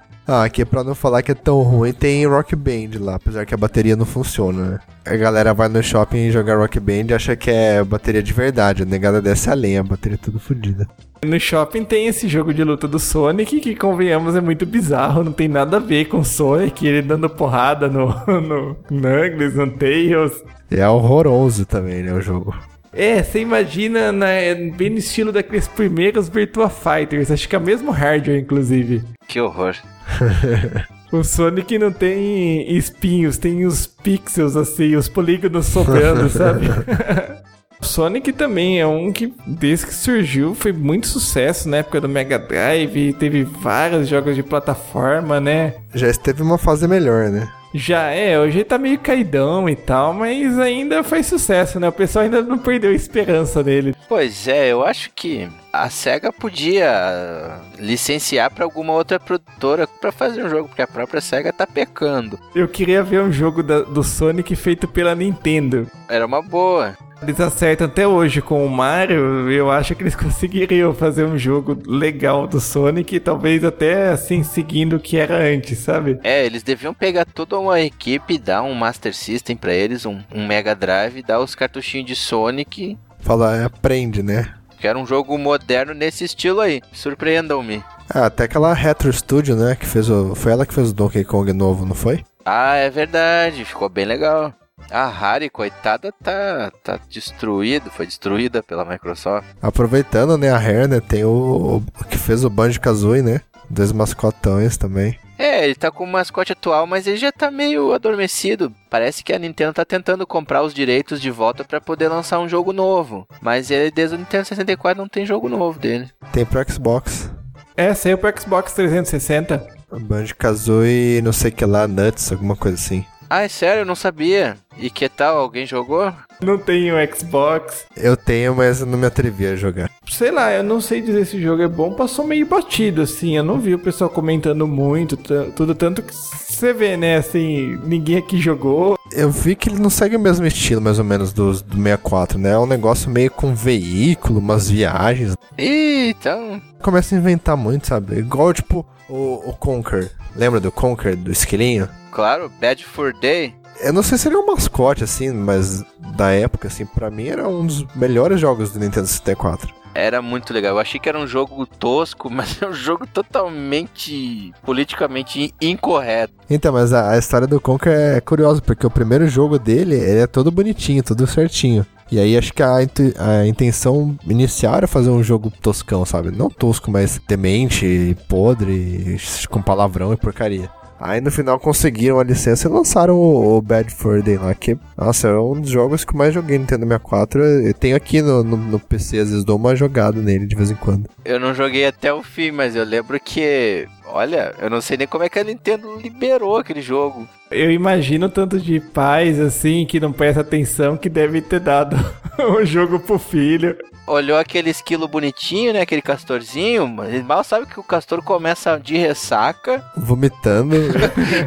Ah, 0.32 0.44
aqui 0.44 0.64
pra 0.64 0.84
não 0.84 0.94
falar 0.94 1.24
que 1.24 1.32
é 1.32 1.34
tão 1.34 1.60
ruim, 1.60 1.92
tem 1.92 2.24
Rock 2.24 2.54
Band 2.54 3.00
lá, 3.00 3.16
apesar 3.16 3.44
que 3.44 3.52
a 3.52 3.56
bateria 3.56 3.96
não 3.96 4.06
funciona, 4.06 4.64
né? 4.64 4.78
A 5.04 5.16
galera 5.16 5.52
vai 5.52 5.68
no 5.68 5.82
shopping 5.82 6.30
jogar 6.30 6.56
Rock 6.56 6.78
Band 6.78 7.06
e 7.08 7.14
acha 7.14 7.34
que 7.34 7.50
é 7.50 7.82
bateria 7.82 8.22
de 8.22 8.32
verdade. 8.32 8.84
A 8.84 8.86
negada 8.86 9.20
desce 9.20 9.50
a 9.50 9.54
lenha, 9.54 9.80
a 9.80 9.82
bateria 9.82 10.14
é 10.14 10.24
tudo 10.24 10.38
fodida. 10.38 10.86
No 11.24 11.40
shopping 11.40 11.82
tem 11.82 12.06
esse 12.06 12.28
jogo 12.28 12.54
de 12.54 12.62
luta 12.62 12.86
do 12.86 13.00
Sonic, 13.00 13.58
que 13.58 13.74
convenhamos 13.74 14.36
é 14.36 14.40
muito 14.40 14.64
bizarro, 14.64 15.24
não 15.24 15.32
tem 15.32 15.48
nada 15.48 15.78
a 15.78 15.80
ver 15.80 16.04
com 16.04 16.18
o 16.18 16.24
Sonic, 16.24 16.86
ele 16.86 17.02
dando 17.02 17.28
porrada 17.28 17.88
no, 17.88 18.06
no 18.40 18.76
Knuckles, 18.88 19.56
no 19.56 19.68
Tails. 19.72 20.44
E 20.70 20.76
é 20.76 20.88
horroroso 20.88 21.66
também, 21.66 22.04
né, 22.04 22.12
o 22.12 22.20
jogo. 22.20 22.54
É, 22.92 23.20
você 23.20 23.40
imagina 23.40 24.12
né, 24.12 24.54
bem 24.54 24.90
no 24.90 24.98
estilo 24.98 25.32
daqueles 25.32 25.66
primeiros 25.66 26.28
Virtua 26.28 26.68
Fighters, 26.68 27.32
acho 27.32 27.48
que 27.48 27.56
é 27.56 27.58
o 27.58 27.62
mesmo 27.62 27.90
hardware, 27.90 28.38
inclusive. 28.38 29.02
que 29.26 29.40
horror. 29.40 29.74
O 31.12 31.24
Sonic 31.24 31.76
não 31.76 31.90
tem 31.90 32.76
espinhos, 32.76 33.36
tem 33.36 33.66
os 33.66 33.84
pixels 33.84 34.54
assim, 34.54 34.94
os 34.94 35.08
polígonos 35.08 35.66
sobrando, 35.66 36.28
sabe? 36.28 36.68
Sonic 37.80 38.32
também 38.32 38.80
é 38.80 38.86
um 38.86 39.12
que, 39.12 39.32
desde 39.46 39.86
que 39.86 39.94
surgiu, 39.94 40.54
foi 40.54 40.72
muito 40.72 41.06
sucesso 41.08 41.68
na 41.68 41.78
época 41.78 42.00
do 42.00 42.08
Mega 42.08 42.38
Drive, 42.38 43.12
teve 43.14 43.42
vários 43.44 44.08
jogos 44.08 44.34
de 44.36 44.42
plataforma, 44.42 45.40
né? 45.40 45.74
Já 45.94 46.08
esteve 46.08 46.42
uma 46.42 46.58
fase 46.58 46.86
melhor, 46.86 47.28
né? 47.30 47.50
Já 47.72 48.08
é, 48.10 48.36
hoje 48.38 48.58
ele 48.58 48.64
tá 48.64 48.76
meio 48.78 48.98
caidão 48.98 49.68
e 49.68 49.76
tal, 49.76 50.12
mas 50.12 50.58
ainda 50.58 51.04
foi 51.04 51.22
sucesso, 51.22 51.78
né? 51.78 51.88
O 51.88 51.92
pessoal 51.92 52.24
ainda 52.24 52.42
não 52.42 52.58
perdeu 52.58 52.90
a 52.90 52.94
esperança 52.94 53.62
nele. 53.62 53.94
Pois 54.08 54.48
é, 54.48 54.72
eu 54.72 54.84
acho 54.84 55.10
que 55.14 55.48
a 55.72 55.88
SEGA 55.88 56.32
podia 56.32 57.60
licenciar 57.78 58.50
pra 58.50 58.64
alguma 58.64 58.92
outra 58.92 59.20
produtora 59.20 59.86
pra 60.00 60.10
fazer 60.10 60.44
um 60.44 60.48
jogo, 60.50 60.66
porque 60.68 60.82
a 60.82 60.86
própria 60.86 61.20
SEGA 61.20 61.52
tá 61.52 61.64
pecando. 61.64 62.38
Eu 62.56 62.66
queria 62.66 63.04
ver 63.04 63.20
um 63.22 63.30
jogo 63.30 63.62
da- 63.62 63.82
do 63.82 64.02
Sonic 64.02 64.56
feito 64.56 64.88
pela 64.88 65.14
Nintendo. 65.14 65.88
Era 66.08 66.26
uma 66.26 66.42
boa. 66.42 66.96
Eles 67.22 67.38
acertam 67.40 67.86
até 67.86 68.06
hoje 68.06 68.40
com 68.40 68.64
o 68.64 68.68
Mario, 68.70 69.50
eu 69.50 69.70
acho 69.70 69.94
que 69.94 70.02
eles 70.02 70.16
conseguiriam 70.16 70.94
fazer 70.94 71.24
um 71.24 71.36
jogo 71.36 71.78
legal 71.86 72.46
do 72.46 72.60
Sonic, 72.60 73.20
talvez 73.20 73.62
até 73.62 74.08
assim 74.08 74.42
seguindo 74.42 74.96
o 74.96 75.00
que 75.00 75.16
era 75.16 75.36
antes, 75.36 75.78
sabe? 75.78 76.18
É, 76.24 76.46
eles 76.46 76.62
deviam 76.62 76.94
pegar 76.94 77.24
toda 77.24 77.58
uma 77.58 77.80
equipe, 77.80 78.38
dar 78.38 78.62
um 78.62 78.74
Master 78.74 79.14
System 79.14 79.56
pra 79.56 79.74
eles, 79.74 80.06
um, 80.06 80.20
um 80.34 80.46
Mega 80.46 80.74
Drive, 80.74 81.22
dar 81.22 81.40
os 81.40 81.54
cartuchinhos 81.54 82.06
de 82.06 82.16
Sonic, 82.16 82.96
Fala, 83.20 83.54
é, 83.54 83.64
aprende, 83.64 84.22
né? 84.22 84.54
que 84.80 84.88
era 84.88 84.98
um 84.98 85.06
jogo 85.06 85.36
moderno 85.36 85.92
nesse 85.92 86.24
estilo 86.24 86.60
aí. 86.60 86.80
Surpreendam-me. 86.90 87.84
Ah, 88.08 88.26
até 88.26 88.44
aquela 88.44 88.72
Retro 88.72 89.12
Studio, 89.12 89.54
né? 89.54 89.76
Que 89.76 89.86
fez 89.86 90.08
o. 90.08 90.34
Foi 90.34 90.52
ela 90.52 90.64
que 90.64 90.72
fez 90.72 90.90
o 90.90 90.94
Donkey 90.94 91.22
Kong 91.22 91.52
novo, 91.52 91.84
não 91.84 91.94
foi? 91.94 92.24
Ah, 92.44 92.76
é 92.76 92.88
verdade, 92.88 93.64
ficou 93.64 93.88
bem 93.88 94.06
legal. 94.06 94.52
A 94.90 95.08
Harry, 95.08 95.50
coitada, 95.50 96.12
tá, 96.22 96.72
tá 96.82 96.98
destruída, 97.08 97.90
foi 97.90 98.06
destruída 98.06 98.62
pela 98.62 98.84
Microsoft. 98.84 99.46
Aproveitando, 99.60 100.36
né, 100.36 100.50
a 100.50 100.58
Rare, 100.58 100.88
né, 100.88 101.00
tem 101.00 101.24
o, 101.24 101.76
o 101.76 102.04
que 102.04 102.18
fez 102.18 102.44
o 102.44 102.50
Banjo-Kazooie, 102.50 103.22
né? 103.22 103.40
Dois 103.68 103.92
mascotões 103.92 104.76
também. 104.76 105.16
É, 105.38 105.64
ele 105.64 105.74
tá 105.74 105.90
com 105.90 106.04
o 106.04 106.06
mascote 106.06 106.52
atual, 106.52 106.86
mas 106.86 107.06
ele 107.06 107.16
já 107.16 107.32
tá 107.32 107.50
meio 107.50 107.94
adormecido. 107.94 108.70
Parece 108.90 109.24
que 109.24 109.32
a 109.32 109.38
Nintendo 109.38 109.72
tá 109.72 109.86
tentando 109.86 110.26
comprar 110.26 110.62
os 110.62 110.74
direitos 110.74 111.18
de 111.18 111.30
volta 111.30 111.64
pra 111.64 111.80
poder 111.80 112.08
lançar 112.08 112.40
um 112.40 112.48
jogo 112.48 112.74
novo. 112.74 113.26
Mas 113.40 113.70
ele, 113.70 113.90
desde 113.90 114.16
o 114.16 114.18
Nintendo 114.18 114.44
64, 114.44 115.00
não 115.00 115.08
tem 115.08 115.24
jogo 115.24 115.48
novo 115.48 115.78
dele. 115.78 116.10
Tem 116.30 116.44
pro 116.44 116.62
Xbox. 116.70 117.30
É, 117.74 117.94
saiu 117.94 118.18
pro 118.18 118.38
Xbox 118.38 118.74
360. 118.74 119.66
Banjo-Kazooie, 119.98 121.22
não 121.22 121.32
sei 121.32 121.50
o 121.50 121.54
que 121.54 121.64
lá, 121.64 121.88
Nuts, 121.88 122.30
alguma 122.30 122.54
coisa 122.54 122.76
assim. 122.76 123.04
Ah, 123.32 123.42
é 123.42 123.48
sério? 123.48 123.82
Eu 123.82 123.86
não 123.86 123.94
sabia. 123.94 124.56
E 124.76 124.90
que 124.90 125.08
tal? 125.08 125.38
Alguém 125.38 125.64
jogou? 125.64 126.12
Não 126.42 126.58
tem 126.58 126.90
o 126.90 127.14
Xbox. 127.14 127.86
Eu 127.96 128.16
tenho, 128.16 128.56
mas 128.56 128.80
eu 128.80 128.86
não 128.86 128.98
me 128.98 129.06
atrevi 129.06 129.46
a 129.46 129.54
jogar. 129.54 129.88
Sei 130.08 130.32
lá, 130.32 130.52
eu 130.52 130.64
não 130.64 130.80
sei 130.80 131.00
dizer 131.00 131.24
se 131.26 131.36
o 131.36 131.40
jogo 131.40 131.62
é 131.62 131.68
bom, 131.68 131.94
passou 131.94 132.26
meio 132.26 132.44
batido, 132.44 133.02
assim. 133.02 133.36
Eu 133.36 133.44
não 133.44 133.60
vi 133.60 133.72
o 133.72 133.78
pessoal 133.78 134.10
comentando 134.10 134.66
muito, 134.66 135.16
tudo 135.54 135.76
tanto 135.76 136.02
que 136.02 136.12
você 136.60 136.74
vê, 136.74 136.94
né, 136.94 137.16
assim, 137.16 137.80
ninguém 137.84 138.18
aqui 138.18 138.38
jogou. 138.38 138.98
Eu 139.12 139.30
vi 139.30 139.56
que 139.56 139.70
ele 139.70 139.78
não 139.78 139.88
segue 139.88 140.14
o 140.14 140.20
mesmo 140.20 140.46
estilo, 140.46 140.80
mais 140.80 140.98
ou 140.98 141.04
menos, 141.04 141.32
do, 141.32 141.52
do 141.52 141.76
64, 141.76 142.38
né? 142.38 142.50
É 142.50 142.58
um 142.58 142.66
negócio 142.66 143.10
meio 143.10 143.30
com 143.30 143.54
veículo, 143.54 144.40
umas 144.40 144.68
viagens. 144.68 145.34
Ih, 145.56 146.10
então. 146.10 146.60
Começa 146.82 147.14
a 147.14 147.18
inventar 147.18 147.56
muito, 147.56 147.86
sabe? 147.86 148.18
Igual, 148.18 148.52
tipo, 148.52 148.84
o, 149.08 149.48
o 149.48 149.52
Conker. 149.54 150.10
Lembra 150.36 150.60
do 150.60 150.70
Conker, 150.70 151.16
do 151.16 151.32
esquilinho? 151.32 151.88
Claro, 152.12 152.52
Bad 152.60 152.84
for 152.84 153.14
Day. 153.14 153.54
Eu 153.80 153.94
não 153.94 154.02
sei 154.02 154.18
se 154.18 154.28
ele 154.28 154.36
é 154.36 154.38
um 154.38 154.46
mascote, 154.46 155.02
assim, 155.02 155.30
mas 155.32 155.82
da 156.14 156.30
época, 156.30 156.68
assim, 156.68 156.84
pra 156.84 157.10
mim 157.10 157.28
era 157.28 157.48
um 157.48 157.64
dos 157.64 157.86
melhores 157.94 158.38
jogos 158.38 158.70
do 158.72 158.78
Nintendo 158.78 159.06
64. 159.06 159.79
Era 159.94 160.22
muito 160.22 160.52
legal. 160.52 160.74
Eu 160.74 160.78
achei 160.78 161.00
que 161.00 161.08
era 161.08 161.18
um 161.18 161.26
jogo 161.26 161.66
tosco, 161.66 162.28
mas 162.32 162.60
é 162.62 162.66
um 162.66 162.72
jogo 162.72 163.06
totalmente 163.06 164.52
politicamente 164.64 165.40
in- 165.60 165.70
incorreto. 165.70 166.32
Então, 166.48 166.72
mas 166.72 166.92
a, 166.92 167.12
a 167.12 167.18
história 167.18 167.46
do 167.46 167.60
Conker 167.60 167.92
é 167.92 168.20
curiosa, 168.20 168.60
porque 168.60 168.86
o 168.86 168.90
primeiro 168.90 169.28
jogo 169.28 169.58
dele, 169.58 169.94
ele 169.96 170.20
é 170.20 170.26
todo 170.26 170.50
bonitinho, 170.50 171.02
tudo 171.02 171.26
certinho. 171.26 171.84
E 172.10 172.18
aí 172.18 172.36
acho 172.36 172.52
que 172.52 172.62
a, 172.62 172.74
a 173.18 173.46
intenção 173.46 174.16
inicial 174.26 174.74
era 174.74 174.88
fazer 174.88 175.10
um 175.10 175.22
jogo 175.22 175.52
toscão, 175.62 176.04
sabe? 176.04 176.32
Não 176.32 176.50
tosco, 176.50 176.90
mas 176.90 177.20
demente, 177.28 178.16
podre, 178.28 179.16
com 179.48 179.62
palavrão 179.62 180.12
e 180.12 180.16
porcaria. 180.16 180.68
Aí 181.00 181.18
no 181.18 181.30
final 181.30 181.58
conseguiram 181.58 182.20
a 182.20 182.24
licença 182.24 182.68
e 182.68 182.70
lançaram 182.70 183.16
o, 183.16 183.56
o 183.56 183.62
Bad 183.62 183.90
Fur 183.90 184.22
Day 184.22 184.36
lá, 184.36 184.54
que, 184.54 184.76
nossa, 184.94 185.28
é 185.28 185.38
um 185.38 185.58
dos 185.58 185.70
jogos 185.70 186.04
que 186.04 186.12
eu 186.12 186.18
mais 186.18 186.34
joguei 186.34 186.58
no 186.58 186.64
Nintendo 186.64 186.84
64. 186.84 187.42
Eu 187.42 187.72
tenho 187.72 187.96
aqui 187.96 188.20
no, 188.20 188.44
no, 188.44 188.56
no 188.58 188.78
PC, 188.78 189.18
às 189.18 189.30
vezes 189.30 189.42
dou 189.42 189.56
uma 189.56 189.74
jogada 189.74 190.20
nele 190.20 190.46
de 190.46 190.54
vez 190.54 190.70
em 190.70 190.74
quando. 190.74 191.08
Eu 191.24 191.40
não 191.40 191.54
joguei 191.54 191.86
até 191.86 192.12
o 192.12 192.22
fim, 192.22 192.50
mas 192.50 192.76
eu 192.76 192.84
lembro 192.84 193.18
que. 193.18 193.88
Olha, 194.12 194.52
eu 194.60 194.68
não 194.68 194.80
sei 194.82 194.98
nem 194.98 195.06
como 195.06 195.24
é 195.24 195.28
que 195.28 195.38
a 195.38 195.44
Nintendo 195.44 195.96
liberou 195.96 196.58
aquele 196.58 196.82
jogo. 196.82 197.26
Eu 197.50 197.70
imagino 197.70 198.28
tanto 198.28 198.60
de 198.60 198.78
pais, 198.78 199.40
assim, 199.40 199.86
que 199.86 200.00
não 200.00 200.12
presta 200.12 200.42
atenção, 200.42 200.96
que 200.96 201.08
deve 201.08 201.40
ter 201.40 201.60
dado 201.60 201.96
o 202.38 202.64
jogo 202.64 202.98
pro 202.98 203.18
filho. 203.18 203.74
Olhou 204.10 204.36
aquele 204.38 204.70
esquilo 204.70 205.06
bonitinho, 205.06 205.72
né? 205.72 205.80
Aquele 205.82 206.02
castorzinho, 206.02 206.88
mas 206.88 207.12
ele 207.14 207.22
mal 207.22 207.44
sabe 207.44 207.66
que 207.66 207.78
o 207.78 207.84
castor 207.84 208.20
começa 208.22 208.76
de 208.78 208.96
ressaca. 208.96 209.84
Vomitando, 209.96 210.74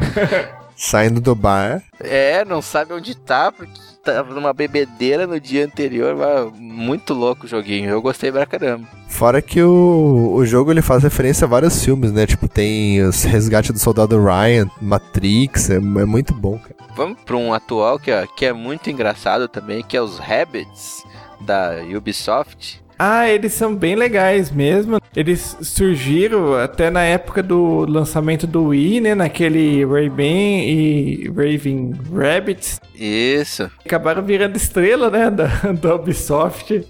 saindo 0.76 1.20
do 1.20 1.34
bar. 1.34 1.82
É, 2.00 2.44
não 2.44 2.60
sabe 2.62 2.92
onde 2.92 3.14
tá, 3.14 3.52
porque 3.52 3.72
tava 4.02 4.34
numa 4.34 4.52
bebedeira 4.52 5.26
no 5.26 5.38
dia 5.40 5.64
anterior, 5.64 6.14
mas 6.16 6.58
muito 6.58 7.14
louco 7.14 7.46
o 7.46 7.48
joguinho. 7.48 7.88
Eu 7.90 8.02
gostei 8.02 8.30
pra 8.32 8.46
caramba. 8.46 8.86
Fora 9.08 9.40
que 9.40 9.62
o, 9.62 10.32
o 10.34 10.44
jogo 10.44 10.70
ele 10.70 10.82
faz 10.82 11.02
referência 11.02 11.44
a 11.44 11.48
vários 11.48 11.82
filmes, 11.84 12.12
né? 12.12 12.26
Tipo, 12.26 12.48
tem 12.48 13.00
os 13.02 13.22
Resgate 13.24 13.72
do 13.72 13.78
Soldado 13.78 14.22
Ryan, 14.22 14.68
Matrix, 14.80 15.70
é, 15.70 15.76
é 15.76 15.78
muito 15.80 16.34
bom, 16.34 16.58
cara. 16.58 16.74
Vamos 16.96 17.18
pra 17.24 17.36
um 17.36 17.52
atual 17.52 17.98
que, 17.98 18.10
é- 18.10 18.26
que 18.36 18.46
é 18.46 18.52
muito 18.52 18.90
engraçado 18.90 19.48
também, 19.48 19.82
que 19.82 19.96
é 19.96 20.02
os 20.02 20.18
Rabbids 20.18 21.02
da 21.44 21.76
Ubisoft. 21.96 22.82
Ah, 22.98 23.28
eles 23.28 23.52
são 23.52 23.74
bem 23.74 23.96
legais 23.96 24.50
mesmo. 24.50 25.00
Eles 25.16 25.56
surgiram 25.62 26.54
até 26.54 26.90
na 26.90 27.02
época 27.02 27.42
do 27.42 27.84
lançamento 27.86 28.46
do 28.46 28.66
Wii, 28.66 29.00
né? 29.00 29.14
Naquele 29.14 29.84
Ray-Ban 29.84 30.22
e 30.22 31.28
Raven 31.28 31.92
Rabbits. 32.12 32.80
Isso. 32.94 33.70
Acabaram 33.84 34.22
virando 34.22 34.56
estrela, 34.56 35.10
né? 35.10 35.30
Da, 35.30 35.46
da 35.80 35.94
Ubisoft. 35.96 36.86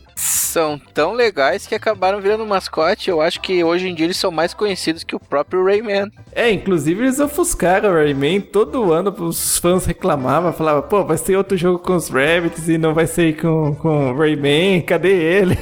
São 0.54 0.78
tão 0.78 1.14
legais 1.14 1.66
que 1.66 1.74
acabaram 1.74 2.20
virando 2.20 2.46
mascote. 2.46 3.10
Eu 3.10 3.20
acho 3.20 3.40
que 3.40 3.64
hoje 3.64 3.88
em 3.88 3.94
dia 3.94 4.06
eles 4.06 4.16
são 4.16 4.30
mais 4.30 4.54
conhecidos 4.54 5.02
que 5.02 5.16
o 5.16 5.18
próprio 5.18 5.64
Rayman. 5.64 6.12
É, 6.30 6.48
inclusive 6.48 7.02
eles 7.02 7.18
ofuscaram 7.18 7.90
o 7.90 7.92
Rayman. 7.92 8.40
Todo 8.40 8.92
ano 8.92 9.12
os 9.18 9.58
fãs 9.58 9.84
reclamavam, 9.84 10.52
falavam, 10.52 10.82
pô, 10.82 11.04
vai 11.04 11.18
ser 11.18 11.34
outro 11.34 11.56
jogo 11.56 11.80
com 11.80 11.96
os 11.96 12.08
Rabbits 12.08 12.68
e 12.68 12.78
não 12.78 12.94
vai 12.94 13.08
ser 13.08 13.36
com, 13.36 13.74
com 13.74 14.12
o 14.12 14.16
Rayman, 14.16 14.82
cadê 14.82 15.12
ele? 15.12 15.58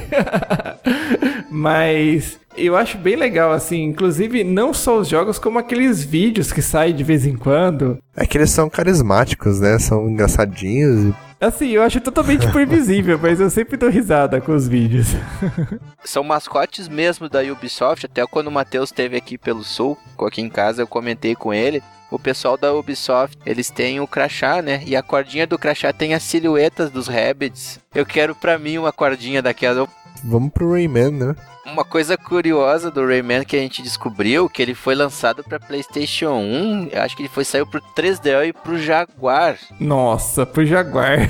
Mas 1.49 2.39
eu 2.55 2.75
acho 2.75 2.97
bem 2.97 3.15
legal, 3.15 3.51
assim, 3.51 3.83
inclusive 3.83 4.43
não 4.43 4.73
só 4.73 4.99
os 4.99 5.07
jogos, 5.07 5.39
como 5.39 5.59
aqueles 5.59 6.03
vídeos 6.03 6.51
que 6.51 6.61
saem 6.61 6.95
de 6.95 7.03
vez 7.03 7.25
em 7.25 7.35
quando. 7.35 7.97
É 8.15 8.25
que 8.25 8.37
eles 8.37 8.51
são 8.51 8.69
carismáticos, 8.69 9.59
né? 9.59 9.79
São 9.79 10.09
engraçadinhos. 10.09 11.13
Assim, 11.39 11.71
eu 11.71 11.83
acho 11.83 11.99
totalmente 11.99 12.49
previsível, 12.53 13.19
mas 13.21 13.39
eu 13.39 13.49
sempre 13.49 13.75
dou 13.75 13.89
risada 13.89 14.39
com 14.39 14.55
os 14.55 14.65
vídeos. 14.65 15.07
São 16.01 16.23
mascotes 16.23 16.87
mesmo 16.87 17.27
da 17.27 17.41
Ubisoft. 17.41 18.05
Até 18.05 18.25
quando 18.25 18.47
o 18.47 18.51
Matheus 18.51 18.89
esteve 18.89 19.17
aqui 19.17 19.37
pelo 19.37 19.61
sul, 19.61 19.97
aqui 20.19 20.41
em 20.41 20.49
casa, 20.49 20.81
eu 20.81 20.87
comentei 20.87 21.35
com 21.35 21.53
ele. 21.53 21.83
O 22.09 22.17
pessoal 22.17 22.55
da 22.57 22.73
Ubisoft, 22.73 23.37
eles 23.45 23.69
têm 23.69 23.99
o 23.99 24.07
crachá, 24.07 24.61
né? 24.61 24.83
E 24.85 24.95
a 24.95 25.01
cordinha 25.01 25.45
do 25.45 25.59
crachá 25.59 25.91
tem 25.91 26.13
as 26.13 26.23
silhuetas 26.23 26.89
dos 26.89 27.07
Rabbids. 27.07 27.79
Eu 27.93 28.05
quero 28.05 28.33
pra 28.33 28.57
mim 28.57 28.77
uma 28.77 28.93
cordinha 28.93 29.41
daquela. 29.41 29.85
Vamos 30.23 30.53
pro 30.53 30.71
Rayman, 30.71 31.11
né? 31.11 31.35
Uma 31.65 31.85
coisa 31.85 32.17
curiosa 32.17 32.91
do 32.91 33.05
Rayman 33.05 33.45
que 33.45 33.55
a 33.55 33.59
gente 33.59 33.81
descobriu, 33.81 34.49
que 34.49 34.61
ele 34.61 34.75
foi 34.75 34.95
lançado 34.95 35.43
pra 35.43 35.59
PlayStation 35.59 36.31
1, 36.31 36.89
eu 36.91 37.01
acho 37.01 37.15
que 37.15 37.21
ele 37.21 37.29
foi 37.29 37.45
saiu 37.45 37.65
pro 37.65 37.81
3DO 37.95 38.47
e 38.47 38.53
pro 38.53 38.77
Jaguar. 38.77 39.57
Nossa, 39.79 40.45
pro 40.45 40.65
Jaguar. 40.65 41.29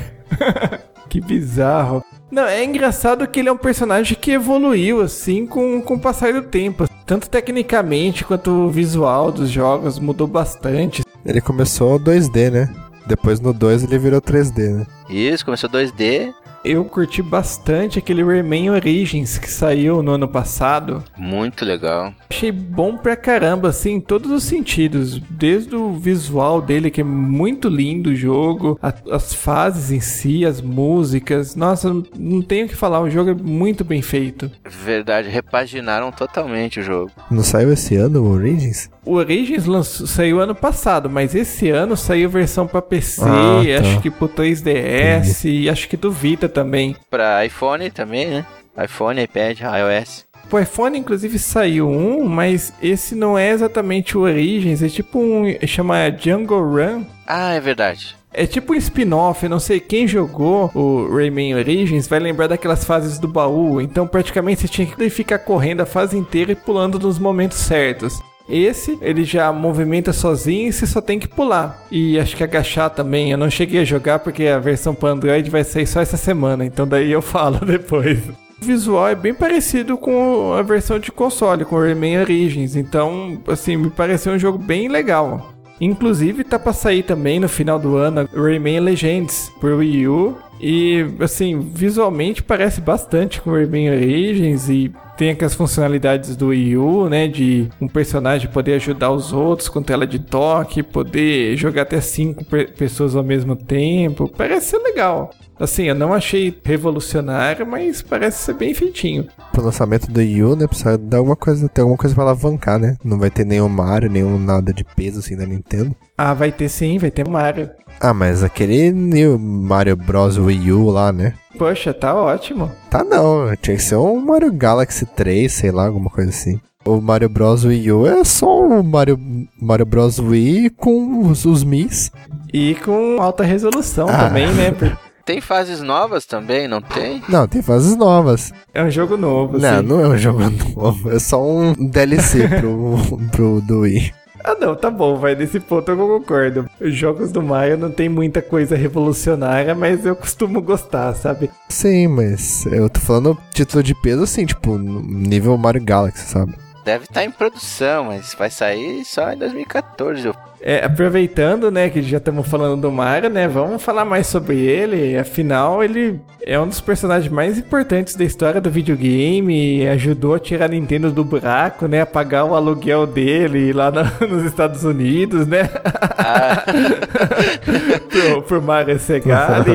que 1.07 1.22
bizarro. 1.22 2.03
Não, 2.31 2.47
é 2.47 2.64
engraçado 2.64 3.27
que 3.27 3.39
ele 3.39 3.49
é 3.49 3.51
um 3.51 3.57
personagem 3.57 4.18
que 4.19 4.31
evoluiu, 4.31 5.01
assim, 5.01 5.45
com, 5.45 5.80
com 5.80 5.93
o 5.93 5.99
passar 5.99 6.34
do 6.34 6.41
tempo. 6.41 6.88
Tanto 7.05 7.30
tecnicamente 7.30 8.26
quanto 8.26 8.49
o 8.49 8.72
visual 8.72 9.31
dos 9.31 9.51
jogos 9.51 9.99
mudou 9.99 10.26
bastante. 10.26 11.03
Ele 11.23 11.41
começou 11.41 11.99
2D, 11.99 12.49
né? 12.49 12.73
Depois 13.05 13.39
no 13.39 13.53
2 13.53 13.84
ele 13.84 13.99
virou 13.99 14.19
3D, 14.19 14.80
né? 14.80 14.88
Isso, 15.07 15.45
começou 15.45 15.69
2D, 15.69 16.34
Eu 16.64 16.85
curti 16.85 17.22
bastante 17.22 17.99
aquele 17.99 18.23
Rayman 18.23 18.69
Origins 18.72 19.38
que 19.38 19.49
saiu 19.52 20.02
no 20.02 20.11
ano 20.14 20.27
passado. 20.30 21.03
muito 21.18 21.65
legal. 21.65 22.14
Achei 22.30 22.52
bom 22.52 22.95
pra 22.98 23.15
caramba, 23.15 23.69
assim, 23.69 23.94
em 23.95 23.99
todos 24.02 24.31
os 24.31 24.44
sentidos. 24.44 25.19
Desde 25.30 25.76
o 25.76 25.94
visual 25.94 26.61
dele, 26.61 26.90
que 26.90 27.02
é 27.02 27.03
muito 27.03 27.68
lindo 27.68 28.11
o 28.11 28.15
jogo, 28.15 28.80
a- 28.81 28.94
as 29.11 29.34
fases 29.34 29.91
em 29.91 29.99
si, 29.99 30.45
as 30.45 30.61
músicas. 30.61 31.56
Nossa, 31.56 31.94
não- 31.94 32.03
não 32.18 32.41
tenho 32.41 32.65
o 32.65 32.69
que 32.69 32.76
falar, 32.76 33.02
o 33.02 33.10
jogo 33.10 33.31
é 33.31 33.34
muito 33.34 33.84
bem 33.84 34.02
feito. 34.02 34.49
Verdade, 34.65 35.30
repaginaram 35.30 36.11
totalmente 36.11 36.80
o 36.80 36.84
jogo. 36.84 37.11
Não 37.30 37.44
saiu 37.44 37.72
esse 37.73 37.95
ano 37.95 38.22
o 38.23 38.31
Origins? 38.31 38.90
O 39.06 39.15
Origins 39.15 39.65
lançou- 39.65 40.07
saiu 40.07 40.40
ano 40.40 40.56
passado, 40.56 41.10
mas 41.10 41.35
esse 41.35 41.69
ano 41.69 41.98
saiu 41.98 42.30
versão 42.30 42.65
pra 42.65 42.81
PC, 42.81 43.22
Ah, 43.22 43.61
tá. 43.81 43.81
acho 43.81 43.99
que 44.02 44.10
pro 44.10 44.30
3DS 44.30 45.44
e 45.49 45.69
acho 45.69 45.90
que 45.90 45.98
do 45.98 46.10
Vita 46.10 46.48
também. 46.54 46.96
Pra 47.10 47.46
iPhone 47.46 47.90
também, 47.90 48.28
né? 48.28 48.46
iPhone, 48.82 49.22
iPad, 49.22 49.60
iOS. 49.60 50.26
Pro 50.50 50.60
iPhone, 50.60 50.98
inclusive, 50.98 51.40
saiu 51.40 51.90
um, 51.90 52.26
mas 52.26 52.74
esse 52.82 53.16
não 53.16 53.38
é 53.38 53.50
exatamente 53.50 54.18
o 54.18 54.22
Origins, 54.22 54.82
é 54.82 54.90
tipo 54.90 55.20
um. 55.20 55.46
chama 55.66 56.12
Jungle 56.12 56.62
Run. 56.62 57.06
Ah, 57.26 57.54
é 57.54 57.60
verdade. 57.60 58.16
É 58.36 58.48
tipo 58.48 58.74
um 58.74 58.76
spin-off, 58.76 59.48
não 59.48 59.60
sei 59.60 59.80
quem 59.80 60.08
jogou 60.08 60.72
o 60.74 61.08
Rayman 61.16 61.54
Origins 61.54 62.08
vai 62.08 62.20
lembrar 62.20 62.48
daquelas 62.48 62.84
fases 62.84 63.20
do 63.20 63.28
baú. 63.28 63.80
Então 63.80 64.08
praticamente 64.08 64.62
você 64.62 64.68
tinha 64.68 64.88
que 64.88 65.10
ficar 65.12 65.38
correndo 65.38 65.82
a 65.82 65.86
fase 65.86 66.18
inteira 66.18 66.52
e 66.52 66.56
pulando 66.56 66.98
nos 66.98 67.20
momentos 67.20 67.60
certos. 67.60 68.20
Esse, 68.48 68.98
ele 69.02 69.24
já 69.24 69.52
movimenta 69.52 70.11
sozinho 70.11 70.68
e 70.68 70.74
você 70.74 70.86
só 70.86 70.99
tem 70.99 71.18
que 71.18 71.28
pular. 71.28 71.86
E 71.90 72.20
acho 72.20 72.36
que 72.36 72.44
agachar 72.44 72.90
também. 72.90 73.32
Eu 73.32 73.38
não 73.38 73.49
cheguei 73.49 73.82
a 73.82 73.86
jogar 73.86 74.20
porque 74.20 74.48
a 74.48 74.60
versão 74.60 74.94
para 74.94 75.10
Android 75.10 75.49
vai 75.49 75.64
sair 75.64 75.88
só 75.88 76.02
essa 76.02 76.18
semana. 76.18 76.65
Então 76.65 76.88
daí 76.88 77.11
eu 77.11 77.22
falo 77.24 77.65
depois. 77.65 78.20
O 78.61 78.65
visual 78.65 79.10
é 79.10 79.15
bem 79.15 79.34
parecido 79.34 79.98
com 79.98 80.53
a 80.53 80.61
versão 80.61 80.99
de 80.99 81.11
console, 81.11 81.65
com 81.65 81.76
o 81.76 81.80
Rayman 81.82 82.22
Origins. 82.22 82.76
Então, 82.76 83.38
assim, 83.48 83.76
me 83.76 83.90
pareceu 83.90 84.34
um 84.34 84.40
jogo 84.40 84.57
bem 84.57 84.88
legal. 84.88 85.53
Inclusive, 85.82 86.44
tá 86.44 86.57
pra 86.57 86.72
sair 86.72 87.03
também 87.03 87.40
no 87.40 87.49
final 87.49 87.78
do 87.78 87.98
ano 87.98 88.30
Rayman 88.34 88.80
Legends 88.80 89.52
pro 89.60 89.78
Wii 89.78 90.07
U. 90.07 90.38
E, 90.60 91.06
assim, 91.20 91.60
visualmente 91.60 92.42
parece 92.42 92.80
bastante 92.80 93.42
com 93.42 93.52
Rayman 93.52 93.92
Origins 93.92 94.70
e 94.70 94.92
tem 95.18 95.30
aquelas 95.32 95.54
funcionalidades 95.54 96.36
do 96.36 96.48
Wii 96.48 96.78
U, 96.78 97.10
né? 97.10 97.28
De 97.28 97.70
um 97.80 97.88
personagem 97.88 98.50
poder 98.50 98.76
ajudar 98.76 99.12
os 99.12 99.32
outros 99.34 99.68
com 99.70 99.82
tela 99.84 100.08
de 100.08 100.20
toque, 100.20 100.82
poder 100.82 101.56
jogar 101.58 101.84
até 101.84 102.00
cinco 102.02 102.44
pe- 102.46 102.66
pessoas 102.68 103.16
ao 103.16 103.24
mesmo 103.24 103.56
tempo. 103.56 104.28
Parece 104.36 104.68
ser 104.72 104.78
legal. 104.80 105.30
Assim, 105.60 105.84
eu 105.84 105.94
não 105.96 106.14
achei 106.14 106.58
revolucionário, 106.64 107.66
mas 107.66 108.02
parece 108.02 108.40
ser 108.44 108.54
bem 108.56 108.74
feitinho. 108.74 109.28
Pro 109.52 109.64
lançamento 109.64 110.12
do 110.12 110.20
Wii 110.20 110.44
U, 110.44 110.56
né? 110.56 110.66
Precisa 110.68 110.98
dar 110.98 111.18
alguma 111.18 111.36
coisa, 111.36 111.70
ter 111.70 111.82
alguma 111.82 111.98
coisa 111.98 112.16
pra 112.16 112.24
alavancar, 112.24 112.80
né? 112.80 112.98
Não 113.04 113.20
vai 113.20 113.30
ter 113.30 113.46
nenhum 113.46 113.70
Mario, 113.70 114.10
nenhum 114.10 114.40
nada 114.40 114.74
de 114.74 114.84
peso 114.84 115.20
assim 115.20 115.38
da 115.38 115.46
Nintendo. 115.46 115.96
Ah, 116.18 116.34
vai 116.34 116.52
ter 116.52 116.70
sim, 116.70 116.98
vai 116.98 117.12
ter 117.12 117.28
Mario. 117.28 117.70
Ah, 118.04 118.14
mas 118.14 118.44
aquele 118.44 118.92
New 118.92 119.40
Mario 119.40 119.96
Bros. 119.96 120.38
Wii 120.38 120.72
U 120.74 120.90
lá, 120.90 121.12
né? 121.14 121.34
Poxa, 121.58 121.94
tá 121.94 122.14
ótimo. 122.14 122.70
Tá 122.90 123.04
não, 123.04 123.56
tinha 123.62 123.78
que 123.78 123.82
ser 123.84 123.96
um 123.96 124.20
Mario 124.20 124.52
Galaxy 124.52 125.06
3, 125.06 125.52
sei 125.52 125.72
lá, 125.72 125.86
alguma 125.86 126.10
coisa 126.10 126.30
assim. 126.30 126.60
O 126.86 127.00
Mario 127.00 127.30
Bros. 127.30 127.64
Wii 127.64 127.92
U 127.94 128.06
é 128.06 128.24
só 128.26 128.60
o 128.68 128.84
Mario, 128.84 129.18
Mario 129.62 129.86
Bros. 129.86 130.20
Wii 130.20 130.72
com 130.72 131.28
os, 131.30 131.46
os 131.46 131.64
Mis. 131.64 132.12
E 132.54 132.76
com 132.84 133.22
alta 133.22 133.44
resolução 133.44 134.08
Ah. 134.10 134.28
também, 134.28 134.48
né? 134.54 134.74
Tem 135.26 135.40
fases 135.40 135.80
novas 135.80 136.26
também, 136.26 136.68
não 136.68 136.82
tem? 136.82 137.24
Não, 137.30 137.48
tem 137.48 137.62
fases 137.62 137.96
novas. 137.96 138.52
É 138.74 138.84
um 138.84 138.92
jogo 138.92 139.16
novo, 139.16 139.58
Não, 139.58 139.78
assim. 139.78 139.88
não 139.88 140.02
é 140.02 140.08
um 140.10 140.18
jogo 140.18 140.40
novo, 140.76 141.10
é 141.10 141.18
só 141.18 141.42
um 141.42 141.72
DLC 141.72 142.46
pro, 142.50 142.98
pro 143.32 143.62
do 143.62 143.80
Wii. 143.80 144.12
Ah, 144.44 144.56
não, 144.60 144.76
tá 144.76 144.90
bom, 144.90 145.18
vai. 145.18 145.36
Nesse 145.36 145.60
ponto 145.60 145.90
eu 145.90 145.98
concordo. 145.98 146.70
Os 146.82 146.94
jogos 146.94 147.32
do 147.32 147.41
Mario 147.41 147.78
não 147.78 147.90
tem 147.91 148.10
muita 148.10 148.41
coisa 148.41 148.76
revolucionária, 148.76 149.74
mas 149.74 150.06
eu 150.06 150.15
costumo 150.15 150.61
gostar, 150.61 151.14
sabe? 151.15 151.49
Sim, 151.70 152.07
mas 152.07 152.65
eu 152.65 152.90
tô 152.90 152.99
falando 152.99 153.38
título 153.53 153.82
de 153.82 153.95
peso 153.95 154.24
assim, 154.24 154.45
tipo, 154.45 154.78
nível 154.78 155.57
Mario 155.57 155.84
Galaxy, 155.84 156.26
sabe? 156.28 156.56
Deve 156.84 157.06
estar 157.06 157.24
em 157.24 157.32
produção, 157.32 158.06
mas 158.06 158.34
vai 158.38 158.49
sair 158.49 159.06
só 159.06 159.32
em 159.32 159.38
2014. 159.38 160.28
eu- 160.28 160.36
É, 160.65 160.85
aproveitando, 160.85 161.69
né, 161.69 161.90
que 161.90 162.02
já 162.02 162.19
estamos 162.19 162.48
falando 162.48 162.80
do 162.80 162.90
Mario, 162.90 163.30
né, 163.30 163.49
vamos 163.49 163.84
falar 163.84 164.06
mais 164.06 164.27
sobre 164.27 164.56
ele. 164.61 165.18
Afinal, 165.18 165.84
ele 165.84 166.22
é 166.41 166.57
um 166.57 166.65
dos 166.65 166.80
personagens 166.80 167.30
mais 167.30 167.57
importantes 167.57 168.15
da 168.15 168.23
história 168.23 168.61
do 168.61 168.72
videogame, 168.72 169.85
ajudou 169.90 170.35
a 170.35 170.40
tirar 170.40 170.65
a 170.65 170.69
Nintendo 170.69 171.11
do 171.11 171.22
buraco, 171.22 171.85
né, 171.85 171.99
a 171.99 172.06
pagar 172.06 172.45
o 172.45 172.56
aluguel 172.56 173.06
dele 173.06 173.73
lá 173.73 173.91
na- 173.91 174.10
nos 174.26 174.45
Estados 174.45 174.85
Unidos, 174.85 175.45
né, 175.45 175.69
Ah, 176.18 176.64
pro, 178.10 178.41
pro 178.44 178.61
Mario 178.61 178.98
Segari. 178.99 179.73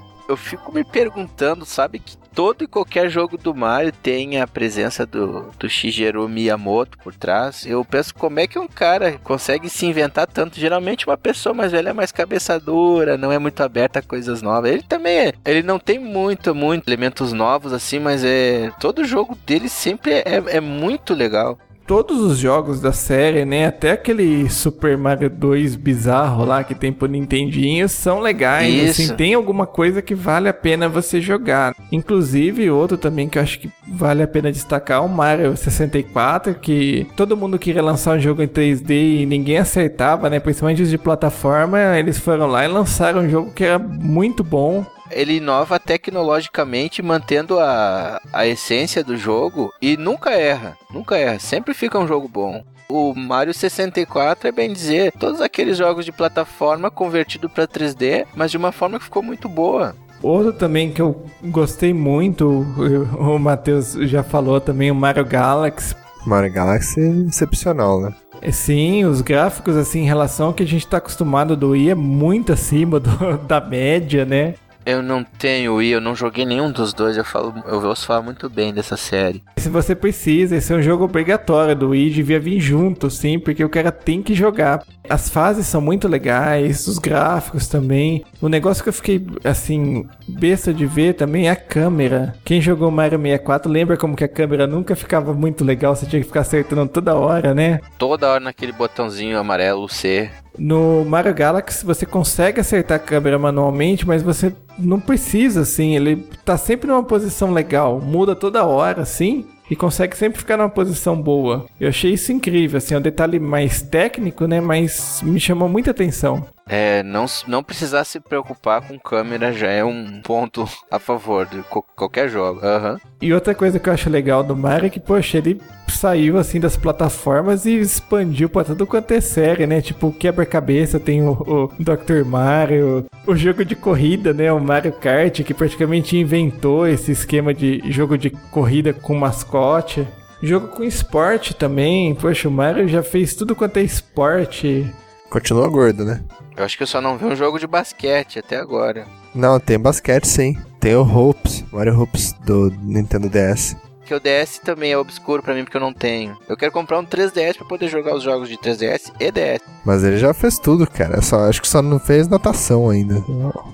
eu 0.30 0.36
fico 0.36 0.72
me 0.72 0.84
perguntando, 0.84 1.64
sabe 1.64 1.98
que 1.98 2.16
todo 2.16 2.62
e 2.62 2.66
qualquer 2.68 3.10
jogo 3.10 3.36
do 3.36 3.52
Mario 3.52 3.92
tem 3.92 4.40
a 4.40 4.46
presença 4.46 5.04
do, 5.04 5.50
do 5.58 5.68
Shigeru 5.68 6.28
Miyamoto 6.28 6.96
por 6.98 7.14
trás. 7.14 7.66
Eu 7.66 7.84
penso 7.84 8.14
como 8.14 8.38
é 8.38 8.46
que 8.46 8.58
um 8.58 8.68
cara 8.68 9.18
consegue 9.24 9.68
se 9.68 9.86
inventar 9.86 10.28
tanto. 10.28 10.58
Geralmente 10.58 11.06
uma 11.06 11.18
pessoa 11.18 11.52
mais 11.52 11.72
velha 11.72 11.90
é 11.90 11.92
mais 11.92 12.12
cabeça 12.12 12.60
dura, 12.60 13.18
não 13.18 13.32
é 13.32 13.38
muito 13.38 13.60
aberta 13.60 13.98
a 13.98 14.02
coisas 14.02 14.40
novas. 14.40 14.70
Ele 14.70 14.82
também 14.82 15.18
é. 15.18 15.32
Ele 15.44 15.64
não 15.64 15.78
tem 15.80 15.98
muito, 15.98 16.54
muito 16.54 16.88
elementos 16.88 17.32
novos 17.32 17.72
assim, 17.72 17.98
mas 17.98 18.22
é 18.24 18.70
todo 18.78 19.04
jogo 19.04 19.36
dele 19.44 19.68
sempre 19.68 20.12
é, 20.12 20.42
é 20.46 20.60
muito 20.60 21.12
legal. 21.12 21.58
Todos 21.90 22.20
os 22.20 22.38
jogos 22.38 22.80
da 22.80 22.92
série, 22.92 23.44
né? 23.44 23.66
Até 23.66 23.90
aquele 23.90 24.48
Super 24.48 24.96
Mario 24.96 25.28
2 25.28 25.74
bizarro 25.74 26.44
lá 26.44 26.62
que 26.62 26.72
tem 26.72 26.92
pro 26.92 27.08
Nintendinho 27.08 27.88
são 27.88 28.20
legais. 28.20 28.72
Isso. 28.72 29.02
Assim, 29.02 29.16
tem 29.16 29.34
alguma 29.34 29.66
coisa 29.66 30.00
que 30.00 30.14
vale 30.14 30.48
a 30.48 30.52
pena 30.52 30.88
você 30.88 31.20
jogar. 31.20 31.74
Inclusive, 31.90 32.70
outro 32.70 32.96
também 32.96 33.28
que 33.28 33.38
eu 33.38 33.42
acho 33.42 33.58
que 33.58 33.68
vale 33.88 34.22
a 34.22 34.28
pena 34.28 34.52
destacar, 34.52 35.04
o 35.04 35.08
Mario 35.08 35.56
64, 35.56 36.54
que 36.54 37.08
todo 37.16 37.36
mundo 37.36 37.58
queria 37.58 37.82
lançar 37.82 38.16
um 38.16 38.20
jogo 38.20 38.40
em 38.40 38.46
3D 38.46 39.22
e 39.22 39.26
ninguém 39.26 39.58
acertava, 39.58 40.30
né? 40.30 40.38
Principalmente 40.38 40.82
os 40.82 40.90
de 40.90 40.96
plataforma, 40.96 41.98
eles 41.98 42.20
foram 42.20 42.46
lá 42.46 42.64
e 42.64 42.68
lançaram 42.68 43.22
um 43.22 43.28
jogo 43.28 43.50
que 43.50 43.64
era 43.64 43.80
muito 43.80 44.44
bom. 44.44 44.86
Ele 45.10 45.34
inova 45.36 45.78
tecnologicamente, 45.78 47.02
mantendo 47.02 47.58
a, 47.58 48.20
a 48.32 48.46
essência 48.46 49.02
do 49.02 49.16
jogo 49.16 49.70
e 49.80 49.96
nunca 49.96 50.30
erra. 50.30 50.76
Nunca 50.92 51.16
erra. 51.16 51.38
Sempre 51.38 51.74
fica 51.74 51.98
um 51.98 52.06
jogo 52.06 52.28
bom. 52.28 52.62
O 52.88 53.14
Mario 53.14 53.54
64 53.54 54.48
é 54.48 54.52
bem 54.52 54.72
dizer, 54.72 55.12
todos 55.12 55.40
aqueles 55.40 55.76
jogos 55.78 56.04
de 56.04 56.10
plataforma 56.12 56.90
convertido 56.90 57.48
para 57.48 57.66
3D, 57.68 58.26
mas 58.34 58.50
de 58.50 58.56
uma 58.56 58.72
forma 58.72 58.98
que 58.98 59.04
ficou 59.04 59.22
muito 59.22 59.48
boa. 59.48 59.94
Outro 60.22 60.52
também 60.52 60.90
que 60.92 61.00
eu 61.00 61.24
gostei 61.44 61.94
muito, 61.94 62.46
o 63.18 63.38
Matheus 63.38 63.92
já 63.92 64.22
falou 64.22 64.60
também, 64.60 64.90
o 64.90 64.94
Mario 64.94 65.24
Galaxy. 65.24 65.94
Mario 66.26 66.52
Galaxy 66.52 67.00
é 67.00 67.08
excepcional, 67.28 68.00
né? 68.00 68.14
Sim, 68.50 69.04
os 69.04 69.20
gráficos, 69.20 69.76
assim, 69.76 70.00
em 70.00 70.06
relação 70.06 70.48
ao 70.48 70.54
que 70.54 70.62
a 70.62 70.66
gente 70.66 70.86
tá 70.86 70.96
acostumado 70.96 71.56
do 71.56 71.70
Wii, 71.70 71.90
é 71.90 71.94
muito 71.94 72.52
acima 72.52 72.98
do- 72.98 73.38
da 73.46 73.60
média, 73.60 74.24
né? 74.24 74.54
Eu 74.84 75.02
não 75.02 75.22
tenho 75.22 75.74
Wii, 75.76 75.92
eu 75.92 76.00
não 76.00 76.14
joguei 76.14 76.44
nenhum 76.44 76.70
dos 76.70 76.92
dois, 76.92 77.16
eu 77.16 77.24
falo, 77.24 77.54
eu 77.66 77.84
ouço 77.84 78.06
falar 78.06 78.22
muito 78.22 78.48
bem 78.48 78.72
dessa 78.72 78.96
série. 78.96 79.42
Se 79.58 79.68
você 79.68 79.94
precisa, 79.94 80.56
esse 80.56 80.72
é 80.72 80.76
um 80.76 80.82
jogo 80.82 81.04
obrigatório 81.04 81.76
do 81.76 81.90
Wii, 81.90 82.10
devia 82.10 82.40
vir 82.40 82.58
junto, 82.60 83.10
sim, 83.10 83.38
porque 83.38 83.64
o 83.64 83.68
cara 83.68 83.92
tem 83.92 84.22
que 84.22 84.34
jogar. 84.34 84.82
As 85.08 85.28
fases 85.28 85.66
são 85.66 85.80
muito 85.80 86.08
legais, 86.08 86.86
os 86.86 86.98
gráficos 86.98 87.68
também. 87.68 88.24
O 88.40 88.48
negócio 88.48 88.82
que 88.82 88.88
eu 88.88 88.92
fiquei, 88.92 89.26
assim, 89.44 90.06
besta 90.26 90.72
de 90.72 90.86
ver 90.86 91.14
também 91.14 91.48
é 91.48 91.50
a 91.50 91.56
câmera. 91.56 92.34
Quem 92.44 92.60
jogou 92.60 92.90
Mario 92.90 93.18
64 93.18 93.70
lembra 93.70 93.96
como 93.96 94.16
que 94.16 94.24
a 94.24 94.28
câmera 94.28 94.66
nunca 94.66 94.96
ficava 94.96 95.34
muito 95.34 95.64
legal, 95.64 95.94
você 95.94 96.06
tinha 96.06 96.20
que 96.20 96.28
ficar 96.28 96.40
acertando 96.40 96.88
toda 96.88 97.14
hora, 97.14 97.54
né? 97.54 97.80
Toda 97.98 98.28
hora 98.28 98.40
naquele 98.40 98.72
botãozinho 98.72 99.38
amarelo 99.38 99.88
C. 99.88 100.30
No 100.60 101.06
Mario 101.06 101.32
Galaxy 101.32 101.86
você 101.86 102.04
consegue 102.04 102.60
acertar 102.60 102.96
a 102.96 103.02
câmera 103.02 103.38
manualmente, 103.38 104.06
mas 104.06 104.22
você 104.22 104.52
não 104.78 105.00
precisa, 105.00 105.62
assim. 105.62 105.96
Ele 105.96 106.16
tá 106.44 106.58
sempre 106.58 106.86
numa 106.86 107.02
posição 107.02 107.50
legal, 107.50 107.98
muda 107.98 108.36
toda 108.36 108.66
hora, 108.66 109.00
assim, 109.00 109.46
e 109.70 109.74
consegue 109.74 110.14
sempre 110.14 110.38
ficar 110.38 110.58
numa 110.58 110.68
posição 110.68 111.16
boa. 111.16 111.64
Eu 111.80 111.88
achei 111.88 112.12
isso 112.12 112.30
incrível, 112.30 112.76
assim, 112.76 112.94
é 112.94 112.98
um 112.98 113.00
detalhe 113.00 113.38
mais 113.38 113.80
técnico, 113.80 114.46
né? 114.46 114.60
Mas 114.60 115.22
me 115.22 115.40
chamou 115.40 115.66
muita 115.66 115.92
atenção. 115.92 116.44
É, 116.72 117.02
não, 117.02 117.26
não 117.48 117.64
precisar 117.64 118.04
se 118.04 118.20
preocupar 118.20 118.80
com 118.86 118.96
câmera 118.96 119.52
já 119.52 119.66
é 119.66 119.82
um 119.84 120.20
ponto 120.22 120.68
a 120.88 121.00
favor 121.00 121.44
de 121.44 121.62
co- 121.64 121.84
qualquer 121.96 122.28
jogo. 122.28 122.60
Aham. 122.64 122.96
E 123.20 123.34
outra 123.34 123.56
coisa 123.56 123.80
que 123.80 123.88
eu 123.88 123.92
acho 123.92 124.08
legal 124.08 124.44
do 124.44 124.54
Mario 124.56 124.86
é 124.86 124.90
que, 124.90 125.00
poxa, 125.00 125.38
ele 125.38 125.60
saiu 125.88 126.38
assim 126.38 126.60
das 126.60 126.76
plataformas 126.76 127.66
e 127.66 127.74
expandiu 127.76 128.48
pra 128.48 128.62
tudo 128.62 128.86
quanto 128.86 129.10
é 129.12 129.20
série, 129.20 129.66
né? 129.66 129.80
Tipo, 129.80 130.12
quebra-cabeça 130.12 131.00
tem 131.00 131.22
o, 131.26 131.32
o 131.32 131.66
Dr. 131.82 132.24
Mario, 132.24 133.04
o 133.26 133.34
jogo 133.34 133.64
de 133.64 133.74
corrida, 133.74 134.32
né? 134.32 134.52
O 134.52 134.60
Mario 134.60 134.92
Kart, 134.92 135.42
que 135.42 135.52
praticamente 135.52 136.16
inventou 136.16 136.86
esse 136.86 137.10
esquema 137.10 137.52
de 137.52 137.82
jogo 137.90 138.16
de 138.16 138.30
corrida 138.30 138.92
com 138.92 139.16
mascote. 139.16 140.06
Jogo 140.40 140.68
com 140.68 140.84
esporte 140.84 141.52
também. 141.52 142.14
Poxa, 142.14 142.48
o 142.48 142.52
Mario 142.52 142.86
já 142.86 143.02
fez 143.02 143.34
tudo 143.34 143.56
quanto 143.56 143.78
é 143.78 143.82
esporte. 143.82 144.86
Continua 145.28 145.68
gordo, 145.68 146.04
né? 146.04 146.22
Eu 146.56 146.64
acho 146.64 146.76
que 146.76 146.82
eu 146.82 146.86
só 146.86 147.00
não 147.00 147.16
vi 147.16 147.24
um 147.24 147.36
jogo 147.36 147.58
de 147.58 147.66
basquete 147.66 148.38
até 148.38 148.56
agora. 148.56 149.06
Não, 149.34 149.58
tem 149.60 149.78
basquete 149.78 150.26
sim. 150.26 150.56
Tem 150.78 150.94
o 150.94 151.02
Hopes, 151.02 151.64
Mario 151.72 151.98
Hopes 152.00 152.32
do 152.44 152.70
Nintendo 152.82 153.28
DS. 153.28 153.76
Que 154.04 154.14
o 154.14 154.20
DS 154.20 154.58
também 154.58 154.90
é 154.92 154.98
obscuro 154.98 155.40
pra 155.42 155.54
mim 155.54 155.62
porque 155.62 155.76
eu 155.76 155.80
não 155.80 155.92
tenho. 155.92 156.36
Eu 156.48 156.56
quero 156.56 156.72
comprar 156.72 156.98
um 156.98 157.04
3DS 157.06 157.56
pra 157.56 157.64
poder 157.66 157.86
jogar 157.88 158.14
os 158.16 158.24
jogos 158.24 158.48
de 158.48 158.56
3DS 158.58 159.12
e 159.20 159.30
DS. 159.30 159.60
Mas 159.84 160.02
ele 160.02 160.18
já 160.18 160.34
fez 160.34 160.58
tudo, 160.58 160.84
cara. 160.86 161.22
Só, 161.22 161.48
acho 161.48 161.62
que 161.62 161.68
só 161.68 161.80
não 161.80 162.00
fez 162.00 162.26
natação 162.26 162.90
ainda. 162.90 163.22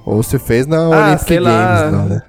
Ou 0.04 0.22
se 0.22 0.38
fez 0.38 0.66
na 0.66 0.76
Ah, 0.78 0.88
Olympic 1.08 1.26
sei 1.26 1.36
Games, 1.38 1.48
lá. 1.50 1.90
não, 1.90 2.04
né? 2.06 2.22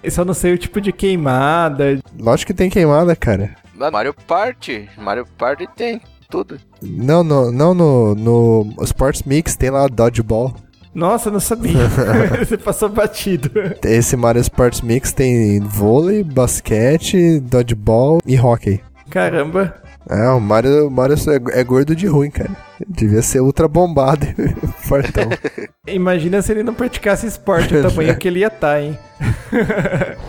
Eu 0.00 0.10
só 0.12 0.24
não 0.24 0.32
sei 0.32 0.52
o 0.54 0.58
tipo 0.58 0.80
de 0.80 0.92
queimada. 0.92 1.98
Lógico 2.16 2.52
que 2.52 2.56
tem 2.56 2.70
queimada, 2.70 3.16
cara. 3.16 3.50
Mario 3.74 4.14
Party. 4.14 4.88
Mario 4.96 5.26
Party 5.36 5.66
tem 5.74 6.00
tudo. 6.28 6.58
Não, 6.82 7.24
no, 7.24 7.50
não 7.50 7.74
no, 7.74 8.14
no 8.14 8.84
Sports 8.84 9.22
Mix 9.22 9.56
tem 9.56 9.70
lá 9.70 9.86
Dodgeball. 9.88 10.54
Nossa, 10.94 11.30
não 11.30 11.40
sabia. 11.40 11.88
Você 12.44 12.56
passou 12.56 12.88
batido. 12.88 13.50
Esse 13.84 14.16
Mario 14.16 14.40
Sports 14.40 14.80
Mix 14.80 15.12
tem 15.12 15.60
vôlei, 15.60 16.22
basquete, 16.22 17.40
dodgeball 17.40 18.20
e 18.26 18.38
hockey. 18.38 18.80
Caramba. 19.10 19.74
É, 20.08 20.28
o 20.30 20.40
Mario, 20.40 20.88
o 20.88 20.90
Mario 20.90 21.16
é, 21.16 21.60
é 21.60 21.64
gordo 21.64 21.94
de 21.94 22.06
ruim, 22.06 22.30
cara. 22.30 22.67
Devia 22.86 23.22
ser 23.22 23.40
ultra 23.40 23.66
bombado 23.66 24.26
fortão. 24.78 25.28
Imagina 25.86 26.42
se 26.42 26.52
ele 26.52 26.62
não 26.62 26.74
praticasse 26.74 27.26
esporte, 27.26 27.74
o 27.74 27.82
tamanho 27.82 28.16
que 28.16 28.28
ele 28.28 28.40
ia 28.40 28.48
estar, 28.48 28.80
hein? 28.80 28.96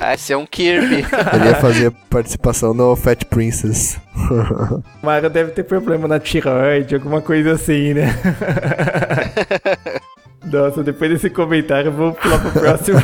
Ah, 0.01 0.13
esse 0.13 0.31
é 0.31 0.37
um 0.37 0.45
Kirby. 0.45 1.05
Ele 1.33 1.45
ia 1.45 1.55
fazer 1.55 1.91
participação 2.09 2.73
no 2.73 2.95
Fat 2.95 3.25
Princess. 3.25 3.99
O 4.15 5.05
Mario 5.05 5.29
deve 5.29 5.51
ter 5.51 5.63
problema 5.63 6.07
na 6.07 6.19
tiroide, 6.19 6.95
alguma 6.95 7.21
coisa 7.21 7.51
assim, 7.51 7.93
né? 7.93 8.17
Nossa, 10.45 10.81
depois 10.83 11.11
desse 11.11 11.29
comentário, 11.29 11.89
eu 11.89 11.91
vou 11.91 12.13
pular 12.13 12.39
pro 12.39 12.51
próximo. 12.51 12.99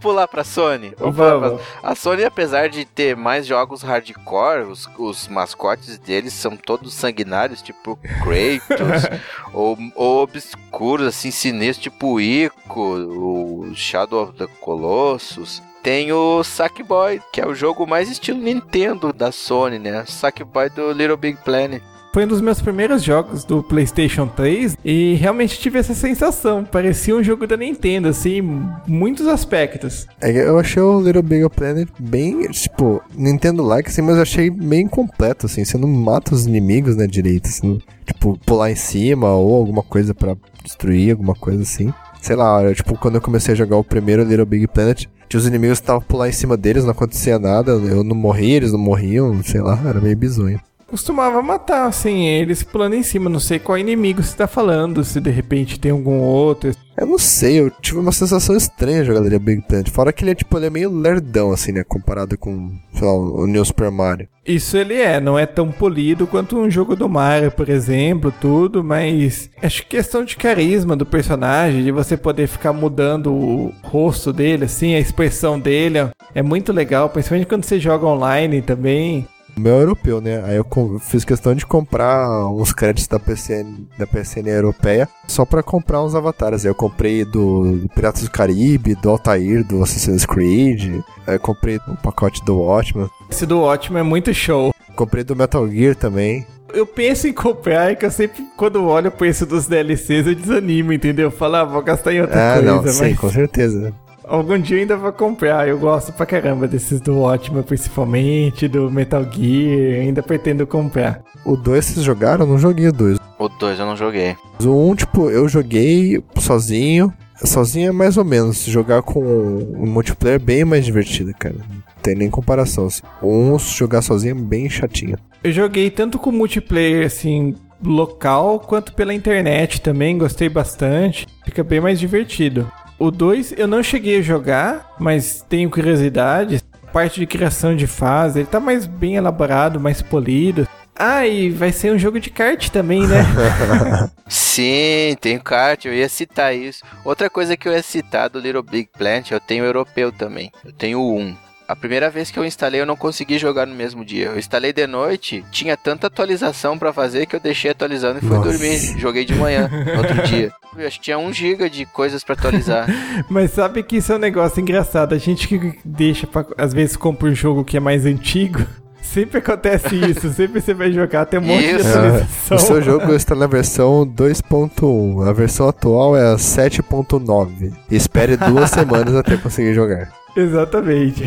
Vamos 0.00 0.14
pular 0.16 0.26
pra 0.28 0.44
Sony? 0.44 0.92
Vamos. 0.98 1.16
pular 1.16 1.40
pra- 1.40 1.90
A 1.90 1.94
Sony, 1.94 2.24
apesar 2.24 2.68
de 2.68 2.84
ter 2.84 3.14
mais 3.16 3.46
jogos 3.46 3.82
hardcore, 3.82 4.62
os, 4.70 4.88
os 4.98 5.28
mascotes 5.28 5.98
deles 5.98 6.32
são 6.32 6.56
todos 6.56 6.94
sanguinários, 6.94 7.60
tipo 7.62 7.96
Kratos, 8.22 9.02
ou, 9.52 9.76
ou 9.94 10.22
obscuros, 10.22 11.06
assim, 11.06 11.30
sinistros, 11.30 11.82
tipo 11.84 12.14
o 12.14 12.20
Ico, 12.20 12.80
o 12.80 13.72
Shadow 13.74 14.24
of 14.24 14.32
the 14.34 14.46
Colossus. 14.60 15.62
Tem 15.82 16.12
o 16.12 16.44
Sackboy, 16.44 17.22
que 17.32 17.40
é 17.40 17.46
o 17.46 17.54
jogo 17.54 17.86
mais 17.86 18.10
estilo 18.10 18.38
Nintendo 18.38 19.12
da 19.14 19.32
Sony, 19.32 19.78
né? 19.78 20.04
Sackboy 20.06 20.68
do 20.68 20.92
Little 20.92 21.16
Big 21.16 21.38
Planet. 21.42 21.82
Foi 22.12 22.24
um 22.24 22.28
dos 22.28 22.40
meus 22.40 22.60
primeiros 22.60 23.04
jogos 23.04 23.44
do 23.44 23.62
PlayStation 23.62 24.26
3 24.26 24.76
e 24.84 25.14
realmente 25.14 25.60
tive 25.60 25.78
essa 25.78 25.94
sensação. 25.94 26.64
Parecia 26.64 27.14
um 27.14 27.22
jogo 27.22 27.46
da 27.46 27.56
Nintendo, 27.56 28.08
assim, 28.08 28.42
muitos 28.84 29.28
aspectos. 29.28 30.08
É, 30.20 30.30
eu 30.30 30.58
achei 30.58 30.82
o 30.82 31.00
Little 31.00 31.22
Big 31.22 31.48
Planet 31.50 31.88
bem, 32.00 32.50
tipo, 32.50 33.00
Nintendo-like, 33.14 33.90
assim, 33.90 34.02
mas 34.02 34.16
eu 34.16 34.22
achei 34.22 34.50
bem 34.50 34.82
incompleto, 34.82 35.46
assim. 35.46 35.64
Você 35.64 35.78
não 35.78 35.88
mata 35.88 36.34
os 36.34 36.46
inimigos, 36.46 36.96
né, 36.96 37.06
direito, 37.06 37.46
assim. 37.46 37.80
Tipo, 38.04 38.36
pular 38.44 38.72
em 38.72 38.76
cima 38.76 39.32
ou 39.32 39.54
alguma 39.54 39.84
coisa 39.84 40.12
pra 40.12 40.36
destruir, 40.64 41.12
alguma 41.12 41.36
coisa 41.36 41.62
assim. 41.62 41.94
Sei 42.20 42.34
lá, 42.34 42.60
eu, 42.64 42.74
tipo, 42.74 42.98
quando 42.98 43.14
eu 43.14 43.20
comecei 43.20 43.54
a 43.54 43.56
jogar 43.56 43.76
o 43.76 43.84
primeiro 43.84 44.24
Little 44.24 44.44
Big 44.44 44.66
Planet, 44.66 45.06
tinha 45.28 45.38
os 45.38 45.46
inimigos 45.46 45.78
que 45.78 45.84
estavam 45.84 46.02
pular 46.02 46.28
em 46.28 46.32
cima 46.32 46.56
deles, 46.56 46.82
não 46.82 46.90
acontecia 46.90 47.38
nada, 47.38 47.70
eu 47.70 48.02
não 48.02 48.16
morria, 48.16 48.56
eles 48.56 48.72
não 48.72 48.80
morriam, 48.80 49.40
sei 49.44 49.60
lá, 49.60 49.80
era 49.86 50.00
meio 50.00 50.16
bizonho. 50.16 50.60
Costumava 50.90 51.40
matar, 51.40 51.86
assim, 51.86 52.26
eles 52.26 52.64
pulando 52.64 52.96
em 52.96 53.02
cima. 53.04 53.30
Não 53.30 53.38
sei 53.38 53.60
qual 53.60 53.78
inimigo 53.78 54.22
você 54.22 54.36
tá 54.36 54.48
falando, 54.48 55.04
se 55.04 55.20
de 55.20 55.30
repente 55.30 55.78
tem 55.78 55.92
algum 55.92 56.18
outro. 56.18 56.72
Eu 56.96 57.06
não 57.06 57.16
sei, 57.16 57.60
eu 57.60 57.70
tive 57.70 57.98
uma 57.98 58.12
sensação 58.12 58.56
estranha 58.56 59.04
jogar 59.04 59.20
Little 59.20 59.38
Big 59.38 59.62
Planet. 59.62 59.88
Fora 59.88 60.12
que 60.12 60.24
ele 60.24 60.32
é, 60.32 60.34
tipo, 60.34 60.58
ele 60.58 60.66
é 60.66 60.70
meio 60.70 60.90
lerdão, 60.90 61.52
assim, 61.52 61.72
né, 61.72 61.84
comparado 61.84 62.36
com, 62.36 62.72
sei 62.92 63.06
lá, 63.06 63.14
o 63.14 63.46
New 63.46 63.64
Super 63.64 63.90
Mario. 63.90 64.28
Isso 64.44 64.76
ele 64.76 64.94
é, 64.94 65.20
não 65.20 65.38
é 65.38 65.46
tão 65.46 65.70
polido 65.70 66.26
quanto 66.26 66.58
um 66.58 66.68
jogo 66.68 66.96
do 66.96 67.08
Mario, 67.08 67.52
por 67.52 67.68
exemplo, 67.68 68.34
tudo, 68.40 68.82
mas 68.82 69.48
acho 69.62 69.82
que 69.82 69.96
questão 69.96 70.24
de 70.24 70.36
carisma 70.36 70.96
do 70.96 71.06
personagem, 71.06 71.84
de 71.84 71.92
você 71.92 72.16
poder 72.16 72.48
ficar 72.48 72.72
mudando 72.72 73.32
o 73.32 73.72
rosto 73.82 74.32
dele, 74.32 74.64
assim, 74.64 74.94
a 74.94 75.00
expressão 75.00 75.58
dele, 75.58 76.00
ó, 76.00 76.08
é 76.34 76.42
muito 76.42 76.72
legal, 76.72 77.08
principalmente 77.08 77.46
quando 77.46 77.64
você 77.64 77.78
joga 77.78 78.06
online 78.06 78.60
também. 78.60 79.26
O 79.56 79.60
meu 79.60 79.74
é 79.76 79.82
europeu, 79.82 80.20
né? 80.20 80.42
Aí 80.44 80.56
eu 80.56 80.66
fiz 81.00 81.24
questão 81.24 81.54
de 81.54 81.66
comprar 81.66 82.46
uns 82.48 82.72
créditos 82.72 83.06
da 83.06 83.18
PCN, 83.18 83.86
da 83.98 84.06
PSN 84.06 84.46
europeia 84.48 85.08
só 85.28 85.44
pra 85.44 85.62
comprar 85.62 86.02
uns 86.02 86.14
avatares. 86.14 86.64
Aí 86.64 86.70
eu 86.70 86.74
comprei 86.74 87.24
do, 87.24 87.78
do 87.78 87.88
Piratas 87.88 88.22
do 88.22 88.30
Caribe, 88.30 88.94
do 88.94 89.10
Altair, 89.10 89.64
do 89.64 89.82
Assassin's 89.82 90.26
Creed. 90.26 91.02
Aí 91.26 91.36
eu 91.36 91.40
comprei 91.40 91.78
um 91.88 91.96
pacote 91.96 92.44
do 92.44 92.58
Watchman. 92.58 93.08
Esse 93.30 93.46
do 93.46 93.60
ótimo 93.60 93.98
é 93.98 94.02
muito 94.02 94.32
show. 94.34 94.72
Comprei 94.96 95.24
do 95.24 95.36
Metal 95.36 95.68
Gear 95.68 95.94
também. 95.94 96.46
Eu 96.72 96.86
penso 96.86 97.26
em 97.26 97.32
comprar, 97.32 97.90
é 97.90 97.94
que 97.96 98.06
eu 98.06 98.10
sempre, 98.12 98.44
quando 98.56 98.84
olho 98.84 99.08
o 99.08 99.12
preço 99.12 99.44
dos 99.44 99.66
DLCs, 99.66 100.26
eu 100.26 100.34
desanimo, 100.36 100.92
entendeu? 100.92 101.26
Eu 101.26 101.30
falo, 101.30 101.56
ah, 101.56 101.64
vou 101.64 101.82
gastar 101.82 102.12
em 102.12 102.20
outra 102.20 102.52
Ah, 102.52 102.54
coisa, 102.54 102.72
não, 102.72 102.86
sim, 102.86 103.00
mas 103.00 103.18
com 103.18 103.28
certeza. 103.28 103.92
Algum 104.30 104.56
dia 104.60 104.76
eu 104.76 104.80
ainda 104.82 104.96
vou 104.96 105.12
comprar. 105.12 105.66
Eu 105.66 105.76
gosto 105.76 106.12
pra 106.12 106.24
caramba 106.24 106.68
desses 106.68 107.00
do 107.00 107.18
Ótimo, 107.18 107.64
principalmente, 107.64 108.68
do 108.68 108.88
Metal 108.88 109.24
Gear. 109.24 110.02
Ainda 110.02 110.22
pretendo 110.22 110.64
comprar. 110.68 111.20
O 111.44 111.56
2 111.56 111.84
vocês 111.84 112.06
jogaram? 112.06 112.44
Eu 112.44 112.52
não 112.52 112.56
joguei 112.56 112.86
o 112.86 112.92
2. 112.92 113.18
O 113.36 113.48
2 113.48 113.80
eu 113.80 113.86
não 113.86 113.96
joguei. 113.96 114.36
O 114.62 114.68
1, 114.68 114.90
um, 114.90 114.94
tipo, 114.94 115.28
eu 115.28 115.48
joguei 115.48 116.22
sozinho. 116.36 117.12
Sozinho 117.42 117.88
é 117.88 117.92
mais 117.92 118.16
ou 118.16 118.24
menos. 118.24 118.64
Jogar 118.66 119.02
com 119.02 119.20
um 119.20 119.86
multiplayer 119.86 120.40
é 120.40 120.44
bem 120.44 120.64
mais 120.64 120.84
divertido, 120.84 121.34
cara. 121.36 121.56
Não 121.68 121.82
tem 122.00 122.14
nem 122.14 122.30
comparação. 122.30 122.86
Assim. 122.86 123.02
Um 123.20 123.58
jogar 123.58 124.00
sozinho 124.00 124.38
é 124.38 124.40
bem 124.40 124.70
chatinho. 124.70 125.18
Eu 125.42 125.50
joguei 125.50 125.90
tanto 125.90 126.20
com 126.20 126.30
multiplayer, 126.30 127.04
assim, 127.04 127.56
local, 127.84 128.60
quanto 128.60 128.94
pela 128.94 129.12
internet 129.12 129.80
também. 129.80 130.16
Gostei 130.16 130.48
bastante. 130.48 131.26
Fica 131.44 131.64
bem 131.64 131.80
mais 131.80 131.98
divertido. 131.98 132.70
O 133.00 133.10
2 133.10 133.54
eu 133.56 133.66
não 133.66 133.82
cheguei 133.82 134.18
a 134.18 134.22
jogar, 134.22 134.94
mas 135.00 135.42
tenho 135.48 135.70
curiosidade. 135.70 136.60
Parte 136.92 137.18
de 137.18 137.26
criação 137.26 137.74
de 137.74 137.86
fase, 137.86 138.40
ele 138.40 138.46
tá 138.46 138.60
mais 138.60 138.84
bem 138.84 139.16
elaborado, 139.16 139.80
mais 139.80 140.02
polido. 140.02 140.68
Ah, 140.94 141.26
e 141.26 141.48
vai 141.48 141.72
ser 141.72 141.94
um 141.94 141.98
jogo 141.98 142.20
de 142.20 142.28
kart 142.28 142.68
também, 142.68 143.06
né? 143.06 143.24
Sim, 144.28 145.16
tem 145.18 145.38
kart, 145.38 145.82
eu 145.86 145.94
ia 145.94 146.10
citar 146.10 146.54
isso. 146.54 146.84
Outra 147.02 147.30
coisa 147.30 147.56
que 147.56 147.66
eu 147.66 147.72
ia 147.72 147.82
citar 147.82 148.28
do 148.28 148.38
Little 148.38 148.62
Big 148.62 148.90
Planet, 148.98 149.30
eu 149.30 149.40
tenho 149.40 149.64
europeu 149.64 150.12
também. 150.12 150.52
Eu 150.62 150.72
tenho 150.72 151.00
um. 151.00 151.34
A 151.70 151.76
primeira 151.76 152.10
vez 152.10 152.32
que 152.32 152.36
eu 152.36 152.44
instalei, 152.44 152.80
eu 152.80 152.84
não 152.84 152.96
consegui 152.96 153.38
jogar 153.38 153.64
no 153.64 153.76
mesmo 153.76 154.04
dia. 154.04 154.26
Eu 154.26 154.38
instalei 154.40 154.72
de 154.72 154.88
noite, 154.88 155.44
tinha 155.52 155.76
tanta 155.76 156.08
atualização 156.08 156.76
para 156.76 156.92
fazer 156.92 157.26
que 157.26 157.36
eu 157.36 157.38
deixei 157.38 157.70
atualizando 157.70 158.18
e 158.18 158.22
fui 158.22 158.36
Nossa. 158.36 158.50
dormir. 158.50 158.98
Joguei 158.98 159.24
de 159.24 159.36
manhã, 159.36 159.70
no 159.70 159.98
outro 159.98 160.20
dia. 160.26 160.50
Eu 160.76 160.84
acho 160.84 160.98
que 160.98 161.04
tinha 161.04 161.16
um 161.16 161.32
giga 161.32 161.70
de 161.70 161.86
coisas 161.86 162.24
para 162.24 162.34
atualizar. 162.34 162.88
Mas 163.30 163.52
sabe 163.52 163.84
que 163.84 163.98
isso 163.98 164.12
é 164.12 164.16
um 164.16 164.18
negócio 164.18 164.60
engraçado. 164.60 165.14
A 165.14 165.18
gente 165.18 165.46
que 165.46 165.78
deixa, 165.84 166.26
pra, 166.26 166.44
às 166.58 166.74
vezes 166.74 166.96
compra 166.96 167.28
um 167.28 167.34
jogo 167.36 167.64
que 167.64 167.76
é 167.76 167.80
mais 167.80 168.04
antigo. 168.04 168.66
Sempre 169.00 169.38
acontece 169.38 169.96
isso, 169.96 170.30
sempre 170.32 170.60
você 170.60 170.72
vai 170.72 170.92
jogar, 170.92 171.24
tem 171.24 171.40
um 171.40 171.42
monte 171.42 171.64
isso. 171.64 171.82
de 171.82 171.88
atualização. 171.88 172.56
É, 172.56 172.60
o 172.60 172.62
seu 172.62 172.82
jogo 172.82 173.14
está 173.14 173.34
na 173.34 173.46
versão 173.46 174.06
2.1, 174.06 175.26
a 175.26 175.32
versão 175.32 175.68
atual 175.68 176.16
é 176.16 176.32
a 176.32 176.36
7.9. 176.36 177.72
Espere 177.90 178.36
duas 178.36 178.70
semanas 178.70 179.16
até 179.16 179.36
conseguir 179.36 179.74
jogar. 179.74 180.19
Exatamente. 180.36 181.24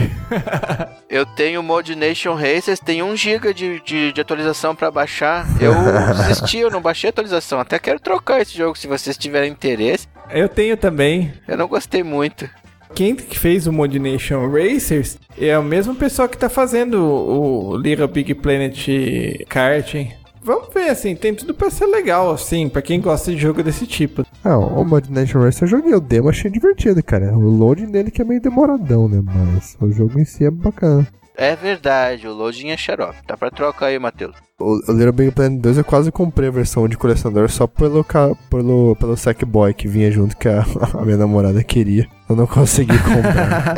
eu 1.10 1.26
tenho 1.26 1.60
o 1.60 1.64
Mod 1.64 1.96
Nation 1.96 2.34
Racers, 2.36 2.80
tem 2.80 3.04
1 3.04 3.16
GB 3.16 3.54
de, 3.54 3.80
de, 3.82 4.14
de, 4.14 4.22
atualização 4.22 4.76
para 4.76 4.90
baixar. 4.92 5.46
Eu 5.60 5.74
desisti, 6.28 6.60
eu 6.60 6.72
não 6.72 6.82
baixei 6.82 7.10
a 7.10 7.12
atualização. 7.12 7.60
Até 7.60 7.80
quero 7.80 8.00
trocar 8.00 8.42
esse 8.42 8.58
jogo 8.58 8.78
se 8.78 8.88
vocês 8.88 9.18
tiverem 9.18 9.52
interesse. 9.52 10.08
Eu 10.30 10.50
tenho 10.50 10.78
também. 10.78 11.34
Eu 11.48 11.58
não 11.58 11.68
gostei 11.68 12.04
muito. 12.04 12.50
Quem 12.96 13.18
fez 13.18 13.66
o 13.66 13.74
Mod 13.74 13.98
Nation 13.98 14.48
Racers 14.50 15.18
é 15.40 15.58
o 15.58 15.64
mesmo 15.64 15.96
pessoal 15.96 16.30
que 16.30 16.38
tá 16.38 16.48
fazendo 16.48 17.04
o 17.04 17.76
Little 17.76 18.08
Big 18.08 18.36
Planet 18.36 18.88
Karting. 19.50 20.12
Vamos 20.44 20.74
ver, 20.74 20.90
assim, 20.90 21.16
tem 21.16 21.34
tudo 21.34 21.54
pra 21.54 21.70
ser 21.70 21.86
legal, 21.86 22.32
assim, 22.32 22.68
pra 22.68 22.82
quem 22.82 23.00
gosta 23.00 23.32
de 23.32 23.38
jogo 23.38 23.64
desse 23.64 23.88
tipo. 23.88 24.26
Ah, 24.44 24.58
o 24.58 24.84
Mod 24.84 25.12
Nation 25.12 25.40
Racer 25.40 25.64
eu 25.64 25.68
joguei, 25.68 25.94
o 25.94 26.02
demo 26.02 26.30
achei 26.30 26.52
divertido, 26.52 27.02
cara. 27.02 27.36
O 27.38 27.50
loading 27.50 27.90
dele 27.90 28.12
que 28.12 28.22
é 28.22 28.26
meio 28.26 28.42
demoradão, 28.42 29.08
né? 29.08 29.22
Mas 29.24 29.78
o 29.80 29.92
jogo 29.92 30.20
em 30.20 30.26
si 30.26 30.46
é 30.46 30.52
bacana. 30.52 31.08
É 31.36 31.56
verdade, 31.56 32.28
o 32.28 32.34
loading 32.34 32.70
é 32.70 32.78
xarope. 32.78 33.24
Tá 33.26 33.36
pra 33.36 33.50
trocar 33.50 33.88
aí, 33.88 33.98
Matheus. 33.98 34.36
O, 34.60 34.92
o 34.92 34.94
Little 34.94 35.12
Big 35.14 35.32
Planet 35.32 35.60
2 35.60 35.78
eu 35.78 35.84
quase 35.84 36.12
comprei 36.12 36.50
a 36.50 36.52
versão 36.52 36.88
de 36.88 36.98
colecionador 36.98 37.50
só 37.50 37.66
pelo, 37.66 38.06
pelo, 38.50 38.96
pelo 38.98 39.18
Sackboy 39.18 39.74
que 39.74 39.88
vinha 39.88 40.12
junto 40.12 40.38
que 40.38 40.48
a, 40.48 40.64
a 40.94 41.04
minha 41.04 41.18
namorada 41.18 41.64
queria. 41.64 42.08
Eu 42.30 42.36
não 42.36 42.48
consegui 42.48 42.98
comprar. 43.00 43.76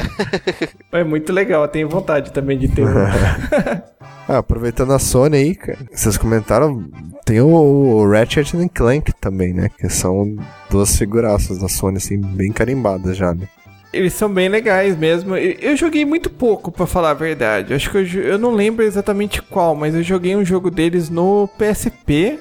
é 0.92 1.04
muito 1.04 1.34
legal, 1.34 1.64
eu 1.64 1.68
tenho 1.68 1.90
vontade 1.90 2.32
também 2.32 2.58
de 2.58 2.68
ter 2.68 2.86
um. 2.86 2.90
ah, 4.30 4.38
aproveitando 4.38 4.94
a 4.94 5.00
Sony 5.00 5.38
aí, 5.38 5.56
cara, 5.56 5.80
vocês 5.92 6.18
comentaram, 6.18 6.86
tem 7.26 7.42
o, 7.42 7.48
o 7.48 8.10
Ratchet 8.10 8.52
Clank 8.74 9.12
também, 9.20 9.54
né? 9.54 9.70
Que 9.70 9.90
são 9.90 10.36
duas 10.70 10.96
figuraças 10.96 11.58
da 11.60 11.68
Sony, 11.68 11.98
assim, 11.98 12.22
bem 12.22 12.52
carimbadas 12.52 13.18
já, 13.18 13.34
né? 13.34 13.48
Eles 13.92 14.14
são 14.14 14.30
bem 14.30 14.50
legais 14.50 14.96
mesmo. 14.96 15.38
Eu 15.38 15.76
joguei 15.78 16.04
muito 16.04 16.30
pouco, 16.30 16.70
para 16.70 16.86
falar 16.86 17.12
a 17.12 17.14
verdade. 17.14 17.74
Acho 17.74 17.90
que 17.90 17.98
eu, 17.98 18.06
eu 18.06 18.38
não 18.38 18.54
lembro 18.54 18.84
exatamente 18.84 19.42
qual, 19.42 19.74
mas 19.74 19.96
eu 19.96 20.04
joguei 20.04 20.36
um 20.36 20.44
jogo 20.44 20.70
deles 20.70 21.10
no 21.10 21.48
PSP. 21.58 22.38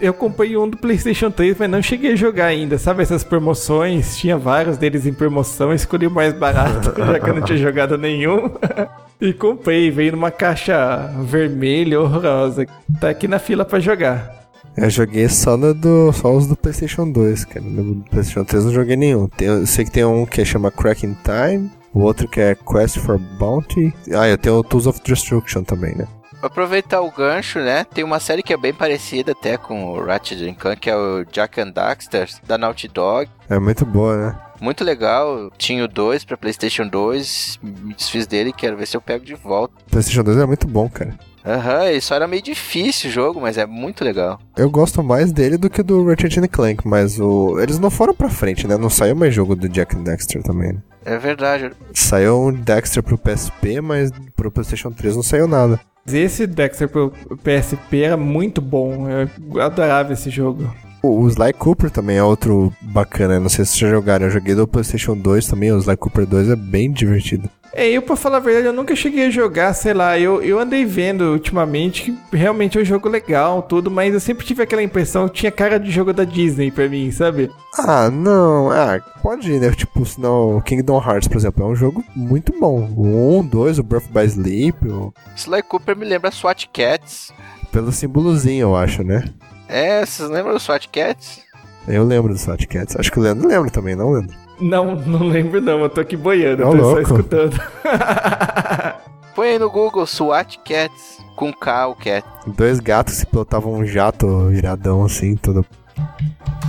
Eu 0.00 0.12
comprei 0.12 0.56
um 0.56 0.68
do 0.68 0.76
PlayStation 0.76 1.30
3, 1.30 1.56
mas 1.58 1.70
não 1.70 1.82
cheguei 1.82 2.12
a 2.12 2.16
jogar 2.16 2.46
ainda. 2.46 2.78
Sabe 2.78 3.02
essas 3.02 3.22
promoções? 3.22 4.16
Tinha 4.16 4.36
vários 4.36 4.76
deles 4.76 5.06
em 5.06 5.12
promoção, 5.12 5.72
escolhi 5.72 6.06
o 6.06 6.10
mais 6.10 6.32
barato, 6.32 6.94
já 6.98 7.20
que 7.20 7.30
eu 7.30 7.34
não 7.34 7.42
tinha 7.42 7.58
jogado 7.58 7.96
nenhum. 7.96 8.50
e 9.20 9.32
comprei, 9.32 9.90
veio 9.90 10.12
numa 10.12 10.30
caixa 10.30 11.10
vermelha 11.22 12.00
horrorosa. 12.00 12.66
Tá 13.00 13.10
aqui 13.10 13.28
na 13.28 13.38
fila 13.38 13.64
para 13.64 13.80
jogar. 13.80 14.44
Eu 14.76 14.90
joguei 14.90 15.28
só, 15.28 15.56
no 15.56 15.72
do, 15.72 16.12
só 16.12 16.34
os 16.34 16.48
do 16.48 16.56
PlayStation 16.56 17.08
2, 17.08 17.44
cara. 17.44 17.64
No 17.64 18.02
PlayStation 18.10 18.44
3 18.44 18.64
não 18.64 18.72
joguei 18.72 18.96
nenhum. 18.96 19.28
Tem, 19.28 19.46
eu 19.46 19.66
sei 19.66 19.84
que 19.84 19.90
tem 19.90 20.04
um 20.04 20.26
que 20.26 20.44
chama 20.44 20.70
Cracking 20.70 21.16
Time, 21.22 21.70
o 21.92 22.00
outro 22.00 22.26
que 22.26 22.40
é 22.40 22.56
Quest 22.56 22.98
for 22.98 23.18
Bounty. 23.38 23.94
Ah, 24.12 24.28
eu 24.28 24.36
tenho 24.36 24.56
o 24.56 24.64
Tools 24.64 24.88
of 24.88 25.00
Destruction 25.04 25.62
também, 25.62 25.94
né? 25.94 26.08
Aproveitar 26.44 27.00
o 27.00 27.10
gancho, 27.10 27.58
né? 27.58 27.84
Tem 27.84 28.04
uma 28.04 28.20
série 28.20 28.42
que 28.42 28.52
é 28.52 28.56
bem 28.56 28.74
parecida 28.74 29.32
até 29.32 29.56
com 29.56 29.86
o 29.86 30.04
Ratchet 30.04 30.54
Clank, 30.54 30.78
que 30.78 30.90
é 30.90 30.94
o 30.94 31.24
Jack 31.24 31.58
and 31.58 31.70
Daxter, 31.70 32.28
da 32.46 32.58
Naughty 32.58 32.86
Dog. 32.86 33.30
É 33.48 33.58
muito 33.58 33.86
boa, 33.86 34.14
né? 34.14 34.38
Muito 34.60 34.84
legal. 34.84 35.50
Tinha 35.56 35.82
o 35.82 35.88
2 35.88 36.22
pra 36.26 36.36
PlayStation 36.36 36.86
2, 36.86 37.60
me 37.62 37.94
desfiz 37.94 38.26
dele, 38.26 38.52
quero 38.52 38.76
ver 38.76 38.86
se 38.86 38.94
eu 38.94 39.00
pego 39.00 39.24
de 39.24 39.34
volta. 39.34 39.72
PlayStation 39.90 40.22
2 40.22 40.36
é 40.36 40.44
muito 40.44 40.66
bom, 40.66 40.86
cara. 40.86 41.18
Aham, 41.46 41.92
uhum, 41.92 42.00
só 42.02 42.14
era 42.14 42.28
meio 42.28 42.42
difícil 42.42 43.08
o 43.08 43.12
jogo, 43.12 43.40
mas 43.40 43.56
é 43.56 43.64
muito 43.64 44.04
legal. 44.04 44.38
Eu 44.54 44.68
gosto 44.70 45.02
mais 45.02 45.32
dele 45.32 45.56
do 45.56 45.70
que 45.70 45.82
do 45.82 46.06
Ratchet 46.06 46.46
Clank, 46.48 46.86
mas 46.86 47.18
o... 47.18 47.58
eles 47.58 47.78
não 47.78 47.90
foram 47.90 48.14
pra 48.14 48.28
frente, 48.28 48.66
né? 48.66 48.76
Não 48.76 48.90
saiu 48.90 49.16
mais 49.16 49.34
jogo 49.34 49.56
do 49.56 49.66
Jack 49.66 49.96
Dexter 49.96 50.42
também, 50.42 50.74
né? 50.74 50.82
É 51.06 51.16
verdade. 51.16 51.70
Saiu 51.94 52.38
um 52.38 52.52
Dexter 52.52 53.02
pro 53.02 53.16
PSP, 53.16 53.80
mas 53.80 54.10
pro 54.36 54.50
PlayStation 54.50 54.90
3 54.90 55.16
não 55.16 55.22
saiu 55.22 55.48
nada. 55.48 55.80
Esse 56.06 56.46
Dexter 56.46 56.88
pro 56.88 57.12
PSP 57.42 58.02
era 58.02 58.16
muito 58.16 58.60
bom, 58.60 59.08
eu 59.08 59.60
adorava 59.60 60.12
esse 60.12 60.28
jogo. 60.30 60.70
O 61.02 61.26
Sly 61.28 61.52
Cooper 61.52 61.90
também 61.90 62.16
é 62.16 62.22
outro 62.22 62.72
bacana, 62.80 63.40
não 63.40 63.48
sei 63.48 63.64
se 63.64 63.72
vocês 63.72 63.80
já 63.80 63.90
jogaram, 63.90 64.26
eu 64.26 64.30
joguei 64.30 64.54
do 64.54 64.66
PlayStation 64.66 65.16
2 65.16 65.46
também, 65.46 65.72
o 65.72 65.78
Sly 65.78 65.96
Cooper 65.96 66.26
2 66.26 66.50
é 66.50 66.56
bem 66.56 66.90
divertido. 66.90 67.48
É, 67.76 67.88
eu 67.88 68.02
pra 68.02 68.14
falar 68.14 68.36
a 68.36 68.40
verdade, 68.40 68.68
eu 68.68 68.72
nunca 68.72 68.94
cheguei 68.94 69.26
a 69.26 69.30
jogar, 69.30 69.74
sei 69.74 69.92
lá, 69.92 70.16
eu, 70.16 70.40
eu 70.40 70.60
andei 70.60 70.84
vendo 70.84 71.32
ultimamente 71.32 72.02
que 72.02 72.36
realmente 72.36 72.78
é 72.78 72.80
um 72.80 72.84
jogo 72.84 73.08
legal, 73.08 73.62
tudo, 73.62 73.90
mas 73.90 74.14
eu 74.14 74.20
sempre 74.20 74.46
tive 74.46 74.62
aquela 74.62 74.82
impressão 74.82 75.28
que 75.28 75.40
tinha 75.40 75.50
cara 75.50 75.78
de 75.80 75.90
jogo 75.90 76.12
da 76.12 76.22
Disney 76.22 76.70
pra 76.70 76.88
mim, 76.88 77.10
sabe? 77.10 77.50
Ah, 77.76 78.08
não, 78.08 78.70
ah, 78.70 79.00
pode 79.20 79.50
ir, 79.50 79.58
né? 79.58 79.72
Tipo, 79.72 80.06
senão 80.06 80.62
Kingdom 80.64 81.02
Hearts, 81.04 81.26
por 81.26 81.36
exemplo, 81.36 81.64
é 81.64 81.66
um 81.66 81.74
jogo 81.74 82.04
muito 82.14 82.52
bom. 82.60 82.88
O 82.96 83.40
1, 83.40 83.46
2, 83.46 83.80
o 83.80 83.82
Birth 83.82 84.08
by 84.08 84.24
Sleep. 84.24 84.86
O... 84.86 85.12
Sly 85.34 85.62
Cooper 85.64 85.96
me 85.96 86.04
lembra 86.04 86.30
SWAT 86.30 86.68
Cats. 86.72 87.32
Pelo 87.72 87.90
símbolozinho, 87.90 88.68
eu 88.68 88.76
acho, 88.76 89.02
né? 89.02 89.24
É, 89.68 90.06
vocês 90.06 90.30
lembram 90.30 90.54
do 90.54 90.60
SWAT 90.60 90.88
Cats? 90.90 91.42
Eu 91.88 92.04
lembro 92.04 92.32
do 92.32 92.38
SWAT 92.38 92.68
Cats. 92.68 92.94
Acho 92.96 93.10
que 93.10 93.18
o 93.18 93.22
Leandro 93.22 93.48
lembra 93.48 93.68
também, 93.68 93.96
não, 93.96 94.12
Leandro? 94.12 94.43
Não, 94.60 94.94
não 94.94 95.26
lembro 95.28 95.60
não. 95.60 95.80
Eu 95.80 95.90
tô 95.90 96.00
aqui 96.00 96.16
boiando, 96.16 96.62
eu 96.62 96.70
tô 96.70 96.76
louco. 96.76 96.94
só 96.94 97.00
escutando. 97.00 97.60
Põe 99.34 99.48
aí 99.48 99.58
no 99.58 99.68
Google 99.68 100.06
SWAT 100.06 100.58
Cats 100.64 101.18
com 101.34 101.52
K 101.52 101.88
o 101.88 101.94
Cat. 101.96 102.24
Dois 102.46 102.78
gatos 102.78 103.20
que 103.20 103.26
pilotavam 103.26 103.72
um 103.72 103.84
jato 103.84 104.48
viradão 104.48 105.04
assim, 105.04 105.34
todo. 105.34 105.66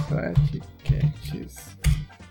SWAT 0.08 0.62
Cats. 0.84 1.76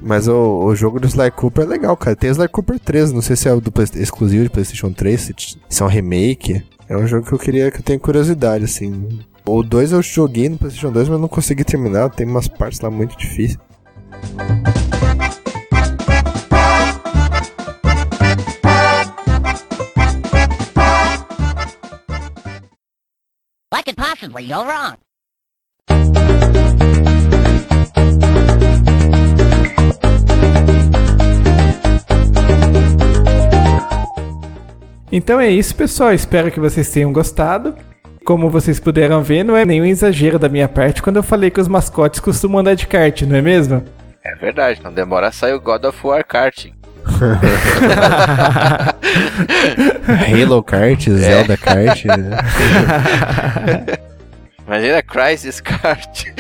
Mas 0.01 0.29
o, 0.29 0.65
o 0.65 0.75
jogo 0.75 1.01
do 1.01 1.07
Sly 1.07 1.31
Cooper 1.31 1.65
é 1.65 1.69
legal, 1.69 1.97
cara. 1.97 2.17
Tem 2.17 2.31
o 2.31 2.33
Sly 2.33 2.49
Cooper 2.49 2.79
3, 2.79 3.13
não 3.13 3.23
sei 3.23 3.37
se 3.37 3.49
é 3.49 3.53
o 3.53 3.61
do 3.61 3.73
exclusivo 3.95 4.43
de 4.43 4.51
PlayStation 4.51 4.93
3, 4.93 5.33
se 5.69 5.83
é 5.83 5.85
um 5.85 5.89
remake. 5.89 6.63
É 6.89 6.97
um 6.97 7.07
jogo 7.07 7.27
que 7.27 7.33
eu 7.33 7.39
queria 7.39 7.71
que 7.71 7.79
eu 7.79 7.83
tenho 7.83 7.99
curiosidade, 7.99 8.65
assim. 8.65 9.21
O 9.47 9.63
2 9.63 9.93
eu 9.93 10.03
joguei 10.03 10.49
no 10.49 10.59
PlayStation 10.59 10.93
2, 10.93 11.09
mas 11.09 11.21
não 11.21 11.29
consegui 11.29 11.65
terminar. 11.65 12.11
Tem 12.11 12.27
umas 12.27 12.49
partes 12.49 12.81
lá 12.81 12.91
muito 12.91 13.17
difíceis. 13.17 13.59
What 23.75 23.87
could 23.87 23.97
possibly 23.97 24.47
go 24.47 24.63
wrong? 24.63 24.99
Então 35.11 35.41
é 35.41 35.51
isso, 35.51 35.75
pessoal. 35.75 36.15
Espero 36.15 36.53
que 36.53 36.61
vocês 36.61 36.89
tenham 36.89 37.13
gostado. 37.13 37.75
Como 38.25 38.49
vocês 38.49 38.79
puderam 38.79 39.25
ver, 39.25 39.43
não 39.43 39.57
é 39.57 39.65
nenhum 39.65 39.85
exagero 39.85 40.39
da 40.39 40.49
minha 40.49 40.69
parte 40.69 41.03
quando 41.03 41.17
eu 41.17 41.25
falei 41.25 41.51
que 41.51 41.61
os 41.61 41.67
mascotes 41.67 42.21
costumam 42.21 42.61
andar 42.61 42.75
de 42.75 42.87
kart, 42.87 43.23
não 43.23 43.35
é 43.35 43.43
mesmo? 43.43 43.85
É 44.23 44.37
verdade, 44.37 44.81
não 44.85 44.93
demora 44.93 45.27
a 45.27 45.33
sair 45.33 45.53
o 45.53 45.61
God 45.61 45.85
of 45.85 46.07
War 46.07 46.25
Karting. 46.25 46.84
Halo 50.07 50.63
Kart, 50.63 51.09
Zelda 51.09 51.57
Kart. 51.57 52.05
né? 52.05 52.39
Imagina 54.67 55.03
Crisis 55.03 55.61
Kart. 55.61 56.25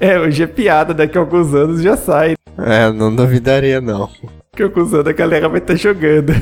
é, 0.00 0.18
hoje 0.18 0.44
é 0.44 0.46
piada, 0.46 0.94
daqui 0.94 1.18
a 1.18 1.20
alguns 1.20 1.52
anos 1.54 1.82
já 1.82 1.96
sai. 1.96 2.34
É, 2.58 2.90
não 2.92 3.14
duvidaria 3.14 3.80
não. 3.80 4.08
Daqui 4.52 4.62
a 4.62 4.66
alguns 4.66 4.94
anos 4.94 5.08
a 5.08 5.12
galera 5.12 5.48
vai 5.48 5.58
estar 5.58 5.74
jogando. 5.74 6.32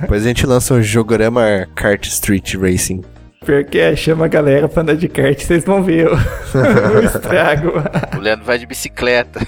Depois 0.00 0.22
a 0.22 0.28
gente 0.28 0.46
lança 0.46 0.74
um 0.74 0.82
Jogorama 0.82 1.66
Kart 1.74 2.06
Street 2.06 2.54
Racing. 2.54 3.02
Pior 3.44 3.64
que 3.64 3.78
é, 3.78 3.96
chama 3.96 4.26
a 4.26 4.28
galera 4.28 4.68
pra 4.68 4.82
andar 4.82 4.96
de 4.96 5.08
kart, 5.08 5.40
vocês 5.40 5.64
vão 5.64 5.82
ver 5.82 6.08
o, 6.08 6.14
o 6.94 7.02
estrago. 7.02 7.72
O 8.16 8.20
Leandro 8.20 8.44
vai 8.44 8.58
de 8.58 8.66
bicicleta. 8.66 9.40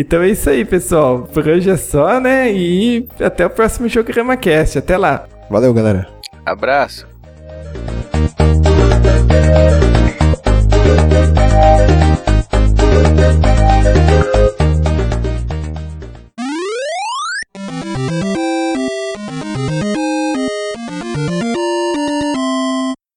Então 0.00 0.22
é 0.22 0.28
isso 0.28 0.48
aí, 0.48 0.64
pessoal. 0.64 1.22
Por 1.24 1.48
hoje 1.48 1.68
é 1.68 1.76
só, 1.76 2.20
né? 2.20 2.52
E 2.52 3.08
até 3.20 3.44
o 3.44 3.50
próximo 3.50 3.88
Jograma 3.88 4.36
Cast. 4.36 4.78
Até 4.78 4.96
lá. 4.96 5.26
Valeu, 5.50 5.74
galera. 5.74 6.06
Abraço. 6.46 7.04